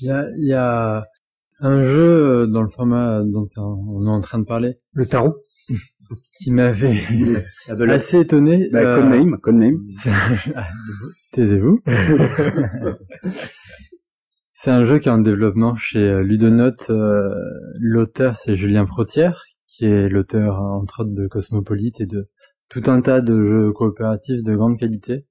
Il 0.00 0.06
y 0.06 0.10
a, 0.10 0.26
il 0.36 0.46
y 0.46 0.52
a 0.52 1.02
un 1.60 1.82
jeu 1.82 2.46
dans 2.46 2.62
le 2.62 2.68
format 2.68 3.22
dont 3.24 3.48
on 3.56 4.06
est 4.06 4.10
en 4.10 4.20
train 4.20 4.38
de 4.38 4.44
parler, 4.44 4.76
le 4.92 5.06
tarot, 5.06 5.36
qui 6.38 6.50
m'avait 6.50 7.02
assez 7.68 8.20
étonné. 8.20 8.68
Bah, 8.70 8.78
euh, 8.80 9.02
name, 9.08 9.36
name. 9.46 9.78
Taisez-vous. 11.32 11.78
C'est 14.60 14.72
un 14.72 14.84
jeu 14.86 14.98
qui 14.98 15.08
est 15.08 15.12
en 15.12 15.18
développement 15.18 15.76
chez 15.76 16.00
euh, 16.00 16.20
Ludonote. 16.20 16.90
Euh, 16.90 17.32
l'auteur, 17.78 18.34
c'est 18.34 18.56
Julien 18.56 18.86
Protière, 18.86 19.44
qui 19.68 19.84
est 19.84 20.08
l'auteur, 20.08 20.60
entre 20.60 21.02
autres, 21.02 21.14
de 21.14 21.28
Cosmopolite 21.28 22.00
et 22.00 22.06
de 22.06 22.28
tout 22.68 22.82
un 22.86 23.00
tas 23.00 23.20
de 23.20 23.40
jeux 23.40 23.72
coopératifs 23.72 24.42
de 24.42 24.56
grande 24.56 24.76
qualité. 24.76 25.26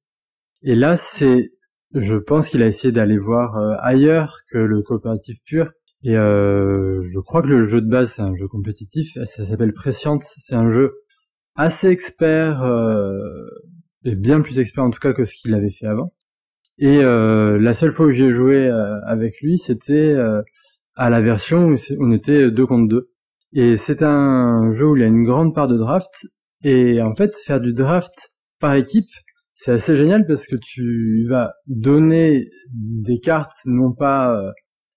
Et 0.61 0.75
là, 0.75 0.95
c'est, 0.95 1.51
je 1.93 2.15
pense 2.15 2.47
qu'il 2.47 2.63
a 2.63 2.67
essayé 2.67 2.93
d'aller 2.93 3.17
voir 3.17 3.57
euh, 3.57 3.75
ailleurs 3.81 4.37
que 4.49 4.59
le 4.59 4.81
coopératif 4.81 5.39
pur. 5.43 5.71
Et 6.03 6.13
je 6.13 7.19
crois 7.19 7.41
que 7.41 7.47
le 7.47 7.65
jeu 7.65 7.81
de 7.81 7.89
base, 7.89 8.13
c'est 8.15 8.21
un 8.21 8.33
jeu 8.33 8.47
compétitif. 8.47 9.09
Ça 9.25 9.43
s'appelle 9.43 9.73
Prescience. 9.73 10.23
C'est 10.37 10.55
un 10.55 10.71
jeu 10.71 10.93
assez 11.55 11.87
expert, 11.87 12.63
et 14.05 14.15
bien 14.15 14.39
plus 14.39 14.57
expert 14.57 14.85
en 14.85 14.91
tout 14.91 14.99
cas 14.99 15.11
que 15.11 15.25
ce 15.25 15.33
qu'il 15.33 15.53
avait 15.53 15.71
fait 15.71 15.87
avant. 15.87 16.13
Et 16.79 16.97
euh, 17.03 17.57
la 17.59 17.73
seule 17.73 17.91
fois 17.91 18.07
où 18.07 18.11
j'ai 18.11 18.33
joué 18.33 18.67
euh, 18.67 18.99
avec 19.07 19.39
lui, 19.41 19.57
c'était 19.59 19.93
euh, 19.93 20.41
à 20.95 21.09
la 21.09 21.21
version 21.21 21.69
où 21.69 21.77
on 21.99 22.11
était 22.11 22.51
deux 22.51 22.67
contre 22.67 22.87
deux. 22.87 23.09
Et 23.53 23.77
c'est 23.77 24.03
un 24.03 24.71
jeu 24.75 24.85
où 24.85 24.95
il 24.95 25.01
y 25.01 25.03
a 25.03 25.07
une 25.07 25.23
grande 25.23 25.55
part 25.55 25.67
de 25.67 25.77
draft. 25.77 26.11
Et 26.63 27.01
en 27.01 27.15
fait, 27.15 27.35
faire 27.45 27.59
du 27.59 27.73
draft 27.73 28.13
par 28.59 28.75
équipe, 28.75 29.09
c'est 29.53 29.71
assez 29.71 29.97
génial 29.97 30.25
parce 30.27 30.45
que 30.45 30.55
tu 30.55 31.25
vas 31.27 31.53
donner 31.65 32.47
des 32.73 33.19
cartes 33.19 33.55
non 33.65 33.93
pas 33.93 34.39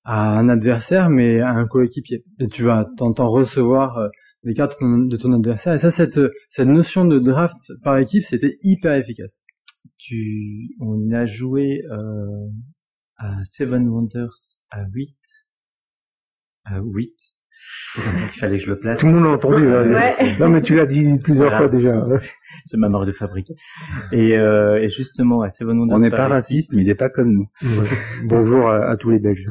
à 0.04 0.38
un 0.38 0.48
adversaire 0.48 1.08
mais 1.08 1.40
à 1.40 1.50
un 1.50 1.66
coéquipier 1.66 2.24
et 2.40 2.48
tu 2.48 2.64
vas 2.64 2.86
t'en 2.98 3.28
recevoir 3.28 4.08
des 4.44 4.54
cartes 4.54 4.76
de 4.80 5.16
ton 5.16 5.32
adversaire 5.32 5.74
et 5.74 5.78
ça 5.78 5.90
cette 5.90 6.20
cette 6.50 6.68
notion 6.68 7.04
de 7.04 7.18
draft 7.18 7.56
par 7.82 7.98
équipe 7.98 8.24
c'était 8.28 8.52
hyper 8.62 8.94
efficace. 8.94 9.44
Tu 9.98 10.76
on 10.80 11.10
a 11.12 11.26
joué 11.26 11.82
euh, 11.90 12.48
à 13.16 13.44
Seven 13.44 13.88
Wonders 13.88 14.36
à 14.70 14.84
8 14.84 15.16
à 16.64 16.80
8 16.80 17.39
il 17.96 18.38
fallait 18.38 18.58
que 18.58 18.64
je 18.64 18.70
le 18.70 18.78
place. 18.78 18.98
Tout 18.98 19.06
le 19.06 19.14
monde 19.14 19.24
l'a 19.24 19.30
entendu. 19.30 19.66
Ouais. 19.66 20.36
Non, 20.38 20.48
mais 20.48 20.62
tu 20.62 20.74
l'as 20.74 20.86
dit 20.86 21.18
plusieurs 21.22 21.56
fois 21.56 21.68
déjà. 21.68 22.04
C'est 22.66 22.76
ma 22.76 22.88
marque 22.88 23.06
de 23.06 23.12
fabrique. 23.12 23.52
Et, 24.12 24.36
euh, 24.36 24.82
et 24.82 24.90
justement, 24.90 25.42
à 25.42 25.48
Seven 25.48 25.78
Wonders. 25.78 25.96
On 25.96 26.00
n'est 26.00 26.10
pas 26.10 26.28
raciste, 26.28 26.72
mais 26.72 26.82
il 26.82 26.86
n'est 26.86 26.94
pas 26.94 27.08
comme 27.08 27.32
nous. 27.32 27.48
Bonjour 28.24 28.68
à, 28.70 28.96
tous 28.96 29.10
les 29.10 29.18
Belges. 29.18 29.46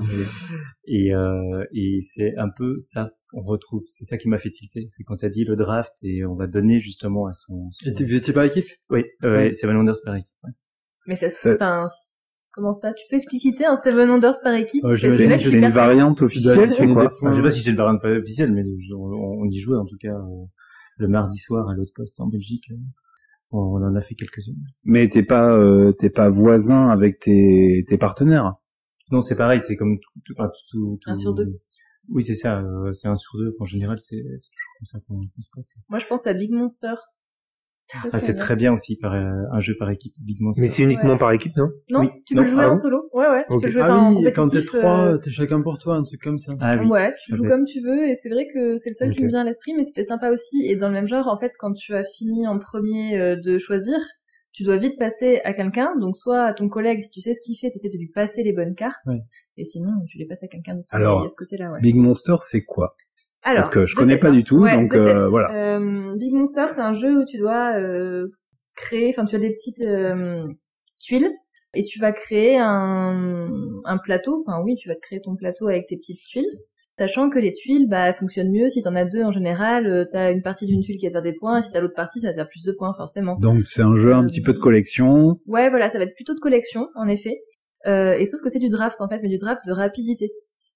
Et, 0.85 1.13
euh, 1.13 1.63
et 1.73 1.99
c'est 2.01 2.35
un 2.37 2.49
peu 2.49 2.77
ça 2.79 3.11
qu'on 3.29 3.41
retrouve. 3.41 3.83
C'est 3.87 4.05
ça 4.05 4.17
qui 4.17 4.27
m'a 4.27 4.39
fait 4.39 4.49
tilter. 4.49 4.87
C'est 4.89 5.03
quand 5.03 5.17
t'as 5.17 5.29
dit 5.29 5.43
le 5.43 5.55
draft 5.55 5.93
et 6.03 6.25
on 6.25 6.35
va 6.35 6.47
donner 6.47 6.79
justement 6.79 7.27
à 7.27 7.33
son. 7.33 7.69
Et 7.85 8.03
vous 8.03 8.15
étiez 8.15 8.33
par 8.33 8.43
équipe 8.43 8.67
Oui, 8.89 9.03
euh, 9.23 9.51
Seven 9.53 9.75
Wonders 9.75 9.97
par 10.03 10.15
équipe. 10.15 10.31
Mais 11.07 11.15
ça, 11.15 11.29
c'est 11.29 11.61
un 11.61 11.87
Comment 12.59 12.73
ça 12.73 12.93
Tu 12.93 13.05
peux 13.09 13.15
expliciter 13.15 13.65
un 13.65 13.77
Seven 13.77 14.09
Wonders 14.09 14.35
par 14.43 14.53
équipe 14.53 14.83
euh, 14.83 14.97
C'est 14.97 15.49
une 15.49 15.69
variante 15.69 16.21
officielle, 16.21 16.73
c'est 16.77 16.87
quoi 16.87 17.09
Je 17.23 17.35
sais 17.37 17.41
pas 17.41 17.51
si 17.51 17.63
c'est 17.63 17.69
une 17.69 17.77
variante 17.77 18.03
officielle, 18.03 18.51
mais 18.51 18.63
on, 18.93 19.45
y 19.45 19.59
jouait 19.59 19.77
en 19.77 19.85
tout 19.85 19.95
cas 19.97 20.13
euh, 20.13 20.45
le 20.97 21.07
mardi 21.07 21.37
soir 21.37 21.69
à 21.69 21.73
l'autre 21.73 21.93
poste 21.95 22.19
en 22.19 22.27
Belgique. 22.27 22.65
Euh, 22.71 22.75
on 23.51 23.81
en 23.81 23.95
a 23.95 24.01
fait 24.01 24.13
quelques-unes. 24.13 24.61
Mais 24.83 25.07
t'es 25.07 25.23
pas 25.23 25.53
euh, 25.53 25.93
t'es 25.93 26.09
pas 26.09 26.29
voisin 26.29 26.89
avec 26.89 27.19
tes, 27.19 27.85
tes 27.87 27.97
partenaires 27.97 28.55
Non, 29.09 29.21
c'est 29.21 29.35
pareil, 29.35 29.61
c'est 29.65 29.77
comme 29.77 29.97
tout, 29.97 30.19
tout, 30.25 30.33
tout, 30.33 30.99
tout, 31.01 31.09
Un 31.09 31.15
sur 31.15 31.33
deux. 31.33 31.61
Oui, 32.09 32.23
c'est 32.23 32.35
ça, 32.35 32.59
euh, 32.59 32.91
c'est 32.91 33.07
un 33.07 33.15
sur 33.15 33.37
deux. 33.37 33.55
En 33.61 33.65
général, 33.65 33.99
c'est 34.01 34.17
toujours 34.17 34.73
comme 34.79 34.85
ça 34.85 34.99
qu'on 35.07 35.21
se 35.21 35.49
passe. 35.55 35.85
Moi, 35.87 35.99
je 35.99 36.07
pense 36.07 36.27
à 36.27 36.33
Big 36.33 36.51
Monster. 36.51 36.95
Ah, 37.93 38.19
c'est 38.19 38.35
très 38.35 38.55
bien 38.55 38.73
aussi 38.73 38.95
par 38.97 39.13
euh, 39.13 39.43
un 39.51 39.61
jeu 39.61 39.75
par 39.77 39.89
équipe, 39.89 40.13
Big 40.19 40.39
Monster. 40.41 40.61
Mais 40.61 40.69
c'est 40.69 40.83
uniquement 40.83 41.17
par 41.17 41.31
équipe, 41.31 41.55
non 41.57 41.69
Non, 41.89 42.09
tu 42.25 42.35
peux 42.35 42.45
jouer 42.45 42.63
ah 42.63 42.71
en 42.71 42.75
solo. 42.75 43.09
Ouais, 43.13 43.27
ouais. 43.27 43.45
Tu 43.49 43.59
peux 43.59 43.71
jouer 43.71 43.81
ah 43.83 44.11
oui, 44.11 44.31
quand 44.33 44.47
t'es 44.49 44.63
trois, 44.63 45.07
euh, 45.07 45.17
t'es 45.17 45.31
chacun 45.31 45.61
pour 45.61 45.79
toi, 45.79 45.95
un 45.95 46.03
truc 46.03 46.21
comme 46.21 46.37
ça. 46.37 46.53
Ah 46.61 46.77
oui. 46.77 46.87
Ouais, 46.87 47.13
tu 47.25 47.35
joues 47.35 47.47
comme 47.47 47.65
tu 47.65 47.81
veux, 47.81 48.07
et 48.07 48.15
c'est 48.15 48.29
vrai 48.29 48.45
que 48.53 48.77
c'est 48.77 48.91
le 48.91 48.95
seul 48.95 49.15
qui 49.15 49.23
me 49.23 49.29
vient 49.29 49.41
à 49.41 49.43
l'esprit, 49.43 49.73
mais 49.75 49.83
c'était 49.83 50.03
sympa 50.03 50.29
aussi. 50.29 50.65
Et 50.65 50.75
dans 50.75 50.87
le 50.87 50.93
même 50.93 51.07
genre, 51.07 51.27
en 51.27 51.37
fait, 51.37 51.51
quand 51.57 51.73
tu 51.73 51.95
as 51.95 52.03
fini 52.03 52.47
en 52.47 52.59
premier 52.59 53.19
euh, 53.19 53.35
de 53.35 53.57
choisir, 53.57 53.97
tu 54.51 54.63
dois 54.63 54.77
vite 54.77 54.97
passer 54.99 55.41
à 55.43 55.53
quelqu'un, 55.53 55.95
donc 55.99 56.15
soit 56.15 56.43
à 56.43 56.53
ton 56.53 56.69
collègue, 56.69 57.01
si 57.01 57.09
tu 57.09 57.21
sais 57.21 57.33
ce 57.33 57.41
qu'il 57.43 57.57
fait, 57.57 57.71
t'essaies 57.71 57.89
de 57.89 57.97
lui 57.97 58.11
passer 58.13 58.43
les 58.43 58.53
bonnes 58.53 58.75
cartes, 58.75 59.07
et 59.57 59.65
sinon, 59.65 59.91
tu 60.07 60.17
les 60.17 60.25
passes 60.25 60.43
à 60.43 60.47
quelqu'un 60.47 60.75
d'autre. 60.75 60.87
Alors, 60.91 61.27
ce 61.29 61.35
côté-là, 61.35 61.71
ouais. 61.71 61.81
Big 61.81 61.95
Monster, 61.95 62.35
c'est 62.49 62.63
quoi? 62.63 62.93
Alors, 63.43 63.61
Parce 63.63 63.73
que 63.73 63.85
je 63.85 63.95
connais 63.95 64.17
pas 64.17 64.31
du 64.31 64.43
tout, 64.43 64.67
donc 64.67 64.93
euh, 64.93 65.29
voilà. 65.29 65.77
Euh, 65.77 66.15
Big 66.17 66.33
Monster, 66.33 66.65
c'est 66.75 66.81
un 66.81 66.93
jeu 66.93 67.21
où 67.21 67.25
tu 67.25 67.37
dois 67.37 67.73
euh, 67.79 68.27
créer, 68.75 69.13
enfin 69.15 69.25
tu 69.25 69.35
as 69.35 69.39
des 69.39 69.51
petites 69.51 69.81
euh, 69.81 70.45
tuiles 70.99 71.29
et 71.73 71.85
tu 71.85 71.99
vas 71.99 72.11
créer 72.11 72.57
un, 72.57 73.47
un 73.85 73.97
plateau, 73.97 74.41
enfin 74.41 74.61
oui, 74.63 74.75
tu 74.75 74.89
vas 74.89 74.95
te 74.95 75.01
créer 75.01 75.21
ton 75.21 75.35
plateau 75.35 75.67
avec 75.67 75.87
tes 75.87 75.95
petites 75.95 76.19
tuiles, 76.27 76.49
sachant 76.97 77.29
que 77.29 77.39
les 77.39 77.53
tuiles 77.53 77.87
bah 77.87 78.11
fonctionnent 78.13 78.51
mieux 78.51 78.69
si 78.69 78.81
t'en 78.81 78.95
as 78.95 79.05
deux 79.05 79.23
en 79.23 79.31
général, 79.31 79.87
euh, 79.87 80.05
t'as 80.11 80.31
une 80.31 80.41
partie 80.41 80.65
d'une 80.65 80.81
tuile 80.81 80.97
qui 80.97 81.07
va 81.07 81.13
faire 81.13 81.21
des 81.21 81.33
points, 81.33 81.59
et 81.59 81.61
si 81.61 81.71
t'as 81.71 81.79
l'autre 81.79 81.95
partie 81.95 82.19
ça 82.19 82.27
va 82.27 82.33
faire 82.33 82.49
plus 82.49 82.63
de 82.63 82.73
points 82.77 82.93
forcément. 82.93 83.37
Donc 83.39 83.67
c'est 83.67 83.83
un 83.83 83.95
jeu 83.95 84.13
un 84.13 84.25
petit 84.25 84.41
peu 84.41 84.51
de 84.51 84.59
collection. 84.59 85.39
Ouais 85.45 85.69
voilà, 85.69 85.89
ça 85.89 85.97
va 85.97 86.03
être 86.03 86.15
plutôt 86.15 86.33
de 86.33 86.39
collection 86.39 86.87
en 86.95 87.07
effet. 87.07 87.37
Euh, 87.87 88.17
et 88.17 88.25
sauf 88.25 88.41
que 88.41 88.49
c'est 88.49 88.59
du 88.59 88.69
draft 88.69 88.99
en 88.99 89.07
fait, 89.07 89.19
mais 89.23 89.29
du 89.29 89.37
draft 89.37 89.61
de 89.65 89.71
rapidité. 89.71 90.29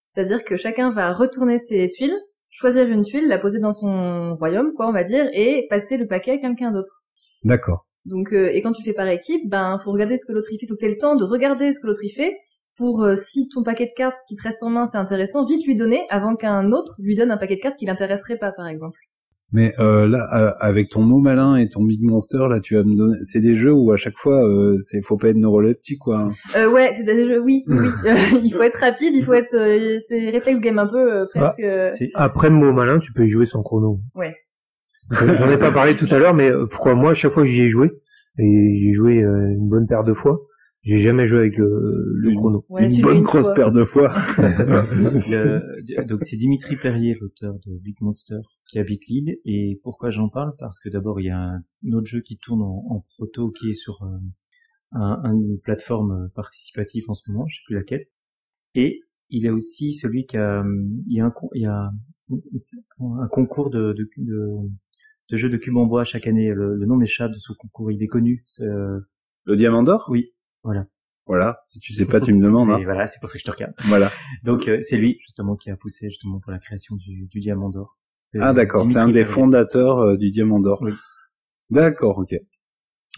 C'est-à-dire 0.05 0.43
que 0.43 0.57
chacun 0.57 0.91
va 0.91 1.11
retourner 1.11 1.57
ses 1.59 1.89
tuiles, 1.89 2.15
choisir 2.53 2.87
une 2.87 3.03
tuile, 3.03 3.27
la 3.27 3.39
poser 3.39 3.59
dans 3.59 3.73
son 3.73 4.35
royaume, 4.35 4.73
quoi, 4.73 4.87
on 4.87 4.91
va 4.91 5.03
dire, 5.03 5.27
et 5.33 5.67
passer 5.69 5.97
le 5.97 6.07
paquet 6.07 6.31
à 6.31 6.37
quelqu'un 6.37 6.71
d'autre. 6.71 7.03
D'accord. 7.43 7.85
Donc, 8.05 8.33
euh, 8.33 8.49
et 8.53 8.61
quand 8.61 8.73
tu 8.73 8.83
fais 8.83 8.93
par 8.93 9.07
équipe, 9.07 9.49
ben, 9.49 9.79
faut 9.83 9.91
regarder 9.91 10.17
ce 10.17 10.25
que 10.25 10.33
l'autre 10.33 10.51
y 10.51 10.59
fait. 10.59 10.67
Faut 10.67 10.75
que 10.75 10.79
t'aies 10.79 10.89
le 10.89 10.97
temps 10.97 11.15
de 11.15 11.23
regarder 11.23 11.73
ce 11.73 11.79
que 11.79 11.87
l'autre 11.87 12.03
y 12.03 12.11
fait 12.11 12.35
pour, 12.77 13.03
euh, 13.03 13.15
si 13.29 13.47
ton 13.49 13.63
paquet 13.63 13.85
de 13.85 13.93
cartes 13.95 14.17
qui 14.27 14.35
te 14.35 14.43
reste 14.43 14.63
en 14.63 14.69
main 14.69 14.87
c'est 14.91 14.97
intéressant, 14.97 15.45
vite 15.45 15.65
lui 15.65 15.75
donner 15.75 16.01
avant 16.09 16.35
qu'un 16.35 16.71
autre 16.71 16.95
lui 16.99 17.15
donne 17.15 17.31
un 17.31 17.37
paquet 17.37 17.55
de 17.55 17.61
cartes 17.61 17.77
qui 17.77 17.85
l'intéresserait 17.85 18.37
pas, 18.37 18.51
par 18.51 18.67
exemple. 18.67 18.99
Mais 19.53 19.71
euh, 19.79 20.07
là, 20.07 20.55
avec 20.59 20.89
ton 20.89 21.03
mot 21.03 21.19
malin 21.19 21.57
et 21.57 21.69
ton 21.69 21.83
big 21.83 22.01
monster, 22.01 22.47
là, 22.49 22.59
tu 22.59 22.75
vas 22.75 22.83
me 22.83 22.97
donner. 22.97 23.17
C'est 23.31 23.39
des 23.39 23.55
jeux 23.55 23.71
où 23.71 23.91
à 23.91 23.97
chaque 23.97 24.17
fois, 24.17 24.43
euh, 24.43 24.79
c'est 24.89 24.99
faut 25.01 25.15
pas 25.15 25.29
être 25.29 25.37
neuroleptique, 25.37 25.99
quoi. 25.99 26.31
Euh, 26.55 26.71
ouais, 26.71 26.95
c'est 26.97 27.03
des 27.03 27.27
jeux. 27.27 27.39
Oui, 27.39 27.63
oui. 27.67 27.89
il 28.43 28.51
faut 28.51 28.63
être 28.63 28.79
rapide, 28.79 29.13
il 29.13 29.23
faut 29.23 29.33
être. 29.33 29.55
c'est 30.09 30.29
réflexe 30.31 30.59
game 30.59 30.79
un 30.79 30.87
peu 30.87 31.27
presque. 31.29 31.61
Bah, 31.61 31.91
après 32.15 32.49
le 32.49 32.55
mot 32.55 32.73
malin, 32.73 32.97
tu 32.97 33.13
peux 33.13 33.25
y 33.25 33.29
jouer 33.29 33.45
sans 33.45 33.61
chrono. 33.61 33.99
Ouais. 34.15 34.35
J'en 35.11 35.51
ai 35.51 35.57
pas 35.59 35.71
parlé 35.71 35.97
tout 35.97 36.07
à 36.09 36.17
l'heure, 36.17 36.33
mais 36.33 36.49
pourquoi 36.71 36.95
moi, 36.95 37.11
à 37.11 37.13
chaque 37.13 37.33
fois 37.33 37.43
que 37.43 37.49
j'y 37.49 37.61
ai 37.61 37.69
joué, 37.69 37.91
et 38.39 38.79
j'ai 38.79 38.93
joué 38.93 39.17
une 39.17 39.69
bonne 39.69 39.85
paire 39.85 40.03
de 40.03 40.13
fois, 40.13 40.39
j'ai 40.83 40.99
jamais 40.99 41.27
joué 41.27 41.39
avec 41.39 41.57
le, 41.57 42.13
le 42.15 42.35
chrono. 42.35 42.65
une 42.77 43.01
bonne 43.01 43.21
grosse 43.21 43.53
paire 43.55 43.71
de 43.71 43.85
fois. 43.85 44.13
donc 46.07 46.21
c'est 46.23 46.35
Dimitri 46.35 46.75
Perrier, 46.75 47.15
l'auteur 47.21 47.53
de 47.53 47.79
Big 47.81 47.95
Monster, 48.01 48.39
qui 48.73 48.79
habite 48.79 49.05
Lille. 49.07 49.37
Et 49.45 49.79
pourquoi 49.83 50.09
j'en 50.09 50.29
parle? 50.29 50.53
Parce 50.57 50.79
que 50.79 50.89
d'abord 50.89 51.21
il 51.21 51.27
y 51.27 51.29
a 51.29 51.39
un 51.39 51.93
autre 51.93 52.07
jeu 52.07 52.21
qui 52.21 52.37
tourne 52.37 52.61
en, 52.61 52.83
en 52.89 53.05
proto, 53.15 53.51
qui 53.51 53.69
est 53.69 53.75
sur 53.75 54.01
euh, 54.03 54.17
un, 54.91 55.31
une 55.31 55.59
plateforme 55.59 56.29
participative 56.35 57.05
en 57.07 57.13
ce 57.13 57.29
moment, 57.31 57.47
je 57.47 57.55
sais 57.55 57.61
plus 57.65 57.75
laquelle. 57.75 58.05
Et 58.75 59.01
il 59.29 59.43
y 59.43 59.47
a 59.47 59.53
aussi 59.53 59.93
celui 59.93 60.25
qui 60.25 60.37
a, 60.37 60.63
il 61.07 61.15
y 61.15 61.21
a 61.21 61.25
un, 61.25 61.33
il 61.53 61.61
y 61.61 61.65
a 61.65 61.91
un 62.29 63.27
concours 63.27 63.69
de, 63.69 63.93
de, 63.93 64.09
de, 65.29 65.37
jeux 65.37 65.49
de 65.49 65.57
cubes 65.57 65.77
en 65.77 65.85
bois 65.85 66.03
chaque 66.03 66.27
année. 66.27 66.51
Le, 66.51 66.85
nom 66.85 66.95
m'échappe 66.95 67.31
de 67.31 67.37
ce 67.37 67.53
concours, 67.53 67.91
il 67.91 68.01
est 68.01 68.07
connu. 68.07 68.45
Euh... 68.59 68.99
Le 69.45 69.55
Diamant 69.55 69.83
d'Or? 69.83 70.05
Oui. 70.09 70.33
Voilà. 70.63 70.87
Voilà. 71.25 71.59
Si 71.67 71.79
tu 71.79 71.93
sais 71.93 72.05
pas, 72.05 72.19
tu 72.21 72.33
me 72.33 72.45
demandes. 72.45 72.69
Hein. 72.69 72.79
Et 72.79 72.85
voilà, 72.85 73.07
c'est 73.07 73.19
pour 73.19 73.29
ça 73.29 73.33
que 73.33 73.39
je 73.39 73.45
te 73.45 73.51
regarde. 73.51 73.73
Voilà. 73.87 74.11
Donc 74.43 74.67
euh, 74.67 74.79
c'est 74.81 74.97
lui 74.97 75.17
justement 75.19 75.55
qui 75.55 75.69
a 75.69 75.77
poussé 75.77 76.09
justement 76.09 76.39
pour 76.39 76.51
la 76.51 76.59
création 76.59 76.95
du, 76.95 77.27
du 77.27 77.39
Diamant 77.39 77.69
d'Or. 77.69 77.97
Ah 78.39 78.53
d'accord, 78.53 78.87
c'est 78.91 78.97
un 78.97 79.09
des 79.09 79.25
fondateurs 79.25 79.99
euh, 79.99 80.17
du 80.17 80.29
Diamant 80.29 80.59
d'Or. 80.59 80.79
Oui. 80.81 80.91
D'accord, 81.69 82.17
ok. 82.17 82.35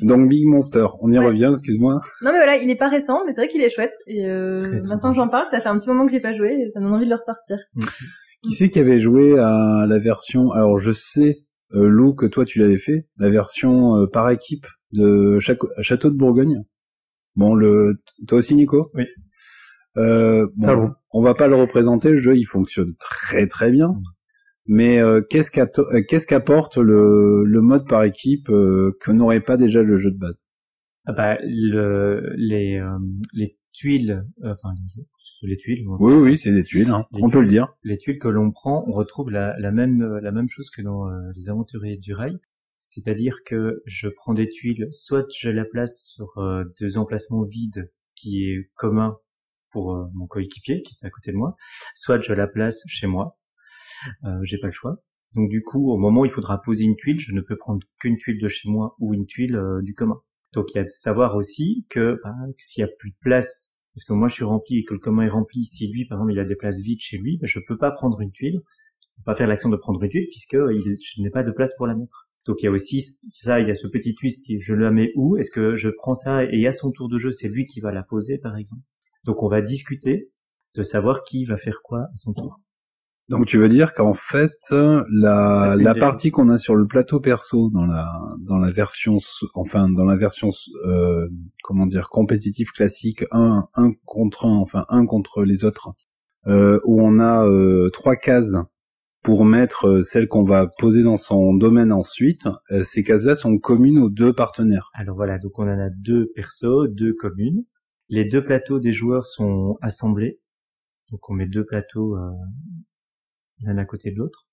Donc 0.01 0.27
Big 0.27 0.45
Monster, 0.45 0.87
on 0.99 1.11
y 1.11 1.17
revient, 1.17 1.51
excuse-moi. 1.53 2.01
Non 2.21 2.31
mais 2.31 2.37
voilà, 2.37 2.57
il 2.57 2.69
est 2.69 2.75
pas 2.75 2.89
récent, 2.89 3.23
mais 3.25 3.31
c'est 3.31 3.41
vrai 3.41 3.47
qu'il 3.47 3.61
est 3.61 3.69
chouette. 3.69 3.95
Et 4.07 4.25
euh, 4.25 4.81
maintenant 4.83 5.13
j'en 5.13 5.29
parle, 5.29 5.47
ça 5.49 5.61
fait 5.61 5.69
un 5.69 5.77
petit 5.77 5.87
moment 5.87 6.05
que 6.05 6.11
j'ai 6.11 6.19
pas 6.19 6.35
joué, 6.35 6.51
et 6.51 6.69
ça 6.71 6.79
me 6.79 6.85
donne 6.85 6.95
envie 6.95 7.05
de 7.05 7.09
le 7.09 7.15
ressortir. 7.15 7.57
Mm. 7.75 7.85
Qui 8.43 8.55
c'est 8.55 8.69
qui 8.69 8.79
avait 8.79 9.01
joué 9.01 9.39
à 9.39 9.85
la 9.87 9.99
version 9.99 10.51
Alors 10.51 10.79
je 10.79 10.91
sais, 10.91 11.37
euh, 11.73 11.87
Lou, 11.87 12.13
que 12.13 12.25
toi 12.25 12.43
tu 12.43 12.59
l'avais 12.59 12.77
fait, 12.77 13.07
la 13.17 13.29
version 13.29 13.95
euh, 13.95 14.07
par 14.07 14.29
équipe 14.29 14.67
de 14.91 15.39
Château 15.39 16.09
de 16.09 16.17
Bourgogne. 16.17 16.63
Bon, 17.35 17.53
le, 17.53 18.01
toi 18.27 18.39
aussi, 18.39 18.55
Nico? 18.55 18.89
Oui. 18.93 19.05
Euh, 19.97 20.47
bon, 20.57 20.91
on 21.11 21.21
va 21.21 21.33
pas 21.33 21.47
le 21.47 21.55
représenter. 21.55 22.09
Le 22.09 22.19
jeu, 22.19 22.35
il 22.37 22.45
fonctionne 22.45 22.95
très 22.99 23.47
très 23.47 23.71
bien. 23.71 23.93
Mais 24.67 24.99
euh, 24.99 25.21
qu'est-ce 25.29 25.49
euh, 25.59 26.01
qu'est-ce 26.07 26.25
qu'apporte 26.25 26.77
le, 26.77 27.43
le 27.45 27.61
mode 27.61 27.87
par 27.87 28.03
équipe 28.03 28.49
euh, 28.49 28.97
que 29.01 29.11
n'aurait 29.11 29.41
pas 29.41 29.57
déjà 29.57 29.81
le 29.81 29.97
jeu 29.97 30.11
de 30.11 30.17
base? 30.17 30.41
Ah 31.05 31.13
bah, 31.13 31.37
le, 31.43 32.33
les, 32.35 32.79
euh, 32.79 32.97
les 33.33 33.57
tuiles, 33.73 34.25
enfin 34.43 34.69
les 35.43 35.57
tuiles. 35.57 35.85
Oui, 35.99 36.13
oui, 36.13 36.37
c'est 36.37 36.51
des 36.51 36.63
tuiles. 36.63 36.89
Hein, 36.89 37.05
on 37.11 37.29
peut 37.29 37.41
le 37.41 37.47
dire. 37.47 37.73
Les 37.83 37.97
tuiles 37.97 38.17
que 38.17 38.27
l'on 38.27 38.51
prend, 38.51 38.83
on 38.87 38.93
retrouve 38.93 39.29
la, 39.29 39.55
la 39.59 39.71
même 39.71 40.17
la 40.17 40.31
même 40.31 40.47
chose 40.47 40.69
que 40.71 40.81
dans 40.81 41.07
les 41.35 41.49
aventuriers 41.49 41.97
du 41.97 42.13
rail. 42.13 42.39
C'est-à-dire 42.81 43.37
que 43.45 43.81
je 43.85 44.07
prends 44.07 44.33
des 44.33 44.47
tuiles, 44.47 44.87
soit 44.91 45.25
je 45.41 45.49
la 45.49 45.65
place 45.65 46.05
sur 46.15 46.37
euh, 46.37 46.63
deux 46.79 46.97
emplacements 46.97 47.43
vides 47.43 47.91
qui 48.15 48.45
est 48.45 48.69
commun 48.75 49.17
pour 49.71 49.95
euh, 49.95 50.05
mon 50.13 50.27
coéquipier 50.27 50.81
qui 50.83 50.95
est 51.01 51.05
à 51.05 51.09
côté 51.09 51.31
de 51.31 51.35
moi, 51.35 51.55
soit 51.95 52.21
je 52.21 52.31
la 52.31 52.47
place 52.47 52.79
chez 52.87 53.07
moi. 53.07 53.37
Euh, 54.25 54.39
j'ai 54.43 54.57
pas 54.57 54.67
le 54.67 54.73
choix. 54.73 54.97
Donc 55.35 55.49
du 55.49 55.61
coup, 55.61 55.91
au 55.91 55.97
moment 55.97 56.21
où 56.21 56.25
il 56.25 56.31
faudra 56.31 56.61
poser 56.61 56.83
une 56.85 56.95
tuile, 56.95 57.19
je 57.19 57.33
ne 57.33 57.41
peux 57.41 57.57
prendre 57.57 57.81
qu'une 57.99 58.17
tuile 58.17 58.39
de 58.41 58.47
chez 58.47 58.69
moi 58.69 58.95
ou 58.99 59.13
une 59.13 59.25
tuile 59.25 59.55
euh, 59.55 59.81
du 59.81 59.93
commun. 59.93 60.21
Donc 60.53 60.67
il 60.73 60.77
y 60.77 60.79
a 60.79 60.83
de 60.83 60.89
savoir 60.89 61.35
aussi 61.35 61.85
que 61.89 62.19
bah, 62.23 62.33
s'il 62.57 62.81
y 62.81 62.83
a 62.85 62.89
plus 62.99 63.11
de 63.11 63.17
place, 63.21 63.81
parce 63.93 64.05
que 64.05 64.13
moi 64.13 64.29
je 64.29 64.35
suis 64.35 64.43
rempli 64.45 64.79
et 64.79 64.83
que 64.85 64.93
le 64.93 64.99
commun 64.99 65.23
est 65.23 65.29
rempli, 65.29 65.65
si 65.65 65.87
lui 65.87 66.05
par 66.05 66.19
exemple 66.19 66.31
il 66.33 66.39
a 66.39 66.45
des 66.45 66.55
places 66.55 66.79
vides 66.79 67.01
chez 67.01 67.17
lui, 67.17 67.37
bah, 67.37 67.47
je 67.47 67.59
peux 67.67 67.77
pas 67.77 67.91
prendre 67.91 68.21
une 68.21 68.31
tuile, 68.31 68.61
je 69.01 69.07
peux 69.17 69.23
pas 69.25 69.35
faire 69.35 69.47
l'action 69.47 69.69
de 69.69 69.75
prendre 69.77 70.01
une 70.01 70.09
tuile 70.09 70.27
puisque 70.29 70.53
il, 70.53 70.95
je 71.15 71.21
n'ai 71.21 71.29
pas 71.29 71.43
de 71.43 71.51
place 71.51 71.71
pour 71.77 71.87
la 71.87 71.95
mettre. 71.95 72.29
Donc 72.45 72.61
il 72.61 72.65
y 72.65 72.67
a 72.67 72.71
aussi 72.71 73.01
ça, 73.01 73.59
il 73.59 73.67
y 73.67 73.71
a 73.71 73.75
ce 73.75 73.87
petit 73.87 74.13
twist 74.15 74.45
qui 74.45 74.61
je 74.61 74.73
la 74.73 74.91
mets 74.91 75.11
où? 75.15 75.35
Est-ce 75.37 75.51
que 75.51 75.75
je 75.75 75.89
prends 75.89 76.15
ça 76.15 76.45
et 76.45 76.67
à 76.67 76.71
son 76.73 76.91
tour 76.91 77.09
de 77.09 77.17
jeu, 77.17 77.31
c'est 77.31 77.49
lui 77.49 77.65
qui 77.65 77.81
va 77.81 77.91
la 77.91 78.03
poser 78.03 78.37
par 78.37 78.55
exemple? 78.55 78.83
Donc 79.25 79.43
on 79.43 79.49
va 79.49 79.61
discuter 79.61 80.31
de 80.75 80.83
savoir 80.83 81.23
qui 81.23 81.45
va 81.45 81.57
faire 81.57 81.81
quoi 81.83 82.03
à 82.03 82.15
son 82.17 82.33
tour. 82.33 82.59
Donc 83.27 83.47
tu 83.47 83.57
veux 83.57 83.69
dire 83.69 83.93
qu'en 83.93 84.13
fait 84.13 84.53
la, 84.69 85.75
la 85.77 85.95
partie 85.95 86.29
qu'on 86.29 86.49
a 86.49 86.59
sur 86.59 86.75
le 86.75 86.85
plateau 86.85 87.19
perso 87.19 87.71
dans 87.71 87.85
la 87.85 88.07
dans 88.39 88.59
la 88.59 88.71
version 88.71 89.17
enfin 89.55 89.89
dans 89.89 90.05
la 90.05 90.15
version 90.15 90.49
euh, 90.85 91.27
comment 91.63 91.87
dire 91.87 92.09
compétitive 92.09 92.69
classique 92.71 93.25
un 93.31 93.67
un 93.73 93.93
contre 94.05 94.45
un 94.45 94.57
enfin 94.57 94.85
un 94.89 95.07
contre 95.07 95.43
les 95.43 95.65
autres 95.65 95.89
euh, 96.45 96.79
où 96.85 97.01
on 97.01 97.19
a 97.19 97.47
euh, 97.47 97.89
trois 97.91 98.15
cases 98.15 98.55
pour 99.25 99.43
mettre 99.43 100.03
celle 100.03 100.27
qu'on 100.27 100.43
va 100.43 100.67
poser 100.77 101.01
dans 101.01 101.17
son 101.17 101.55
domaine 101.55 101.91
ensuite, 101.91 102.47
euh, 102.69 102.83
ces 102.83 103.01
cases-là 103.01 103.35
sont 103.35 103.57
communes 103.57 103.97
aux 103.97 104.11
deux 104.11 104.33
partenaires. 104.33 104.91
Alors 104.93 105.15
voilà, 105.15 105.39
donc 105.39 105.57
on 105.57 105.63
en 105.63 105.79
a 105.79 105.89
deux 105.89 106.29
persos, 106.35 106.87
deux 106.91 107.13
communes. 107.13 107.63
Les 108.07 108.25
deux 108.25 108.43
plateaux 108.43 108.79
des 108.79 108.93
joueurs 108.93 109.25
sont 109.25 109.79
assemblés. 109.81 110.39
Donc 111.11 111.27
on 111.27 111.33
met 111.33 111.47
deux 111.47 111.65
plateaux 111.65 112.15
euh, 112.15 112.29
l'un 113.61 113.77
à 113.77 113.85
côté 113.85 114.11
de 114.11 114.17
l'autre. 114.17 114.47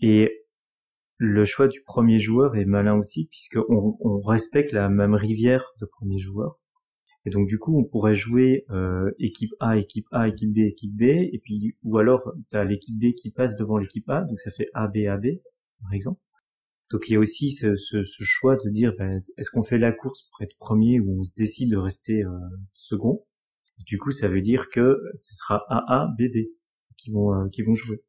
Et 0.00 0.46
le 1.18 1.44
choix 1.44 1.68
du 1.68 1.82
premier 1.82 2.20
joueur 2.20 2.56
est 2.56 2.64
malin 2.64 2.96
aussi, 2.96 3.28
puisqu'on 3.30 3.96
on 4.00 4.20
respecte 4.20 4.72
la 4.72 4.88
même 4.88 5.14
rivière 5.14 5.64
de 5.80 5.86
premier 5.86 6.18
joueur. 6.18 6.60
Et 7.26 7.30
donc 7.30 7.48
du 7.48 7.58
coup, 7.58 7.78
on 7.78 7.84
pourrait 7.84 8.16
jouer 8.16 8.66
euh, 8.70 9.10
équipe 9.18 9.52
A, 9.60 9.78
équipe 9.78 10.06
A, 10.12 10.28
équipe 10.28 10.52
B, 10.52 10.58
équipe 10.58 10.94
B, 10.94 11.02
et 11.02 11.40
puis 11.42 11.76
ou 11.82 11.96
alors 11.98 12.32
tu 12.50 12.64
l'équipe 12.66 12.98
B 12.98 13.14
qui 13.14 13.30
passe 13.30 13.56
devant 13.56 13.78
l'équipe 13.78 14.08
A, 14.10 14.22
donc 14.24 14.38
ça 14.40 14.50
fait 14.50 14.68
A, 14.74 14.88
B, 14.88 15.06
A, 15.08 15.16
B, 15.16 15.26
par 15.80 15.92
exemple. 15.94 16.20
Donc 16.90 17.04
il 17.08 17.14
y 17.14 17.16
a 17.16 17.18
aussi 17.18 17.52
ce, 17.52 17.74
choix 18.04 18.56
de 18.56 18.70
dire 18.70 18.92
ben, 18.98 19.22
est-ce 19.38 19.48
qu'on 19.50 19.64
fait 19.64 19.78
la 19.78 19.92
course 19.92 20.28
pour 20.30 20.42
être 20.42 20.56
premier 20.58 21.00
ou 21.00 21.20
on 21.20 21.24
se 21.24 21.34
décide 21.36 21.70
de 21.70 21.78
rester 21.78 22.22
euh, 22.24 22.30
second? 22.74 23.24
Du 23.86 23.98
coup, 23.98 24.12
ça 24.12 24.28
veut 24.28 24.42
dire 24.42 24.68
que 24.70 25.00
ce 25.14 25.34
sera 25.34 25.64
AA, 25.68 26.08
BB 26.18 26.50
qui 26.98 27.10
vont 27.10 27.34
euh, 27.34 27.48
qui 27.48 27.62
vont 27.62 27.74
jouer. 27.74 28.02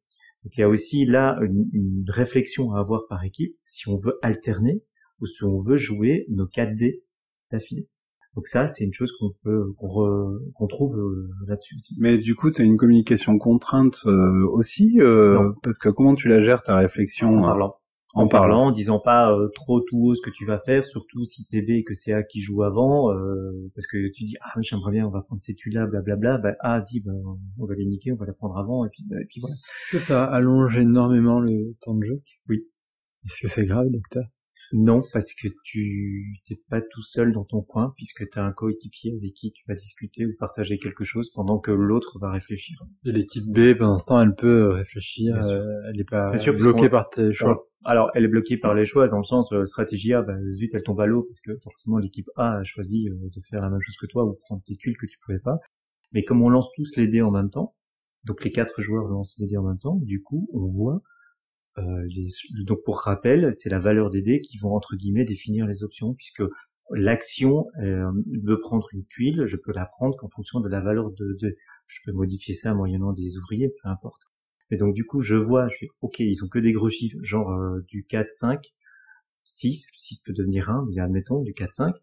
Donc 0.46 0.56
il 0.56 0.60
y 0.60 0.62
a 0.62 0.68
aussi 0.68 1.04
là 1.06 1.36
une, 1.42 1.68
une 1.72 2.04
réflexion 2.08 2.72
à 2.72 2.78
avoir 2.78 3.08
par 3.08 3.24
équipe 3.24 3.56
si 3.64 3.88
on 3.88 3.96
veut 3.96 4.16
alterner 4.22 4.80
ou 5.20 5.26
si 5.26 5.42
on 5.42 5.58
veut 5.60 5.76
jouer 5.76 6.24
nos 6.28 6.46
4 6.46 6.76
D 6.76 7.02
d'affilée. 7.50 7.88
Donc 8.36 8.46
ça, 8.46 8.68
c'est 8.68 8.84
une 8.84 8.92
chose 8.92 9.10
qu'on 9.18 9.32
peut 9.42 9.72
qu'on 9.74 10.66
trouve 10.68 10.96
euh, 10.96 11.28
là-dessus 11.48 11.74
aussi. 11.74 11.96
Mais 11.98 12.16
du 12.18 12.36
coup, 12.36 12.52
tu 12.52 12.62
as 12.62 12.64
une 12.64 12.76
communication 12.76 13.38
contrainte 13.38 13.96
euh, 14.04 14.46
aussi, 14.52 15.00
euh, 15.00 15.50
parce 15.64 15.78
que 15.78 15.88
comment 15.88 16.14
tu 16.14 16.28
la 16.28 16.44
gères 16.44 16.62
ta 16.62 16.76
réflexion 16.76 17.38
en 17.38 17.42
parlant, 17.42 17.74
en, 18.16 18.28
parlant, 18.28 18.66
en 18.66 18.70
disant 18.70 18.98
pas 18.98 19.36
trop 19.54 19.80
tout 19.80 19.98
haut 19.98 20.14
ce 20.14 20.20
que 20.22 20.30
tu 20.30 20.44
vas 20.46 20.58
faire, 20.58 20.84
surtout 20.86 21.24
si 21.24 21.42
c'est 21.44 21.60
B 21.60 21.70
et 21.70 21.84
que 21.84 21.94
c'est 21.94 22.12
A 22.12 22.22
qui 22.22 22.40
joue 22.40 22.62
avant, 22.62 23.08
parce 23.74 23.86
que 23.86 24.10
tu 24.12 24.24
dis 24.24 24.36
ah 24.40 24.58
j'aimerais 24.62 24.92
bien, 24.92 25.06
on 25.06 25.10
va 25.10 25.22
prendre 25.22 25.40
ces 25.40 25.54
tuiles-là, 25.54 25.86
blablabla. 25.86 26.38
Bah, 26.38 26.54
A 26.60 26.80
dit 26.80 27.00
bah, 27.00 27.12
on 27.58 27.66
va 27.66 27.74
les 27.74 27.84
niquer, 27.84 28.12
on 28.12 28.16
va 28.16 28.26
la 28.26 28.32
prendre 28.32 28.56
avant, 28.58 28.84
et 28.84 28.88
puis 28.88 29.04
bah, 29.08 29.16
et 29.20 29.26
puis 29.26 29.40
voilà. 29.40 29.54
Est-ce 29.54 29.98
que 29.98 30.02
ça 30.02 30.24
allonge 30.24 30.76
énormément 30.76 31.40
le 31.40 31.76
temps 31.82 31.94
de 31.94 32.04
jeu? 32.04 32.20
Oui. 32.48 32.66
Est-ce 33.24 33.42
que 33.42 33.48
c'est 33.48 33.66
grave, 33.66 33.88
docteur? 33.90 34.24
Non, 34.72 35.02
parce 35.12 35.32
que 35.32 35.48
tu 35.64 36.40
n'es 36.50 36.56
pas 36.68 36.80
tout 36.80 37.02
seul 37.02 37.32
dans 37.32 37.44
ton 37.44 37.62
coin, 37.62 37.92
puisque 37.96 38.28
tu 38.28 38.38
as 38.38 38.44
un 38.44 38.52
coéquipier 38.52 39.14
avec 39.16 39.32
qui 39.34 39.52
tu 39.52 39.64
vas 39.68 39.74
discuter 39.74 40.26
ou 40.26 40.32
partager 40.38 40.78
quelque 40.78 41.04
chose 41.04 41.30
pendant 41.34 41.58
que 41.58 41.70
l'autre 41.70 42.18
va 42.18 42.30
réfléchir. 42.30 42.76
Et 43.04 43.12
l'équipe 43.12 43.44
B, 43.44 43.76
pendant 43.78 43.98
ce 43.98 44.06
temps, 44.06 44.20
elle 44.20 44.34
peut 44.34 44.70
réfléchir, 44.70 45.36
euh, 45.36 45.62
elle 45.88 45.96
n'est 45.96 46.04
pas 46.04 46.32
bloquée 46.52 46.88
par 46.88 47.08
tes 47.10 47.32
choix. 47.32 47.68
Alors, 47.84 48.10
elle 48.14 48.24
est 48.24 48.28
bloquée 48.28 48.56
par 48.56 48.74
les 48.74 48.84
choix, 48.84 49.06
dans 49.06 49.18
le 49.18 49.24
sens, 49.24 49.52
euh, 49.52 49.64
stratégie 49.64 50.12
A, 50.12 50.22
bah, 50.22 50.34
zut, 50.50 50.74
elle 50.74 50.82
tombe 50.82 51.00
à 51.00 51.06
l'eau, 51.06 51.22
parce 51.22 51.38
que 51.40 51.56
forcément 51.62 51.98
l'équipe 51.98 52.28
A 52.34 52.56
a 52.56 52.64
choisi 52.64 53.08
euh, 53.08 53.14
de 53.14 53.40
faire 53.48 53.62
la 53.62 53.70
même 53.70 53.80
chose 53.80 53.96
que 54.00 54.06
toi, 54.06 54.24
ou 54.24 54.34
prendre 54.34 54.62
tes 54.64 54.74
tuiles 54.74 54.96
que 54.96 55.06
tu 55.06 55.18
pouvais 55.24 55.38
pas. 55.38 55.58
Mais 56.12 56.24
comme 56.24 56.42
on 56.42 56.48
lance 56.48 56.68
tous 56.74 56.96
les 56.96 57.06
dés 57.06 57.22
en 57.22 57.30
même 57.30 57.50
temps, 57.50 57.76
donc 58.24 58.42
les 58.42 58.50
quatre 58.50 58.80
joueurs 58.80 59.06
lancent 59.06 59.36
les 59.38 59.46
dés 59.46 59.56
en 59.56 59.62
même 59.62 59.78
temps, 59.78 60.00
du 60.02 60.20
coup, 60.20 60.48
on 60.52 60.66
voit 60.66 61.00
euh, 61.78 62.08
donc 62.64 62.78
pour 62.84 63.00
rappel, 63.00 63.52
c'est 63.52 63.68
la 63.68 63.78
valeur 63.78 64.10
des 64.10 64.22
dés 64.22 64.40
qui 64.40 64.58
vont 64.58 64.74
entre 64.74 64.96
guillemets 64.96 65.24
définir 65.24 65.66
les 65.66 65.82
options, 65.82 66.14
puisque 66.14 66.42
l'action 66.90 67.66
euh, 67.82 68.10
veut 68.44 68.60
prendre 68.60 68.86
une 68.92 69.04
tuile, 69.06 69.44
je 69.46 69.56
peux 69.56 69.72
la 69.72 69.86
prendre 69.86 70.16
qu'en 70.16 70.28
fonction 70.28 70.60
de 70.60 70.68
la 70.68 70.80
valeur 70.80 71.10
de, 71.10 71.36
de 71.40 71.56
je 71.86 72.00
peux 72.04 72.12
modifier 72.12 72.54
ça 72.54 72.74
moyennant 72.74 73.12
des 73.12 73.36
ouvriers, 73.36 73.72
peu 73.82 73.88
importe. 73.88 74.22
Et 74.70 74.76
donc 74.76 74.94
du 74.94 75.04
coup, 75.04 75.20
je 75.20 75.36
vois, 75.36 75.68
je 75.68 75.76
fais, 75.80 75.88
ok, 76.00 76.18
ils 76.20 76.42
ont 76.44 76.48
que 76.48 76.58
des 76.58 76.72
gros 76.72 76.88
chiffres, 76.88 77.18
genre 77.22 77.50
euh, 77.52 77.80
du 77.88 78.04
4, 78.04 78.28
5, 78.28 78.60
6, 79.44 79.86
6 79.96 80.22
peut 80.26 80.32
devenir 80.32 80.70
1, 80.70 80.86
mais 80.88 81.00
admettons 81.00 81.42
du 81.42 81.54
4, 81.54 81.72
5. 81.72 81.94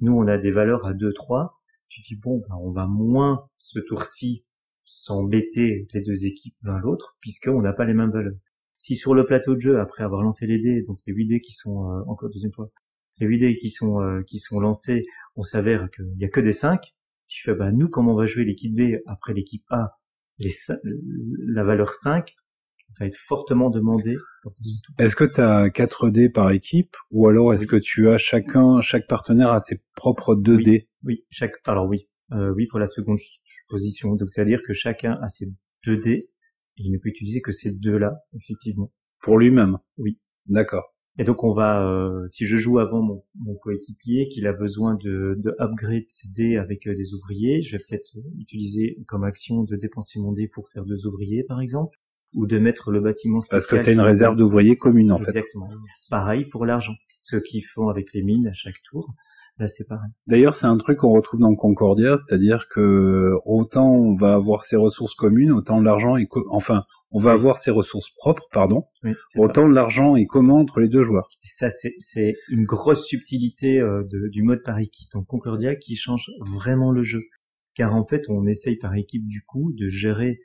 Nous, 0.00 0.12
on 0.12 0.26
a 0.26 0.38
des 0.38 0.50
valeurs 0.50 0.86
à 0.86 0.94
2, 0.94 1.12
3. 1.12 1.60
Tu 1.88 2.00
dis, 2.02 2.16
bon, 2.16 2.42
ben, 2.48 2.56
on 2.60 2.70
va 2.70 2.86
moins 2.86 3.48
ce 3.58 3.78
tour-ci 3.80 4.44
s'embêter 4.84 5.86
les 5.92 6.00
deux 6.02 6.24
équipes 6.24 6.54
l'un 6.62 6.78
l'autre, 6.78 7.16
puisqu'on 7.20 7.60
n'a 7.60 7.72
pas 7.72 7.84
les 7.84 7.94
mêmes 7.94 8.10
valeurs. 8.10 8.36
Si 8.82 8.96
sur 8.96 9.14
le 9.14 9.24
plateau 9.24 9.54
de 9.54 9.60
jeu, 9.60 9.78
après 9.78 10.02
avoir 10.02 10.22
lancé 10.22 10.44
les 10.44 10.58
dés, 10.58 10.82
donc 10.82 10.98
les 11.06 11.14
8 11.14 11.26
dés 11.28 11.40
qui 11.40 11.52
sont 11.52 11.88
euh, 11.88 12.02
encore 12.08 12.28
deuxième 12.30 12.50
fois, 12.50 12.68
les 13.20 13.28
8 13.28 13.38
dés 13.38 13.56
qui 13.56 13.70
sont 13.70 14.02
euh, 14.02 14.22
qui 14.22 14.40
sont 14.40 14.58
lancés, 14.58 15.04
on 15.36 15.44
s'avère 15.44 15.88
qu'il 15.92 16.16
y 16.18 16.24
a 16.24 16.28
que 16.28 16.40
des 16.40 16.52
5. 16.52 16.82
Tu 17.28 17.42
fais 17.44 17.54
bah 17.54 17.70
nous 17.70 17.88
comment 17.88 18.14
on 18.14 18.16
va 18.16 18.26
jouer 18.26 18.44
l'équipe 18.44 18.74
B 18.74 18.96
après 19.06 19.34
l'équipe 19.34 19.62
A, 19.70 20.00
les, 20.40 20.52
la 21.46 21.62
valeur 21.62 21.94
5 21.94 22.34
va 22.98 23.06
être 23.06 23.16
fortement 23.16 23.70
demandée. 23.70 24.16
Est-ce 24.98 25.14
que 25.14 25.32
tu 25.32 25.40
as 25.40 25.70
4 25.70 26.10
dés 26.10 26.28
par 26.28 26.50
équipe 26.50 26.96
ou 27.12 27.28
alors 27.28 27.54
est-ce 27.54 27.66
que 27.66 27.76
tu 27.76 28.08
as 28.08 28.18
chacun 28.18 28.80
chaque 28.82 29.06
partenaire 29.06 29.52
a 29.52 29.60
ses 29.60 29.76
propres 29.94 30.34
2 30.34 30.60
dés? 30.60 30.88
Oui, 31.04 31.24
chaque 31.30 31.52
alors 31.66 31.86
oui. 31.86 32.08
Euh, 32.32 32.52
oui 32.56 32.66
pour 32.66 32.80
la 32.80 32.88
seconde 32.88 33.18
position. 33.68 34.16
Donc 34.16 34.28
c'est 34.28 34.40
à 34.40 34.44
dire 34.44 34.60
que 34.66 34.74
chacun 34.74 35.20
a 35.22 35.28
ses 35.28 35.46
2 35.86 35.98
dés 35.98 36.31
il 36.76 36.92
ne 36.92 36.98
peut 36.98 37.08
utiliser 37.08 37.40
que 37.40 37.52
ces 37.52 37.70
deux-là, 37.76 38.18
effectivement. 38.34 38.90
Pour 39.20 39.38
lui-même 39.38 39.78
Oui. 39.98 40.18
D'accord. 40.46 40.92
Et 41.18 41.24
donc 41.24 41.44
on 41.44 41.52
va, 41.52 41.86
euh, 41.86 42.26
si 42.26 42.46
je 42.46 42.56
joue 42.56 42.78
avant 42.78 43.02
mon, 43.02 43.22
mon 43.38 43.54
coéquipier, 43.56 44.28
qu'il 44.28 44.46
a 44.46 44.52
besoin 44.54 44.94
de, 44.94 45.34
de 45.38 45.54
upgrade 45.60 46.08
ses 46.08 46.28
dés 46.30 46.56
avec 46.56 46.86
euh, 46.86 46.94
des 46.94 47.12
ouvriers, 47.12 47.60
je 47.62 47.76
vais 47.76 47.82
peut-être 47.86 48.16
utiliser 48.38 48.96
comme 49.06 49.24
action 49.24 49.62
de 49.62 49.76
dépenser 49.76 50.18
mon 50.20 50.32
dé 50.32 50.48
pour 50.48 50.70
faire 50.70 50.86
deux 50.86 51.06
ouvriers, 51.06 51.44
par 51.44 51.60
exemple, 51.60 51.98
ou 52.34 52.46
de 52.46 52.58
mettre 52.58 52.90
le 52.90 53.00
bâtiment 53.00 53.40
spécial. 53.40 53.60
Parce 53.60 53.70
que 53.70 53.84
tu 53.84 53.90
as 53.90 53.92
une 53.92 54.00
réserve 54.00 54.36
d'ouvriers 54.36 54.76
commune, 54.76 55.12
en 55.12 55.18
fait. 55.18 55.28
Exactement. 55.28 55.68
Pareil 56.08 56.46
pour 56.46 56.64
l'argent. 56.64 56.94
Ce 57.18 57.36
qu'ils 57.36 57.66
font 57.66 57.88
avec 57.88 58.14
les 58.14 58.22
mines 58.22 58.48
à 58.48 58.54
chaque 58.54 58.80
tour. 58.90 59.12
Là, 59.58 59.68
c'est 59.68 59.86
pareil. 59.86 60.10
D'ailleurs, 60.26 60.54
c'est 60.54 60.66
un 60.66 60.78
truc 60.78 60.98
qu'on 60.98 61.12
retrouve 61.12 61.40
dans 61.40 61.54
Concordia, 61.54 62.16
c'est-à-dire 62.16 62.66
que 62.70 63.32
autant 63.44 63.90
on 63.90 64.14
va 64.16 64.34
avoir 64.34 64.64
ses 64.64 64.76
ressources 64.76 65.14
communes, 65.14 65.52
autant 65.52 65.80
l'argent 65.80 66.16
est, 66.16 66.26
enfin, 66.50 66.84
on 67.10 67.20
va 67.20 67.32
avoir 67.32 67.58
ses 67.58 67.70
ressources 67.70 68.08
propres, 68.16 68.46
pardon, 68.52 68.84
autant 69.36 69.68
l'argent 69.68 70.16
est 70.16 70.24
commun 70.24 70.54
entre 70.54 70.80
les 70.80 70.88
deux 70.88 71.04
joueurs. 71.04 71.28
Ça, 71.44 71.68
c'est 71.70 72.34
une 72.48 72.64
grosse 72.64 73.04
subtilité 73.06 73.78
euh, 73.78 74.02
de, 74.04 74.28
du 74.30 74.42
mode 74.42 74.62
par 74.64 74.78
équipe 74.78 75.08
dans 75.12 75.22
Concordia 75.22 75.76
qui 75.76 75.96
change 75.96 76.26
vraiment 76.54 76.90
le 76.90 77.02
jeu. 77.02 77.20
Car 77.74 77.94
en 77.94 78.04
fait, 78.04 78.22
on 78.28 78.46
essaye 78.46 78.76
par 78.76 78.94
équipe 78.94 79.26
du 79.26 79.42
coup 79.46 79.72
de 79.74 79.88
gérer, 79.88 80.38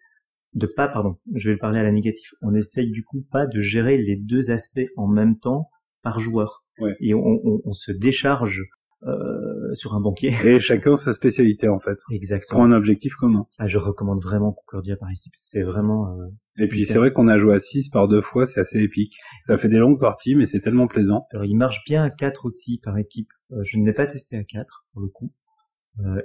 de 0.53 0.67
pas, 0.67 0.89
pardon, 0.89 1.15
je 1.33 1.49
vais 1.49 1.57
parler 1.57 1.79
à 1.79 1.83
la 1.83 1.91
négative, 1.91 2.29
on 2.41 2.53
essaye 2.53 2.91
du 2.91 3.03
coup 3.03 3.25
pas 3.31 3.45
de 3.47 3.59
gérer 3.61 3.97
les 3.97 4.17
deux 4.17 4.51
aspects 4.51 4.89
en 4.97 5.07
même 5.07 5.39
temps 5.39 5.69
par 6.03 6.19
joueur. 6.19 6.65
Et 6.99 7.15
on, 7.15 7.39
on, 7.43 7.61
on 7.65 7.73
se 7.73 7.91
décharge 7.91 8.61
euh, 9.03 9.73
sur 9.73 9.93
un 9.93 10.01
banquier. 10.01 10.35
Et 10.43 10.59
chacun 10.59 10.95
sa 10.95 11.13
spécialité 11.13 11.69
en 11.69 11.79
fait. 11.79 11.97
Exactement. 12.11 12.61
Pour 12.61 12.65
un 12.65 12.75
objectif 12.75 13.13
commun. 13.15 13.45
Ah, 13.59 13.67
je 13.67 13.77
recommande 13.77 14.21
vraiment 14.23 14.51
Concordia 14.51 14.95
par 14.97 15.09
équipe. 15.11 15.33
C'est 15.35 15.61
vraiment. 15.61 16.17
Euh, 16.17 16.27
et 16.57 16.67
puis 16.67 16.85
c'est 16.85 16.97
vrai 16.97 17.13
qu'on 17.13 17.27
a 17.27 17.37
joué 17.37 17.53
à 17.53 17.59
6 17.59 17.89
par 17.89 18.07
deux 18.07 18.21
fois, 18.21 18.47
c'est 18.47 18.59
assez 18.59 18.79
épique. 18.79 19.15
Ça 19.41 19.57
fait 19.57 19.69
des 19.69 19.77
longues 19.77 19.99
parties, 19.99 20.35
mais 20.35 20.47
c'est 20.47 20.59
tellement 20.59 20.87
plaisant. 20.87 21.27
Alors 21.31 21.45
il 21.45 21.55
marche 21.55 21.83
bien 21.85 22.03
à 22.03 22.09
4 22.09 22.45
aussi 22.45 22.79
par 22.83 22.97
équipe. 22.97 23.29
Euh, 23.51 23.61
je 23.63 23.77
ne 23.77 23.85
l'ai 23.85 23.93
pas 23.93 24.07
testé 24.07 24.37
à 24.37 24.43
4 24.43 24.85
pour 24.93 25.01
le 25.01 25.09
coup. 25.09 25.31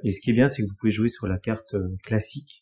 et 0.03 0.11
ce 0.11 0.21
qui 0.21 0.31
est 0.31 0.35
bien, 0.35 0.49
c'est 0.49 0.63
que 0.63 0.69
vous 0.69 0.75
pouvez 0.79 0.93
jouer 0.93 1.09
sur 1.09 1.27
la 1.27 1.39
carte 1.39 1.77
classique 2.05 2.62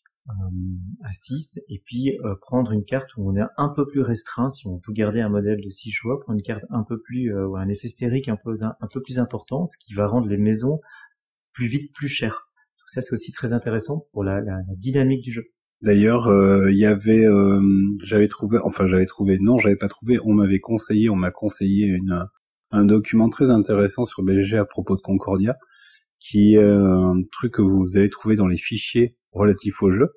à 1.03 1.13
6 1.13 1.59
et 1.69 1.81
puis 1.85 2.17
euh, 2.23 2.35
prendre 2.41 2.71
une 2.71 2.83
carte 2.83 3.09
où 3.17 3.29
on 3.29 3.35
est 3.35 3.45
un 3.57 3.69
peu 3.69 3.87
plus 3.87 4.01
restreint 4.01 4.49
si 4.49 4.67
on 4.67 4.75
veut 4.75 4.93
garder 4.93 5.19
un 5.21 5.29
modèle 5.29 5.61
de 5.61 5.69
6 5.69 5.91
joueurs, 5.91 6.19
prendre 6.19 6.37
une 6.37 6.43
carte 6.43 6.63
un 6.69 6.83
peu 6.83 6.99
plus 7.01 7.33
euh, 7.33 7.47
ou 7.47 7.57
un 7.57 7.67
effet 7.69 7.87
stérique 7.87 8.29
un 8.29 8.37
peu 8.37 8.53
un, 8.61 8.87
peu 8.93 9.01
plus 9.01 9.19
important, 9.19 9.65
ce 9.65 9.77
qui 9.77 9.93
va 9.93 10.07
rendre 10.07 10.27
les 10.27 10.37
maisons 10.37 10.79
plus 11.53 11.67
vite 11.67 11.91
plus 11.93 12.07
chères. 12.07 12.49
Donc 12.79 12.87
ça 12.87 13.01
c'est 13.01 13.13
aussi 13.13 13.31
très 13.31 13.53
intéressant 13.53 14.03
pour 14.13 14.23
la, 14.23 14.41
la, 14.41 14.57
dynamique 14.77 15.23
du 15.23 15.31
jeu. 15.31 15.43
D'ailleurs, 15.81 16.27
il 16.69 16.77
y 16.77 16.85
avait, 16.85 17.25
j'avais 18.03 18.27
trouvé, 18.27 18.59
enfin 18.63 18.85
j'avais 18.85 19.07
trouvé, 19.07 19.39
non, 19.39 19.57
j'avais 19.57 19.75
pas 19.75 19.87
trouvé, 19.87 20.19
on 20.23 20.31
m'avait 20.31 20.59
conseillé, 20.59 21.09
on 21.09 21.15
m'a 21.15 21.31
conseillé 21.31 21.87
une, 21.87 22.23
un 22.69 22.85
document 22.85 23.29
très 23.29 23.49
intéressant 23.49 24.05
sur 24.05 24.21
BG 24.21 24.57
à 24.57 24.65
propos 24.65 24.95
de 24.95 25.01
Concordia, 25.01 25.57
qui 26.19 26.53
est 26.53 26.63
un 26.63 27.19
truc 27.31 27.55
que 27.55 27.63
vous 27.63 27.97
avez 27.97 28.11
trouvé 28.11 28.35
dans 28.35 28.45
les 28.45 28.57
fichiers 28.57 29.17
relatifs 29.31 29.81
au 29.81 29.91
jeu, 29.91 30.09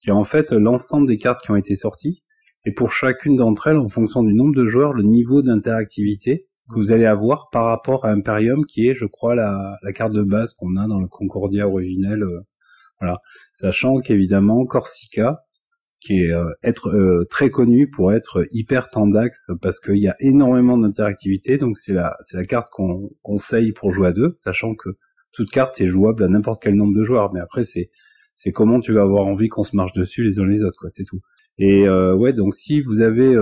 qui 0.00 0.10
est 0.10 0.12
en 0.12 0.24
fait 0.24 0.52
l'ensemble 0.52 1.06
des 1.06 1.18
cartes 1.18 1.42
qui 1.42 1.50
ont 1.50 1.56
été 1.56 1.76
sorties, 1.76 2.22
et 2.64 2.72
pour 2.72 2.92
chacune 2.92 3.36
d'entre 3.36 3.66
elles, 3.66 3.76
en 3.76 3.88
fonction 3.88 4.22
du 4.22 4.34
nombre 4.34 4.54
de 4.54 4.66
joueurs, 4.66 4.92
le 4.92 5.02
niveau 5.02 5.42
d'interactivité 5.42 6.46
que 6.70 6.76
vous 6.76 6.92
allez 6.92 7.04
avoir 7.04 7.50
par 7.50 7.66
rapport 7.66 8.06
à 8.06 8.10
Imperium, 8.10 8.64
qui 8.64 8.88
est, 8.88 8.94
je 8.94 9.04
crois, 9.04 9.34
la, 9.34 9.76
la 9.82 9.92
carte 9.92 10.12
de 10.12 10.22
base 10.22 10.54
qu'on 10.54 10.76
a 10.76 10.86
dans 10.86 10.98
le 10.98 11.08
Concordia 11.08 11.68
originel. 11.68 12.22
Euh, 12.22 12.40
voilà, 13.00 13.18
sachant 13.52 14.00
qu'évidemment 14.00 14.64
Corsica, 14.64 15.44
qui 16.00 16.22
est 16.22 16.32
euh, 16.32 16.50
être 16.62 16.88
euh, 16.88 17.26
très 17.30 17.50
connu 17.50 17.90
pour 17.90 18.12
être 18.12 18.46
hyper 18.52 18.88
tendax 18.88 19.50
parce 19.62 19.80
qu'il 19.80 19.98
y 19.98 20.08
a 20.08 20.16
énormément 20.20 20.78
d'interactivité. 20.78 21.58
Donc 21.58 21.78
c'est 21.78 21.92
la 21.92 22.16
c'est 22.20 22.36
la 22.36 22.44
carte 22.44 22.68
qu'on 22.70 23.10
conseille 23.22 23.72
pour 23.72 23.90
jouer 23.90 24.08
à 24.08 24.12
deux, 24.12 24.34
sachant 24.38 24.74
que 24.74 24.90
toute 25.32 25.50
carte 25.50 25.80
est 25.80 25.86
jouable 25.86 26.24
à 26.24 26.28
n'importe 26.28 26.62
quel 26.62 26.74
nombre 26.74 26.96
de 26.96 27.04
joueurs. 27.04 27.32
Mais 27.32 27.40
après 27.40 27.64
c'est 27.64 27.90
c'est 28.34 28.52
comment 28.52 28.80
tu 28.80 28.92
vas 28.92 29.02
avoir 29.02 29.26
envie 29.26 29.48
qu'on 29.48 29.64
se 29.64 29.76
marche 29.76 29.92
dessus 29.94 30.22
les 30.22 30.38
uns 30.38 30.46
les 30.46 30.62
autres, 30.62 30.78
quoi. 30.78 30.90
C'est 30.90 31.04
tout. 31.04 31.20
Et 31.58 31.86
euh, 31.86 32.14
ouais, 32.14 32.32
donc 32.32 32.54
si 32.54 32.80
vous 32.80 33.00
avez 33.00 33.36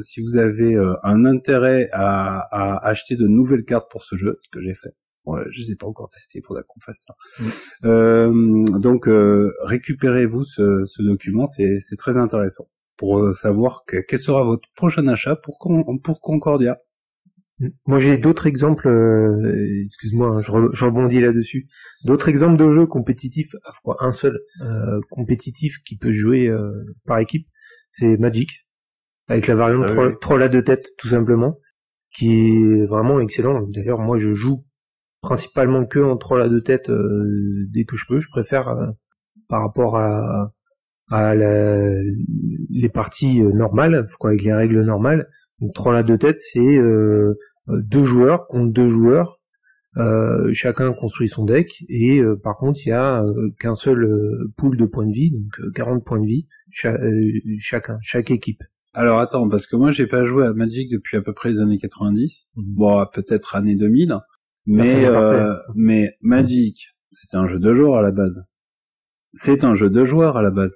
si 0.00 0.20
vous 0.20 0.36
avez 0.36 0.76
un 1.02 1.24
intérêt 1.24 1.88
à, 1.92 2.38
à 2.52 2.86
acheter 2.86 3.16
de 3.16 3.26
nouvelles 3.26 3.64
cartes 3.64 3.90
pour 3.90 4.04
ce 4.04 4.16
jeu, 4.16 4.38
ce 4.42 4.48
que 4.50 4.62
j'ai 4.62 4.74
fait, 4.74 4.94
je 5.50 5.60
les 5.62 5.72
ai 5.72 5.76
pas 5.76 5.86
encore 5.86 6.10
testés, 6.10 6.38
il 6.38 6.44
faudra 6.44 6.62
qu'on 6.62 6.80
fasse 6.80 7.04
ça. 7.06 7.14
Mm. 7.38 7.48
Euh, 7.84 8.64
donc 8.80 9.08
euh, 9.08 9.54
récupérez-vous 9.62 10.44
ce, 10.44 10.84
ce, 10.86 11.02
document, 11.02 11.46
c'est 11.46 11.78
très 11.98 12.16
intéressant 12.16 12.64
pour 12.96 13.18
euh, 13.18 13.32
savoir 13.32 13.84
que, 13.86 13.98
quel 14.08 14.18
sera 14.18 14.42
votre 14.42 14.68
prochain 14.74 15.06
achat 15.08 15.36
pour, 15.36 15.58
pour 16.02 16.20
Concordia. 16.20 16.78
Moi 17.86 17.98
j'ai 17.98 18.16
d'autres 18.18 18.46
exemples, 18.46 18.88
euh, 18.88 19.82
excuse-moi, 19.84 20.28
hein, 20.28 20.40
je, 20.42 20.76
je, 20.76 20.84
rebondis 20.84 21.20
là-dessus. 21.20 21.68
D'autres 22.04 22.28
exemples 22.28 22.56
de 22.56 22.72
jeux 22.72 22.86
compétitifs, 22.86 23.54
à 23.64 23.72
quoi 23.82 23.96
un 24.00 24.12
seul 24.12 24.38
euh, 24.62 25.00
compétitif 25.10 25.74
qui 25.84 25.96
peut 25.96 26.12
jouer 26.12 26.50
par 27.06 27.18
équipe, 27.18 27.46
c'est 27.92 28.16
Magic, 28.16 28.50
avec 29.28 29.46
la 29.46 29.56
variante 29.56 29.86
ah, 29.88 30.10
troll, 30.20 30.42
à 30.42 30.48
deux 30.48 30.62
têtes 30.62 30.86
tout 30.98 31.08
simplement, 31.08 31.58
qui 32.12 32.30
est 32.30 32.86
vraiment 32.86 33.20
excellent. 33.20 33.60
D'ailleurs 33.68 33.98
moi 33.98 34.18
je 34.18 34.34
joue 34.34 34.64
principalement 35.20 35.84
que 35.84 35.98
entre 35.98 36.36
la 36.36 36.48
deux 36.48 36.62
têtes 36.62 36.90
euh, 36.90 37.66
dès 37.72 37.84
que 37.84 37.96
je 37.96 38.04
peux. 38.08 38.20
Je 38.20 38.28
préfère 38.30 38.68
euh, 38.68 38.86
par 39.48 39.62
rapport 39.62 39.96
à, 39.96 40.52
à 41.10 41.34
les 41.34 42.88
parties 42.92 43.40
euh, 43.40 43.52
normales, 43.52 44.06
quoi, 44.18 44.30
avec 44.30 44.42
les 44.42 44.52
règles 44.52 44.82
normales. 44.82 45.28
Donc 45.60 45.74
trois 45.74 45.96
à 45.96 46.02
deux 46.02 46.18
têtes, 46.18 46.38
c'est 46.52 46.78
deux 47.68 48.04
joueurs 48.04 48.46
contre 48.46 48.72
deux 48.72 48.88
joueurs. 48.88 49.40
chacun 50.52 50.92
construit 50.92 51.28
son 51.28 51.44
deck 51.44 51.84
et 51.88 52.22
par 52.42 52.56
contre 52.56 52.80
il 52.84 52.90
y 52.90 52.92
a 52.92 53.22
qu'un 53.58 53.74
seul 53.74 54.08
pool 54.56 54.76
de 54.76 54.84
points 54.84 55.06
de 55.06 55.12
vie, 55.12 55.30
donc 55.30 55.72
40 55.74 56.04
points 56.04 56.20
de 56.20 56.26
vie 56.26 56.46
chacun, 57.58 57.98
chaque 58.02 58.30
équipe. 58.30 58.62
Alors 58.94 59.20
attends, 59.20 59.48
parce 59.48 59.66
que 59.66 59.76
moi 59.76 59.92
j'ai 59.92 60.06
pas 60.06 60.24
joué 60.24 60.46
à 60.46 60.52
Magic 60.52 60.90
depuis 60.90 61.16
à 61.16 61.20
peu 61.20 61.32
près 61.32 61.50
les 61.50 61.60
années 61.60 61.78
90, 61.78 62.52
mmh. 62.56 62.62
bon 62.74 63.04
peut-être 63.12 63.54
année 63.54 63.76
2000, 63.76 64.18
mais, 64.70 65.06
euh, 65.06 65.54
mais 65.74 66.16
Magic, 66.20 66.88
c'est 67.12 67.36
un 67.36 67.48
jeu 67.48 67.58
de 67.58 67.74
joueurs 67.74 67.96
à 67.96 68.02
la 68.02 68.10
base. 68.10 68.50
C'est 69.32 69.64
un 69.64 69.74
jeu 69.74 69.88
de 69.88 70.04
joueurs 70.04 70.36
à 70.36 70.42
la 70.42 70.50
base. 70.50 70.74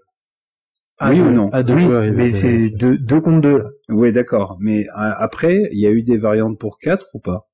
Ah, 0.99 1.11
oui 1.11 1.21
ou 1.21 1.31
non 1.31 1.51
À 1.51 1.63
deux 1.63 1.79
joueurs. 1.79 2.13
Mais 2.13 2.31
c'est 2.31 2.71
deux, 2.71 2.97
deux 2.99 3.21
contre 3.21 3.41
deux. 3.41 3.65
Oui, 3.89 4.13
d'accord. 4.13 4.57
Mais 4.61 4.87
euh, 4.87 5.13
après, 5.19 5.59
il 5.73 5.81
y 5.81 5.87
a 5.87 5.91
eu 5.91 6.03
des 6.03 6.17
variantes 6.17 6.59
pour 6.59 6.79
quatre 6.79 7.07
ou 7.15 7.21
pas? 7.21 7.49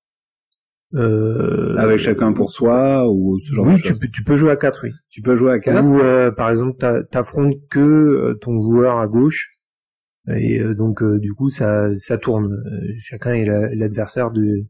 Euh... 0.95 1.76
Avec 1.76 1.99
chacun 2.01 2.32
pour 2.32 2.51
soi 2.51 3.07
ou 3.11 3.39
ce 3.41 3.53
genre 3.53 3.66
oui, 3.66 3.76
de 3.76 3.82
tu 3.82 3.93
peux, 3.95 4.09
tu 4.09 4.24
peux 4.24 4.36
jouer 4.36 4.51
à 4.51 4.57
quatre, 4.57 4.80
oui. 4.84 4.91
Tu 5.11 5.20
peux 5.20 5.34
jouer 5.36 5.53
à 5.53 5.59
quatre? 5.59 5.84
Ou 5.84 5.99
euh, 5.99 6.30
par 6.30 6.51
exemple, 6.51 6.78
t'affrontes 7.11 7.57
que 7.70 7.78
euh, 7.78 8.39
ton 8.41 8.61
joueur 8.61 8.99
à 8.99 9.07
gauche 9.07 9.55
et 10.30 10.62
donc 10.74 11.03
du 11.20 11.32
coup 11.32 11.49
ça 11.49 11.95
ça 11.95 12.18
tourne. 12.18 12.55
chacun 12.99 13.32
est 13.32 13.47
l'adversaire 13.74 14.30
de 14.30 14.66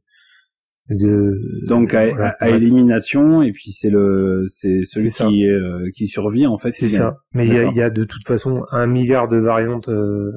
de 0.90 1.66
donc 1.66 1.92
à, 1.92 2.48
élimination 2.48 3.42
et 3.42 3.52
puis 3.52 3.72
c'est 3.72 3.90
le 3.90 4.46
c'est 4.48 4.84
celui 4.84 5.10
qui 5.10 5.46
euh, 5.46 5.90
qui 5.94 6.06
survit 6.06 6.46
en 6.46 6.56
fait 6.56 6.70
c'est 6.70 6.88
ça. 6.88 7.16
Mais 7.34 7.46
il 7.46 7.52
y 7.52 7.58
a, 7.58 7.70
y 7.72 7.82
a, 7.82 7.90
de 7.90 8.04
toute 8.04 8.26
façon 8.26 8.64
un 8.70 8.86
milliard 8.86 9.28
de 9.28 9.36
variantes 9.36 9.88
euh, 9.88 10.32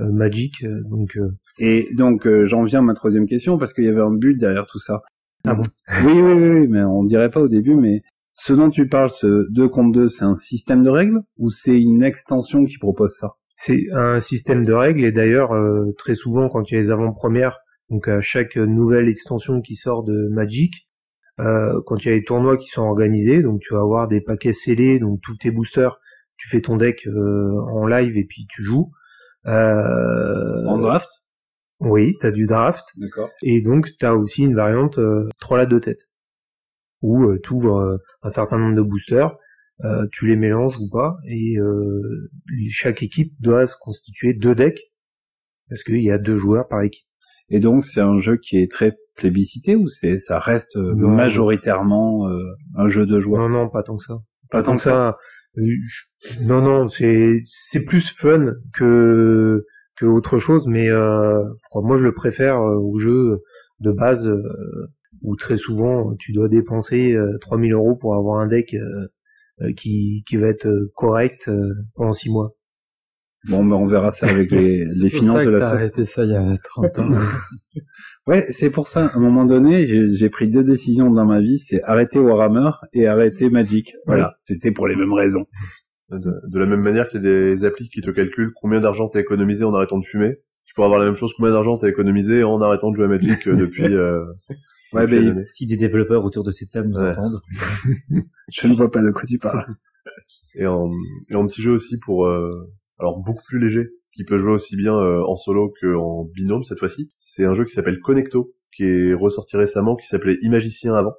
euh 0.00 0.12
Magic 0.12 0.62
euh, 0.64 0.82
donc 0.90 1.18
et 1.58 1.88
donc 1.96 2.28
j'en 2.46 2.64
viens 2.64 2.80
à 2.80 2.82
ma 2.82 2.94
troisième 2.94 3.26
question 3.26 3.56
parce 3.56 3.72
qu'il 3.72 3.84
y 3.84 3.88
avait 3.88 4.02
un 4.02 4.14
but 4.14 4.36
derrière 4.36 4.66
tout 4.66 4.78
ça. 4.78 5.00
Ah 5.44 5.54
bon 5.54 5.62
oui, 6.04 6.20
oui 6.20 6.32
oui 6.34 6.68
mais 6.68 6.82
on 6.82 7.04
dirait 7.04 7.30
pas 7.30 7.40
au 7.40 7.48
début 7.48 7.74
mais 7.74 8.02
ce 8.34 8.52
dont 8.52 8.70
tu 8.70 8.86
parles 8.86 9.10
ce 9.10 9.50
2 9.50 9.68
contre 9.68 9.98
2 9.98 10.08
c'est 10.10 10.24
un 10.24 10.34
système 10.34 10.82
de 10.82 10.90
règles 10.90 11.20
ou 11.38 11.50
c'est 11.50 11.78
une 11.78 12.02
extension 12.02 12.64
qui 12.64 12.76
propose 12.78 13.14
ça? 13.18 13.28
C'est 13.54 13.80
un 13.94 14.20
système 14.20 14.64
de 14.64 14.72
règles 14.72 15.04
et 15.04 15.12
d'ailleurs 15.12 15.52
très 15.96 16.14
souvent 16.14 16.48
quand 16.48 16.70
il 16.70 16.74
y 16.74 16.76
a 16.78 16.80
les 16.80 16.90
avant-premières 16.90 17.58
donc 17.90 18.08
à 18.08 18.20
chaque 18.20 18.56
nouvelle 18.56 19.08
extension 19.08 19.60
qui 19.60 19.74
sort 19.74 20.04
de 20.04 20.28
Magic, 20.30 20.88
euh, 21.40 21.80
quand 21.86 21.96
il 21.96 22.08
y 22.08 22.10
a 22.10 22.14
les 22.14 22.24
tournois 22.24 22.56
qui 22.56 22.68
sont 22.68 22.82
organisés, 22.82 23.42
donc 23.42 23.60
tu 23.60 23.74
vas 23.74 23.80
avoir 23.80 24.08
des 24.08 24.20
paquets 24.20 24.52
scellés, 24.52 24.98
donc 24.98 25.20
tous 25.22 25.36
tes 25.36 25.50
boosters, 25.50 25.98
tu 26.36 26.48
fais 26.48 26.60
ton 26.60 26.76
deck 26.76 27.06
euh, 27.06 27.60
en 27.72 27.86
live 27.86 28.16
et 28.16 28.24
puis 28.24 28.46
tu 28.48 28.62
joues. 28.62 28.90
Euh, 29.46 30.66
en 30.66 30.78
draft 30.78 31.08
Oui, 31.80 32.14
tu 32.20 32.26
as 32.26 32.30
du 32.30 32.46
draft. 32.46 32.84
D'accord. 32.96 33.30
Et 33.42 33.62
donc 33.62 33.86
tu 33.98 34.06
as 34.06 34.14
aussi 34.14 34.42
une 34.42 34.54
variante 34.54 34.98
euh, 34.98 35.28
3 35.40 35.58
la 35.58 35.66
2 35.66 35.80
têtes, 35.80 36.10
où 37.02 37.24
euh, 37.24 37.40
tu 37.42 37.54
ouvres 37.54 37.78
euh, 37.78 37.96
un 38.22 38.28
certain 38.28 38.58
nombre 38.58 38.76
de 38.76 38.82
boosters, 38.82 39.36
tu 40.12 40.26
les 40.26 40.36
mélanges 40.36 40.76
ou 40.78 40.90
pas, 40.90 41.16
et 41.26 41.56
chaque 42.68 43.02
équipe 43.02 43.32
doit 43.40 43.66
se 43.66 43.72
constituer 43.80 44.34
deux 44.34 44.54
decks, 44.54 44.82
parce 45.70 45.82
qu'il 45.82 46.02
y 46.02 46.10
a 46.10 46.18
deux 46.18 46.36
joueurs 46.36 46.68
par 46.68 46.82
équipe. 46.82 47.06
Et 47.50 47.58
donc 47.58 47.84
c'est 47.84 48.00
un 48.00 48.20
jeu 48.20 48.36
qui 48.36 48.58
est 48.58 48.70
très 48.70 48.96
plébiscité 49.16 49.76
ou 49.76 49.88
c'est 49.88 50.18
ça 50.18 50.38
reste 50.38 50.76
euh, 50.76 50.94
majoritairement 50.94 52.28
euh, 52.28 52.38
un 52.76 52.88
jeu 52.88 53.06
de 53.06 53.18
joueurs? 53.18 53.42
Non 53.42 53.48
non, 53.48 53.68
pas 53.68 53.82
tant 53.82 53.96
que 53.96 54.04
ça. 54.04 54.18
Pas, 54.50 54.62
tant 54.62 54.76
que 54.76 54.82
ça? 54.82 55.16
Non 56.42 56.62
non, 56.62 56.88
c'est 56.88 57.40
c'est 57.68 57.84
plus 57.84 58.08
fun 58.18 58.52
que 58.72 59.64
que 59.96 60.06
autre 60.06 60.38
chose, 60.38 60.64
mais 60.68 60.88
euh, 60.88 61.42
moi 61.74 61.98
je 61.98 62.04
le 62.04 62.14
préfère 62.14 62.60
au 62.60 62.98
jeu 62.98 63.42
de 63.80 63.90
base 63.90 64.30
où 65.22 65.36
très 65.36 65.56
souvent 65.56 66.14
tu 66.18 66.32
dois 66.32 66.48
dépenser 66.48 67.16
3000 67.40 67.72
euros 67.72 67.96
pour 67.96 68.14
avoir 68.14 68.40
un 68.40 68.46
deck 68.46 68.76
qui 69.76 70.22
qui 70.26 70.36
va 70.36 70.46
être 70.46 70.68
correct 70.94 71.50
pendant 71.94 72.12
6 72.12 72.30
mois. 72.30 72.54
Bon, 73.48 73.64
mais 73.64 73.74
on 73.74 73.86
verra 73.86 74.10
ça 74.10 74.26
avec 74.26 74.50
les, 74.50 74.84
les 74.96 75.10
finances 75.10 75.44
de 75.44 75.50
la 75.50 75.60
société. 75.60 75.82
arrêté 75.82 76.04
ça 76.04 76.24
il 76.24 76.30
y 76.30 76.36
a 76.36 76.56
30 76.62 76.98
ans. 76.98 77.08
ouais, 78.26 78.46
c'est 78.50 78.70
pour 78.70 78.88
ça, 78.88 79.06
à 79.06 79.16
un 79.16 79.20
moment 79.20 79.44
donné, 79.44 79.86
j'ai 80.14 80.28
pris 80.28 80.48
deux 80.48 80.62
décisions 80.62 81.10
dans 81.10 81.24
ma 81.24 81.40
vie, 81.40 81.58
c'est 81.58 81.82
arrêter 81.84 82.18
Warhammer 82.18 82.70
et 82.92 83.06
arrêter 83.06 83.48
Magic. 83.48 83.94
Voilà, 84.06 84.36
c'était 84.40 84.72
pour 84.72 84.88
les 84.88 84.96
mêmes 84.96 85.12
raisons. 85.12 85.46
De, 86.10 86.58
la 86.58 86.66
même 86.66 86.80
manière 86.80 87.08
qu'il 87.08 87.22
y 87.22 87.26
a 87.26 87.30
des 87.30 87.64
applis 87.64 87.88
qui 87.88 88.00
te 88.00 88.10
calculent 88.10 88.52
combien 88.56 88.80
d'argent 88.80 89.08
t'as 89.08 89.20
économisé 89.20 89.62
en 89.64 89.72
arrêtant 89.72 89.98
de 89.98 90.04
fumer, 90.04 90.38
tu 90.64 90.74
pourras 90.74 90.86
avoir 90.86 91.00
la 91.00 91.06
même 91.06 91.16
chose, 91.16 91.32
combien 91.36 91.52
d'argent 91.52 91.78
t'as 91.78 91.88
économisé 91.88 92.42
en 92.42 92.60
arrêtant 92.60 92.90
de 92.90 92.96
jouer 92.96 93.04
à 93.04 93.08
Magic 93.08 93.46
euh, 93.46 93.56
depuis... 93.56 93.84
Euh, 93.94 94.24
ouais, 94.92 95.06
ben, 95.06 95.44
si 95.54 95.66
des 95.66 95.76
développeurs 95.76 96.24
autour 96.24 96.42
de 96.42 96.50
ces 96.50 96.66
thèmes 96.66 96.88
nous 96.88 96.98
entendent. 96.98 97.40
Je 98.52 98.66
ne 98.66 98.74
vois 98.74 98.90
pas 98.90 99.00
de 99.00 99.12
quoi 99.12 99.22
tu 99.22 99.38
parles. 99.38 99.64
Et 100.56 100.66
en, 100.66 100.90
et 101.30 101.36
en 101.36 101.46
petit 101.46 101.62
jeu 101.62 101.70
aussi 101.70 101.96
pour... 102.04 102.26
Euh, 102.26 102.68
alors 103.00 103.18
beaucoup 103.18 103.42
plus 103.48 103.58
léger, 103.58 103.88
qui 104.12 104.24
peut 104.24 104.38
jouer 104.38 104.52
aussi 104.52 104.76
bien 104.76 104.94
euh, 104.94 105.22
en 105.22 105.36
solo 105.36 105.72
qu'en 105.80 106.24
binôme 106.24 106.62
cette 106.64 106.78
fois-ci. 106.78 107.12
C'est 107.16 107.44
un 107.44 107.54
jeu 107.54 107.64
qui 107.64 107.72
s'appelle 107.72 108.00
Connecto, 108.00 108.52
qui 108.74 108.84
est 108.84 109.14
ressorti 109.14 109.56
récemment, 109.56 109.96
qui 109.96 110.06
s'appelait 110.06 110.38
Imagicien 110.42 110.94
avant. 110.94 111.14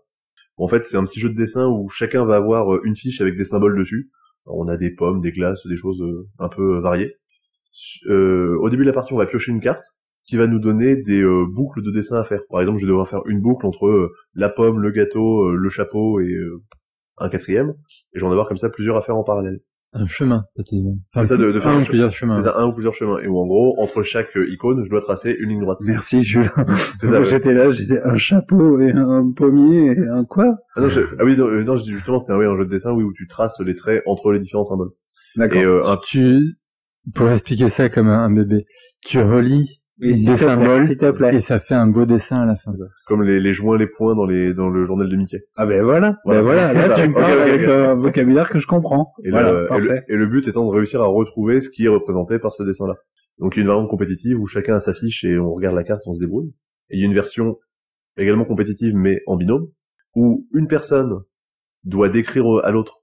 En 0.58 0.68
fait, 0.68 0.84
c'est 0.84 0.98
un 0.98 1.06
petit 1.06 1.20
jeu 1.20 1.30
de 1.30 1.36
dessin 1.36 1.68
où 1.68 1.90
chacun 1.90 2.24
va 2.26 2.36
avoir 2.36 2.74
euh, 2.74 2.82
une 2.84 2.96
fiche 2.96 3.20
avec 3.22 3.36
des 3.36 3.46
symboles 3.46 3.78
dessus. 3.78 4.12
on 4.46 4.68
a 4.68 4.78
des 4.78 4.92
pommes, 4.92 5.22
des 5.22 5.32
glaces, 5.32 5.66
des 5.66 5.78
choses 5.78 6.02
euh, 6.02 6.28
un 6.40 6.50
peu 6.50 6.80
variées. 6.80 7.16
au 8.08 8.70
début 8.70 8.84
de 8.84 8.90
la 8.90 8.94
partie, 8.94 9.14
on 9.14 9.18
va 9.18 9.26
piocher 9.26 9.52
une 9.52 9.62
carte 9.62 9.86
qui 10.26 10.38
va 10.38 10.46
nous 10.46 10.60
donner 10.60 10.96
des 10.96 11.24
boucles 11.50 11.82
de 11.82 11.90
dessin 11.90 12.18
à 12.18 12.24
faire. 12.24 12.42
Par 12.50 12.62
exemple, 12.62 12.78
je 12.80 12.86
vais 12.86 12.90
devoir 12.90 13.10
faire 13.10 13.26
une 13.26 13.42
boucle 13.42 13.66
entre 13.66 14.12
la 14.36 14.50
pomme, 14.50 14.80
le 14.80 14.92
gâteau, 14.92 15.52
le 15.52 15.70
chapeau 15.70 16.20
et 16.20 16.38
un 17.18 17.28
quatrième, 17.28 17.74
et 18.14 18.20
j'en 18.20 18.28
vais 18.28 18.34
avoir 18.34 18.48
comme 18.48 18.58
ça 18.58 18.70
plusieurs 18.70 18.98
à 18.98 19.02
faire 19.02 19.18
en 19.18 19.24
parallèle 19.24 19.62
un 19.94 20.08
chemin, 20.08 20.46
ça 20.52 20.64
te 20.64 20.74
Enfin, 21.14 21.28
ça 21.28 21.36
de, 21.36 21.52
de 21.52 21.60
faire 21.60 21.72
un, 21.72 21.82
ou 21.82 21.86
plusieurs 21.86 22.14
chemins. 22.14 22.40
C'est 22.40 22.46
ça, 22.46 22.58
un 22.58 22.68
ou 22.68 22.74
plusieurs 22.74 22.94
chemins. 22.94 23.20
Et 23.20 23.28
où 23.28 23.38
en 23.38 23.46
gros, 23.46 23.76
entre 23.82 24.04
chaque 24.04 24.36
euh, 24.38 24.50
icône, 24.50 24.84
je 24.86 24.90
dois 24.90 25.02
tracer 25.02 25.36
une 25.38 25.50
ligne 25.50 25.62
droite. 25.62 25.80
Merci 25.82 26.24
Julien. 26.24 26.52
J'étais 27.30 27.54
là, 27.54 27.72
j'étais 27.72 28.00
un 28.02 28.18
chapeau 28.18 28.80
et 28.80 28.92
un 28.92 29.32
pommier 29.36 29.92
et 29.92 30.08
un 30.08 30.24
quoi? 30.24 30.56
Ah, 30.76 30.82
non, 30.82 30.90
ah 31.20 31.26
oui, 31.26 31.36
non, 31.38 31.48
euh, 31.48 31.64
non 31.64 31.78
justement, 31.78 32.20
c'était 32.20 32.34
oui, 32.34 32.46
un 32.46 32.56
jeu 32.56 32.66
de 32.66 32.70
dessin 32.70 32.94
oui, 32.94 33.04
où 33.04 33.12
tu 33.14 33.28
traces 33.28 33.60
les 33.60 33.76
traits 33.76 34.02
entre 34.06 34.32
les 34.32 34.40
différents 34.40 34.64
symboles. 34.64 34.92
D'accord. 35.36 35.62
Et 35.62 35.66
euh, 35.66 35.86
un... 35.86 36.00
tu, 36.08 36.58
pour 37.14 37.30
expliquer 37.30 37.70
ça 37.70 37.90
comme 37.90 38.08
un 38.08 38.32
bébé, 38.32 38.66
tu 39.02 39.20
relis 39.20 39.81
des 40.02 40.38
symboles 40.38 40.92
et 41.34 41.42
ça 41.42 41.60
fait 41.60 41.76
un 41.76 41.88
beau 41.88 42.06
dessin 42.06 42.42
à 42.42 42.46
la 42.46 42.56
fin. 42.56 42.72
C'est 42.76 43.06
comme 43.06 43.24
les, 43.24 43.40
les 43.40 43.54
joints, 43.54 43.78
les 43.78 43.88
points 43.88 44.16
dans 44.16 44.26
les 44.26 44.54
dans 44.54 44.70
le 44.70 44.84
journal 44.84 45.08
de 45.08 45.16
Mickey. 45.16 45.44
Ah 45.56 45.66
ben 45.66 45.84
voilà, 45.84 46.18
ben 46.26 46.42
voilà, 46.42 46.74
là 46.74 46.96
tu 46.96 47.08
me 47.08 47.14
parles 47.14 47.40
avec 47.40 47.68
un 47.68 47.96
vocabulaire 47.96 48.50
que 48.50 48.60
je 48.60 48.68
comprends. 48.68 49.14
Et, 49.24 49.30
le, 49.30 49.68
et, 50.08 50.16
le, 50.16 50.26
but 50.28 50.48
étant 50.48 50.66
de 50.66 50.76
réussir 50.76 51.02
à 51.02 51.06
retrouver 51.06 51.62
ce 51.62 51.70
qui 51.70 51.86
est 51.86 51.90
représenté 51.90 52.40
par 52.40 52.52
ce 52.52 52.64
dessin-là. 52.64 52.96
Donc 53.40 53.56
il 53.56 53.60
y 53.60 53.62
a 53.62 53.64
une 53.64 53.68
variante 53.68 53.90
compétitive 53.90 54.40
où 54.40 54.48
chacun 54.48 54.76
a 54.76 54.80
sa 54.80 54.94
fiche 54.94 55.24
et 55.24 55.38
on 55.38 55.54
regarde 55.54 55.76
la 55.76 55.84
carte, 55.84 56.02
on 56.06 56.14
se 56.14 56.20
débrouille. 56.20 56.54
Et 56.90 56.98
il 56.98 57.00
y 57.00 57.04
a 57.04 57.06
une 57.06 57.14
version 57.14 57.58
également 58.18 58.46
compétitive 58.46 58.96
mais 58.96 59.22
en 59.28 59.38
binôme 59.38 59.68
où 60.16 60.48
une 60.54 60.68
personne 60.68 61.22
doit 61.84 62.10
décrire 62.10 62.46
à 62.64 62.72
l'autre 62.72 63.02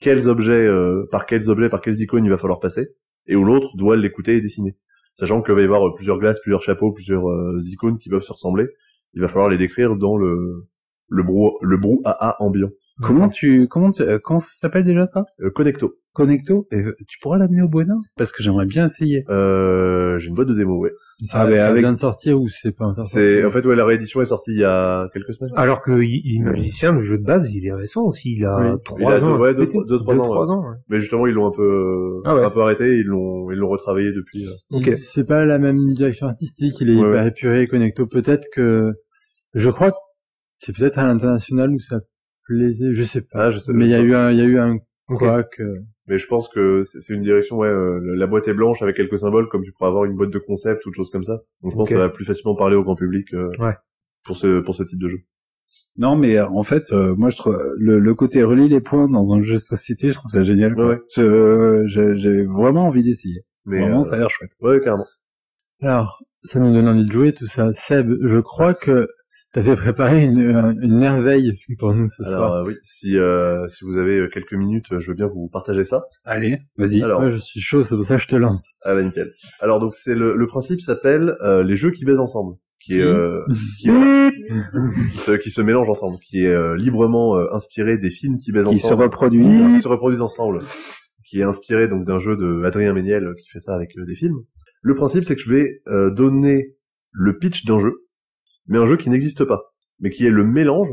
quels 0.00 0.28
objets, 0.28 0.52
euh, 0.52 1.08
par 1.10 1.26
quels 1.26 1.48
objets, 1.48 1.68
par 1.68 1.80
quelles 1.80 2.00
icônes 2.00 2.24
il 2.24 2.30
va 2.30 2.38
falloir 2.38 2.60
passer, 2.60 2.86
et 3.26 3.36
où 3.36 3.44
l'autre 3.44 3.76
doit 3.76 3.96
l'écouter 3.96 4.36
et 4.36 4.40
dessiner. 4.40 4.76
Sachant 5.18 5.42
qu'il 5.42 5.54
va 5.54 5.62
y 5.62 5.64
avoir 5.64 5.94
plusieurs 5.94 6.18
glaces, 6.18 6.38
plusieurs 6.40 6.60
chapeaux, 6.60 6.92
plusieurs 6.92 7.26
euh, 7.28 7.58
icônes 7.70 7.96
qui 7.96 8.10
peuvent 8.10 8.22
se 8.22 8.32
ressembler, 8.32 8.66
il 9.14 9.22
va 9.22 9.28
falloir 9.28 9.48
les 9.48 9.56
décrire 9.56 9.96
dans 9.96 10.16
le 10.16 10.66
le 11.08 11.22
brou 11.22 11.58
le 11.62 11.78
brouhaha 11.78 12.36
ambiant. 12.38 12.70
Comment 13.00 13.28
tu 13.28 13.66
comment 13.68 13.90
tu, 13.90 14.02
euh, 14.02 14.18
comment 14.22 14.40
ça 14.40 14.48
s'appelle 14.52 14.84
déjà 14.84 15.06
ça? 15.06 15.24
Euh, 15.40 15.50
Connecto. 15.50 15.94
Connecto 16.12 16.64
et 16.70 16.82
tu 17.08 17.18
pourras 17.20 17.38
l'amener 17.38 17.62
au 17.62 17.68
Buena 17.68 17.94
parce 18.16 18.30
que 18.30 18.42
j'aimerais 18.42 18.66
bien 18.66 18.86
essayer. 18.86 19.24
Euh, 19.28 20.18
j'ai 20.18 20.28
une 20.28 20.34
boîte 20.34 20.48
de 20.48 20.54
démo, 20.54 20.78
ouais. 20.78 20.92
Ça, 21.24 21.40
Ah, 21.40 21.46
mais 21.46 21.56
ça 21.56 21.68
avec- 21.68 21.80
vient 21.80 21.92
de 21.94 21.98
sortir 21.98 22.38
ou 22.38 22.46
c'est 22.48 22.76
pas 22.76 22.92
C'est 23.10 23.42
en 23.42 23.50
fait 23.50 23.64
ouais 23.64 23.74
la 23.74 23.86
réédition 23.86 24.20
est 24.20 24.26
sortie 24.26 24.50
il 24.52 24.58
y 24.60 24.64
a 24.64 25.08
quelques 25.14 25.32
semaines. 25.32 25.50
Alors 25.56 25.80
que 25.80 26.02
il, 26.02 26.20
il 26.24 26.42
magicien, 26.44 26.92
le 26.92 27.00
jeu 27.00 27.16
de 27.16 27.24
base, 27.24 27.50
il 27.50 27.66
est 27.66 27.72
récent 27.72 28.02
aussi. 28.02 28.34
Il 28.36 28.44
a 28.44 28.76
trois 28.84 29.14
ans. 29.22 29.38
ouais, 29.38 29.54
deux- 29.54 29.66
deux, 29.88 29.98
trois 29.98 30.14
ans, 30.14 30.22
trois 30.24 30.46
ans. 30.46 30.60
ouais. 30.68 30.76
Mais 30.90 31.00
justement 31.00 31.26
ils 31.26 31.32
l'ont 31.32 31.46
un 31.46 31.52
peu 31.56 32.20
Ah 32.26 32.34
ouais. 32.34 32.44
un 32.44 32.50
peu 32.50 32.60
arrêté, 32.60 32.98
ils 32.98 33.06
l'ont 33.06 33.50
ils 33.50 33.56
l'ont 33.56 33.68
retravaillé 33.70 34.12
depuis. 34.12 34.46
euh. 34.46 34.76
Ok. 34.76 34.94
C'est 35.14 35.26
pas 35.26 35.46
la 35.46 35.58
même 35.58 35.94
direction 35.94 36.26
artistique, 36.26 36.74
il 36.80 36.90
est 36.90 36.94
Ouais, 36.94 37.08
hyper 37.08 37.22
ouais. 37.22 37.28
épuré, 37.28 37.66
Connecto. 37.66 38.06
Peut-être 38.06 38.44
que, 38.54 38.92
je 39.54 39.70
crois 39.70 39.92
que 39.92 39.96
c'est 40.58 40.76
peut-être 40.76 40.98
à 40.98 41.04
l'international 41.06 41.70
où 41.70 41.78
ça 41.80 42.00
plaisait, 42.46 42.92
je 42.92 43.04
sais 43.04 43.22
pas. 43.32 43.46
Ah, 43.46 43.50
je 43.52 43.58
sais- 43.58 43.72
Mais 43.74 43.86
il 43.86 43.90
y 43.90 43.94
a 43.94 44.00
eu 44.00 44.14
un, 44.14 44.30
il 44.32 44.36
y 44.38 44.42
a 44.42 44.44
eu 44.44 44.58
un 44.58 44.76
Ok. 45.08 45.18
couac. 45.20 45.60
euh, 45.60 45.78
Mais 46.08 46.18
je 46.18 46.26
pense 46.26 46.48
que 46.48 46.82
c'est 46.84 47.00
c'est 47.00 47.14
une 47.14 47.22
direction, 47.22 47.56
ouais, 47.58 47.68
euh, 47.68 48.00
la 48.16 48.26
boîte 48.26 48.48
est 48.48 48.54
blanche 48.54 48.82
avec 48.82 48.96
quelques 48.96 49.18
symboles, 49.18 49.48
comme 49.48 49.62
tu 49.64 49.72
pourrais 49.72 49.88
avoir 49.90 50.04
une 50.04 50.16
boîte 50.16 50.30
de 50.30 50.38
concept 50.38 50.84
ou 50.86 50.90
de 50.90 50.94
choses 50.94 51.10
comme 51.10 51.24
ça. 51.24 51.38
Donc 51.62 51.72
je 51.72 51.76
pense 51.76 51.82
Ok. 51.82 51.88
que 51.88 51.94
ça 51.94 52.00
va 52.00 52.08
plus 52.08 52.24
facilement 52.24 52.54
parler 52.56 52.76
au 52.76 52.82
grand 52.82 52.94
public 52.96 53.32
euh, 53.34 53.48
Ouais. 53.58 53.74
pour 54.24 54.36
ce 54.36 54.60
pour 54.60 54.74
ce 54.74 54.82
type 54.82 55.00
de 55.00 55.08
jeu. 55.08 55.18
Non, 55.98 56.14
mais 56.16 56.36
euh, 56.36 56.46
en 56.48 56.62
fait, 56.62 56.92
euh, 56.92 57.14
moi, 57.16 57.30
je 57.30 57.36
trouve 57.36 57.56
le, 57.78 57.98
le 57.98 58.14
côté 58.14 58.42
relier 58.42 58.68
les 58.68 58.80
points 58.82 59.08
dans 59.08 59.32
un 59.32 59.40
jeu 59.42 59.54
de 59.54 59.58
société, 59.60 60.08
je 60.10 60.14
trouve 60.14 60.30
ça 60.30 60.42
génial. 60.42 60.74
quoi. 60.74 60.86
Ouais, 60.88 60.94
ouais. 60.94 61.00
Je- 61.16 61.84
je- 61.88 62.14
J'ai 62.16 62.42
vraiment 62.44 62.86
envie 62.88 63.02
d'essayer. 63.02 63.40
Mais 63.64 63.80
vraiment, 63.80 64.00
euh, 64.00 64.04
ça 64.04 64.14
a 64.14 64.18
l'air 64.18 64.30
chouette. 64.30 64.52
ouais, 64.60 64.80
carrément. 64.80 65.06
Alors, 65.82 66.22
ça 66.44 66.60
nous 66.60 66.72
donne 66.72 66.86
envie 66.88 67.04
de 67.06 67.12
jouer 67.12 67.32
tout 67.32 67.46
ça. 67.46 67.72
Seb, 67.72 68.10
je 68.22 68.38
crois 68.40 68.74
que 68.74 69.08
t'avais 69.64 69.76
préparé 69.76 70.22
une, 70.24 70.38
une, 70.38 70.78
une 70.82 70.98
merveille 70.98 71.58
pour 71.78 71.92
nous 71.94 72.08
ce 72.08 72.22
Alors 72.22 72.38
soir. 72.38 72.52
euh, 72.54 72.64
oui, 72.66 72.74
si 72.84 73.16
euh, 73.18 73.66
si 73.68 73.84
vous 73.84 73.96
avez 73.98 74.18
euh, 74.18 74.28
quelques 74.32 74.52
minutes, 74.54 74.86
euh, 74.92 75.00
je 75.00 75.08
veux 75.08 75.14
bien 75.16 75.26
vous 75.26 75.48
partager 75.48 75.82
ça. 75.84 76.02
Allez, 76.24 76.58
vas-y. 76.78 77.02
Alors, 77.02 77.20
Moi, 77.20 77.30
je 77.32 77.38
suis 77.38 77.60
chaud, 77.60 77.82
c'est 77.84 77.96
pour 77.96 78.04
ça 78.06 78.16
que 78.16 78.22
je 78.22 78.28
te 78.28 78.36
lance. 78.36 78.64
ah 78.84 78.94
bah 78.94 79.02
nickel. 79.02 79.32
Alors 79.60 79.80
donc 79.80 79.94
c'est 79.94 80.14
le, 80.14 80.36
le 80.36 80.46
principe 80.46 80.80
s'appelle 80.80 81.34
euh, 81.42 81.62
les 81.62 81.76
jeux 81.76 81.90
qui 81.90 82.04
baisent 82.04 82.20
ensemble, 82.20 82.54
qui 82.80 82.98
est 82.98 83.02
euh, 83.02 83.40
qui, 83.80 83.88
est- 83.88 84.30
qui 85.12 85.18
se 85.18 85.32
qui 85.38 85.50
se 85.50 85.60
mélangent 85.62 85.88
ensemble, 85.90 86.18
qui 86.28 86.44
est 86.44 86.48
euh, 86.52 86.76
librement 86.76 87.36
euh, 87.36 87.46
inspiré 87.52 87.98
des 87.98 88.10
films 88.10 88.38
qui 88.38 88.52
baisent 88.52 88.66
Qui 88.68 88.78
se 88.78 88.86
ensemble, 88.86 89.02
reproduit. 89.04 89.42
qui 89.76 89.80
se 89.82 89.88
reproduisent 89.88 90.20
ensemble, 90.22 90.60
qui 91.28 91.40
est 91.40 91.44
inspiré 91.44 91.88
donc 91.88 92.04
d'un 92.04 92.20
jeu 92.20 92.36
de 92.36 92.62
Adrien 92.64 92.92
Méniel 92.92 93.24
euh, 93.26 93.34
qui 93.34 93.48
fait 93.50 93.60
ça 93.60 93.74
avec 93.74 93.96
euh, 93.98 94.04
des 94.04 94.14
films. 94.16 94.36
Le 94.82 94.94
principe 94.94 95.24
c'est 95.24 95.34
que 95.34 95.42
je 95.42 95.50
vais 95.50 95.80
euh, 95.88 96.10
donner 96.10 96.74
le 97.12 97.38
pitch 97.38 97.64
d'un 97.64 97.78
jeu, 97.80 97.94
mais 98.68 98.78
un 98.78 98.86
jeu 98.86 98.96
qui 98.96 99.10
n'existe 99.10 99.44
pas, 99.44 99.72
mais 100.00 100.10
qui 100.10 100.24
est 100.26 100.30
le 100.30 100.44
mélange 100.44 100.88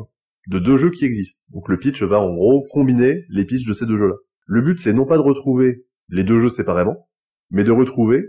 de 0.50 0.60
deux 0.60 0.78
jeux 0.78 0.92
qui 0.92 1.06
existent. 1.06 1.42
Donc 1.54 1.70
le 1.70 1.78
pitch 1.78 2.02
va 2.04 2.20
en 2.20 2.34
gros 2.34 2.66
combiner 2.72 3.26
les 3.30 3.46
pitchs 3.46 3.66
de 3.66 3.74
ces 3.74 3.86
deux 3.86 3.98
jeux-là. 3.98 4.16
Le 4.46 4.62
but 4.62 4.80
c'est 4.80 4.94
non 4.94 5.06
pas 5.06 5.18
de 5.18 5.22
retrouver 5.22 5.86
les 6.10 6.24
deux 6.24 6.40
jeux 6.40 6.50
séparément, 6.50 7.08
mais 7.52 7.64
de 7.64 7.72
retrouver 7.72 8.24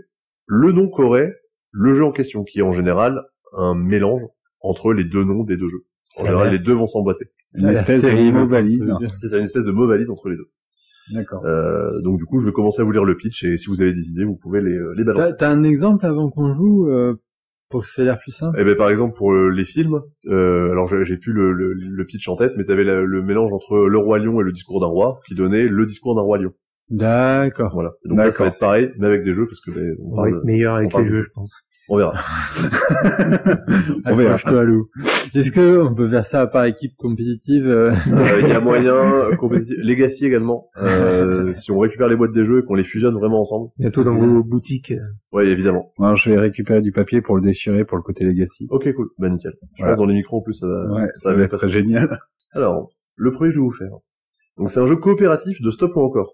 le 0.47 0.71
nom 0.71 0.87
qu'aurait 0.89 1.33
le 1.71 1.93
jeu 1.93 2.05
en 2.05 2.11
question, 2.11 2.43
qui 2.43 2.59
est 2.59 2.63
en 2.63 2.71
général 2.71 3.21
un 3.57 3.75
mélange 3.75 4.21
entre 4.61 4.93
les 4.93 5.03
deux 5.03 5.23
noms 5.23 5.43
des 5.43 5.57
deux 5.57 5.67
jeux. 5.67 5.81
En 6.17 6.21
Ça 6.21 6.27
général, 6.27 6.51
les 6.53 6.59
deux 6.59 6.73
vont 6.73 6.87
s'emboîter. 6.87 7.25
Une 7.57 7.67
espèce 7.69 8.01
de 8.01 8.31
mot 8.31 8.47
valise. 8.47 8.89
C'est 9.19 9.27
ça, 9.27 9.37
une 9.37 9.43
espèce 9.43 9.65
de 9.65 9.71
mot 9.71 9.85
valise 9.87 10.09
entre 10.09 10.29
les 10.29 10.37
deux. 10.37 10.47
D'accord. 11.13 11.45
Euh, 11.45 12.01
donc 12.01 12.17
du 12.17 12.25
coup, 12.25 12.39
je 12.39 12.45
vais 12.45 12.51
commencer 12.53 12.81
à 12.81 12.85
vous 12.85 12.91
lire 12.91 13.03
le 13.03 13.15
pitch 13.17 13.43
et 13.43 13.57
si 13.57 13.67
vous 13.67 13.81
avez 13.81 13.93
des 13.93 14.09
idées, 14.09 14.23
vous 14.23 14.37
pouvez 14.41 14.61
les, 14.61 14.71
euh, 14.71 14.93
les 14.97 15.03
T'as, 15.03 15.13
balancer. 15.13 15.35
t'as 15.37 15.49
un 15.49 15.63
exemple 15.63 16.05
avant 16.05 16.29
qu'on 16.31 16.53
joue 16.53 16.87
euh, 16.89 17.15
pour 17.75 17.83
que 17.83 17.89
ça 17.89 18.01
ait 18.01 18.05
l'air 18.05 18.19
plus 18.19 18.31
simple 18.31 18.59
Et 18.59 18.63
ben 18.63 18.75
par 18.77 18.89
exemple 18.89 19.15
pour 19.17 19.33
euh, 19.33 19.49
les 19.49 19.65
films, 19.65 20.01
euh, 20.27 20.71
alors 20.71 20.87
j'ai 20.87 21.17
plus 21.17 21.33
le, 21.33 21.51
le, 21.51 21.73
le 21.73 22.05
pitch 22.05 22.27
en 22.29 22.35
tête, 22.37 22.53
mais 22.57 22.63
t'avais 22.63 22.83
la- 22.85 23.01
le 23.01 23.21
mélange 23.21 23.51
entre 23.51 23.85
le 23.87 23.97
roi 23.97 24.17
lion 24.19 24.39
et 24.39 24.43
le 24.43 24.51
discours 24.53 24.79
d'un 24.79 24.87
roi, 24.87 25.19
qui 25.27 25.35
donnait 25.35 25.67
le 25.67 25.85
discours 25.85 26.15
d'un 26.15 26.21
roi 26.21 26.37
lion. 26.37 26.51
D'accord. 26.89 27.71
Voilà. 27.73 27.91
Et 28.05 28.09
donc 28.09 28.17
là, 28.17 28.31
ça 28.31 28.43
va 28.43 28.49
être 28.49 28.59
pareil, 28.59 28.91
mais 28.97 29.07
avec 29.07 29.23
des 29.23 29.33
jeux, 29.33 29.45
parce 29.47 29.59
que 29.59 29.71
ben, 29.71 29.95
on, 30.01 30.17
On 30.17 30.21
va 30.21 30.29
être 30.29 30.43
meilleur 30.45 30.75
avec 30.75 30.93
on 30.93 30.99
les 30.99 31.05
jeux, 31.05 31.21
je 31.23 31.29
pense. 31.33 31.51
On 31.89 31.97
verra. 31.97 32.13
On 34.05 34.15
verra. 34.15 34.35
Accroche-toi, 34.35 34.63
Lou. 34.63 34.87
Est-ce 35.33 35.51
que 35.51 35.79
on 35.79 35.93
peut 35.93 36.09
faire 36.09 36.25
ça 36.25 36.47
par 36.47 36.65
équipe 36.65 36.95
compétitive 36.97 37.67
euh, 37.67 37.91
Euh, 38.07 38.41
Il 38.41 38.49
y 38.49 38.51
a 38.51 38.59
moyen, 38.59 39.29
compétitif- 39.39 39.77
Legacy 39.79 40.25
également. 40.25 40.67
Euh, 40.77 41.53
si 41.53 41.71
on 41.71 41.79
récupère 41.79 42.07
les 42.07 42.15
boîtes 42.15 42.33
des 42.33 42.45
jeux 42.45 42.59
et 42.59 42.63
qu'on 42.63 42.75
les 42.75 42.83
fusionne 42.83 43.13
vraiment 43.15 43.41
ensemble. 43.41 43.69
Bientôt 43.77 44.03
dans 44.03 44.15
vos 44.15 44.43
boutiques. 44.43 44.93
Ouais, 45.31 45.47
évidemment. 45.47 45.91
Alors, 45.99 46.15
je 46.15 46.29
vais 46.29 46.37
récupérer 46.39 46.81
du 46.81 46.91
papier 46.91 47.21
pour 47.21 47.35
le 47.35 47.41
déchirer 47.41 47.83
pour 47.85 47.97
le 47.97 48.03
côté 48.03 48.23
legacy. 48.23 48.67
Ok, 48.69 48.91
cool. 48.93 49.07
Bah 49.17 49.29
nickel. 49.29 49.53
Je 49.75 49.83
Voilà. 49.83 49.95
pense 49.95 50.03
dans 50.03 50.07
les 50.07 50.15
micros 50.15 50.37
en 50.37 50.41
plus, 50.41 50.53
ça, 50.53 50.67
va- 50.67 50.95
Ouais, 51.01 51.07
ça 51.15 51.31
va 51.31 51.37
va 51.37 51.43
être 51.43 51.55
être 51.55 51.67
génial. 51.67 52.19
Alors, 52.53 52.89
le 53.15 53.31
premier 53.31 53.49
que 53.49 53.55
je 53.55 53.59
vais 53.59 53.65
vous 53.65 53.71
faire. 53.71 53.91
Donc 54.57 54.71
c'est 54.71 54.79
un 54.79 54.87
jeu 54.87 54.95
coopératif 54.95 55.61
de 55.61 55.71
stop 55.71 55.91
ou 55.95 56.01
encore. 56.01 56.31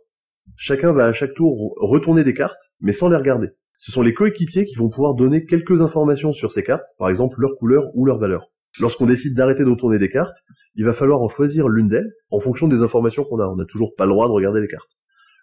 Chacun 0.56 0.92
va 0.92 1.06
à 1.06 1.14
chaque 1.14 1.34
tour 1.34 1.56
retourner 1.80 2.24
des 2.24 2.34
cartes, 2.34 2.60
mais 2.82 2.92
sans 2.92 3.10
les 3.10 3.16
regarder. 3.16 3.50
Ce 3.84 3.92
sont 3.92 4.04
les 4.04 4.14
coéquipiers 4.14 4.66
qui 4.66 4.76
vont 4.76 4.90
pouvoir 4.90 5.16
donner 5.16 5.44
quelques 5.44 5.82
informations 5.82 6.34
sur 6.34 6.52
ces 6.52 6.62
cartes, 6.62 6.88
par 7.00 7.10
exemple 7.10 7.38
leur 7.40 7.56
couleur 7.58 7.86
ou 7.96 8.06
leur 8.06 8.20
valeur. 8.20 8.46
Lorsqu'on 8.80 9.08
décide 9.08 9.36
d'arrêter 9.36 9.64
de 9.64 9.72
retourner 9.72 9.98
des 9.98 10.12
cartes, 10.12 10.38
il 10.76 10.86
va 10.86 10.94
falloir 10.94 11.20
en 11.24 11.30
choisir 11.30 11.68
l'une 11.68 11.88
d'elles 11.88 12.12
en 12.30 12.40
fonction 12.40 12.68
des 12.68 12.84
informations 12.84 13.24
qu'on 13.24 13.40
a. 13.40 13.48
On 13.48 13.56
n'a 13.56 13.66
toujours 13.66 13.96
pas 13.98 14.06
le 14.06 14.12
droit 14.12 14.28
de 14.28 14.34
regarder 14.34 14.62
les 14.62 14.68
cartes. 14.68 14.92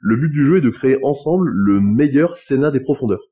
Le 0.01 0.15
but 0.15 0.31
du 0.31 0.47
jeu 0.47 0.59
est 0.59 0.61
de 0.61 0.71
créer 0.71 0.99
ensemble 1.03 1.51
le 1.51 1.81
meilleur 1.81 2.37
Sénat 2.37 2.71
des 2.71 2.79
profondeurs. 2.79 3.25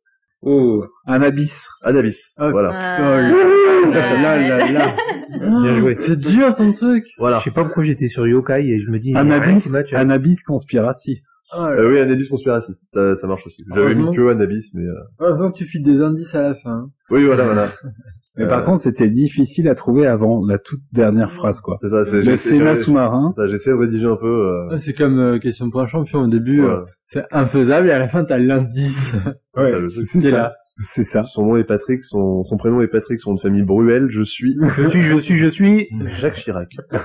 Oh, 0.43 0.85
un 1.07 1.23
abysse. 1.23 1.65
Anabis. 1.83 2.19
Ah, 2.37 2.51
Voilà. 2.51 2.71
Ah. 2.75 2.99
Oh 2.99 3.91
là 3.93 4.17
là 4.17 4.59
là 4.59 4.73
là. 4.73 4.97
Bien 5.63 5.79
joué. 5.79 5.97
C'est 6.01 6.19
dur 6.19 6.53
ton 6.57 6.73
truc. 6.73 7.05
Voilà. 7.19 7.39
Je 7.39 7.45
sais 7.45 7.53
pas 7.53 7.63
pourquoi 7.63 7.85
j'étais 7.85 8.09
sur 8.09 8.27
Yokai 8.27 8.67
et 8.67 8.81
je 8.81 8.91
me 8.91 8.99
dis. 8.99 9.15
Un 9.17 9.23
match, 9.23 9.93
hein. 9.93 9.99
un 10.01 10.11
abysse 10.11 10.43
conspiracy. 10.43 11.23
Euh, 11.55 11.91
oui, 11.91 11.99
Anabis 12.01 12.29
Conspiracy. 12.29 12.73
Ça, 12.89 13.15
ça 13.17 13.27
marche 13.27 13.47
aussi. 13.47 13.63
J'avais 13.75 13.95
mis 13.95 14.03
Heureusement. 14.03 14.13
que 14.15 14.31
Anabis, 14.31 14.71
mais... 14.75 14.83
euh, 14.85 14.95
Heureusement 15.21 15.51
que 15.53 15.57
tu 15.59 15.65
files 15.67 15.83
des 15.85 16.01
indices 16.03 16.35
à 16.35 16.43
la 16.43 16.55
fin. 16.55 16.89
Oui, 17.11 17.25
voilà, 17.25 17.45
voilà. 17.45 17.73
Mais 18.39 18.47
par 18.47 18.65
contre, 18.65 18.83
c'était 18.83 19.09
difficile 19.09 19.67
à 19.67 19.75
trouver 19.75 20.07
avant 20.07 20.43
la 20.47 20.59
toute 20.59 20.81
dernière 20.93 21.33
phrase, 21.33 21.59
quoi. 21.63 21.77
C'est 21.81 21.89
ça, 21.89 22.05
c'est... 22.05 22.21
Le 22.21 22.37
Sénat 22.37 22.77
sous-marin. 22.77 23.31
Ça, 23.31 23.47
j'essaie 23.49 23.71
de 23.71 23.77
rédiger 23.77 24.05
un 24.05 24.17
peu. 24.17 24.27
Euh, 24.27 24.69
Ouais, 24.73 24.79
C'est 24.79 24.93
comme 24.93 25.19
euh, 25.19 25.39
question 25.39 25.71
pour 25.71 25.81
un 25.81 25.87
champion. 25.87 26.21
Au 26.21 26.27
début, 26.29 26.63
euh, 26.63 26.83
c'est 27.05 27.25
infaisable 27.31 27.89
et 27.89 27.93
à 27.93 27.99
la 27.99 28.09
fin, 28.09 28.25
t'as 28.25 28.37
l'indice. 28.37 29.15
Ouais, 29.57 29.73
ça. 30.21 30.31
là. 30.31 30.53
C'est 30.95 31.05
ça. 31.05 31.23
Son 31.23 31.47
nom 31.47 31.57
est 31.57 31.65
Patrick, 31.65 32.05
son, 32.05 32.43
son 32.43 32.59
prénom 32.59 32.83
est 32.83 32.89
Patrick, 32.89 33.19
son 33.21 33.31
nom 33.31 33.37
de 33.37 33.41
famille 33.41 33.63
Bruel, 33.63 34.09
je 34.11 34.23
suis 34.23 34.55
Je 34.77 34.87
suis, 34.89 35.03
je 35.03 35.19
suis, 35.19 35.39
je 35.39 35.47
suis. 35.49 35.89
Jacques 36.21 36.35
Chirac. 36.37 36.69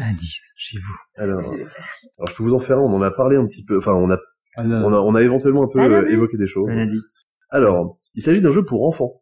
Indice 0.00 0.40
chez 0.56 0.78
vous. 0.78 1.22
Alors, 1.22 1.40
alors 1.40 2.28
je 2.28 2.36
peux 2.36 2.42
vous 2.42 2.54
en 2.54 2.60
faire 2.60 2.78
un, 2.78 2.80
on 2.80 2.94
en 2.94 3.02
a 3.02 3.10
parlé 3.10 3.36
un 3.36 3.46
petit 3.46 3.64
peu, 3.64 3.78
enfin 3.78 3.92
on 3.92 4.10
a, 4.10 4.18
on 4.56 4.92
a, 4.92 4.98
on 4.98 5.14
a 5.14 5.22
éventuellement 5.22 5.64
un 5.64 5.68
peu 5.68 5.78
Un 5.78 5.90
euh, 5.90 6.08
évoqué 6.08 6.38
des 6.38 6.46
choses. 6.46 6.70
Un 6.70 6.78
indice. 6.78 7.26
Alors, 7.50 7.98
il 8.14 8.22
s'agit 8.22 8.40
d'un 8.40 8.52
jeu 8.52 8.62
pour 8.62 8.88
enfants, 8.88 9.20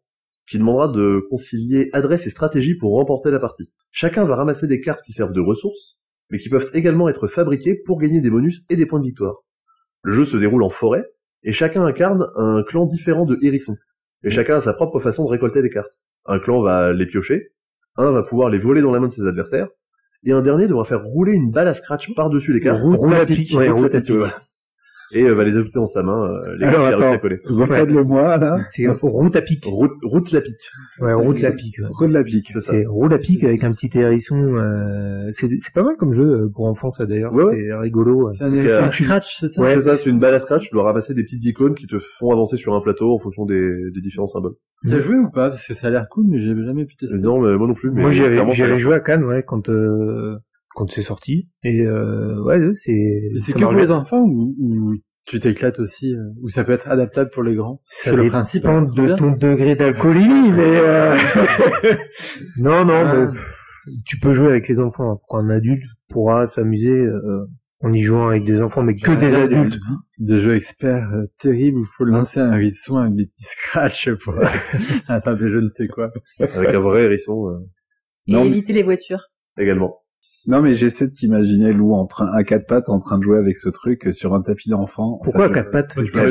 qui 0.49 0.57
demandera 0.57 0.87
de 0.87 1.25
concilier 1.29 1.89
adresse 1.93 2.25
et 2.25 2.29
stratégie 2.29 2.75
pour 2.75 2.93
remporter 2.93 3.29
la 3.29 3.39
partie. 3.39 3.73
Chacun 3.91 4.23
va 4.23 4.35
ramasser 4.35 4.67
des 4.67 4.79
cartes 4.79 5.01
qui 5.03 5.11
servent 5.11 5.33
de 5.33 5.41
ressources, 5.41 6.01
mais 6.29 6.37
qui 6.37 6.49
peuvent 6.49 6.69
également 6.73 7.09
être 7.09 7.27
fabriquées 7.27 7.81
pour 7.85 7.99
gagner 7.99 8.21
des 8.21 8.29
bonus 8.29 8.65
et 8.69 8.75
des 8.75 8.85
points 8.85 8.99
de 8.99 9.05
victoire. 9.05 9.43
Le 10.03 10.13
jeu 10.13 10.25
se 10.25 10.37
déroule 10.37 10.63
en 10.63 10.69
forêt, 10.69 11.03
et 11.43 11.51
chacun 11.51 11.85
incarne 11.85 12.25
un 12.35 12.63
clan 12.63 12.85
différent 12.85 13.25
de 13.25 13.37
hérissons. 13.41 13.75
Et 14.23 14.29
chacun 14.29 14.57
a 14.57 14.61
sa 14.61 14.73
propre 14.73 14.99
façon 14.99 15.25
de 15.25 15.29
récolter 15.29 15.61
les 15.61 15.69
cartes. 15.69 15.91
Un 16.25 16.39
clan 16.39 16.61
va 16.61 16.93
les 16.93 17.05
piocher, 17.05 17.49
un 17.97 18.11
va 18.11 18.23
pouvoir 18.23 18.49
les 18.49 18.59
voler 18.59 18.81
dans 18.81 18.91
la 18.91 18.99
main 18.99 19.07
de 19.07 19.13
ses 19.13 19.27
adversaires, 19.27 19.67
et 20.25 20.31
un 20.31 20.41
dernier 20.41 20.67
devra 20.67 20.85
faire 20.85 21.01
rouler 21.03 21.33
une 21.33 21.51
balle 21.51 21.67
à 21.67 21.73
scratch 21.73 22.13
par-dessus 22.15 22.53
les 22.53 22.61
cartes. 22.61 22.81
Roule 22.81 23.15
à 23.15 23.25
pic. 23.25 23.53
Ouais, 23.53 23.69
roule 23.69 23.85
à 23.85 24.01
pic. 24.01 24.11
Et 25.11 25.23
euh, 25.23 25.33
va 25.33 25.43
les 25.43 25.55
ajouter 25.57 25.79
dans 25.79 25.85
sa 25.87 26.03
main, 26.03 26.23
euh, 26.23 26.55
les 26.57 26.65
Alors, 26.65 26.85
attends. 26.85 27.11
à 27.13 27.17
coller. 27.17 27.39
Refaites-le 27.45 28.03
moi, 28.03 28.37
là. 28.37 28.59
C'est 28.73 28.87
route 28.87 29.35
à 29.35 29.41
pic. 29.41 29.63
Route, 29.65 29.91
route 30.03 30.31
la 30.31 30.41
pique. 30.41 30.55
Ouais, 31.01 31.13
route 31.13 31.41
la 31.41 31.51
pique. 31.51 31.79
ouais. 31.79 31.87
Route 31.89 32.11
la 32.11 32.23
pique. 32.23 32.49
C'est 32.53 32.61
ça. 32.61 32.71
C'est 32.73 32.85
roule 32.85 33.13
à 33.13 33.17
pic 33.17 33.43
avec 33.43 33.63
un 33.63 33.71
petit 33.71 33.89
hérisson. 33.97 34.35
Euh, 34.55 35.29
c'est 35.31 35.47
c'est 35.47 35.73
pas 35.73 35.83
mal 35.83 35.95
comme 35.97 36.13
jeu 36.13 36.23
euh, 36.43 36.49
pour 36.53 36.65
enfants 36.67 36.91
ça 36.91 37.05
d'ailleurs. 37.05 37.33
Ouais, 37.33 37.43
ouais. 37.43 37.57
C'est 37.67 37.73
rigolo. 37.75 38.29
C'est 38.31 38.43
un 38.43 38.91
scratch, 38.91 39.25
c'est 39.39 39.47
ça 39.47 39.61
Ouais, 39.61 39.75
c'est 39.75 39.81
ça, 39.89 39.97
c'est 39.97 40.09
une 40.09 40.19
balle 40.19 40.35
à 40.35 40.39
scratch, 40.39 40.63
tu 40.63 40.73
dois 40.73 40.83
ramasser 40.83 41.13
des 41.13 41.23
petites 41.23 41.43
icônes 41.45 41.75
qui 41.75 41.87
te 41.87 41.97
font 42.19 42.31
avancer 42.31 42.57
sur 42.57 42.73
un 42.75 42.81
plateau 42.81 43.13
en 43.13 43.19
fonction 43.19 43.45
des, 43.45 43.91
des 43.93 44.01
différents 44.01 44.27
symboles. 44.27 44.53
T'as 44.87 45.01
joué 45.01 45.15
ou 45.17 45.29
pas? 45.29 45.49
Parce 45.49 45.65
que 45.65 45.73
ça 45.73 45.87
a 45.87 45.89
l'air 45.89 46.07
cool, 46.09 46.25
mais 46.29 46.39
j'ai 46.39 46.55
jamais 46.63 46.85
pu 46.85 46.95
tester. 46.95 47.17
Non, 47.17 47.41
mais 47.41 47.57
moi 47.57 47.67
non 47.67 47.73
plus, 47.73 47.89
mais 47.91 48.01
Moi 48.01 48.11
j'y 48.11 48.21
avais, 48.23 48.35
clairement, 48.35 48.51
j'y 48.51 48.57
ça 48.59 48.63
a 48.63 48.65
avais 48.67 48.75
l'air- 48.75 48.83
joué 48.83 48.93
à 48.95 48.99
Cannes 48.99 49.23
ouais 49.25 49.43
quand 49.45 49.69
euh, 49.69 50.37
quand 50.79 50.89
c'est 50.91 51.01
sorti 51.01 51.49
et 51.63 51.81
euh, 51.81 52.41
ouais 52.43 52.57
c'est. 52.73 53.21
C'est 53.45 53.53
que 53.53 53.59
pour 53.59 53.73
les 53.73 53.91
enfants 53.91 54.21
ou, 54.23 54.55
ou 54.59 54.93
tu 55.25 55.37
t'éclates 55.39 55.77
aussi 55.79 56.15
euh, 56.15 56.29
Ou 56.41 56.49
ça 56.49 56.63
peut 56.63 56.71
être 56.71 56.87
adaptable 56.89 57.29
pour 57.33 57.43
les 57.43 57.53
grands? 57.53 57.79
Ça 57.83 58.09
C'est 58.09 58.15
le 58.15 58.23
dépend 58.23 58.39
principe. 58.41 58.65
hein, 58.65 58.81
de 58.83 59.05
bien. 59.05 59.15
ton 59.17 59.31
degré 59.31 59.75
d'alcoolie, 59.75 60.51
mais 60.51 60.77
euh... 60.79 61.17
non, 62.57 62.85
non, 62.85 63.03
Ah. 63.05 63.13
mais, 63.15 63.27
pff, 63.31 63.55
tu 64.05 64.17
peux 64.19 64.33
jouer 64.33 64.47
avec 64.47 64.67
les 64.67 64.79
enfants. 64.79 65.11
hein. 65.11 65.37
Un 65.37 65.49
adulte 65.49 65.83
pourra 66.09 66.47
s'amuser 66.47 66.89
euh, 66.89 67.45
en 67.81 67.93
y 67.93 68.01
jouant 68.03 68.29
avec 68.29 68.43
des 68.43 68.59
enfants, 68.61 68.81
mais 68.83 68.95
que 68.95 69.11
des 69.11 69.35
adultes. 69.35 69.79
Des 70.17 70.41
jeux 70.41 70.55
experts 70.55 71.09
euh, 71.13 71.25
terribles 71.39 71.77
où 71.77 71.83
il 71.83 71.93
faut 71.97 72.05
lancer 72.05 72.39
un 72.39 72.53
hérisson 72.53 72.97
avec 72.97 73.13
des 73.15 73.25
petits 73.27 73.43
scratchs 73.43 74.09
pour 74.23 74.33
attraper 75.07 75.49
je 75.49 75.57
ne 75.59 75.67
sais 75.69 75.87
quoi. 75.87 76.09
Avec 76.39 76.69
un 76.73 76.79
vrai 76.79 77.03
hérisson 77.03 77.49
euh, 77.49 77.59
Et 78.27 78.31
Non, 78.33 78.43
mais- 78.45 78.49
éviter 78.51 78.73
les 78.73 78.83
voitures. 78.83 79.21
également. 79.57 79.97
Non, 80.47 80.61
mais 80.61 80.75
j'essaie 80.75 81.05
de 81.05 81.11
t'imaginer 81.11 81.73
Lou 81.73 81.93
en 81.93 82.05
train, 82.07 82.25
à 82.33 82.43
quatre 82.43 82.65
pattes 82.65 82.87
en 82.89 82.99
train 82.99 83.17
de 83.17 83.23
jouer 83.23 83.37
avec 83.37 83.57
ce 83.57 83.67
truc 83.69 84.07
euh, 84.07 84.11
sur 84.13 84.33
un 84.33 84.41
tapis 84.41 84.69
d'enfant. 84.69 85.19
Pourquoi 85.23 85.47
Ça, 85.49 85.53
quatre 85.53 85.71
pattes 85.71 85.91
Tu 85.95 86.11
peux, 86.11 86.21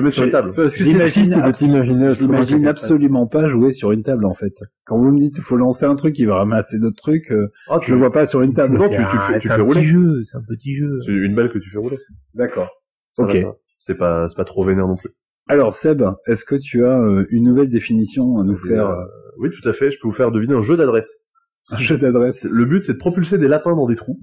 mettre- 0.00 0.14
sur 0.14 0.24
une 0.24 0.30
table. 0.30 0.52
Je 0.56 2.54
quatre 2.62 2.68
absolument 2.68 3.26
pas 3.26 3.48
jouer 3.48 3.72
sur 3.72 3.92
une 3.92 4.02
table 4.02 4.24
en 4.24 4.34
fait. 4.34 4.54
Quand 4.86 4.96
vous 4.98 5.10
me 5.10 5.18
dites 5.18 5.34
il 5.36 5.42
faut 5.42 5.56
lancer 5.56 5.84
un 5.84 5.96
truc 5.96 6.14
qui 6.14 6.24
va 6.24 6.36
ramasser 6.36 6.78
d'autres 6.78 6.96
trucs, 7.02 7.30
euh, 7.32 7.48
Ah, 7.68 7.78
je 7.82 7.92
le 7.92 7.98
vois 7.98 8.12
pas 8.12 8.26
sur 8.26 8.42
une 8.42 8.54
table. 8.54 8.78
Non, 8.78 8.88
tu, 8.88 8.96
tu, 8.96 9.02
Ah, 9.02 9.26
fais- 9.32 9.38
tu 9.40 9.48
c'est 9.48 9.54
fais 9.54 9.60
un 9.60 9.64
rouler. 9.64 9.80
petit 9.80 9.90
jeu, 9.90 10.22
c'est 10.24 10.36
un 10.38 10.42
petit 10.48 10.74
jeu. 10.76 10.98
C'est 11.04 11.12
une 11.12 11.34
balle 11.34 11.50
que 11.52 11.58
tu 11.58 11.68
fais 11.70 11.78
rouler. 11.78 11.98
D'accord. 12.34 12.70
Ok. 13.18 13.36
C'est 13.76 13.98
pas, 13.98 14.28
c'est 14.28 14.36
pas 14.36 14.44
trop 14.44 14.64
vénère 14.64 14.86
non 14.86 14.96
plus. 14.96 15.10
Alors 15.48 15.74
Seb, 15.74 16.02
est-ce 16.26 16.44
que 16.44 16.54
tu 16.54 16.84
as 16.84 16.96
euh, 17.00 17.26
une 17.30 17.44
nouvelle 17.44 17.68
définition 17.68 18.38
à 18.38 18.44
nous 18.44 18.56
faire 18.56 18.88
Euh, 18.90 19.04
oui, 19.38 19.48
tout 19.50 19.68
à 19.68 19.72
fait. 19.72 19.90
Je 19.90 19.96
peux 20.00 20.06
vous 20.08 20.14
faire 20.14 20.30
deviner 20.30 20.54
un 20.54 20.60
jeu 20.60 20.76
d'adresse. 20.76 21.19
Un 21.70 21.78
jeu 21.78 21.98
d'adresse. 21.98 22.42
Le 22.42 22.64
but, 22.64 22.82
c'est 22.84 22.94
de 22.94 22.98
propulser 22.98 23.38
des 23.38 23.48
lapins 23.48 23.74
dans 23.74 23.86
des 23.86 23.96
trous 23.96 24.18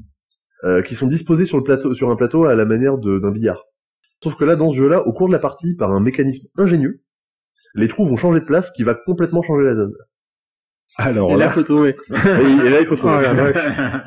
euh, 0.64 0.82
qui 0.82 0.96
sont 0.96 1.08
disposés 1.08 1.46
sur 1.46 1.58
le 1.58 1.64
plateau, 1.64 1.94
sur 1.94 2.10
un 2.10 2.16
plateau 2.16 2.46
à 2.46 2.56
la 2.56 2.66
manière 2.66 2.98
d'un 2.98 3.32
billard. 3.32 3.64
Sauf 4.24 4.36
que 4.36 4.44
là, 4.46 4.56
dans 4.56 4.72
ce 4.72 4.78
jeu-là, 4.78 5.06
au 5.06 5.14
cours 5.14 5.28
de 5.28 5.34
la 5.34 5.40
partie, 5.40 5.76
par 5.76 5.92
un 5.92 6.00
mécanisme 6.00 6.48
ingénieux, 6.58 7.02
les 7.76 7.88
trous 7.88 8.08
vont 8.08 8.18
changer 8.18 8.40
de 8.40 8.46
place, 8.46 8.68
ce 8.68 8.72
qui 8.72 8.84
va 8.84 8.96
complètement 8.96 9.44
changer 9.44 9.66
la 9.66 9.76
donne. 9.76 9.94
Alors 10.98 11.32
Et 11.32 11.38
là, 11.38 11.48
là, 11.48 11.52
faut 11.54 11.64
trouver. 11.64 11.96
Et, 12.10 12.14
et 12.14 12.70
là, 12.70 12.82
il 12.82 12.88
faut 12.88 12.96
trouver. 12.96 13.24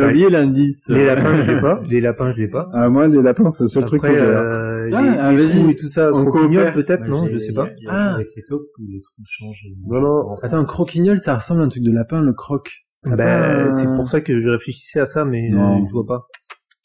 T'as 0.00 0.06
oublié 0.08 0.30
l'indice. 0.30 0.88
Les 0.88 1.04
lapins, 1.06 1.42
je 1.44 1.50
l'ai 1.52 1.60
pas. 1.60 1.80
Les 1.88 2.00
lapins, 2.00 2.32
je 2.32 2.38
l'ai 2.40 2.48
pas. 2.48 2.68
ah, 2.72 2.88
moi 2.88 3.08
les 3.08 3.20
lapins 3.22 3.50
c'est 3.50 3.64
le 3.64 3.68
seul 3.68 3.84
truc 3.86 4.02
que 4.02 4.06
Après, 4.06 4.18
j'ai. 4.18 4.24
euh, 4.24 4.88
Ah, 4.92 5.02
les, 5.02 5.08
ah, 5.18 5.32
les 5.32 5.46
vas-y. 5.46 5.58
trous 5.60 5.70
et 5.70 5.76
tout 5.76 5.88
ça, 5.88 6.12
On 6.12 6.24
croquignol 6.24 6.72
peut-être, 6.72 7.00
Moi, 7.06 7.08
non, 7.22 7.26
je 7.28 7.38
sais 7.38 7.50
y 7.50 7.54
pas. 7.54 7.64
a- 7.64 7.70
il 7.78 7.84
y 7.84 7.88
a- 7.88 7.92
Ah. 7.92 8.14
Avec 8.14 8.28
les 8.36 8.42
taupes, 8.44 8.66
les 8.88 9.00
trous 9.00 9.22
changent. 9.26 9.66
Non, 9.88 10.00
non. 10.00 10.36
Attends, 10.42 10.58
un 10.58 10.64
croquignol, 10.64 11.18
ça 11.20 11.36
ressemble 11.36 11.62
à 11.62 11.64
un 11.64 11.68
truc 11.68 11.82
de 11.82 11.92
lapin, 11.92 12.20
le 12.22 12.32
croc. 12.32 12.68
Ben, 13.04 13.16
pas- 13.16 13.72
c'est 13.80 13.94
pour 13.94 14.08
ça 14.08 14.20
que 14.20 14.40
je 14.40 14.48
réfléchissais 14.48 15.00
à 15.00 15.06
ça, 15.06 15.24
mais 15.24 15.48
Non. 15.50 15.78
euh, 15.80 15.84
je 15.86 15.92
vois 15.92 16.06
pas. 16.06 16.26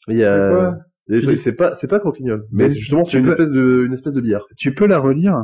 Il 0.08 0.16
y 0.18 0.24
a, 0.24 0.74
trucs- 1.08 1.38
c'est 1.38 1.56
pas, 1.56 1.74
c'est 1.74 1.88
pas 1.88 1.98
croquignol. 2.00 2.44
Mais 2.52 2.68
justement, 2.68 3.04
c'est 3.04 3.18
une 3.18 3.24
peux- 3.24 3.30
espèce 3.32 3.50
de, 3.50 3.84
une 3.86 3.92
espèce 3.92 4.14
de 4.14 4.20
billard. 4.20 4.44
Tu 4.56 4.72
peux 4.74 4.86
la 4.86 4.98
relire 4.98 5.36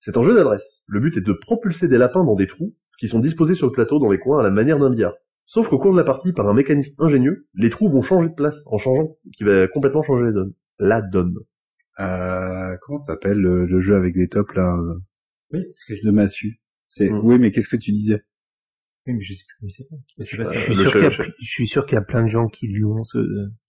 C'est 0.00 0.16
un 0.16 0.22
jeu 0.22 0.34
d'adresse. 0.34 0.84
Le 0.88 1.00
but 1.00 1.16
est 1.18 1.26
de 1.26 1.32
propulser 1.32 1.86
des 1.88 1.98
lapins 1.98 2.24
dans 2.24 2.34
des 2.34 2.46
trous 2.46 2.72
qui 2.98 3.08
sont 3.08 3.18
disposés 3.18 3.54
sur 3.54 3.66
le 3.66 3.72
plateau 3.72 3.98
dans 3.98 4.10
les 4.10 4.18
coins 4.18 4.40
à 4.40 4.42
la 4.42 4.50
manière 4.50 4.78
d'un 4.78 4.90
billard. 4.90 5.14
Sauf 5.52 5.66
qu'au 5.66 5.80
cours 5.80 5.90
de 5.90 5.98
la 5.98 6.04
partie, 6.04 6.32
par 6.32 6.48
un 6.48 6.54
mécanisme 6.54 6.94
ingénieux, 7.04 7.48
les 7.54 7.70
trous 7.70 7.88
vont 7.88 8.02
changer 8.02 8.28
de 8.28 8.34
place 8.34 8.54
en 8.66 8.78
changeant, 8.78 9.16
qui 9.36 9.42
va 9.42 9.66
complètement 9.66 10.04
changer 10.04 10.26
la 10.26 10.30
donne. 10.30 10.52
La 10.78 11.02
donne. 11.02 11.34
euh, 11.98 12.76
Comment 12.80 12.98
ça 12.98 13.14
s'appelle 13.14 13.38
le, 13.38 13.66
le 13.66 13.80
jeu 13.80 13.96
avec 13.96 14.14
les 14.14 14.28
tops 14.28 14.54
là? 14.54 14.76
Oui, 15.52 15.64
c'est 15.64 15.70
ce 15.72 15.84
que 15.88 15.96
je 15.96 16.08
de 16.08 16.28
C'est 16.86 17.10
Mm. 17.10 17.20
oui, 17.24 17.38
mais 17.40 17.50
qu'est-ce 17.50 17.68
que 17.68 17.76
tu 17.76 17.90
disais? 17.90 18.22
Oui, 19.06 19.14
mais 19.14 19.20
je 19.22 19.32
sais 19.32 19.44
plus, 19.58 19.70
c'est 19.70 19.88
pas. 19.88 19.96
Je 20.18 20.24
suis 20.24 20.36
le 20.36 20.44
sûr 20.44 20.92
qu'il 20.92 21.00
y 21.00 21.04
a 21.04 21.08
le 21.08 21.10
chef. 21.10 21.16
pl- 21.26 21.34
je 21.40 21.48
suis 21.48 21.66
sûr 21.66 21.86
qu'il 21.86 21.94
y 21.94 21.98
a 21.98 22.02
plein 22.04 22.22
de 22.22 22.28
gens 22.28 22.48
qui 22.48 22.66
lui 22.68 22.84
ont 22.84 23.02
ce... 23.02 23.18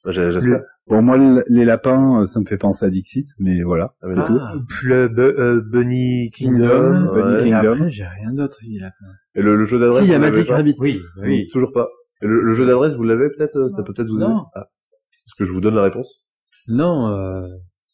J'espère. 0.10 0.62
Bon, 0.88 1.02
moi 1.02 1.18
le- 1.18 1.44
les 1.48 1.64
lapins, 1.64 2.22
euh, 2.22 2.26
ça 2.26 2.40
me 2.42 2.46
fait 2.46 2.58
penser 2.58 2.86
à 2.86 2.90
Dixit, 2.90 3.28
mais 3.40 3.62
voilà. 3.64 3.94
Ah, 4.02 4.26
tout. 4.28 4.38
Le 4.84 5.10
euh, 5.20 5.62
Bunny 5.62 6.32
Kingdom. 6.32 6.68
Kingdom. 6.68 7.14
Bunny 7.14 7.32
Ouais. 7.34 7.48
Et 7.48 7.52
Kingdom. 7.52 7.72
après, 7.74 7.92
j'ai 7.92 8.04
rien 8.04 8.34
d'autre, 8.34 8.58
dit 8.62 8.80
lapin. 8.80 9.06
Et 9.36 9.42
le, 9.42 9.56
le 9.56 9.64
jeu 9.66 9.80
d'adresse, 9.80 10.02
Si, 10.04 10.08
il 10.10 10.12
y 10.12 10.16
a 10.16 10.20
Magic 10.20 10.50
Rabbit. 10.50 10.76
Oui, 10.80 11.00
oui. 11.22 11.48
Toujours 11.54 11.72
pas. 11.72 11.88
Et 12.22 12.28
le, 12.28 12.42
le 12.42 12.54
jeu 12.54 12.66
d'adresse, 12.66 12.94
vous 12.96 13.04
l'avez 13.04 13.30
peut-être 13.30 13.56
euh, 13.58 13.70
Ça 13.70 13.84
peut 13.84 13.94
peut-être 13.94 14.10
vous 14.10 14.18
aider 14.22 14.28
Non. 14.28 14.46
Ah. 14.54 14.66
Est-ce 15.14 15.36
que 15.38 15.46
je 15.46 15.54
vous 15.54 15.62
donne 15.62 15.76
la 15.76 15.84
réponse? 15.84 16.28
Non, 16.68 17.08
euh, 17.08 17.48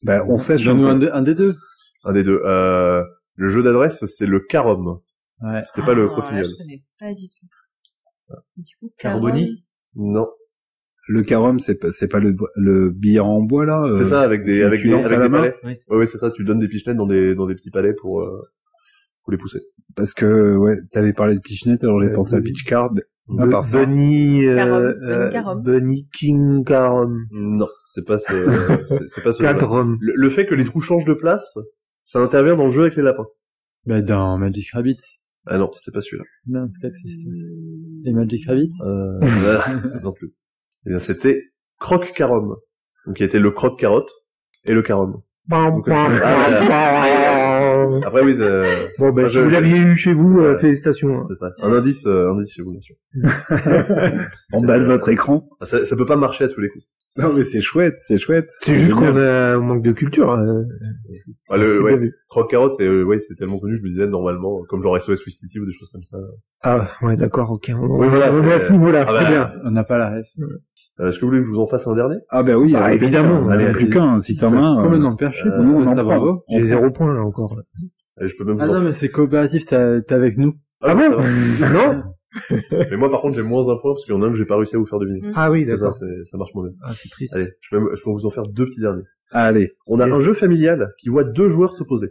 Ben, 0.04 0.24
on 0.28 0.38
sait. 0.38 0.58
donne-nous 0.58 0.88
un, 0.88 0.98
de- 0.98 1.10
un 1.14 1.22
des 1.22 1.36
deux. 1.36 1.56
Un 2.04 2.14
des 2.14 2.24
deux. 2.24 2.42
Euh, 2.44 3.04
le 3.36 3.50
jeu 3.50 3.62
d'adresse, 3.62 4.04
c'est 4.18 4.26
le 4.26 4.40
carom. 4.40 5.00
Ouais. 5.42 5.62
C'était 5.68 5.86
pas 5.86 5.94
le 5.94 6.06
Ah, 6.06 6.08
croquignol. 6.08 6.46
je 6.50 6.58
connais 6.58 6.84
pas 7.00 7.14
du 7.14 7.30
tout. 7.30 8.36
Du 8.58 8.76
coup, 8.80 8.92
Carboni 8.98 9.64
Non. 9.96 10.28
Le 11.10 11.24
carom, 11.24 11.60
c'est 11.60 11.80
pas, 11.80 11.90
c'est 11.92 12.10
pas 12.12 12.20
le, 12.20 12.36
le 12.58 12.90
billard 12.90 13.28
en 13.28 13.42
bois 13.42 13.66
là. 13.66 13.82
euh, 13.84 13.98
C'est 14.04 14.10
ça, 14.10 14.22
avec 14.22 14.44
des, 14.44 14.62
avec 14.64 14.86
à 14.86 14.98
avec 15.06 15.22
des 15.22 15.30
palais. 15.30 15.56
Oui, 15.64 15.76
c'est 15.78 15.94
Ouais, 15.94 16.00
ouais, 16.00 16.08
c'est 16.08 16.18
ça. 16.18 16.30
Tu 16.32 16.44
donnes 16.44 16.60
des 16.60 16.68
pichenettes 16.68 16.98
dans 16.98 17.06
des, 17.08 17.34
dans 17.34 17.46
des 17.46 17.56
petits 17.56 17.72
palais 17.72 17.94
pour, 17.94 18.22
euh, 18.22 18.42
pour 19.24 19.32
les 19.32 19.38
pousser. 19.38 19.60
Parce 19.96 20.14
que 20.14 20.58
ouais, 20.58 20.76
t'avais 20.92 21.14
parlé 21.14 21.36
de 21.36 21.40
Pichenette, 21.40 21.82
alors 21.84 22.02
j'ai 22.02 22.10
Euh, 22.10 22.14
pensé 22.16 22.36
à. 22.36 22.42
Pitch 22.42 22.64
Card. 22.66 22.92
Bu- 22.94 23.04
À 23.40 23.48
part 23.48 23.64
ça. 23.64 23.78
Bunny, 23.86 24.42
Carom. 24.44 24.74
euh, 24.84 24.94
Bunny 24.94 25.12
euh, 25.12 25.30
Carom. 25.30 25.62
Bunny 25.62 26.08
King 26.18 26.64
Carom. 26.66 27.18
Non, 27.32 27.68
c'est 27.86 28.06
pas 28.06 28.18
ce, 28.18 28.26
c'est- 29.16 29.22
pas 29.24 29.32
ce. 29.32 29.44
Le, 29.44 30.14
le 30.16 30.30
fait 30.30 30.46
que 30.46 30.56
les 30.56 30.66
trous 30.66 30.82
changent 30.82 31.06
de 31.06 31.14
place, 31.14 31.58
ça 32.04 32.20
intervient 32.20 32.56
dans 32.58 32.66
le 32.68 32.72
jeu 32.74 32.82
avec 32.82 32.96
les 32.98 33.04
lapins. 33.04 33.28
Bah, 33.86 34.02
dans 34.02 34.38
Magic 34.38 34.70
Rabbit. 34.74 34.98
Ah 35.50 35.58
non, 35.58 35.72
c'était 35.74 35.92
pas 35.92 36.02
celui-là. 36.02 36.24
Non, 36.48 36.68
c'est 36.82 36.94
System. 36.96 37.34
Et 38.06 38.12
Magic 38.14 38.46
Rabbit. 38.48 38.70
Euh, 38.82 39.20
voilà, 39.42 39.82
non 40.04 40.12
plus. 40.12 40.32
Eh 40.86 40.90
bien, 40.90 41.00
c'était 41.00 41.42
Croc 41.80 42.12
Carom. 42.16 42.56
Donc, 43.06 43.16
qui 43.18 43.24
était 43.24 43.40
le 43.40 43.52
croc 43.52 43.80
carotte 43.80 44.10
et 44.66 44.74
le 44.74 44.82
carom. 44.82 45.22
Donc, 45.50 45.88
euh, 45.88 45.94
ah, 45.94 47.88
Après, 48.06 48.22
oui, 48.24 48.36
c'est 48.38 48.90
Bon, 49.00 49.12
ben, 49.12 49.22
Moi, 49.22 49.28
si 49.30 49.36
je- 49.36 49.40
vous 49.40 49.50
l'aviez 49.50 49.78
eu 49.78 49.96
chez 49.98 50.14
vous, 50.14 50.40
euh, 50.42 50.54
Ouais. 50.56 50.60
félicitations. 50.62 51.20
hein. 51.20 51.24
c'est 51.28 51.36
ça. 51.36 51.52
Un 51.62 51.72
indice, 51.72 52.06
euh, 52.06 52.32
indice 52.32 52.52
chez 52.54 52.62
vous, 52.64 52.72
bien 52.72 52.82
sûr. 52.82 52.96
En 54.54 54.62
bas 54.62 54.78
de 54.80 54.86
votre 54.86 55.08
écran. 55.10 55.48
Ça, 55.62 55.86
ça 55.86 55.96
peut 55.96 56.06
pas 56.06 56.16
marcher 56.18 56.44
à 56.46 56.48
tous 56.50 56.60
les 56.62 56.70
coups. 56.70 56.84
Non 57.18 57.34
mais 57.34 57.44
c'est 57.44 57.62
chouette, 57.62 57.96
c'est 58.08 58.20
chouette. 58.20 58.50
C'est 58.64 58.80
juste 58.80 58.94
qu'on 58.96 59.16
a 59.18 59.54
un 59.56 59.60
manque 59.60 59.82
de 59.84 59.92
culture. 59.92 60.32
euh, 60.32 60.64
Ah, 61.50 61.58
le, 61.58 61.78
c'est 61.78 61.84
ouais, 61.84 61.92
pas 61.94 61.98
vu. 61.98 62.14
Croc 62.30 62.50
carotte, 62.52 62.74
c'est, 62.78 62.86
euh, 62.86 63.04
ouais, 63.04 63.18
c'est 63.20 63.36
tellement 63.36 63.60
connu, 63.60 63.78
je 63.78 63.84
me 63.84 63.90
disais, 63.90 64.08
normalement, 64.08 64.64
comme 64.70 64.82
genre 64.82 64.98
SOS 65.00 65.16
Swiss 65.20 65.38
City 65.40 65.60
ou 65.60 65.66
des 65.66 65.74
choses 65.74 65.90
comme 65.92 66.04
ça. 66.04 66.18
Ah, 66.64 66.90
ouais, 67.02 67.16
d'accord, 67.16 67.52
ok. 67.52 67.72
On, 67.76 68.00
Oui, 68.00 68.08
voilà, 68.10 68.32
on 68.34 68.44
est 68.44 68.54
à 68.54 68.60
c'est- 68.60 68.68
ce 68.68 68.72
niveau-là, 68.74 69.06
Ah, 69.08 69.14
très 69.14 69.24
bah, 69.24 69.30
bien. 69.30 69.52
On 69.66 69.72
n'a 69.72 69.84
pas 69.84 69.98
la 69.98 70.10
ref. 70.12 70.28
Euh, 71.00 71.10
Est-ce 71.10 71.18
que 71.18 71.22
vous 71.22 71.28
voulez 71.28 71.42
que 71.42 71.46
je 71.48 71.52
vous 71.52 71.60
en 71.60 71.68
fasse 71.68 71.86
un 71.88 71.96
dernier? 71.96 72.16
Ah 72.30 72.44
ben 72.44 72.56
oui, 72.56 72.74
Bah, 72.74 72.88
euh, 72.88 72.92
évidemment. 72.94 73.48
Allez, 73.50 73.72
plus 73.72 73.90
qu'un, 73.90 74.20
si 74.20 74.36
t'en 74.36 74.54
as 74.54 74.60
un. 74.60 74.80
euh, 74.80 74.84
Complètement 74.84 75.16
perché. 75.16 75.48
euh, 75.48 75.62
nous, 75.64 75.74
on 75.76 75.82
en 75.88 75.90
ça, 75.90 75.96
prend. 75.96 76.04
bravo. 76.04 76.44
J'ai 76.50 76.66
zéro 76.66 76.90
point, 76.92 77.14
là, 77.14 77.22
encore. 77.22 77.56
Allez, 78.20 78.30
je 78.30 78.36
peux 78.38 78.44
même 78.46 78.58
Ah 78.60 78.68
non, 78.68 78.82
mais 78.82 78.94
c'est 78.94 79.10
coopératif, 79.10 79.66
t'es 79.66 79.76
avec 80.14 80.38
nous. 80.38 80.56
Ah 80.82 80.96
bon? 80.96 81.10
Va. 81.12 81.70
Non? 81.70 82.04
Mais 82.72 82.98
moi, 82.98 83.10
par 83.12 83.22
contre, 83.22 83.36
j'ai 83.36 83.42
moins 83.44 83.66
d'un 83.66 83.78
point 83.78 83.94
parce 83.94 84.04
qu'il 84.06 84.14
y 84.14 84.18
en 84.18 84.22
a 84.22 84.28
un 84.28 84.32
que 84.32 84.38
j'ai 84.38 84.46
pas 84.46 84.56
réussi 84.58 84.76
à 84.76 84.80
vous 84.80 84.86
faire 84.86 85.00
deviner. 85.00 85.22
Ah 85.36 85.52
oui, 85.52 85.66
C'est 85.66 85.76
ça, 85.76 85.86
d'accord. 85.86 85.98
c'est- 85.98 86.24
ça 86.26 86.38
marche 86.38 86.54
moins 86.54 86.66
bien. 86.68 86.76
Ah, 86.84 86.94
c'est 86.96 87.10
triste. 87.10 87.36
Allez, 87.36 87.50
je 87.62 87.76
peux, 87.76 87.96
je 87.96 88.04
peux 88.04 88.10
vous 88.12 88.26
en 88.26 88.30
faire 88.30 88.48
deux 88.48 88.66
petits 88.66 88.82
derniers. 88.82 89.04
Allez. 89.32 89.74
On 89.86 90.00
a 90.00 90.06
Yes. 90.08 90.16
un 90.16 90.20
jeu 90.22 90.34
familial 90.34 90.92
qui 91.00 91.10
voit 91.10 91.24
deux 91.24 91.50
joueurs 91.50 91.74
s'opposer. 91.74 92.08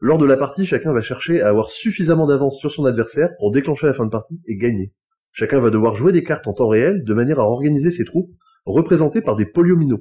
Lors 0.00 0.18
de 0.18 0.26
la 0.26 0.36
partie, 0.36 0.66
chacun 0.66 0.92
va 0.92 1.00
chercher 1.00 1.40
à 1.40 1.48
avoir 1.48 1.70
suffisamment 1.70 2.26
d'avance 2.26 2.58
sur 2.58 2.70
son 2.72 2.84
adversaire 2.84 3.30
pour 3.38 3.52
déclencher 3.52 3.86
la 3.86 3.94
fin 3.94 4.04
de 4.04 4.10
partie 4.10 4.42
et 4.46 4.56
gagner. 4.56 4.92
Chacun 5.32 5.60
va 5.60 5.70
devoir 5.70 5.94
jouer 5.94 6.12
des 6.12 6.24
cartes 6.24 6.46
en 6.48 6.52
temps 6.54 6.68
réel 6.68 7.04
de 7.04 7.14
manière 7.14 7.38
à 7.40 7.44
organiser 7.44 7.90
ses 7.90 8.04
troupes, 8.04 8.30
représentées 8.66 9.20
par 9.22 9.36
des 9.36 9.46
polyominos. 9.46 10.00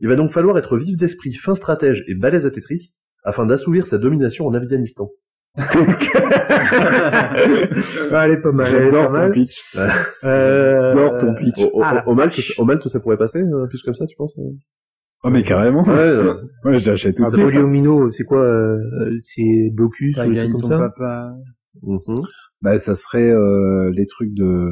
Il 0.00 0.08
va 0.08 0.14
donc 0.16 0.30
falloir 0.32 0.56
être 0.58 0.76
vif 0.78 0.96
d'esprit, 0.96 1.32
fin 1.34 1.54
stratège 1.54 2.04
et 2.06 2.14
balèze 2.14 2.46
à 2.46 2.50
Tetris, 2.50 2.90
afin 3.24 3.44
d'assouvir 3.46 3.86
sa 3.86 3.98
domination 3.98 4.46
en 4.46 4.54
Afghanistan. 4.54 5.08
Ah, 5.56 7.32
elle 8.24 8.32
est 8.32 8.42
pas 8.42 8.52
mal, 8.52 8.74
elle 8.74 8.82
est 8.88 8.90
pas 8.90 8.96
J'adore 8.96 9.06
ton 9.06 9.12
mal. 9.12 9.32
pitch. 9.32 9.56
Euh, 10.24 10.92
J'adore 10.94 11.18
ton 11.18 11.34
pitch. 11.34 11.58
Au, 11.58 11.78
au, 11.78 11.82
Ah, 11.82 12.02
au 12.06 12.14
Malte, 12.14 12.40
au 12.58 12.64
Malte, 12.64 12.88
ça 12.88 13.00
pourrait 13.00 13.16
passer, 13.16 13.40
euh, 13.40 13.66
plus 13.66 13.82
comme 13.82 13.94
ça, 13.94 14.06
tu 14.06 14.16
penses 14.16 14.36
euh 14.38 14.42
Oh 15.22 15.28
mais 15.30 15.44
carrément. 15.44 15.82
Ouais, 15.82 15.90
euh, 15.98 16.34
Ouais, 16.64 16.80
j'achète 16.80 17.16
tout 17.16 17.24
Ah, 17.24 17.30
de 17.30 17.32
suite. 17.32 17.44
Polyomino, 17.44 18.10
c'est 18.10 18.24
quoi 18.24 18.42
euh, 18.42 18.78
euh, 19.02 19.18
C'est 19.22 19.70
Blocus 19.74 20.16
ou 20.16 20.32
des 20.32 20.48
comme 20.50 20.62
ça 20.62 20.78
papa. 20.78 21.32
mhm. 21.82 21.98
Bah 22.62 22.78
ça 22.78 22.94
serait 22.94 23.30
euh, 23.30 23.90
les 23.94 24.06
trucs 24.06 24.32
de 24.34 24.68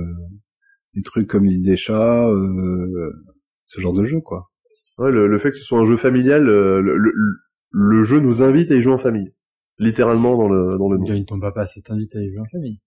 les 0.94 1.02
trucs 1.02 1.26
comme 1.28 1.44
l'île 1.44 1.62
des 1.64 1.76
chats, 1.76 2.28
euh, 2.28 3.10
ce 3.62 3.80
genre 3.80 3.92
de 3.94 4.04
jeu 4.04 4.20
quoi. 4.20 4.44
Ouais, 4.98 5.10
le, 5.12 5.26
le 5.26 5.38
fait 5.38 5.50
que 5.50 5.56
ce 5.56 5.64
soit 5.64 5.78
un 5.78 5.86
jeu 5.86 5.96
familial, 5.96 6.48
euh, 6.48 6.80
le, 6.82 6.96
le, 6.98 7.12
le 7.72 8.04
jeu 8.04 8.20
nous 8.20 8.42
invite 8.42 8.70
à 8.70 8.74
y 8.74 8.82
jouer 8.82 8.92
en 8.94 8.98
famille. 8.98 9.32
Littéralement 9.78 10.36
dans 10.36 10.48
le, 10.48 10.76
dans 10.78 10.90
le 10.90 10.98
nom. 10.98 11.04
Gagne 11.04 11.24
ton 11.24 11.38
papa, 11.40 11.66
c'est 11.66 11.82
t'invite 11.82 12.14
à 12.16 12.20
y 12.20 12.28
jouer 12.30 12.40
en 12.40 12.44
famille. 12.50 12.80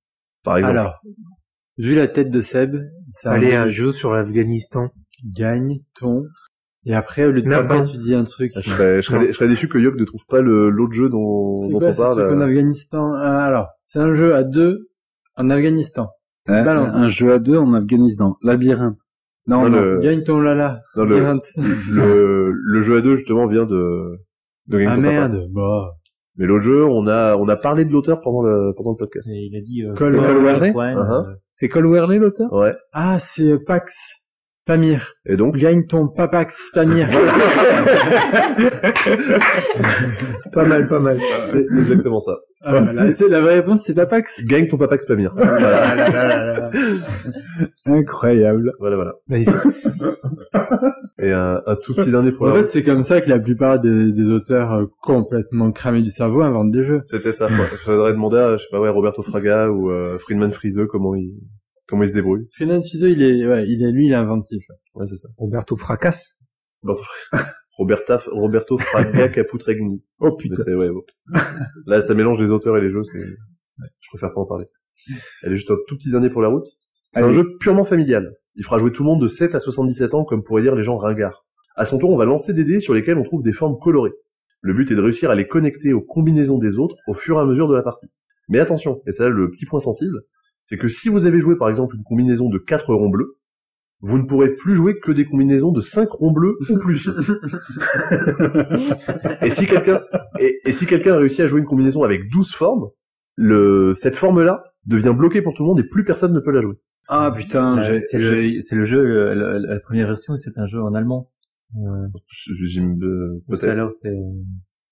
Par 0.44 0.58
exemple. 0.58 0.78
Alors, 0.78 1.02
vu 1.78 1.96
la 1.96 2.08
tête 2.08 2.30
de 2.30 2.42
Seb, 2.42 2.76
ça 3.12 3.32
Allez, 3.32 3.54
un 3.56 3.70
jeu 3.70 3.92
sur 3.94 4.12
l'Afghanistan. 4.12 4.90
gagne 5.36 5.78
ton. 6.00 6.24
Et 6.86 6.94
après, 6.96 7.26
au 7.26 7.32
lieu 7.32 7.44
de 7.44 7.48
Non, 7.48 7.62
papa, 7.62 7.82
non. 7.84 7.88
tu 7.92 7.98
dis 8.00 8.14
un 8.16 8.24
truc. 8.24 8.52
je, 8.56 8.62
serais, 8.62 9.02
je, 9.04 9.08
serais, 9.08 9.28
je 9.28 9.34
serais 9.34 9.48
déçu 9.48 9.68
que 9.70 9.78
Yok 9.78 9.96
ne 9.96 10.04
trouve 10.06 10.26
pas 10.28 10.42
le- 10.42 10.70
l'autre 10.70 10.94
jeu 10.94 11.10
dont, 11.10 11.68
C'est 11.68 11.74
dont 11.74 11.80
quoi 11.80 11.90
on 11.90 11.96
parle. 11.96 12.18
truc 12.28 12.38
en 12.38 12.42
Afghanistan? 12.42 13.14
Ah, 13.16 13.46
Alors, 13.46 13.68
c'est 13.82 14.00
un 14.00 14.16
jeu 14.16 14.34
à 14.36 14.44
deux 14.44 14.90
en 15.38 15.50
Afghanistan. 15.52 16.10
Balance. 16.48 16.94
un 16.94 17.10
jeu 17.10 17.34
à 17.34 17.40
deux 17.40 17.56
en 17.58 17.72
Afghanistan. 17.74 18.36
Labyrinthe. 18.42 18.98
Non, 19.48 19.62
Non, 19.64 19.70
non. 19.70 19.80
le- 19.82 20.00
Gagne 20.00 20.24
ton 20.24 20.40
lala. 20.42 20.82
non, 20.98 21.04
le, 21.06 21.16
Labyrinthe. 21.16 21.44
le, 21.92 22.52
le 22.52 22.82
jeu 22.82 22.98
à 22.98 23.02
deux 23.02 23.16
justement 23.16 23.46
vient 23.48 23.66
de, 23.66 24.18
Ah 24.74 24.98
merde, 24.98 25.46
bah. 25.54 25.92
Mais 26.42 26.48
l'autre 26.48 26.64
jeu, 26.64 26.84
on 26.84 27.06
a, 27.06 27.36
on 27.36 27.48
a 27.50 27.56
parlé 27.56 27.86
de 27.86 27.92
l'auteur 27.92 28.20
pendant 28.20 28.42
le, 28.42 28.74
pendant 28.76 28.90
le 28.92 28.96
podcast. 28.98 29.30
Et 29.30 29.46
il 29.50 29.56
a 29.56 29.62
dit 29.62 29.84
euh, 29.86 29.94
Col- 29.94 30.16
Fort 30.16 30.26
Col 30.26 30.44
Wesley 30.44 30.72
One, 30.76 30.96
Uh-huh. 30.98 31.30
euh, 31.30 31.34
C'est 31.52 31.70
Cole 31.70 31.86
Wehrle 31.86 32.16
l'auteur? 32.18 32.52
Ouais. 32.52 32.74
Ah, 32.94 33.18
c'est 33.20 33.60
Pax. 33.64 33.94
Pamir. 34.66 35.14
Et 35.26 35.36
donc 35.38 35.58
Gagne 35.58 35.86
ton 35.88 36.08
papax 36.08 36.56
Pamir. 36.74 37.10
pas 40.54 40.66
mal, 40.66 40.88
pas 40.88 41.00
mal. 41.00 41.18
C'est 41.52 41.66
exactement 41.80 42.20
ça. 42.20 42.38
Ah, 42.64 42.80
voilà, 42.80 43.12
c'est 43.14 43.28
la 43.28 43.42
vraie 43.42 43.56
réponse, 43.56 43.82
c'est 43.86 43.96
papax. 43.96 44.46
Gagne 44.46 44.68
ton 44.68 44.78
papax 44.78 45.06
Pamir. 45.08 45.34
Ah 45.38 46.70
Incroyable. 47.88 48.74
Voilà, 48.80 48.96
voilà. 48.98 49.14
Et 51.20 51.32
un, 51.32 51.62
un 51.66 51.76
tout 51.84 51.94
petit 51.96 52.12
dernier 52.12 52.32
pour 52.32 52.48
En 52.48 52.54
fait, 52.54 52.68
c'est 52.72 52.84
comme 52.84 53.04
ça 53.04 53.22
que 53.22 53.30
la 53.30 53.40
plupart 53.40 53.80
des, 53.80 54.12
des 54.12 54.26
auteurs 54.26 54.74
euh, 54.74 54.86
complètement 55.02 55.72
cramés 55.72 56.02
du 56.04 56.12
cerveau 56.12 56.42
inventent 56.42 56.72
des 56.72 56.84
jeux. 56.84 57.02
C'était 57.04 57.34
ça. 57.34 57.48
quoi. 57.48 57.66
Faudrait 57.86 58.14
demander 58.14 58.38
à, 58.38 58.58
je 58.58 58.64
sais 58.64 58.70
pas, 58.72 58.80
ouais, 58.80 58.90
Roberto 58.90 59.22
Fraga 59.24 59.70
ou 59.70 59.92
euh, 59.92 60.18
Friedman 60.20 60.52
Friseux 60.52 60.88
comment 60.88 61.16
il, 61.16 61.34
comment 61.92 62.04
il 62.04 62.10
se 62.10 62.14
débrouille. 62.14 62.48
Freeman 62.56 62.82
Fizeau, 62.82 63.08
il 63.08 63.22
est, 63.22 63.46
ouais, 63.46 63.68
il 63.68 63.84
est 63.84 63.92
lui, 63.92 64.08
il 64.08 64.14
est 64.14 64.16
inventif. 64.16 64.64
Ouais, 64.96 65.06
c'est 65.06 65.18
ça. 65.18 65.28
Roberto 65.38 65.76
Fracasse. 65.76 66.42
Roberto, 66.82 67.04
Roberta, 67.78 68.24
Roberto 68.32 68.78
Fraga 68.78 69.28
Caputregni. 69.28 70.02
Oh 70.20 70.36
putain. 70.38 70.64
ouais, 70.74 70.90
bon. 70.90 71.04
Là, 71.86 72.02
ça 72.02 72.14
mélange 72.14 72.40
les 72.40 72.50
auteurs 72.50 72.78
et 72.78 72.82
les 72.82 72.90
jeux, 72.90 73.04
c'est, 73.04 73.20
je 73.20 74.10
préfère 74.10 74.34
pas 74.34 74.40
en 74.40 74.46
parler. 74.46 74.66
Elle 75.44 75.52
est 75.52 75.58
juste 75.58 75.70
un 75.70 75.76
tout 75.88 75.98
petit 75.98 76.10
dernier 76.10 76.30
pour 76.30 76.42
la 76.42 76.48
route. 76.48 76.66
C'est 77.10 77.22
un 77.22 77.32
jeu 77.32 77.58
purement 77.60 77.84
familial. 77.84 78.34
Il 78.56 78.64
fera 78.64 78.80
jouer 78.80 78.94
tout 78.94 79.04
le 79.04 79.10
monde 79.10 79.22
de 79.22 79.28
7 79.28 79.54
à 79.54 79.60
77 79.60 80.14
ans, 80.14 80.24
comme 80.24 80.44
pourraient 80.44 80.62
dire 80.62 80.76
les 80.76 80.84
gens 80.84 80.96
ringards. 80.96 81.46
À 81.76 81.86
son 81.86 82.00
tour, 82.00 82.12
on 82.12 82.18
va 82.18 82.26
lancer 82.26 82.54
des 82.54 82.64
dés 82.64 82.80
sur 82.80 82.94
lesquels 82.94 83.18
on 83.18 83.24
trouve 83.24 83.44
des 83.44 83.54
formes 83.54 83.78
colorées. 83.80 84.14
Le 84.62 84.74
but 84.74 84.90
est 84.92 84.96
de 84.96 85.02
réussir 85.02 85.30
à 85.30 85.36
les 85.36 85.48
connecter 85.48 85.92
aux 85.92 86.02
combinaisons 86.02 86.58
des 86.58 86.78
autres 86.78 86.96
au 87.08 87.14
fur 87.14 87.38
et 87.38 87.42
à 87.42 87.46
mesure 87.46 87.68
de 87.68 87.76
la 87.76 87.82
partie. 87.82 88.08
Mais 88.48 88.60
attention, 88.60 89.02
et 89.08 89.12
c'est 89.12 89.24
là 89.24 89.30
le 89.30 89.50
petit 89.50 89.66
point 89.66 89.80
sensible, 89.80 90.22
c'est 90.64 90.78
que 90.78 90.88
si 90.88 91.10
vous 91.10 91.26
avez 91.26 91.42
joué 91.42 91.56
par 91.58 91.70
exemple 91.70 91.96
une 91.96 92.04
combinaison 92.04 92.50
de 92.50 92.58
4 92.58 92.94
ronds 92.94 93.10
bleus, 93.10 93.36
vous 94.04 94.18
ne 94.18 94.26
pourrez 94.26 94.56
plus 94.56 94.76
jouer 94.76 95.00
que 95.00 95.12
des 95.12 95.26
combinaisons 95.26 95.72
de 95.72 95.82
5 95.82 96.10
ronds 96.10 96.32
bleus 96.32 96.58
ou 96.70 96.78
plus. 96.80 97.08
et 99.42 99.52
si 99.52 99.66
quelqu'un 99.68 100.02
et, 100.40 100.60
et 100.66 100.74
si 100.74 100.86
quelqu'un 100.86 101.14
a 101.14 101.18
réussi 101.18 101.42
à 101.42 101.48
jouer 101.48 101.60
une 101.60 101.66
combinaison 101.68 102.04
avec 102.04 102.30
12 102.30 102.52
formes, 102.54 102.90
le 103.36 103.94
cette 103.96 104.16
forme-là 104.16 104.64
devient 104.86 105.14
bloquée 105.16 105.42
pour 105.42 105.54
tout 105.54 105.64
le 105.64 105.70
monde 105.70 105.80
et 105.80 105.84
plus 105.88 106.04
personne 106.04 106.34
ne 106.34 106.40
peut 106.40 106.52
la 106.52 106.62
jouer. 106.62 106.76
Ah 107.08 107.32
putain, 107.36 107.78
Euh, 107.80 108.00
c'est 108.10 108.20
le, 108.20 108.62
c'est 108.62 108.76
le 108.76 108.86
jeu, 108.86 109.00
euh, 109.00 109.36
la, 109.36 109.60
la 109.60 109.80
première 109.80 110.08
version, 110.08 110.36
c'est 110.38 110.58
un 110.60 110.66
jeu 110.66 110.82
en 110.82 110.94
allemand. 110.94 111.30
Euh, 111.76 111.80
euh, 111.82 112.08
à 113.48 113.50
peut-être. 113.50 113.74
l'heure, 113.76 113.92
c'est, 113.92 114.16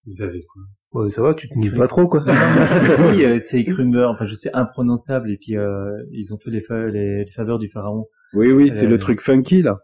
Vous 0.06 0.22
avez 0.22 0.44
quoi? 0.46 0.64
Ouais, 0.94 1.10
ça 1.12 1.22
va, 1.22 1.34
tu 1.36 1.48
te 1.48 1.54
nies 1.58 1.70
pas 1.70 1.88
trop, 1.88 2.08
quoi. 2.08 2.24
oui, 2.26 3.42
c'est 3.42 3.64
Krumber, 3.66 4.06
enfin, 4.10 4.26
je 4.26 4.34
sais, 4.36 4.50
imprononçable, 4.54 5.30
et 5.32 5.38
puis, 5.38 5.56
euh, 5.58 5.92
ils 6.12 6.34
ont 6.34 6.38
fait 6.38 6.50
les, 6.52 6.62
fa- 6.62 6.88
les, 6.88 7.26
les 7.26 7.32
faveurs 7.32 7.60
du 7.60 7.70
pharaon. 7.70 8.06
Oui, 8.34 8.52
oui, 8.52 8.72
c'est 8.74 8.86
Euh, 8.86 8.90
le 8.90 8.98
truc 9.00 9.22
funky 9.22 9.62
là. 9.62 9.78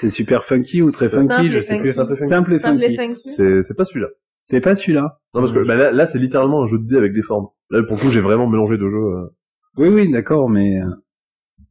C'est 0.00 0.08
super 0.08 0.44
funky 0.44 0.82
ou 0.82 0.90
très 0.90 1.08
funky, 1.08 1.28
Simple 1.28 1.50
je 1.52 1.58
et 1.58 1.62
sais 1.62 1.68
funky. 1.76 1.82
plus. 1.82 1.92
Simple 1.92 2.12
et 2.12 2.16
funky. 2.16 2.28
Simple 2.28 2.52
et 2.54 2.58
Simple 2.58 2.82
et 2.84 2.96
funky. 2.96 3.34
funky. 3.36 3.62
C'est 3.64 3.76
pas 3.76 3.84
celui-là. 3.84 4.08
C'est 4.42 4.60
pas 4.60 4.74
celui-là. 4.74 5.18
Non 5.34 5.40
parce 5.42 5.52
que 5.52 5.64
bah, 5.64 5.76
là, 5.76 5.92
là 5.92 6.06
c'est 6.06 6.18
littéralement 6.18 6.62
un 6.62 6.66
jeu 6.66 6.78
de 6.78 6.86
dés 6.86 6.96
avec 6.96 7.12
des 7.12 7.22
formes. 7.22 7.46
Là 7.70 7.82
pour 7.84 7.96
le 7.96 8.02
coup 8.02 8.10
j'ai 8.10 8.20
vraiment 8.20 8.48
mélangé 8.48 8.76
deux 8.78 8.88
jeux. 8.88 8.96
euh. 8.96 9.28
Oui, 9.76 9.88
oui, 9.88 10.10
d'accord, 10.10 10.48
mais 10.48 10.80
euh, 10.80 10.86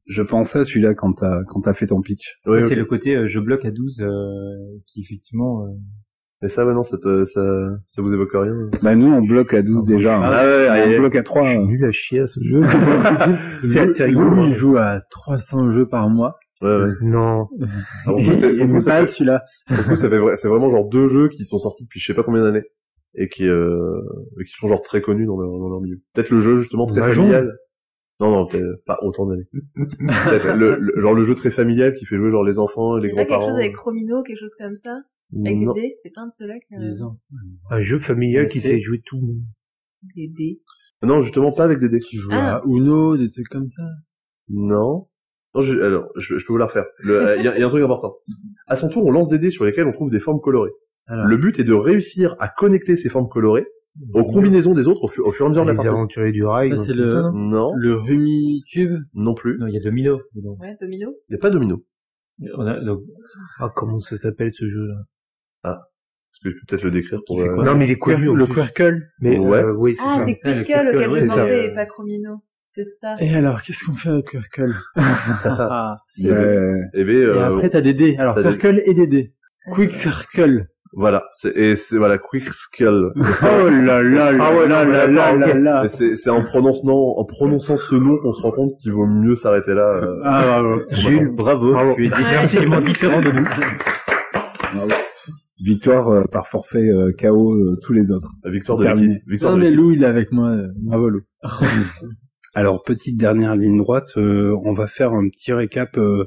je 0.06 0.22
pensais 0.22 0.60
à 0.60 0.64
celui-là 0.66 0.94
quand 0.94 1.14
t'as 1.14 1.44
quand 1.48 1.62
t'as 1.62 1.74
fait 1.74 1.88
ton 1.88 2.00
pitch. 2.02 2.36
Ouais, 2.46 2.62
C'est 2.70 2.76
le 2.76 2.86
côté 2.86 3.16
euh, 3.16 3.28
je 3.28 3.40
bloque 3.40 3.66
à 3.66 3.72
12, 3.72 4.00
euh, 4.02 4.10
qui 4.86 5.02
effectivement, 5.02 5.64
euh, 5.66 5.72
Mais 6.42 6.50
ça 6.50 6.66
ouais 6.66 6.74
non 6.74 6.84
ça 6.84 6.98
te- 6.98 7.26
ça 7.26 7.42
ça 7.88 8.02
vous 8.02 8.14
évoque 8.14 8.30
rien. 8.34 8.54
Bah 8.84 8.96
nous 8.96 9.08
on 9.12 9.22
bloque 9.24 9.54
à 9.56 9.62
12 9.64 9.86
déjà. 9.88 10.18
hein. 10.18 10.22
Ah 10.24 10.44
ouais, 10.46 10.68
on 10.70 10.72
allez. 10.72 11.00
bloque 11.00 11.16
à 11.16 11.24
3. 11.24 11.44
Je 11.46 11.50
suis 11.50 11.58
euh. 11.60 11.66
nul 11.66 11.86
à 11.86 11.92
chier 11.92 12.20
à 12.20 12.28
ce 12.28 12.40
jeu. 12.44 12.62
C'est 13.96 14.04
rigolo, 14.06 14.30
Lui, 14.36 14.42
hein. 14.42 14.48
il 14.52 14.56
joue 14.58 14.78
à 14.78 15.02
300 15.10 15.72
jeux 15.72 15.88
par 15.88 16.10
mois. 16.10 16.36
Ouais, 16.62 16.70
ouais. 16.76 16.90
Non. 17.02 17.48
Ah, 17.62 18.12
pour 18.12 18.20
le 18.20 18.36
coup, 18.36 18.44
Et 18.46 18.58
coup, 18.60 18.74
me 18.74 18.80
ça 18.82 18.86
passe 18.92 19.10
fait- 19.10 19.16
celui-là. 19.16 19.42
le 19.70 19.84
coup, 19.84 19.96
ça 19.96 20.10
fait 20.10 20.20
c'est 20.38 20.48
vraiment 20.48 20.70
genre 20.70 20.88
deux 20.90 21.08
jeux 21.10 21.30
qui 21.30 21.44
sont 21.46 21.58
sortis 21.58 21.84
depuis 21.86 22.00
je 22.00 22.06
sais 22.08 22.14
pas 22.16 22.24
combien 22.24 22.44
d'années 22.44 22.64
et 23.16 23.30
qui 23.30 23.48
euh, 23.48 24.00
et 24.40 24.44
qui 24.44 24.52
sont 24.60 24.68
genre 24.68 24.82
très 24.84 25.02
connus 25.02 25.26
dans 25.26 25.40
leur, 25.40 25.50
dans 25.52 25.70
leur 25.70 25.82
milieu. 25.82 25.98
Peut-être 26.14 26.30
le 26.30 26.40
jeu 26.42 26.58
justement 26.60 26.86
très 26.86 27.00
Mahjong. 27.00 27.16
familial. 27.26 27.52
Non 28.20 28.32
non 28.32 28.46
peut-être 28.48 28.84
pas 28.86 28.98
autant 29.04 29.28
d'années. 29.28 29.48
Peut-être 29.76 30.56
le, 30.56 30.78
le- 30.80 31.02
genre 31.02 31.14
le 31.14 31.24
jeu 31.26 31.36
très 31.36 31.52
familial 31.52 31.94
qui 31.94 32.06
fait 32.06 32.18
jouer 32.18 32.32
genre 32.32 32.44
les 32.44 32.58
enfants, 32.60 32.96
les 32.98 33.10
C'est 33.10 33.16
pas 33.16 33.22
quelque 33.22 33.30
grands-parents. 33.30 33.50
chose 33.50 33.58
avec 33.60 33.76
Chromino, 33.76 34.24
quelque 34.24 34.40
chose 34.40 34.54
comme 34.60 34.76
ça? 34.76 34.98
Avec 35.36 35.60
des 35.60 35.66
dés 35.74 35.94
C'est 36.02 36.12
pas 36.14 36.22
un 36.22 36.28
de 36.28 36.32
ceux-là 36.38 36.56
que... 36.60 36.80
Les 36.80 37.02
enfants. 37.02 37.18
Un 37.70 37.82
jeu 37.82 37.98
familial 38.00 38.48
qui 38.50 38.60
fait 38.62 38.80
jouer 38.80 39.02
tout 39.06 39.18
le 39.20 39.28
monde. 39.28 39.42
Des 40.16 40.28
dés. 40.30 40.62
Non 41.04 41.22
justement 41.22 41.52
pas 41.52 41.64
avec 41.66 41.80
des 41.80 41.90
dés. 41.90 42.00
Tu 42.00 42.18
joues 42.18 42.30
Ah. 42.34 42.58
à 42.58 42.62
Uno, 42.66 43.18
des 43.18 43.30
trucs 43.30 43.50
comme 43.50 43.68
ça. 43.68 43.84
Non. 44.50 45.08
Non, 45.56 45.62
je, 45.62 45.74
alors, 45.80 46.10
je, 46.18 46.38
je 46.38 46.46
peux 46.46 46.54
vous 46.54 46.58
la 46.60 46.66
refaire. 46.68 46.86
Euh, 47.06 47.36
Il 47.38 47.44
y, 47.44 47.48
a, 47.48 47.58
il 47.58 47.60
y 47.60 47.64
a 47.64 47.68
un 47.68 47.70
truc 47.70 47.84
important. 47.84 48.16
À 48.68 48.76
son 48.76 48.90
tour, 48.90 49.06
on 49.06 49.12
lance 49.12 49.28
des 49.28 49.40
dés 49.40 49.50
sur 49.50 49.66
lesquels 49.66 49.86
on 49.88 49.92
trouve 49.92 50.10
des 50.12 50.20
formes 50.20 50.40
colorées. 50.40 50.72
Alors. 51.08 51.26
Le 51.26 51.38
but 51.38 51.60
est 51.60 51.64
de 51.64 51.74
réussir 51.74 52.36
à 52.40 52.48
connecter 52.50 52.96
ces 52.96 53.10
formes 53.10 53.28
colorées 53.30 53.66
aux 54.14 54.24
combinaisons 54.26 54.74
des 54.76 54.86
autres 54.86 55.04
au, 55.04 55.08
fu- 55.08 55.22
au 55.22 55.32
fur 55.32 55.46
et 55.46 55.48
à 55.48 55.50
mesure 55.50 55.64
de 55.64 55.68
la 55.70 55.74
Les 55.74 55.78
partie. 55.78 55.88
aventuriers 55.90 56.32
du 56.32 56.44
rail. 56.46 56.72
C'est 56.86 56.94
le- 56.94 57.12
ça, 57.12 57.22
non 57.34 57.50
Non, 57.50 57.74
Le 57.76 57.96
Rumi 57.96 58.62
Cube. 58.72 59.00
non 59.16 59.34
plus. 59.34 59.58
non, 59.58 59.66
il 59.68 59.74
y 59.74 59.78
a 59.78 59.80
Domino 59.82 60.20
dedans. 60.36 60.56
Ouais, 60.62 60.74
domino. 60.80 61.12
Il 61.30 61.34
n'y 61.34 61.36
a 61.36 61.40
pas 61.40 61.50
de 61.50 61.54
domino. 61.56 61.84
On 62.56 62.66
a, 62.68 62.80
donc, 62.84 63.02
Ah, 63.60 63.72
comment 63.76 63.98
ça 63.98 64.16
s'appelle 64.18 64.52
ce 64.52 64.68
jeu-là? 64.68 65.04
Parce 65.64 66.44
que 66.44 66.50
je 66.52 66.56
peux 66.56 66.66
peut-être 66.68 66.84
le 66.84 66.92
décrire 66.92 67.20
pour... 67.26 67.40
Euh, 67.42 67.64
Non, 67.64 67.76
mais 67.76 67.96
connu. 67.98 68.30
en 68.30 68.34
le. 68.36 68.46
Quirkle. 68.48 69.02
Mais 69.22 69.40
Ouais. 69.40 69.60
euh, 69.64 69.74
oui, 69.76 69.96
c'est 69.98 70.04
Ah, 70.06 70.18
ça. 70.20 70.26
c'est 70.26 70.64
Quirkle 70.64 70.88
auquel 70.96 71.16
je 71.22 71.26
pensais, 71.28 71.48
c'est 71.48 71.66
et 71.72 71.74
pas 71.74 71.86
Chromino. 71.86 72.30
C'est 72.68 72.84
ça. 72.84 73.16
Et 73.20 73.34
alors, 73.34 73.62
qu'est-ce 73.64 73.84
qu'on 73.86 73.96
fait 73.96 74.10
avec 74.10 74.26
Quirkle 74.30 74.76
Ah. 74.96 75.98
Et, 76.20 76.30
Euh, 76.30 76.78
eh 76.94 77.04
ben, 77.04 77.10
Et 77.12 77.24
euh, 77.24 77.54
après, 77.56 77.70
t'as 77.70 77.82
des 77.82 77.94
dés. 77.94 78.16
Alors, 78.20 78.36
des- 78.36 78.44
Quirkle 78.44 78.82
et 78.86 78.94
des 78.94 79.08
dés. 79.08 79.34
Quick 79.74 79.92
Circle. 79.92 80.68
Voilà. 80.94 81.26
C'est, 81.34 81.56
et 81.58 81.76
c'est, 81.76 81.98
voilà, 81.98 82.18
Quick 82.18 82.48
Skull. 82.50 83.12
Oh 83.42 83.70
là 83.70 84.02
là 84.04 84.32
là 84.32 84.38
Ah 84.40 84.56
ouais, 84.56 84.68
là 84.68 84.86
là 84.86 85.08
là 85.08 85.36
là 85.36 85.54
là. 85.56 85.88
C'est, 85.90 86.16
c'est 86.16 86.30
en 86.30 86.44
prononçant, 86.44 87.16
en 87.18 87.26
prononçant 87.26 87.78
ce 87.78 87.96
nom 87.96 88.18
qu'on 88.20 88.32
se 88.34 88.42
rend 88.42 88.52
compte 88.52 88.72
qu'il 88.82 88.92
vaut 88.94 89.06
mieux 89.08 89.36
s'arrêter 89.36 89.74
là. 89.74 89.82
euh. 90.04 90.22
Ah, 90.24 90.44
bravo. 90.46 90.82
Jules, 90.92 91.30
bravo, 91.36 91.74
Bravo. 91.74 91.96
tu 91.96 92.06
es 92.06 92.10
Définitivement 92.10 92.82
différent 92.82 93.22
de 93.22 93.32
nous. 93.32 93.46
Victoire 95.68 96.08
euh, 96.10 96.24
par 96.32 96.48
forfait 96.48 96.90
euh, 96.90 97.12
KO 97.20 97.54
euh, 97.54 97.76
tous 97.86 97.94
les 97.94 98.10
autres. 98.12 98.32
La 98.44 98.52
victoire 98.52 98.78
de 98.78 98.84
Terminé. 98.86 99.22
Victoire 99.28 99.52
Non, 99.54 99.58
de 99.58 99.64
mais. 99.64 99.72
Lou, 99.72 99.92
il 99.92 100.04
est 100.04 100.08
avec 100.08 100.32
moi. 100.32 100.56
Bravo, 100.84 101.10
Lou. 101.10 101.22
Alors 102.56 102.84
petite 102.84 103.20
dernière 103.20 103.56
ligne 103.56 103.78
droite, 103.78 104.10
euh, 104.18 104.56
on 104.64 104.74
va 104.74 104.88
faire 104.88 105.14
un 105.14 105.28
petit 105.30 105.54
récap. 105.54 105.98
euh, 105.98 106.26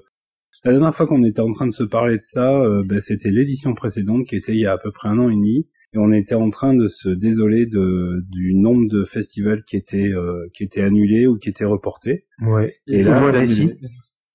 la 0.64 0.72
dernière 0.72 0.94
fois 0.94 1.06
qu'on 1.06 1.24
était 1.24 1.40
en 1.40 1.50
train 1.50 1.66
de 1.66 1.72
se 1.72 1.82
parler 1.82 2.16
de 2.16 2.22
ça, 2.22 2.60
euh, 2.60 2.82
bah, 2.86 3.00
c'était 3.00 3.30
l'édition 3.30 3.72
précédente 3.74 4.26
qui 4.26 4.36
était 4.36 4.52
il 4.52 4.60
y 4.60 4.66
a 4.66 4.72
à 4.72 4.78
peu 4.78 4.92
près 4.92 5.08
un 5.08 5.18
an 5.18 5.30
et 5.30 5.34
demi, 5.34 5.66
et 5.94 5.98
on 5.98 6.12
était 6.12 6.34
en 6.34 6.50
train 6.50 6.74
de 6.74 6.86
se 6.86 7.08
désoler 7.08 7.64
de, 7.66 8.22
du 8.30 8.54
nombre 8.54 8.86
de 8.90 9.04
festivals 9.06 9.62
qui 9.62 9.76
étaient 9.76 10.12
euh, 10.12 10.46
qui 10.54 10.62
étaient 10.64 10.82
annulés 10.82 11.26
ou 11.26 11.38
qui 11.38 11.48
étaient 11.48 11.64
reportés. 11.64 12.26
Ouais. 12.42 12.74
Et 12.86 13.02
là, 13.02 13.24
ont 13.24 13.42
ici. 13.42 13.72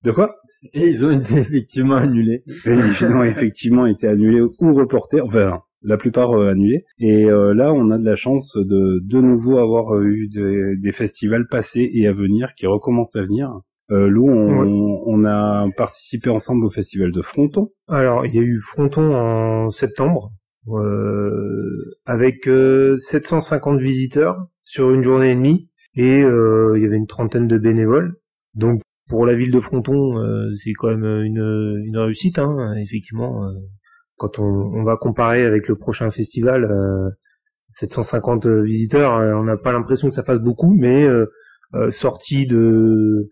De 0.06 0.12
quoi? 0.12 0.36
Et 0.72 0.88
ils 0.88 1.04
ont 1.04 1.10
été 1.10 1.34
effectivement 1.38 1.96
annulés. 1.96 2.42
Et 2.64 2.70
Ils 3.00 3.06
ont 3.12 3.24
effectivement 3.24 3.86
été 3.86 4.06
annulés 4.08 4.40
ou 4.40 4.72
reportés, 4.74 5.20
enfin 5.20 5.60
la 5.82 5.96
plupart 5.98 6.32
euh, 6.32 6.50
annulés. 6.50 6.84
Et 6.98 7.26
euh, 7.26 7.54
là, 7.54 7.72
on 7.72 7.90
a 7.90 7.98
de 7.98 8.04
la 8.04 8.16
chance 8.16 8.56
de 8.56 9.00
de 9.04 9.20
nouveau 9.20 9.58
avoir 9.58 9.94
euh, 9.94 10.04
eu 10.04 10.28
des, 10.28 10.76
des 10.76 10.92
festivals 10.92 11.46
passés 11.50 11.88
et 11.92 12.06
à 12.08 12.12
venir 12.12 12.54
qui 12.56 12.66
recommencent 12.66 13.14
à 13.16 13.22
venir. 13.22 13.50
Euh, 13.92 14.08
Lou, 14.08 14.28
on, 14.28 14.46
Ouais. 14.62 15.02
on 15.06 15.24
a 15.24 15.66
participé 15.76 16.28
ensemble 16.30 16.64
au 16.66 16.70
festival 16.70 17.12
de 17.12 17.22
Fronton. 17.22 17.68
Alors, 17.88 18.26
il 18.26 18.34
y 18.34 18.38
a 18.38 18.42
eu 18.42 18.60
Fronton 18.60 19.14
en 19.14 19.70
septembre, 19.70 20.32
euh, 20.68 21.94
avec 22.04 22.48
euh, 22.48 22.96
750 23.10 23.80
visiteurs 23.80 24.36
sur 24.64 24.90
une 24.90 25.04
journée 25.04 25.30
et 25.32 25.36
demie, 25.36 25.68
et 25.94 26.22
euh, 26.22 26.74
il 26.76 26.82
y 26.82 26.86
avait 26.86 26.96
une 26.96 27.06
trentaine 27.06 27.46
de 27.46 27.58
bénévoles. 27.58 28.14
Donc, 28.54 28.80
pour 29.08 29.26
la 29.26 29.34
ville 29.34 29.50
de 29.50 29.60
Fronton, 29.60 30.18
euh, 30.18 30.50
c'est 30.62 30.72
quand 30.72 30.88
même 30.88 31.24
une, 31.24 31.96
réussite, 31.96 32.38
hein, 32.38 32.74
effectivement. 32.76 33.44
euh, 33.44 33.52
quand 34.16 34.38
on, 34.38 34.82
va 34.82 34.96
comparer 34.96 35.44
avec 35.44 35.68
le 35.68 35.76
prochain 35.76 36.10
festival, 36.10 36.64
euh, 36.64 37.10
750 37.68 38.46
visiteurs, 38.46 39.16
euh, 39.16 39.34
on 39.34 39.44
n'a 39.44 39.56
pas 39.56 39.72
l'impression 39.72 40.08
que 40.08 40.14
ça 40.14 40.22
fasse 40.22 40.40
beaucoup, 40.40 40.74
mais 40.74 41.04
euh, 41.04 41.26
euh, 41.74 41.90
sorti 41.90 42.46
de 42.46 43.28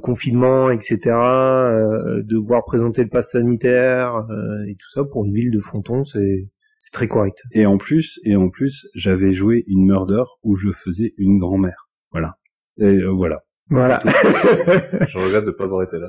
confinement, 0.00 0.70
etc., 0.70 0.98
euh, 1.08 2.22
de 2.22 2.36
voir 2.36 2.64
présenter 2.64 3.02
le 3.02 3.08
pass 3.08 3.30
sanitaire 3.32 4.24
et 4.68 4.74
tout 4.74 4.90
ça 4.92 5.02
pour 5.04 5.24
une 5.24 5.32
ville 5.32 5.50
de 5.50 5.58
Fronton, 5.58 6.04
c'est 6.04 6.48
très 6.92 7.08
correct. 7.08 7.38
Et 7.52 7.66
en 7.66 7.78
plus, 7.78 8.20
et 8.24 8.36
en 8.36 8.50
plus, 8.50 8.86
j'avais 8.94 9.32
joué 9.32 9.64
une 9.66 9.86
murder 9.86 10.22
où 10.42 10.54
je 10.54 10.70
faisais 10.70 11.12
une 11.18 11.38
grand-mère. 11.38 11.88
Voilà. 12.12 12.36
Et 12.78 13.02
voilà. 13.04 13.42
Voilà. 13.70 14.00
Je 14.04 15.18
regrette 15.18 15.44
de 15.46 15.50
pas 15.52 15.64
avoir 15.64 15.82
été 15.84 15.98
là. 15.98 16.08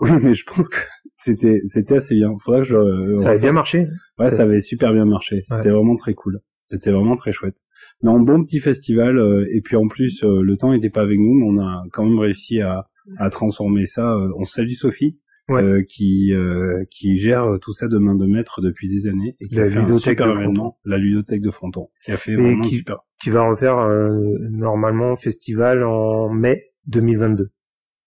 Oui, 0.00 0.10
mais 0.22 0.34
je 0.34 0.44
pense 0.46 0.68
que 0.68 0.78
c'était 1.14 1.60
c'était 1.66 1.96
assez 1.96 2.14
bien. 2.14 2.30
Faudrait 2.44 2.62
que 2.62 2.68
je, 2.68 2.74
euh, 2.74 3.16
ça 3.18 3.30
a 3.30 3.36
bien 3.36 3.52
marché. 3.52 3.86
Ouais, 4.18 4.30
ça 4.30 4.42
avait 4.44 4.60
super 4.60 4.92
bien 4.92 5.04
marché. 5.04 5.42
C'était 5.44 5.68
Ouais. 5.68 5.74
vraiment 5.76 5.96
très 5.96 6.14
cool. 6.14 6.40
C'était 6.62 6.90
vraiment 6.90 7.16
très 7.16 7.32
chouette. 7.32 7.58
Mais 8.02 8.08
en 8.10 8.18
bon 8.18 8.42
petit 8.42 8.60
festival, 8.60 9.18
euh, 9.18 9.44
et 9.52 9.60
puis 9.60 9.76
en 9.76 9.88
plus, 9.88 10.22
euh, 10.24 10.42
le 10.42 10.56
temps 10.56 10.72
n'était 10.72 10.90
pas 10.90 11.02
avec 11.02 11.18
nous, 11.18 11.34
mais 11.34 11.46
on 11.46 11.62
a 11.64 11.82
quand 11.92 12.04
même 12.04 12.18
réussi 12.18 12.60
à, 12.60 12.86
à 13.18 13.30
transformer 13.30 13.84
ça. 13.86 14.14
euh, 14.14 14.30
on 14.38 14.44
salue 14.44 14.72
Sophie, 14.72 15.18
euh, 15.50 15.82
qui 15.86 16.32
euh, 16.32 16.82
qui 16.90 17.18
gère 17.18 17.46
tout 17.60 17.72
ça 17.74 17.88
de 17.88 17.98
main 17.98 18.14
de 18.14 18.24
maître 18.26 18.62
depuis 18.62 18.88
des 18.88 19.06
années 19.06 19.34
et 19.40 19.48
qui 19.48 19.56
La 19.56 19.64
a 19.64 19.68
fait 19.70 19.76
un 19.76 19.82
ludothèque 19.82 20.18
super 20.18 20.34
de 20.34 20.40
événement, 20.40 20.78
la 20.86 20.96
ludothèque 20.96 21.42
de 21.42 21.50
Fronton, 21.50 21.88
qui 22.06 22.12
a 22.12 22.16
fait 22.16 22.32
Et 22.32 22.36
vraiment 22.36 22.62
qui- 22.62 22.76
super. 22.76 22.98
qui 23.22 23.28
va 23.30 23.42
refaire 23.50 23.76
euh, 23.78 24.08
normalement 24.50 25.14
festival 25.16 25.84
en 25.84 26.30
mai 26.30 26.62
2022. 26.86 27.48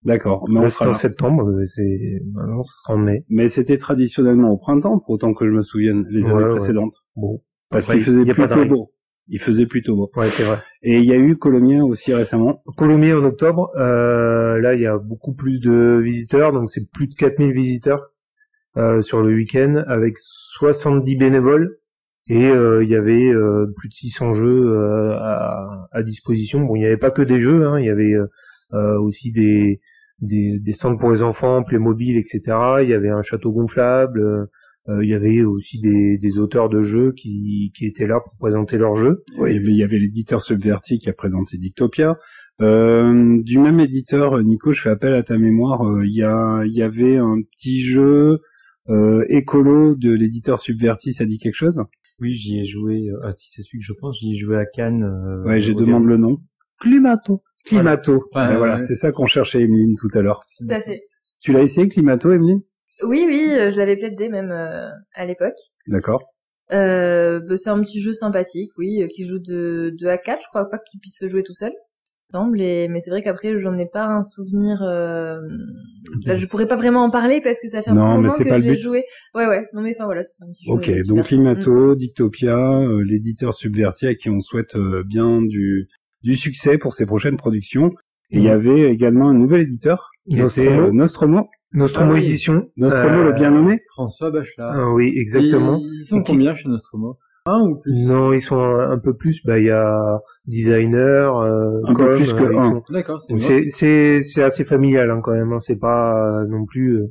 D'accord, 0.03 0.45
mais 0.49 0.59
on 0.59 0.69
c'était 0.69 0.73
sera 0.83 0.89
en 0.91 0.93
septembre, 0.99 1.51
c'est 1.65 2.21
maintenant 2.33 2.61
ce 2.61 2.71
sera 2.83 2.93
en 2.93 2.97
mai. 2.99 3.25
Mais 3.29 3.49
c'était 3.49 3.77
traditionnellement 3.77 4.51
au 4.51 4.57
printemps, 4.57 4.99
pour 4.99 5.09
autant 5.15 5.33
que 5.33 5.45
je 5.47 5.51
me 5.51 5.63
souvienne, 5.63 6.05
les 6.09 6.23
Ouais, 6.25 6.31
années 6.31 6.43
ouais. 6.43 6.55
précédentes. 6.57 6.93
Bon, 7.15 7.41
Parce 7.71 7.87
qu'il 7.87 8.03
faisait 8.03 8.25
plutôt 8.25 8.65
beau. 8.65 8.91
Il 9.27 9.39
faisait 9.41 9.65
plutôt 9.65 9.95
beau. 9.95 10.11
ouais, 10.15 10.29
c'est 10.37 10.43
vrai. 10.43 10.59
Et 10.83 10.99
il 10.99 11.05
y 11.05 11.11
a 11.11 11.17
eu 11.17 11.35
Colomiers 11.37 11.81
aussi 11.81 12.13
récemment. 12.13 12.61
Colomiers 12.77 13.13
en 13.15 13.23
octobre, 13.23 13.71
euh, 13.77 14.59
là 14.61 14.75
il 14.75 14.81
y 14.81 14.85
a 14.85 14.99
beaucoup 14.99 15.33
plus 15.33 15.59
de 15.59 15.99
visiteurs, 16.03 16.53
donc 16.53 16.69
c'est 16.69 16.81
plus 16.93 17.07
de 17.07 17.15
4000 17.15 17.51
visiteurs 17.51 18.11
euh, 18.77 19.01
sur 19.01 19.21
le 19.23 19.33
week-end 19.33 19.83
avec 19.87 20.13
70 20.59 21.15
bénévoles 21.15 21.77
et 22.27 22.45
euh, 22.47 22.83
il 22.83 22.89
y 22.91 22.95
avait 22.95 23.31
euh, 23.33 23.65
plus 23.75 23.89
de 23.89 23.93
600 23.95 24.35
jeux 24.35 24.67
euh, 24.67 25.13
à, 25.17 25.87
à 25.91 26.03
disposition. 26.03 26.61
Bon, 26.61 26.75
il 26.75 26.79
n'y 26.81 26.85
avait 26.85 26.97
pas 26.97 27.09
que 27.11 27.23
des 27.23 27.41
jeux, 27.41 27.65
hein, 27.65 27.79
il 27.79 27.85
y 27.87 27.89
avait 27.89 28.13
euh, 28.13 28.27
aussi 28.73 29.31
des, 29.31 29.79
des 30.21 30.59
des 30.59 30.73
stands 30.73 30.97
pour 30.97 31.11
les 31.11 31.21
enfants, 31.21 31.63
Playmobil, 31.63 32.17
etc. 32.17 32.41
Il 32.83 32.89
y 32.89 32.93
avait 32.93 33.09
un 33.09 33.21
château 33.21 33.51
gonflable. 33.51 34.19
euh, 34.21 34.45
euh, 34.87 35.03
il 35.03 35.09
y 35.09 35.15
avait 35.15 35.41
aussi 35.43 35.79
des, 35.79 36.17
des 36.19 36.37
auteurs 36.37 36.69
de 36.69 36.83
jeux 36.83 37.11
qui, 37.13 37.71
qui 37.75 37.87
étaient 37.87 38.05
là 38.05 38.19
pour 38.23 38.37
présenter 38.37 38.77
leurs 38.77 38.95
jeux. 38.95 39.23
Oui, 39.39 39.55
il 39.55 39.75
y 39.75 39.83
avait 39.83 39.97
l'éditeur 39.97 40.43
Subverti 40.43 40.99
qui 40.99 41.09
a 41.09 41.13
présenté 41.13 41.57
Dictopia. 41.57 42.19
Euh, 42.61 43.41
du 43.41 43.57
même 43.57 43.79
éditeur, 43.79 44.41
Nico, 44.43 44.73
je 44.73 44.81
fais 44.81 44.89
appel 44.91 45.13
à 45.15 45.23
ta 45.23 45.37
mémoire. 45.39 45.81
euh, 45.87 46.05
Il 46.05 46.13
y, 46.13 46.21
a, 46.23 46.63
il 46.65 46.71
y 46.71 46.83
avait 46.83 47.17
un 47.17 47.41
petit 47.41 47.81
jeu 47.83 48.39
euh, 48.89 49.25
écolo 49.29 49.95
de 49.95 50.11
l'éditeur 50.11 50.59
Subverti, 50.59 51.13
ça 51.13 51.25
dit 51.25 51.39
quelque 51.39 51.55
chose? 51.57 51.81
Oui, 52.21 52.35
j'y 52.35 52.59
ai 52.59 52.67
joué. 52.67 53.09
euh, 53.09 53.17
Ah, 53.23 53.31
si 53.33 53.49
c'est 53.49 53.63
celui 53.63 53.79
que 53.79 53.85
je 53.85 53.93
pense, 53.99 54.17
j'y 54.19 54.35
ai 54.35 54.37
joué 54.39 54.55
à 54.55 54.65
Cannes. 54.67 55.03
euh, 55.03 55.43
Ouais, 55.47 55.61
j'ai 55.61 55.73
au 55.73 55.79
demande 55.79 56.05
le 56.05 56.17
nom. 56.17 56.37
Climato. 56.79 57.41
Climato. 57.65 58.23
Voilà. 58.33 58.49
Ben 58.49 58.57
voilà, 58.57 58.79
c'est 58.87 58.95
ça 58.95 59.11
qu'on 59.11 59.27
cherchait 59.27 59.61
Emeline 59.61 59.95
tout 59.99 60.15
à 60.17 60.21
l'heure. 60.21 60.41
Tout 60.59 60.67
à 60.69 60.81
fait. 60.81 61.01
Tu 61.41 61.51
l'as 61.51 61.61
essayé 61.61 61.87
Climato, 61.87 62.31
Emeline? 62.31 62.61
Oui, 63.03 63.23
oui, 63.27 63.49
euh, 63.51 63.71
je 63.71 63.77
l'avais 63.77 63.97
pledgé 63.97 64.29
même 64.29 64.51
euh, 64.51 64.89
à 65.15 65.25
l'époque. 65.25 65.57
D'accord. 65.87 66.23
Euh, 66.71 67.39
bah, 67.39 67.57
c'est 67.57 67.69
un 67.69 67.81
petit 67.81 68.01
jeu 68.01 68.13
sympathique, 68.13 68.71
oui, 68.77 69.03
euh, 69.03 69.07
qui 69.07 69.27
joue 69.27 69.39
de, 69.39 69.93
de 69.99 70.07
à 70.07 70.17
4 70.17 70.39
Je 70.41 70.47
crois 70.49 70.69
pas 70.69 70.79
qu'il 70.79 70.99
puisse 70.99 71.17
se 71.19 71.27
jouer 71.27 71.43
tout 71.43 71.53
seul. 71.53 71.71
Semble, 72.31 72.59
et, 72.59 72.87
mais 72.87 73.01
c'est 73.01 73.11
vrai 73.11 73.21
qu'après 73.21 73.61
j'en 73.61 73.77
ai 73.77 73.85
pas 73.85 74.05
un 74.07 74.23
souvenir. 74.23 74.81
Euh... 74.81 75.39
je 76.25 76.45
pourrais 76.47 76.67
pas 76.67 76.75
vraiment 76.75 77.03
en 77.03 77.11
parler 77.11 77.39
parce 77.39 77.59
que 77.61 77.67
ça 77.67 77.83
fait 77.83 77.91
un 77.91 77.93
Non, 77.93 78.15
moment 78.15 78.33
c'est 78.35 78.45
que 78.45 78.59
but. 78.61 78.79
joué. 78.79 79.03
Ouais, 79.35 79.45
ouais. 79.45 79.67
Non 79.73 79.81
mais 79.81 79.93
enfin 79.95 80.05
voilà, 80.05 80.23
c'est 80.23 80.43
un 80.43 80.47
petit 80.51 80.65
jeu. 80.65 80.71
Ok, 80.71 80.89
euh, 80.89 81.03
donc. 81.07 81.27
Climato, 81.27 81.93
Dictopia, 81.93 82.57
euh, 82.57 83.03
l'éditeur 83.05 83.53
Subverti 83.53 84.07
à 84.07 84.15
qui 84.15 84.31
on 84.31 84.39
souhaite 84.39 84.75
euh, 84.75 85.03
bien 85.05 85.39
du, 85.43 85.87
du 86.25 86.35
succès 86.35 86.77
pour 86.77 86.93
ses 86.95 87.05
prochaines 87.05 87.37
productions. 87.37 87.91
Et 88.31 88.37
il 88.39 88.43
y 88.43 88.47
Mhm. 88.47 88.51
avait 88.53 88.91
également 88.91 89.29
un 89.29 89.33
nouvel 89.33 89.61
éditeur, 89.61 90.09
qui 90.29 90.35
Nostromo. 90.37 90.69
était 90.71 90.79
euh, 90.79 90.91
Nostromo. 90.91 91.47
Nostromo 91.73 92.11
Ah 92.11 92.15
oui. 92.15 92.25
Édition. 92.25 92.63
Nostromo, 92.75 93.19
Euh, 93.19 93.23
le 93.25 93.33
bien 93.33 93.51
nommé 93.51 93.79
François 93.93 94.31
Bachelard. 94.31 94.73
Ah 94.75 94.91
oui, 94.93 95.13
exactement. 95.15 95.77
Ils, 95.79 95.99
ils 96.01 96.05
sont 96.05 96.23
combien 96.23 96.55
chez 96.55 96.67
Nostromo? 96.67 97.17
Un 97.45 97.59
ou 97.61 97.75
plus? 97.79 97.93
Non, 97.93 98.33
ils 98.33 98.41
sont 98.41 98.57
un, 98.59 98.89
un 98.91 98.97
peu 98.97 99.13
plus. 99.15 99.39
Bah, 99.45 99.59
il 99.59 99.65
y 99.65 99.69
a 99.69 99.95
designer, 100.47 101.37
euh, 101.37 101.79
Un 101.87 101.93
peu 101.93 102.15
plus 102.15 102.33
que 102.33 102.43
euh, 102.43 102.53
ils 102.53 102.57
un. 102.57 102.71
sont- 102.71 102.83
D'accord, 102.89 103.21
c'est. 103.21 103.37
C'est 103.37 103.69
c'est 103.69 104.23
c'est 104.23 104.43
assez 104.43 104.63
familial 104.63 105.11
hein, 105.11 105.19
quand 105.21 105.33
même. 105.33 105.53
Hein. 105.53 105.59
C'est 105.59 105.79
pas 105.79 106.41
euh, 106.41 106.47
non 106.47 106.65
plus 106.65 106.97
euh, 106.97 107.07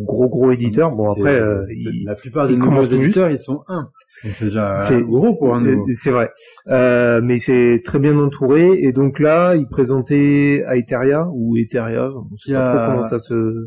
gros 0.00 0.28
gros 0.28 0.50
éditeur. 0.52 0.90
Bon 0.92 1.10
après, 1.10 1.34
euh, 1.40 1.64
il- 1.70 2.04
la 2.06 2.14
plupart 2.14 2.48
des 2.48 2.54
juste. 2.56 2.92
éditeurs, 2.92 3.30
ils 3.30 3.38
sont 3.38 3.62
un. 3.68 3.88
C'est 4.22 4.44
déjà 4.46 4.84
c'est 4.88 5.00
gros 5.02 5.36
pour 5.38 5.54
un 5.54 5.60
nouveau. 5.60 5.82
euh, 5.88 5.94
C'est 6.02 6.10
vrai. 6.10 6.30
Euh, 6.68 7.20
mais 7.22 7.38
c'est 7.38 7.80
très 7.84 7.98
bien 7.98 8.16
entouré. 8.18 8.78
Et 8.80 8.92
donc 8.92 9.18
là, 9.18 9.54
ils 9.56 9.66
présentaient 9.68 10.64
Aeteria 10.68 11.26
ou 11.32 11.56
Eteria. 11.56 12.10
On 12.10 12.36
sait 12.36 12.52
pas 12.52 12.70
a- 12.70 12.86
trop 12.86 12.94
comment 12.96 13.08
ça 13.08 13.18
se. 13.18 13.64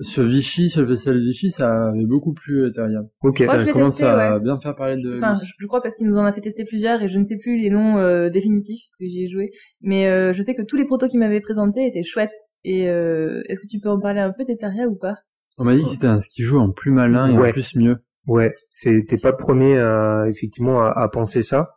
Sur 0.00 0.22
Vichy, 0.28 0.68
sur 0.68 0.82
le 0.82 0.86
festival 0.86 1.18
Vichy, 1.18 1.50
ça 1.50 1.88
avait 1.88 2.06
beaucoup 2.06 2.32
plu 2.32 2.68
Ethereum. 2.68 3.08
Ok. 3.24 3.42
Ça 3.44 3.64
commence 3.72 3.96
testé, 3.96 4.04
à 4.08 4.34
ouais. 4.34 4.40
bien 4.40 4.56
faire 4.60 4.76
parler 4.76 4.94
de 5.02 5.16
Enfin, 5.18 5.36
je 5.58 5.66
crois 5.66 5.82
parce 5.82 5.96
qu'il 5.96 6.06
nous 6.06 6.16
en 6.16 6.24
a 6.24 6.32
fait 6.32 6.40
tester 6.40 6.64
plusieurs 6.64 7.02
et 7.02 7.08
je 7.08 7.18
ne 7.18 7.24
sais 7.24 7.36
plus 7.36 7.56
les 7.60 7.68
noms 7.70 7.98
euh, 7.98 8.30
définitifs 8.30 8.80
parce 8.86 8.96
que 9.00 9.06
j'y 9.06 9.24
ai 9.24 9.28
joué. 9.28 9.50
Mais 9.82 10.06
euh, 10.08 10.32
je 10.34 10.42
sais 10.42 10.54
que 10.54 10.62
tous 10.62 10.76
les 10.76 10.84
protos 10.84 11.08
qu'il 11.08 11.18
m'avait 11.18 11.40
présentés 11.40 11.84
étaient 11.84 12.04
chouettes. 12.04 12.30
Et 12.62 12.88
euh, 12.88 13.42
est-ce 13.48 13.58
que 13.60 13.66
tu 13.68 13.80
peux 13.80 13.88
en 13.88 13.98
parler 13.98 14.20
un 14.20 14.30
peu 14.32 14.44
d'Eteria 14.44 14.86
ou 14.86 14.94
pas? 14.96 15.14
On 15.58 15.64
m'a 15.64 15.74
dit 15.76 15.82
que 15.82 15.88
c'était 15.90 16.06
un 16.06 16.18
ski 16.20 16.42
joue 16.42 16.58
en 16.58 16.70
plus 16.70 16.90
malin 16.92 17.28
et 17.28 17.36
Ouais. 17.38 17.48
en 17.48 17.52
plus 17.52 17.74
mieux. 17.76 17.96
Ouais, 18.26 18.54
c'était 18.68 19.16
pas 19.16 19.30
le 19.30 19.36
premier 19.36 19.78
à, 19.78 20.24
effectivement 20.28 20.82
à, 20.82 20.90
à 20.90 21.08
penser 21.08 21.42
ça. 21.42 21.70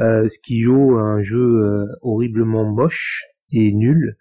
Euh, 0.00 0.28
qui 0.46 0.60
joue 0.62 0.96
un 0.96 1.20
jeu 1.22 1.40
euh, 1.40 1.84
horriblement 2.02 2.64
moche 2.64 3.20
et 3.52 3.72
nul. 3.72 4.14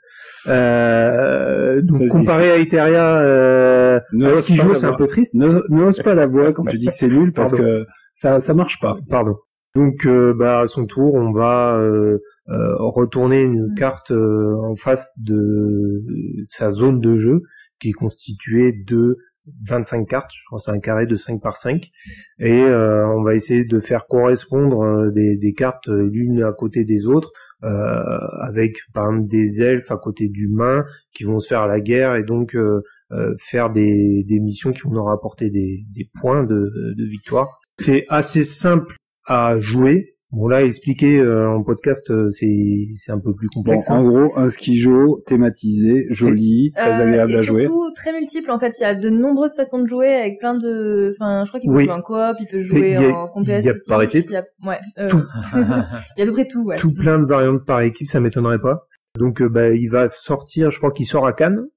Euh, 0.48 1.82
donc 1.84 2.02
Ça 2.02 2.08
comparé 2.08 2.52
à 2.52 2.58
Eteria, 2.58 3.20
euh, 3.20 4.00
pas 4.20 4.42
joue 4.56 4.76
c'est 4.76 4.86
un 4.86 4.94
peu 4.96 5.08
triste. 5.08 5.34
Ne, 5.36 5.62
ne 5.70 5.84
hausse 5.84 6.02
pas 6.02 6.16
la 6.16 6.26
voix 6.26 6.52
quand 6.54 6.64
tu 6.66 6.78
dis 6.78 6.88
que 6.88 6.94
c'est 6.98 7.08
nul 7.08 7.32
parce 7.32 7.52
Pardon. 7.52 7.64
que 7.66 7.86
ça 8.14 8.40
ça 8.40 8.54
marche 8.54 8.80
pas. 8.82 8.98
Pardon. 9.10 9.36
Donc 9.76 10.06
euh, 10.08 10.34
bah 10.34 10.62
à 10.62 10.68
son 10.68 10.86
tour, 10.88 11.14
on 11.14 11.32
va 11.32 11.76
euh, 11.78 12.18
euh, 12.50 12.76
retourner 12.80 13.42
une 13.42 13.74
carte 13.78 14.10
euh, 14.12 14.56
en 14.64 14.76
face 14.76 15.08
de 15.24 16.02
sa 16.46 16.72
zone 16.72 17.00
de 17.02 17.18
jeu 17.18 17.42
qui 17.80 17.90
est 17.90 17.94
constituée 17.94 18.74
de 18.86 19.18
25 19.66 20.08
cartes, 20.08 20.30
je 20.34 20.46
crois 20.48 20.60
c'est 20.60 20.72
un 20.72 20.80
carré 20.80 21.06
de 21.06 21.16
5 21.16 21.42
par 21.42 21.56
5 21.56 21.82
et 22.40 22.52
euh, 22.52 23.08
on 23.16 23.24
va 23.24 23.34
essayer 23.34 23.64
de 23.64 23.80
faire 23.80 24.06
correspondre 24.08 24.82
euh, 24.82 25.12
des, 25.12 25.38
des 25.38 25.54
cartes 25.54 25.88
euh, 25.88 26.10
l'une 26.12 26.44
à 26.44 26.52
côté 26.52 26.84
des 26.84 27.06
autres 27.06 27.32
euh, 27.64 28.20
avec 28.44 28.76
par 28.94 29.10
exemple 29.10 29.30
des 29.30 29.64
elfes 29.64 29.90
à 29.90 29.98
côté 29.98 30.28
d'humains 30.28 30.86
qui 31.16 31.24
vont 31.24 31.40
se 31.40 31.48
faire 31.48 31.66
la 31.66 31.80
guerre 31.80 32.16
et 32.16 32.24
donc 32.24 32.56
euh, 32.56 32.84
euh, 33.12 33.34
faire 33.50 33.72
des, 33.72 34.24
des 34.28 34.40
missions 34.40 34.72
qui 34.72 34.82
vont 34.82 34.92
nous 34.92 35.04
rapporter 35.04 35.50
des, 35.50 35.84
des 35.90 36.08
points 36.22 36.44
de, 36.44 36.72
de 36.96 37.04
victoire. 37.04 37.48
C'est 37.80 38.06
assez 38.10 38.44
simple 38.44 38.96
à 39.26 39.58
jouer. 39.58 40.17
Bon 40.34 40.50
là, 40.50 40.62
expliquer 40.62 41.20
euh, 41.20 41.50
en 41.50 41.64
podcast, 41.64 42.12
euh, 42.12 42.30
c'est 42.32 42.88
c'est 42.96 43.14
un 43.14 43.20
peu 43.20 43.34
plus 43.34 43.48
Bon, 43.56 43.62
complexe. 43.62 43.90
en 43.90 43.96
hein. 43.96 44.04
gros, 44.04 44.38
un 44.38 44.50
ski 44.50 44.78
joe 44.78 45.24
thématisé, 45.26 46.06
joli, 46.10 46.72
très 46.76 46.90
Euh, 46.90 46.96
agréable 47.06 47.32
et 47.32 47.36
à 47.38 47.44
jouer. 47.44 47.62
surtout 47.64 47.92
très 47.96 48.12
multiple 48.12 48.52
en 48.52 48.60
fait. 48.60 48.74
Il 48.78 48.82
y 48.82 48.86
a 48.86 48.94
de 48.94 49.10
nombreuses 49.10 49.56
façons 49.56 49.82
de 49.82 49.88
jouer 49.88 50.14
avec 50.14 50.40
plein 50.40 50.56
de. 50.58 51.14
Enfin, 51.18 51.44
je 51.46 51.50
crois 51.52 51.62
qu'il 51.62 51.70
peut 51.70 51.78
Oui. 51.78 51.86
jouer 51.86 51.94
en 51.94 52.02
coop, 52.02 52.36
il 52.42 52.48
peut 52.52 52.62
jouer 52.62 52.96
a- 52.98 53.10
en 53.18 53.28
compétitif. 53.30 53.64
il 53.64 53.68
y 53.68 53.70
a 53.70 53.74
par 53.88 54.02
équipe. 54.04 54.26
il 54.28 54.34
y 54.34 54.36
a- 54.36 54.44
Ouais. 54.66 54.80
euh, 55.00 55.08
Tout. 55.10 55.24
il 55.56 55.60
y 56.18 56.22
a 56.22 56.24
à 56.24 56.26
peu 56.26 56.34
près 56.34 56.46
tout, 56.46 56.64
ouais. 56.66 56.78
Tout 56.78 56.94
plein 56.94 57.20
de 57.20 57.26
variantes 57.26 57.66
par 57.66 57.80
équipe, 57.80 58.08
ça 58.10 58.20
m'étonnerait 58.20 58.60
pas. 58.60 58.82
Donc 59.18 59.42
euh, 59.42 59.48
bah, 59.48 59.70
il 59.70 59.88
va 59.88 60.10
sortir, 60.10 60.72
je 60.72 60.78
crois 60.78 60.92
qu'il 60.92 61.06
sort 61.06 61.26
à 61.26 61.32
Cannes, 61.32 61.68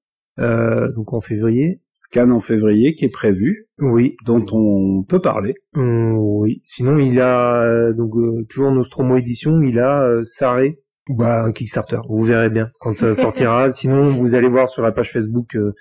euh, 0.41 0.91
donc 0.97 1.13
en 1.15 1.21
février. 1.21 1.81
Cannes 2.11 2.33
en 2.33 2.41
février 2.41 2.95
qui 2.95 3.05
est 3.05 3.13
prévu, 3.13 3.67
Oui, 3.79 4.17
dont 4.27 4.45
on 4.53 5.05
peut 5.05 5.21
parler. 5.21 5.55
Hum, 5.75 6.17
oui. 6.19 6.61
Sinon 6.65 6.99
il 6.99 7.21
a 7.21 7.63
euh, 7.63 7.93
donc 7.93 8.15
euh, 8.17 8.45
toujours 8.49 8.73
Nostromo 8.73 9.17
édition, 9.17 9.61
il 9.63 9.79
a 9.79 10.03
euh, 10.03 10.25
Saré, 10.25 10.79
bah 11.09 11.45
un 11.45 11.53
Kickstarter. 11.53 11.99
Vous 12.09 12.25
verrez 12.25 12.51
bien 12.51 12.67
quand 12.81 12.95
ça 12.95 13.15
sortira. 13.17 13.73
Sinon 13.73 14.17
vous 14.17 14.35
allez 14.35 14.49
voir 14.49 14.69
sur 14.69 14.83
la 14.83 14.93
page 14.93 15.13
Facebook 15.13 15.55
euh, 15.55 15.73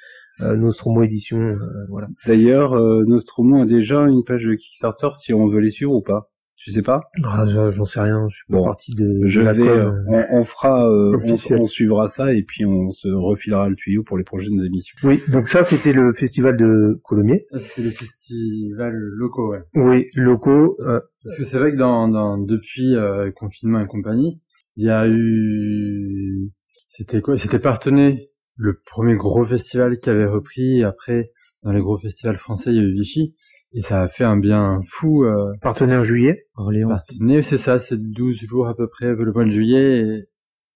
euh, 0.41 0.55
Nostromo 0.55 1.03
édition, 1.03 1.37
euh, 1.37 1.57
voilà. 1.89 2.07
D'ailleurs, 2.25 2.73
euh, 2.73 3.03
Nostromo 3.05 3.63
a 3.63 3.65
déjà 3.65 4.01
une 4.07 4.23
page 4.25 4.43
de 4.43 4.55
Kickstarter 4.55 5.09
si 5.21 5.33
on 5.33 5.47
veut 5.47 5.59
les 5.59 5.71
suivre 5.71 5.93
ou 5.93 6.01
pas. 6.01 6.29
Je 6.65 6.71
sais 6.71 6.81
pas? 6.81 7.01
Ah, 7.23 7.45
j'en 7.47 7.85
sais 7.85 8.01
rien, 8.01 8.27
je 8.29 8.35
suis 8.35 8.45
pas 8.49 8.57
Bon, 8.57 8.65
partie 8.65 8.93
de, 8.93 9.21
Je 9.27 9.39
de 9.39 9.45
la 9.45 9.53
vais, 9.53 9.59
com, 9.59 9.69
euh, 9.69 9.91
euh. 9.91 10.25
on, 10.31 10.39
on 10.41 10.43
fera, 10.45 10.89
euh, 10.89 11.17
on, 11.51 11.65
suivra 11.67 12.07
ça 12.09 12.33
et 12.33 12.43
puis 12.43 12.65
on 12.65 12.91
se 12.91 13.07
refilera 13.07 13.69
le 13.69 13.75
tuyau 13.75 14.03
pour 14.03 14.17
les 14.17 14.25
prochaines 14.25 14.61
émissions. 14.65 14.95
Oui, 15.03 15.21
donc 15.29 15.47
ça 15.47 15.63
c'était 15.63 15.93
le 15.93 16.11
festival 16.13 16.57
de 16.57 16.97
Colomiers. 17.05 17.45
C'était 17.57 17.83
les 17.83 17.91
festivals 17.91 18.93
locaux, 18.93 19.51
ouais. 19.51 19.61
Oui, 19.73 20.07
locaux. 20.15 20.75
euh, 20.81 20.99
Parce 21.23 21.37
que 21.37 21.43
c'est 21.45 21.57
vrai 21.57 21.71
que 21.71 21.77
dans, 21.77 22.09
dans 22.09 22.37
depuis 22.37 22.93
euh, 22.95 23.25
le 23.25 23.31
confinement 23.31 23.79
et 23.79 23.87
compagnie, 23.87 24.41
il 24.75 24.85
y 24.85 24.89
a 24.89 25.07
eu 25.07 26.51
c'était 26.89 27.21
quoi? 27.21 27.37
C'était 27.37 27.59
Partenay, 27.59 28.31
le 28.57 28.77
premier 28.85 29.15
gros 29.15 29.45
festival 29.45 29.99
qui 29.99 30.09
avait 30.09 30.25
repris. 30.25 30.83
Après, 30.83 31.31
dans 31.63 31.71
les 31.71 31.79
gros 31.81 31.97
festivals 31.97 32.37
français, 32.37 32.71
il 32.71 32.75
y 32.75 32.79
a 32.79 32.83
eu 32.83 32.93
Vichy. 32.93 33.33
Et 33.73 33.81
ça 33.81 34.01
a 34.01 34.07
fait 34.07 34.23
un 34.23 34.37
bien 34.37 34.79
fou. 34.89 35.23
Euh, 35.25 35.53
partenaire 35.61 36.03
juillet. 36.03 36.45
Orléans. 36.55 36.89
Partenay, 36.89 37.43
c'est 37.43 37.57
ça, 37.57 37.77
c'est 37.79 37.97
12 38.01 38.37
jours 38.47 38.67
à 38.67 38.75
peu 38.75 38.87
près 38.87 39.07
le 39.13 39.31
mois 39.31 39.45
de 39.45 39.49
juillet. 39.51 39.99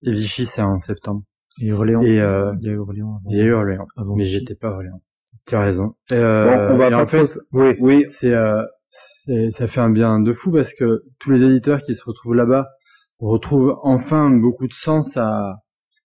Et, 0.04 0.10
et 0.10 0.14
Vichy, 0.14 0.46
c'est 0.46 0.62
en 0.62 0.80
septembre. 0.80 1.24
Et 1.62 1.72
Orléans. 1.72 2.02
Et 2.04 2.20
euh, 2.22 2.52
Il 2.60 2.68
y 2.68 2.70
a 2.70 2.74
eu 2.74 2.78
Orléans 2.80 3.18
avant. 3.20 3.30
il 3.32 3.38
y 3.38 3.42
a 3.42 3.46
eu 3.46 3.54
Orléans. 3.54 3.88
avant 3.98 4.16
Mais 4.16 4.26
j'étais 4.26 4.56
pas 4.56 4.70
à 4.70 4.72
Orléans. 4.74 5.02
Tu 5.48 5.56
as 5.56 5.62
raison. 5.62 5.94
Et, 6.12 6.16
euh, 6.16 6.68
Bon, 6.68 6.76
on 6.76 6.78
va 6.78 6.90
et 6.90 6.94
en 6.94 7.08
fait, 7.08 7.26
trop- 7.26 7.40
Oui, 7.54 7.76
oui, 7.80 8.06
c'est, 8.20 8.34
euh, 8.34 8.62
ça 9.52 9.68
fait 9.68 9.80
un 9.82 9.90
bien 9.90 10.20
de 10.20 10.32
fou 10.34 10.52
parce 10.52 10.72
que 10.74 11.02
tous 11.20 11.32
les 11.32 11.44
éditeurs 11.46 11.82
qui 11.82 11.96
se 11.96 12.04
retrouvent 12.06 12.36
là-bas 12.36 12.68
retrouvent 13.20 13.78
enfin 13.84 14.30
beaucoup 14.30 14.68
de 14.68 14.74
sens 14.74 15.16
à, 15.18 15.56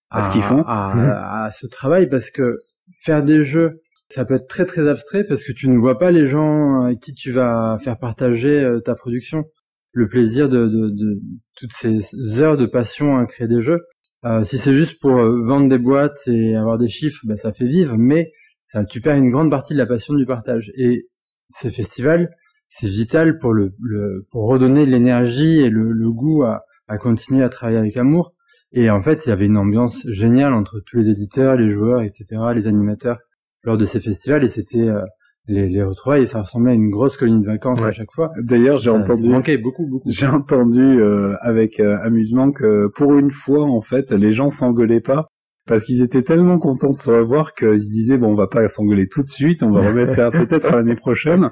À 0.09 0.23
ce 0.23 0.31
qu'ils 0.33 0.43
font. 0.43 0.63
à, 0.65 0.93
Mhm. 0.95 1.09
à 1.11 1.49
ce 1.51 1.67
travail 1.67 2.09
parce 2.09 2.29
que 2.31 2.55
faire 3.03 3.23
des 3.23 3.43
jeux 3.45 3.79
ça 4.09 4.25
peut 4.25 4.35
être 4.35 4.47
très 4.47 4.65
très 4.65 4.87
abstrait 4.87 5.23
parce 5.23 5.43
que 5.43 5.51
tu 5.51 5.67
ne 5.69 5.77
vois 5.77 5.99
pas 5.99 6.11
les 6.11 6.27
gens 6.27 6.81
à 6.83 6.95
qui 6.95 7.13
tu 7.13 7.31
vas 7.31 7.77
faire 7.83 7.97
partager 7.97 8.49
euh, 8.49 8.79
ta 8.79 8.95
production. 8.95 9.45
Le 9.91 10.07
plaisir 10.07 10.49
de, 10.49 10.67
de, 10.67 10.89
de 10.89 11.19
toutes 11.55 11.73
ces 11.73 11.99
heures 12.39 12.57
de 12.57 12.65
passion 12.65 13.17
à 13.17 13.25
créer 13.25 13.47
des 13.47 13.61
jeux. 13.61 13.81
Euh, 14.25 14.43
si 14.43 14.57
c'est 14.57 14.75
juste 14.75 14.99
pour 14.99 15.17
euh, 15.17 15.41
vendre 15.45 15.69
des 15.69 15.77
boîtes 15.77 16.17
et 16.27 16.55
avoir 16.55 16.77
des 16.77 16.89
chiffres, 16.89 17.21
bah, 17.23 17.35
ça 17.37 17.51
fait 17.51 17.65
vivre, 17.65 17.95
mais 17.97 18.31
ça, 18.63 18.83
tu 18.83 19.01
perds 19.01 19.15
une 19.15 19.31
grande 19.31 19.49
partie 19.49 19.73
de 19.73 19.79
la 19.79 19.85
passion 19.85 20.13
du 20.13 20.25
partage. 20.25 20.71
Et 20.75 21.07
ces 21.49 21.69
festivals, 21.69 22.29
c'est 22.67 22.87
vital 22.87 23.39
pour 23.39 23.53
le, 23.53 23.71
le, 23.81 24.27
pour 24.31 24.47
redonner 24.47 24.85
l'énergie 24.85 25.59
et 25.59 25.69
le, 25.69 25.91
le 25.91 26.11
goût 26.11 26.43
à, 26.43 26.63
à 26.87 26.97
continuer 26.97 27.43
à 27.43 27.49
travailler 27.49 27.79
avec 27.79 27.97
amour. 27.97 28.33
Et 28.71 28.89
en 28.89 29.01
fait, 29.01 29.21
il 29.25 29.29
y 29.29 29.31
avait 29.31 29.45
une 29.45 29.57
ambiance 29.57 30.05
géniale 30.07 30.53
entre 30.53 30.79
tous 30.85 30.97
les 30.97 31.09
éditeurs, 31.09 31.55
les 31.55 31.73
joueurs, 31.73 32.01
etc., 32.01 32.25
les 32.53 32.67
animateurs 32.67 33.17
lors 33.63 33.77
de 33.77 33.85
ces 33.85 33.99
festivals 33.99 34.43
et 34.43 34.49
c'était 34.49 34.87
euh, 34.87 35.01
les, 35.47 35.67
les 35.67 35.83
retrouvailles 35.83 36.27
ça 36.27 36.41
ressemblait 36.41 36.71
à 36.71 36.75
une 36.75 36.89
grosse 36.89 37.17
colonie 37.17 37.41
de 37.41 37.47
vacances 37.47 37.81
à 37.81 37.91
chaque 37.91 38.11
fois. 38.13 38.31
D'ailleurs, 38.41 38.79
j'ai 38.79 38.89
entendu 38.89 39.29
manquait 39.29 39.57
beaucoup 39.57 39.87
beaucoup. 39.87 40.09
J'ai 40.09 40.27
entendu 40.27 40.81
euh, 40.81 41.35
avec 41.41 41.79
euh, 41.79 41.97
amusement 42.03 42.51
que 42.51 42.87
pour 42.95 43.17
une 43.17 43.31
fois 43.31 43.63
en 43.63 43.81
fait, 43.81 44.11
les 44.11 44.33
gens 44.33 44.49
s'engueulaient 44.49 45.01
pas 45.01 45.27
parce 45.67 45.83
qu'ils 45.83 46.01
étaient 46.01 46.23
tellement 46.23 46.57
contents 46.57 46.91
de 46.91 46.97
se 46.97 47.11
revoir 47.11 47.53
qu'ils 47.53 47.81
se 47.81 47.91
disaient 47.91 48.17
bon, 48.17 48.31
on 48.31 48.35
va 48.35 48.47
pas 48.47 48.67
s'engueuler 48.69 49.07
tout 49.07 49.21
de 49.21 49.27
suite, 49.27 49.61
on 49.61 49.71
va 49.71 49.81
remettre 49.87 50.13
ça 50.13 50.31
peut-être 50.31 50.69
l'année 50.69 50.95
prochaine. 50.95 51.49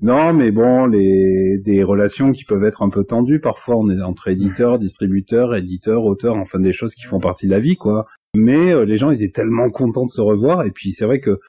Non, 0.00 0.32
mais 0.32 0.50
bon, 0.50 0.86
les 0.86 1.58
des 1.64 1.82
relations 1.82 2.32
qui 2.32 2.44
peuvent 2.44 2.64
être 2.64 2.82
un 2.82 2.88
peu 2.88 3.04
tendues 3.04 3.40
parfois, 3.40 3.76
on 3.76 3.90
est 3.90 4.00
entre 4.00 4.28
éditeurs, 4.28 4.78
distributeurs, 4.78 5.54
éditeurs, 5.54 6.04
auteurs, 6.04 6.36
enfin 6.36 6.58
des 6.58 6.72
choses 6.72 6.94
qui 6.94 7.04
font 7.04 7.20
partie 7.20 7.46
de 7.46 7.52
la 7.52 7.60
vie, 7.60 7.76
quoi 7.76 8.06
mais 8.36 8.72
euh, 8.72 8.84
les 8.84 8.98
gens 8.98 9.10
étaient 9.10 9.30
tellement 9.30 9.70
contents 9.70 10.04
de 10.04 10.10
se 10.10 10.20
revoir. 10.20 10.64
Et 10.64 10.70
puis 10.70 10.92
c'est 10.92 11.06
vrai 11.06 11.20
que 11.20 11.40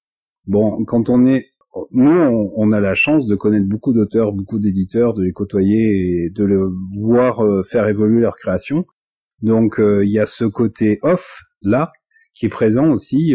bon 0.45 0.83
quand 0.85 1.09
on 1.09 1.25
est 1.25 1.47
nous 1.91 2.09
on, 2.55 2.71
a 2.71 2.79
la 2.79 2.95
chance 2.95 3.27
de 3.27 3.35
connaître 3.35 3.67
beaucoup 3.67 3.93
d'auteurs 3.93 4.31
beaucoup 4.31 4.57
d'éditeurs 4.57 5.13
de 5.13 5.21
les 5.21 5.31
côtoyer 5.31 6.23
et 6.25 6.29
de 6.31 6.43
le 6.43 6.71
voir 7.03 7.45
euh, 7.45 7.63
faire 7.63 7.87
évoluer 7.87 8.21
leur 8.21 8.35
création. 8.35 8.85
Donc 9.41 9.79
euh, 9.79 10.03
il 10.03 10.11
y 10.11 10.19
a 10.19 10.25
ce 10.25 10.45
côté 10.45 10.97
off 11.03 11.41
là 11.61 11.91
qui 12.33 12.45
est 12.45 12.49
présent 12.49 12.89
aussi 12.91 13.33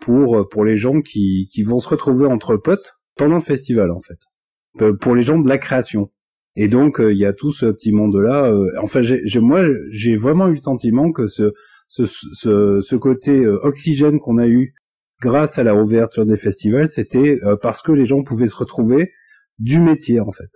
pour 0.00 0.48
pour 0.48 0.64
les 0.64 0.78
gens 0.78 1.00
qui 1.00 1.48
qui 1.52 1.64
vont 1.64 1.80
se 1.80 1.88
retrouver 1.88 2.26
entre 2.26 2.56
potes 2.56 2.92
pendant 3.16 3.36
le 3.36 3.42
festival 3.42 3.90
en 3.90 4.00
fait. 4.00 4.94
Pour 5.00 5.16
les 5.16 5.24
gens 5.24 5.40
de 5.40 5.48
la 5.48 5.58
création. 5.58 6.10
Et 6.54 6.68
donc 6.68 7.00
il 7.00 7.18
y 7.18 7.26
a 7.26 7.32
tout 7.32 7.50
ce 7.50 7.66
petit 7.66 7.90
monde 7.90 8.16
là 8.16 8.52
enfin 8.82 9.02
j'ai 9.02 9.40
moi 9.40 9.64
j'ai 9.90 10.16
vraiment 10.16 10.46
eu 10.46 10.52
le 10.52 10.58
sentiment 10.58 11.10
que 11.10 11.26
ce 11.26 11.52
ce, 11.88 12.06
ce, 12.06 12.80
ce 12.82 12.96
côté 12.96 13.30
euh, 13.30 13.58
oxygène 13.62 14.20
qu'on 14.20 14.38
a 14.38 14.46
eu 14.46 14.74
grâce 15.20 15.58
à 15.58 15.64
la 15.64 15.74
ouverture 15.74 16.24
des 16.24 16.36
festivals, 16.36 16.88
c'était 16.88 17.40
euh, 17.42 17.56
parce 17.60 17.82
que 17.82 17.92
les 17.92 18.06
gens 18.06 18.22
pouvaient 18.22 18.46
se 18.46 18.56
retrouver 18.56 19.10
du 19.58 19.80
métier 19.80 20.20
en 20.20 20.30
fait. 20.30 20.50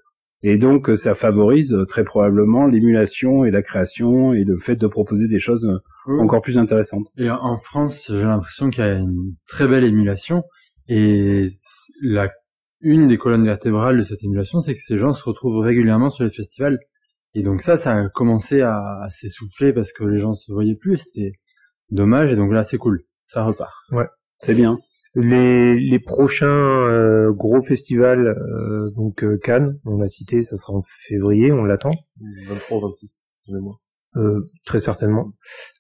Et 0.44 0.56
donc 0.58 0.88
euh, 0.88 0.96
ça 0.96 1.14
favorise 1.14 1.74
très 1.88 2.04
probablement 2.04 2.66
l'émulation 2.66 3.44
et 3.44 3.50
la 3.50 3.62
création 3.62 4.34
et 4.34 4.44
le 4.44 4.58
fait 4.58 4.76
de 4.76 4.86
proposer 4.86 5.26
des 5.26 5.40
choses 5.40 5.68
encore 6.06 6.42
plus 6.42 6.58
intéressantes. 6.58 7.06
Et 7.16 7.30
en 7.30 7.58
France, 7.58 8.06
j'ai 8.08 8.22
l'impression 8.22 8.70
qu'il 8.70 8.84
y 8.84 8.86
a 8.86 8.92
une 8.92 9.34
très 9.48 9.66
belle 9.66 9.84
émulation 9.84 10.42
et 10.88 11.46
la 12.02 12.30
une 12.84 13.06
des 13.06 13.16
colonnes 13.16 13.44
vertébrales 13.44 13.98
de 13.98 14.02
cette 14.02 14.24
émulation, 14.24 14.60
c'est 14.60 14.74
que 14.74 14.80
ces 14.80 14.98
gens 14.98 15.14
se 15.14 15.22
retrouvent 15.22 15.60
régulièrement 15.60 16.10
sur 16.10 16.24
les 16.24 16.30
festivals 16.30 16.80
et 17.34 17.42
donc 17.42 17.62
ça, 17.62 17.78
ça 17.78 17.92
a 17.92 18.08
commencé 18.10 18.60
à, 18.60 18.76
à 19.02 19.10
s'essouffler 19.10 19.72
parce 19.72 19.92
que 19.92 20.04
les 20.04 20.20
gens 20.20 20.34
se 20.34 20.52
voyaient 20.52 20.76
plus. 20.76 20.98
C'était 20.98 21.32
dommage. 21.90 22.30
Et 22.32 22.36
donc 22.36 22.52
là, 22.52 22.64
c'est 22.64 22.76
cool. 22.76 23.04
Ça 23.26 23.44
repart. 23.44 23.72
Ouais, 23.92 24.06
c'est 24.38 24.54
bien. 24.54 24.76
Les, 25.14 25.78
les 25.78 25.98
prochains 25.98 26.46
euh, 26.46 27.32
gros 27.32 27.62
festivals, 27.62 28.28
euh, 28.28 28.90
donc 28.96 29.22
euh, 29.22 29.38
Cannes, 29.42 29.74
on 29.84 29.98
l'a 29.98 30.08
cité, 30.08 30.42
ça 30.42 30.56
sera 30.56 30.72
en 30.72 30.82
février, 31.06 31.52
on 31.52 31.64
l'attend. 31.64 31.92
23 32.48 32.80
26, 32.88 33.40
moi. 33.60 33.76
Euh, 34.16 34.40
très 34.66 34.80
certainement. 34.80 35.32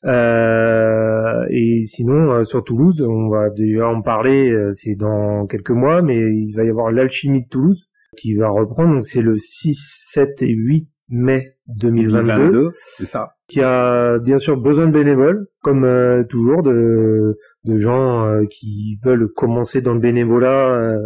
Euh, 0.04 1.44
et 1.50 1.84
sinon, 1.84 2.44
sur 2.46 2.64
Toulouse, 2.64 3.02
on 3.02 3.28
va 3.28 3.50
déjà 3.50 3.88
en 3.88 4.00
parler, 4.00 4.54
c'est 4.72 4.96
dans 4.96 5.46
quelques 5.46 5.70
mois, 5.70 6.00
mais 6.00 6.16
il 6.16 6.54
va 6.54 6.64
y 6.64 6.70
avoir 6.70 6.90
l'alchimie 6.90 7.44
de 7.44 7.48
Toulouse 7.48 7.82
qui 8.18 8.34
va 8.34 8.48
reprendre, 8.48 8.94
donc 8.94 9.06
c'est 9.06 9.22
le 9.22 9.36
6, 9.38 9.78
7 10.12 10.42
et 10.42 10.54
8 10.54 10.88
mai 11.08 11.52
2022, 11.80 12.70
c'est 12.98 13.04
ça. 13.04 13.30
Qui 13.48 13.60
a 13.60 14.18
bien 14.18 14.38
sûr 14.38 14.56
besoin 14.56 14.86
de 14.86 14.92
bénévoles, 14.92 15.46
comme 15.62 15.84
euh, 15.84 16.24
toujours, 16.24 16.62
de, 16.62 17.36
de 17.64 17.76
gens 17.76 18.26
euh, 18.26 18.44
qui 18.50 18.96
veulent 19.04 19.28
commencer 19.36 19.80
dans 19.80 19.94
le 19.94 20.00
bénévolat, 20.00 20.74
euh, 20.74 20.98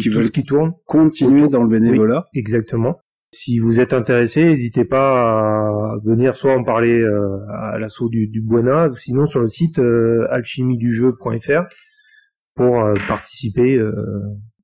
qui 0.00 0.08
veulent 0.08 0.30
qui 0.30 0.44
tourne, 0.44 0.72
continuer 0.86 1.48
dans 1.48 1.62
le 1.62 1.68
bénévolat. 1.68 2.26
exactement. 2.34 2.98
Si 3.34 3.58
vous 3.58 3.80
êtes 3.80 3.94
intéressé, 3.94 4.44
n'hésitez 4.44 4.84
pas 4.84 5.22
à 5.22 5.96
venir 6.04 6.34
soit 6.34 6.54
en 6.54 6.64
parler 6.64 7.02
à 7.48 7.78
l'assaut 7.78 8.10
du, 8.10 8.28
du 8.28 8.42
Buena, 8.42 8.88
ou 8.88 8.96
sinon 8.96 9.24
sur 9.24 9.40
le 9.40 9.48
site 9.48 9.80
alchimiedujeu.fr 10.28 11.62
pour 12.54 12.86
participer 13.08 13.80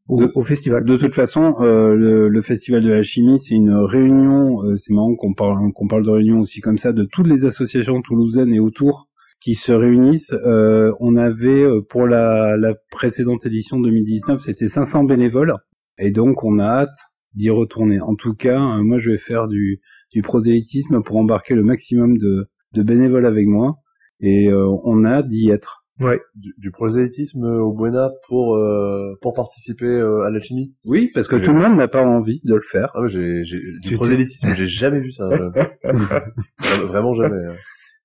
au, 0.09 0.43
festival. 0.43 0.85
De 0.85 0.97
toute 0.97 1.15
façon, 1.15 1.55
euh, 1.61 1.95
le, 1.95 2.29
le, 2.29 2.43
festival 2.43 2.83
de 2.83 2.91
la 2.91 3.03
chimie, 3.03 3.39
c'est 3.39 3.55
une 3.55 3.75
réunion. 3.75 4.65
Euh, 4.65 4.77
c'est 4.77 4.95
marrant 4.95 5.15
qu'on 5.15 5.35
parle 5.35 5.73
qu'on 5.75 5.87
parle 5.87 6.05
de 6.05 6.11
réunion 6.11 6.41
aussi 6.41 6.61
comme 6.61 6.79
ça 6.79 6.93
de 6.93 7.05
toutes 7.05 7.27
les 7.27 7.45
associations 7.45 8.01
toulousaines 8.01 8.53
et 8.53 8.61
autour 8.61 9.09
qui 9.41 9.55
se 9.55 9.73
réunissent. 9.73 10.33
Euh, 10.33 10.93
on 11.01 11.17
avait 11.17 11.63
euh, 11.63 11.81
pour 11.89 12.07
la, 12.07 12.57
la 12.57 12.75
précédente 12.91 13.47
édition 13.47 13.81
2019, 13.81 14.43
c'était 14.45 14.69
500 14.69 15.05
bénévoles, 15.05 15.55
et 15.99 16.11
donc 16.11 16.45
on 16.45 16.59
a 16.59 16.65
hâte 16.65 16.97
d'y 17.35 17.51
retourner. 17.51 18.01
En 18.01 18.15
tout 18.15 18.35
cas, 18.35 18.61
euh, 18.61 18.83
moi, 18.83 18.99
je 18.99 19.11
vais 19.11 19.19
faire 19.19 19.49
du, 19.49 19.81
du 20.13 20.23
prosélytisme 20.23 21.03
pour 21.03 21.17
embarquer 21.17 21.55
le 21.55 21.63
maximum 21.63 22.19
de, 22.19 22.49
de 22.75 22.83
bénévoles 22.83 23.27
avec 23.27 23.47
moi, 23.47 23.77
et 24.21 24.53
on 24.53 25.05
a 25.05 25.23
d'y 25.23 25.49
être. 25.49 25.85
Ouais. 26.01 26.21
Du, 26.35 26.55
du, 26.59 26.71
prosélytisme 26.71 27.45
au 27.45 27.73
Buena 27.73 28.11
pour 28.29 28.57
euh, 28.57 29.15
pour 29.21 29.35
participer 29.35 29.87
euh, 29.87 30.27
à 30.27 30.31
l'alchimie. 30.31 30.75
Oui, 30.87 31.11
parce 31.13 31.27
que 31.27 31.37
tout 31.37 31.53
le 31.53 31.59
monde 31.59 31.77
n'a 31.77 31.89
pas 31.89 32.03
envie 32.03 32.41
de 32.45 32.55
le 32.55 32.63
faire. 32.71 32.93
Ah 32.95 33.09
j'ai 33.09 33.45
j'ai 33.45 33.59
du 33.83 33.97
prosélytisme, 33.97 34.55
j'ai 34.55 34.69
jamais 34.69 35.01
vu 35.01 35.11
ça. 35.11 35.29
Vraiment 36.87 37.15
jamais. 37.15 37.45
Hein. 37.47 37.57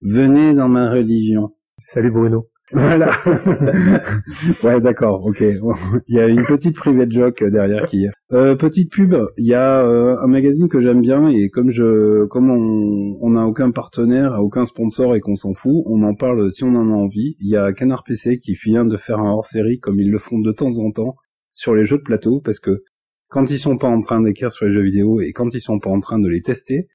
Venez 0.02 0.54
dans 0.54 0.70
ma 0.70 0.90
religion. 0.90 1.52
Salut 1.78 2.12
Bruno. 2.12 2.48
Voilà. 2.74 3.12
ouais, 4.64 4.82
d'accord. 4.82 5.26
Ok. 5.26 5.42
il 6.08 6.16
y 6.16 6.20
a 6.20 6.28
une 6.28 6.46
petite 6.46 6.76
private 6.76 7.12
joke 7.12 7.44
derrière 7.44 7.86
qui. 7.86 8.08
Euh, 8.32 8.56
petite 8.56 8.92
pub. 8.92 9.16
Il 9.38 9.46
y 9.46 9.54
a 9.54 9.82
euh, 9.82 10.18
un 10.22 10.28
magazine 10.28 10.68
que 10.68 10.82
j'aime 10.82 11.02
bien 11.02 11.30
et 11.30 11.50
comme 11.50 11.72
je, 11.72 12.26
comme 12.26 12.50
on, 12.50 13.18
on 13.22 13.30
n'a 13.32 13.46
aucun 13.46 13.72
partenaire, 13.72 14.38
aucun 14.40 14.66
sponsor 14.66 15.16
et 15.16 15.20
qu'on 15.20 15.36
s'en 15.36 15.54
fout, 15.54 15.84
on 15.86 16.02
en 16.04 16.16
parle 16.16 16.52
si 16.52 16.64
on 16.64 16.76
en 16.76 16.90
a 16.90 16.94
envie. 16.94 17.36
Il 17.40 17.50
y 17.50 17.58
a 17.58 17.72
Canard 17.74 18.04
PC 18.04 18.38
qui 18.38 18.54
vient 18.54 18.86
de 18.86 18.98
faire 18.98 19.20
un 19.20 19.32
hors-série 19.32 19.80
comme 19.80 20.00
ils 20.00 20.12
le 20.12 20.20
font 20.20 20.40
de 20.40 20.52
temps 20.52 20.78
en 20.80 20.92
temps 20.92 21.16
sur 21.54 21.76
les 21.76 21.86
jeux 21.86 21.98
de 21.98 22.04
plateau 22.04 22.42
parce 22.44 22.60
que 22.60 22.82
quand 23.30 23.50
ils 23.50 23.60
sont 23.60 23.78
pas 23.78 23.88
en 23.88 24.02
train 24.02 24.22
d'écrire 24.22 24.52
sur 24.52 24.66
les 24.66 24.74
jeux 24.74 24.84
vidéo 24.84 25.22
et 25.22 25.32
quand 25.32 25.54
ils 25.54 25.62
sont 25.62 25.80
pas 25.80 25.90
en 25.90 26.00
train 26.00 26.20
de 26.20 26.28
les 26.28 26.42
tester, 26.42 26.88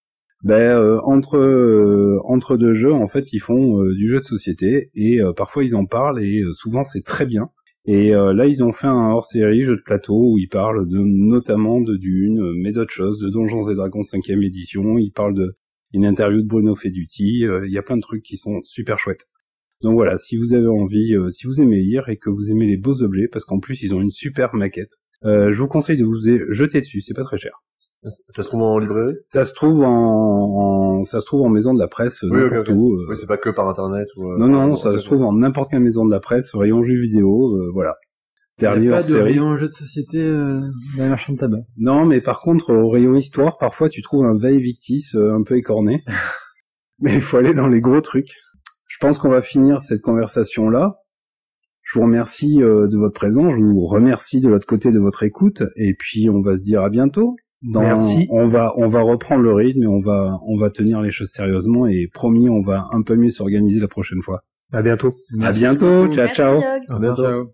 ben 0.44 0.55
euh, 0.55 1.01
entre 1.02 1.36
euh, 1.36 2.20
entre 2.24 2.56
deux 2.56 2.73
jeux 2.73 2.93
en 2.93 3.09
fait 3.09 3.32
ils 3.32 3.40
font 3.40 3.82
euh, 3.82 3.93
du 3.94 4.09
jeu 4.09 4.20
de 4.20 4.24
société 4.24 4.90
et 4.94 5.19
parfois 5.36 5.65
ils 5.65 5.74
en 5.74 5.85
parlent 5.85 6.23
et 6.23 6.43
souvent 6.52 6.85
c'est 6.85 7.02
très 7.02 7.27
bien. 7.27 7.51
Et 7.86 8.10
là 8.10 8.47
ils 8.47 8.62
ont 8.62 8.73
fait 8.73 8.86
un 8.86 9.10
hors-série 9.12 9.65
jeu 9.65 9.77
de 9.77 9.82
plateau 9.82 10.32
où 10.32 10.39
ils 10.39 10.48
parlent 10.48 10.86
de 10.86 10.98
notamment 10.98 11.81
de 11.81 11.97
Dune 11.97 12.52
mais 12.62 12.70
d'autres 12.70 12.93
choses 12.93 13.19
de 13.19 13.31
Donjons 13.31 13.70
et 13.70 13.74
Dragons 13.74 14.02
5 14.02 14.28
édition. 14.28 14.98
Ils 14.98 15.10
parlent 15.10 15.35
de 15.35 15.56
une 15.94 16.05
interview 16.05 16.43
de 16.43 16.47
Bruno 16.47 16.77
Feduti 16.77 17.40
il 17.47 17.73
y 17.73 17.78
a 17.78 17.82
plein 17.82 17.97
de 17.97 18.02
trucs 18.02 18.23
qui 18.23 18.36
sont 18.36 18.60
super 18.62 18.98
chouettes. 18.98 19.24
Donc 19.82 19.94
voilà 19.94 20.19
si 20.19 20.36
vous 20.36 20.52
avez 20.52 20.66
envie 20.66 21.15
si 21.31 21.47
vous 21.47 21.60
aimez 21.62 21.81
lire 21.81 22.09
et 22.10 22.19
que 22.19 22.28
vous 22.28 22.51
aimez 22.51 22.66
les 22.66 22.77
beaux 22.77 23.02
objets 23.02 23.28
parce 23.32 23.44
qu'en 23.44 23.59
plus 23.59 23.82
ils 23.82 23.94
ont 23.94 24.02
une 24.02 24.10
super 24.10 24.55
maquette 24.55 24.93
je 25.23 25.59
vous 25.59 25.69
conseille 25.69 25.97
de 25.97 26.05
vous 26.05 26.20
jeter 26.52 26.81
dessus 26.81 27.01
c'est 27.01 27.15
pas 27.15 27.24
très 27.24 27.39
cher 27.39 27.52
ça 28.03 28.43
se 28.43 28.49
trouve 28.49 28.62
en 28.62 28.79
librairie? 28.79 29.16
Ça 29.25 29.45
se 29.45 29.53
trouve 29.55 29.83
en, 29.83 31.03
ça 31.05 31.20
se 31.20 31.27
trouve 31.27 31.43
en 31.43 31.49
maison 31.49 31.75
de 31.75 31.81
la 31.81 31.89
presse 31.89 32.23
oui, 32.23 32.39
n'importe 32.39 32.69
où. 32.69 32.95
Euh. 32.95 33.07
Oui, 33.09 33.16
c'est 33.19 33.27
pas 33.27 33.39
que 33.39 33.51
par 33.51 33.69
internet 33.69 34.07
ou. 34.16 34.33
Euh, 34.33 34.39
non, 34.39 34.49
non, 34.49 34.77
ça 34.77 34.97
se 34.97 35.05
trouve 35.05 35.23
en 35.23 35.33
n'importe 35.33 35.70
quelle 35.70 35.81
maison 35.81 36.07
de 36.07 36.11
la 36.11 36.20
presse, 36.20 36.49
rayon 36.55 36.83
jeux 36.83 37.01
vidéo, 37.01 37.57
euh, 37.57 37.70
voilà. 37.73 37.97
Dernier 38.59 38.87
Il 38.87 38.91
y 38.91 38.93
a 38.93 39.03
pas 39.03 39.09
de 39.09 39.16
rayon 39.16 39.57
jeux 39.57 39.69
de 39.69 39.73
société 39.73 40.19
euh, 40.19 40.61
dans 40.97 41.05
les 41.05 41.09
marchands 41.09 41.33
de 41.33 41.39
tabac. 41.39 41.62
Non, 41.77 42.05
mais 42.05 42.20
par 42.20 42.41
contre, 42.41 42.73
au 42.73 42.89
rayon 42.89 43.15
histoire, 43.15 43.57
parfois 43.57 43.89
tu 43.89 44.03
trouves 44.03 44.25
un 44.25 44.37
veille 44.37 44.61
victis 44.61 45.07
un 45.15 45.43
peu 45.43 45.57
écorné. 45.57 46.03
mais 47.01 47.15
il 47.15 47.23
faut 47.23 47.37
aller 47.37 47.55
dans 47.55 47.69
les 47.69 47.81
gros 47.81 48.01
trucs. 48.01 48.31
Je 48.89 48.97
pense 49.01 49.19
qu'on 49.19 49.31
va 49.31 49.43
finir 49.43 49.83
cette 49.83 50.03
conversation 50.03 50.70
là. 50.70 50.97
Je 51.83 51.99
vous 51.99 52.05
remercie 52.05 52.57
de 52.57 52.99
votre 52.99 53.15
présence, 53.15 53.55
je 53.57 53.62
vous 53.62 53.87
remercie 53.87 54.41
de 54.41 54.49
l'autre 54.49 54.66
côté 54.66 54.91
de 54.91 54.99
votre 54.99 55.23
écoute, 55.23 55.62
et 55.77 55.95
puis 55.99 56.29
on 56.29 56.43
va 56.43 56.57
se 56.57 56.62
dire 56.62 56.83
à 56.83 56.91
bientôt. 56.91 57.37
Merci. 57.62 58.26
On 58.30 58.47
va 58.48 58.72
on 58.76 58.89
va 58.89 59.01
reprendre 59.01 59.43
le 59.43 59.52
rythme 59.52 59.82
et 59.82 59.86
on 59.86 60.01
va 60.01 60.39
on 60.47 60.59
va 60.59 60.70
tenir 60.70 61.01
les 61.02 61.10
choses 61.10 61.30
sérieusement 61.30 61.86
et 61.86 62.06
promis 62.12 62.48
on 62.48 62.62
va 62.62 62.86
un 62.93 63.02
peu 63.02 63.16
mieux 63.16 63.30
s'organiser 63.30 63.80
la 63.80 63.89
prochaine 63.89 64.22
fois. 64.22 64.40
À 64.72 64.82
bientôt. 64.82 65.14
À 65.40 65.52
bientôt. 65.52 66.14
Ciao 66.14 66.28
ciao. 66.28 66.60
À 66.89 66.98
bientôt. 66.98 67.51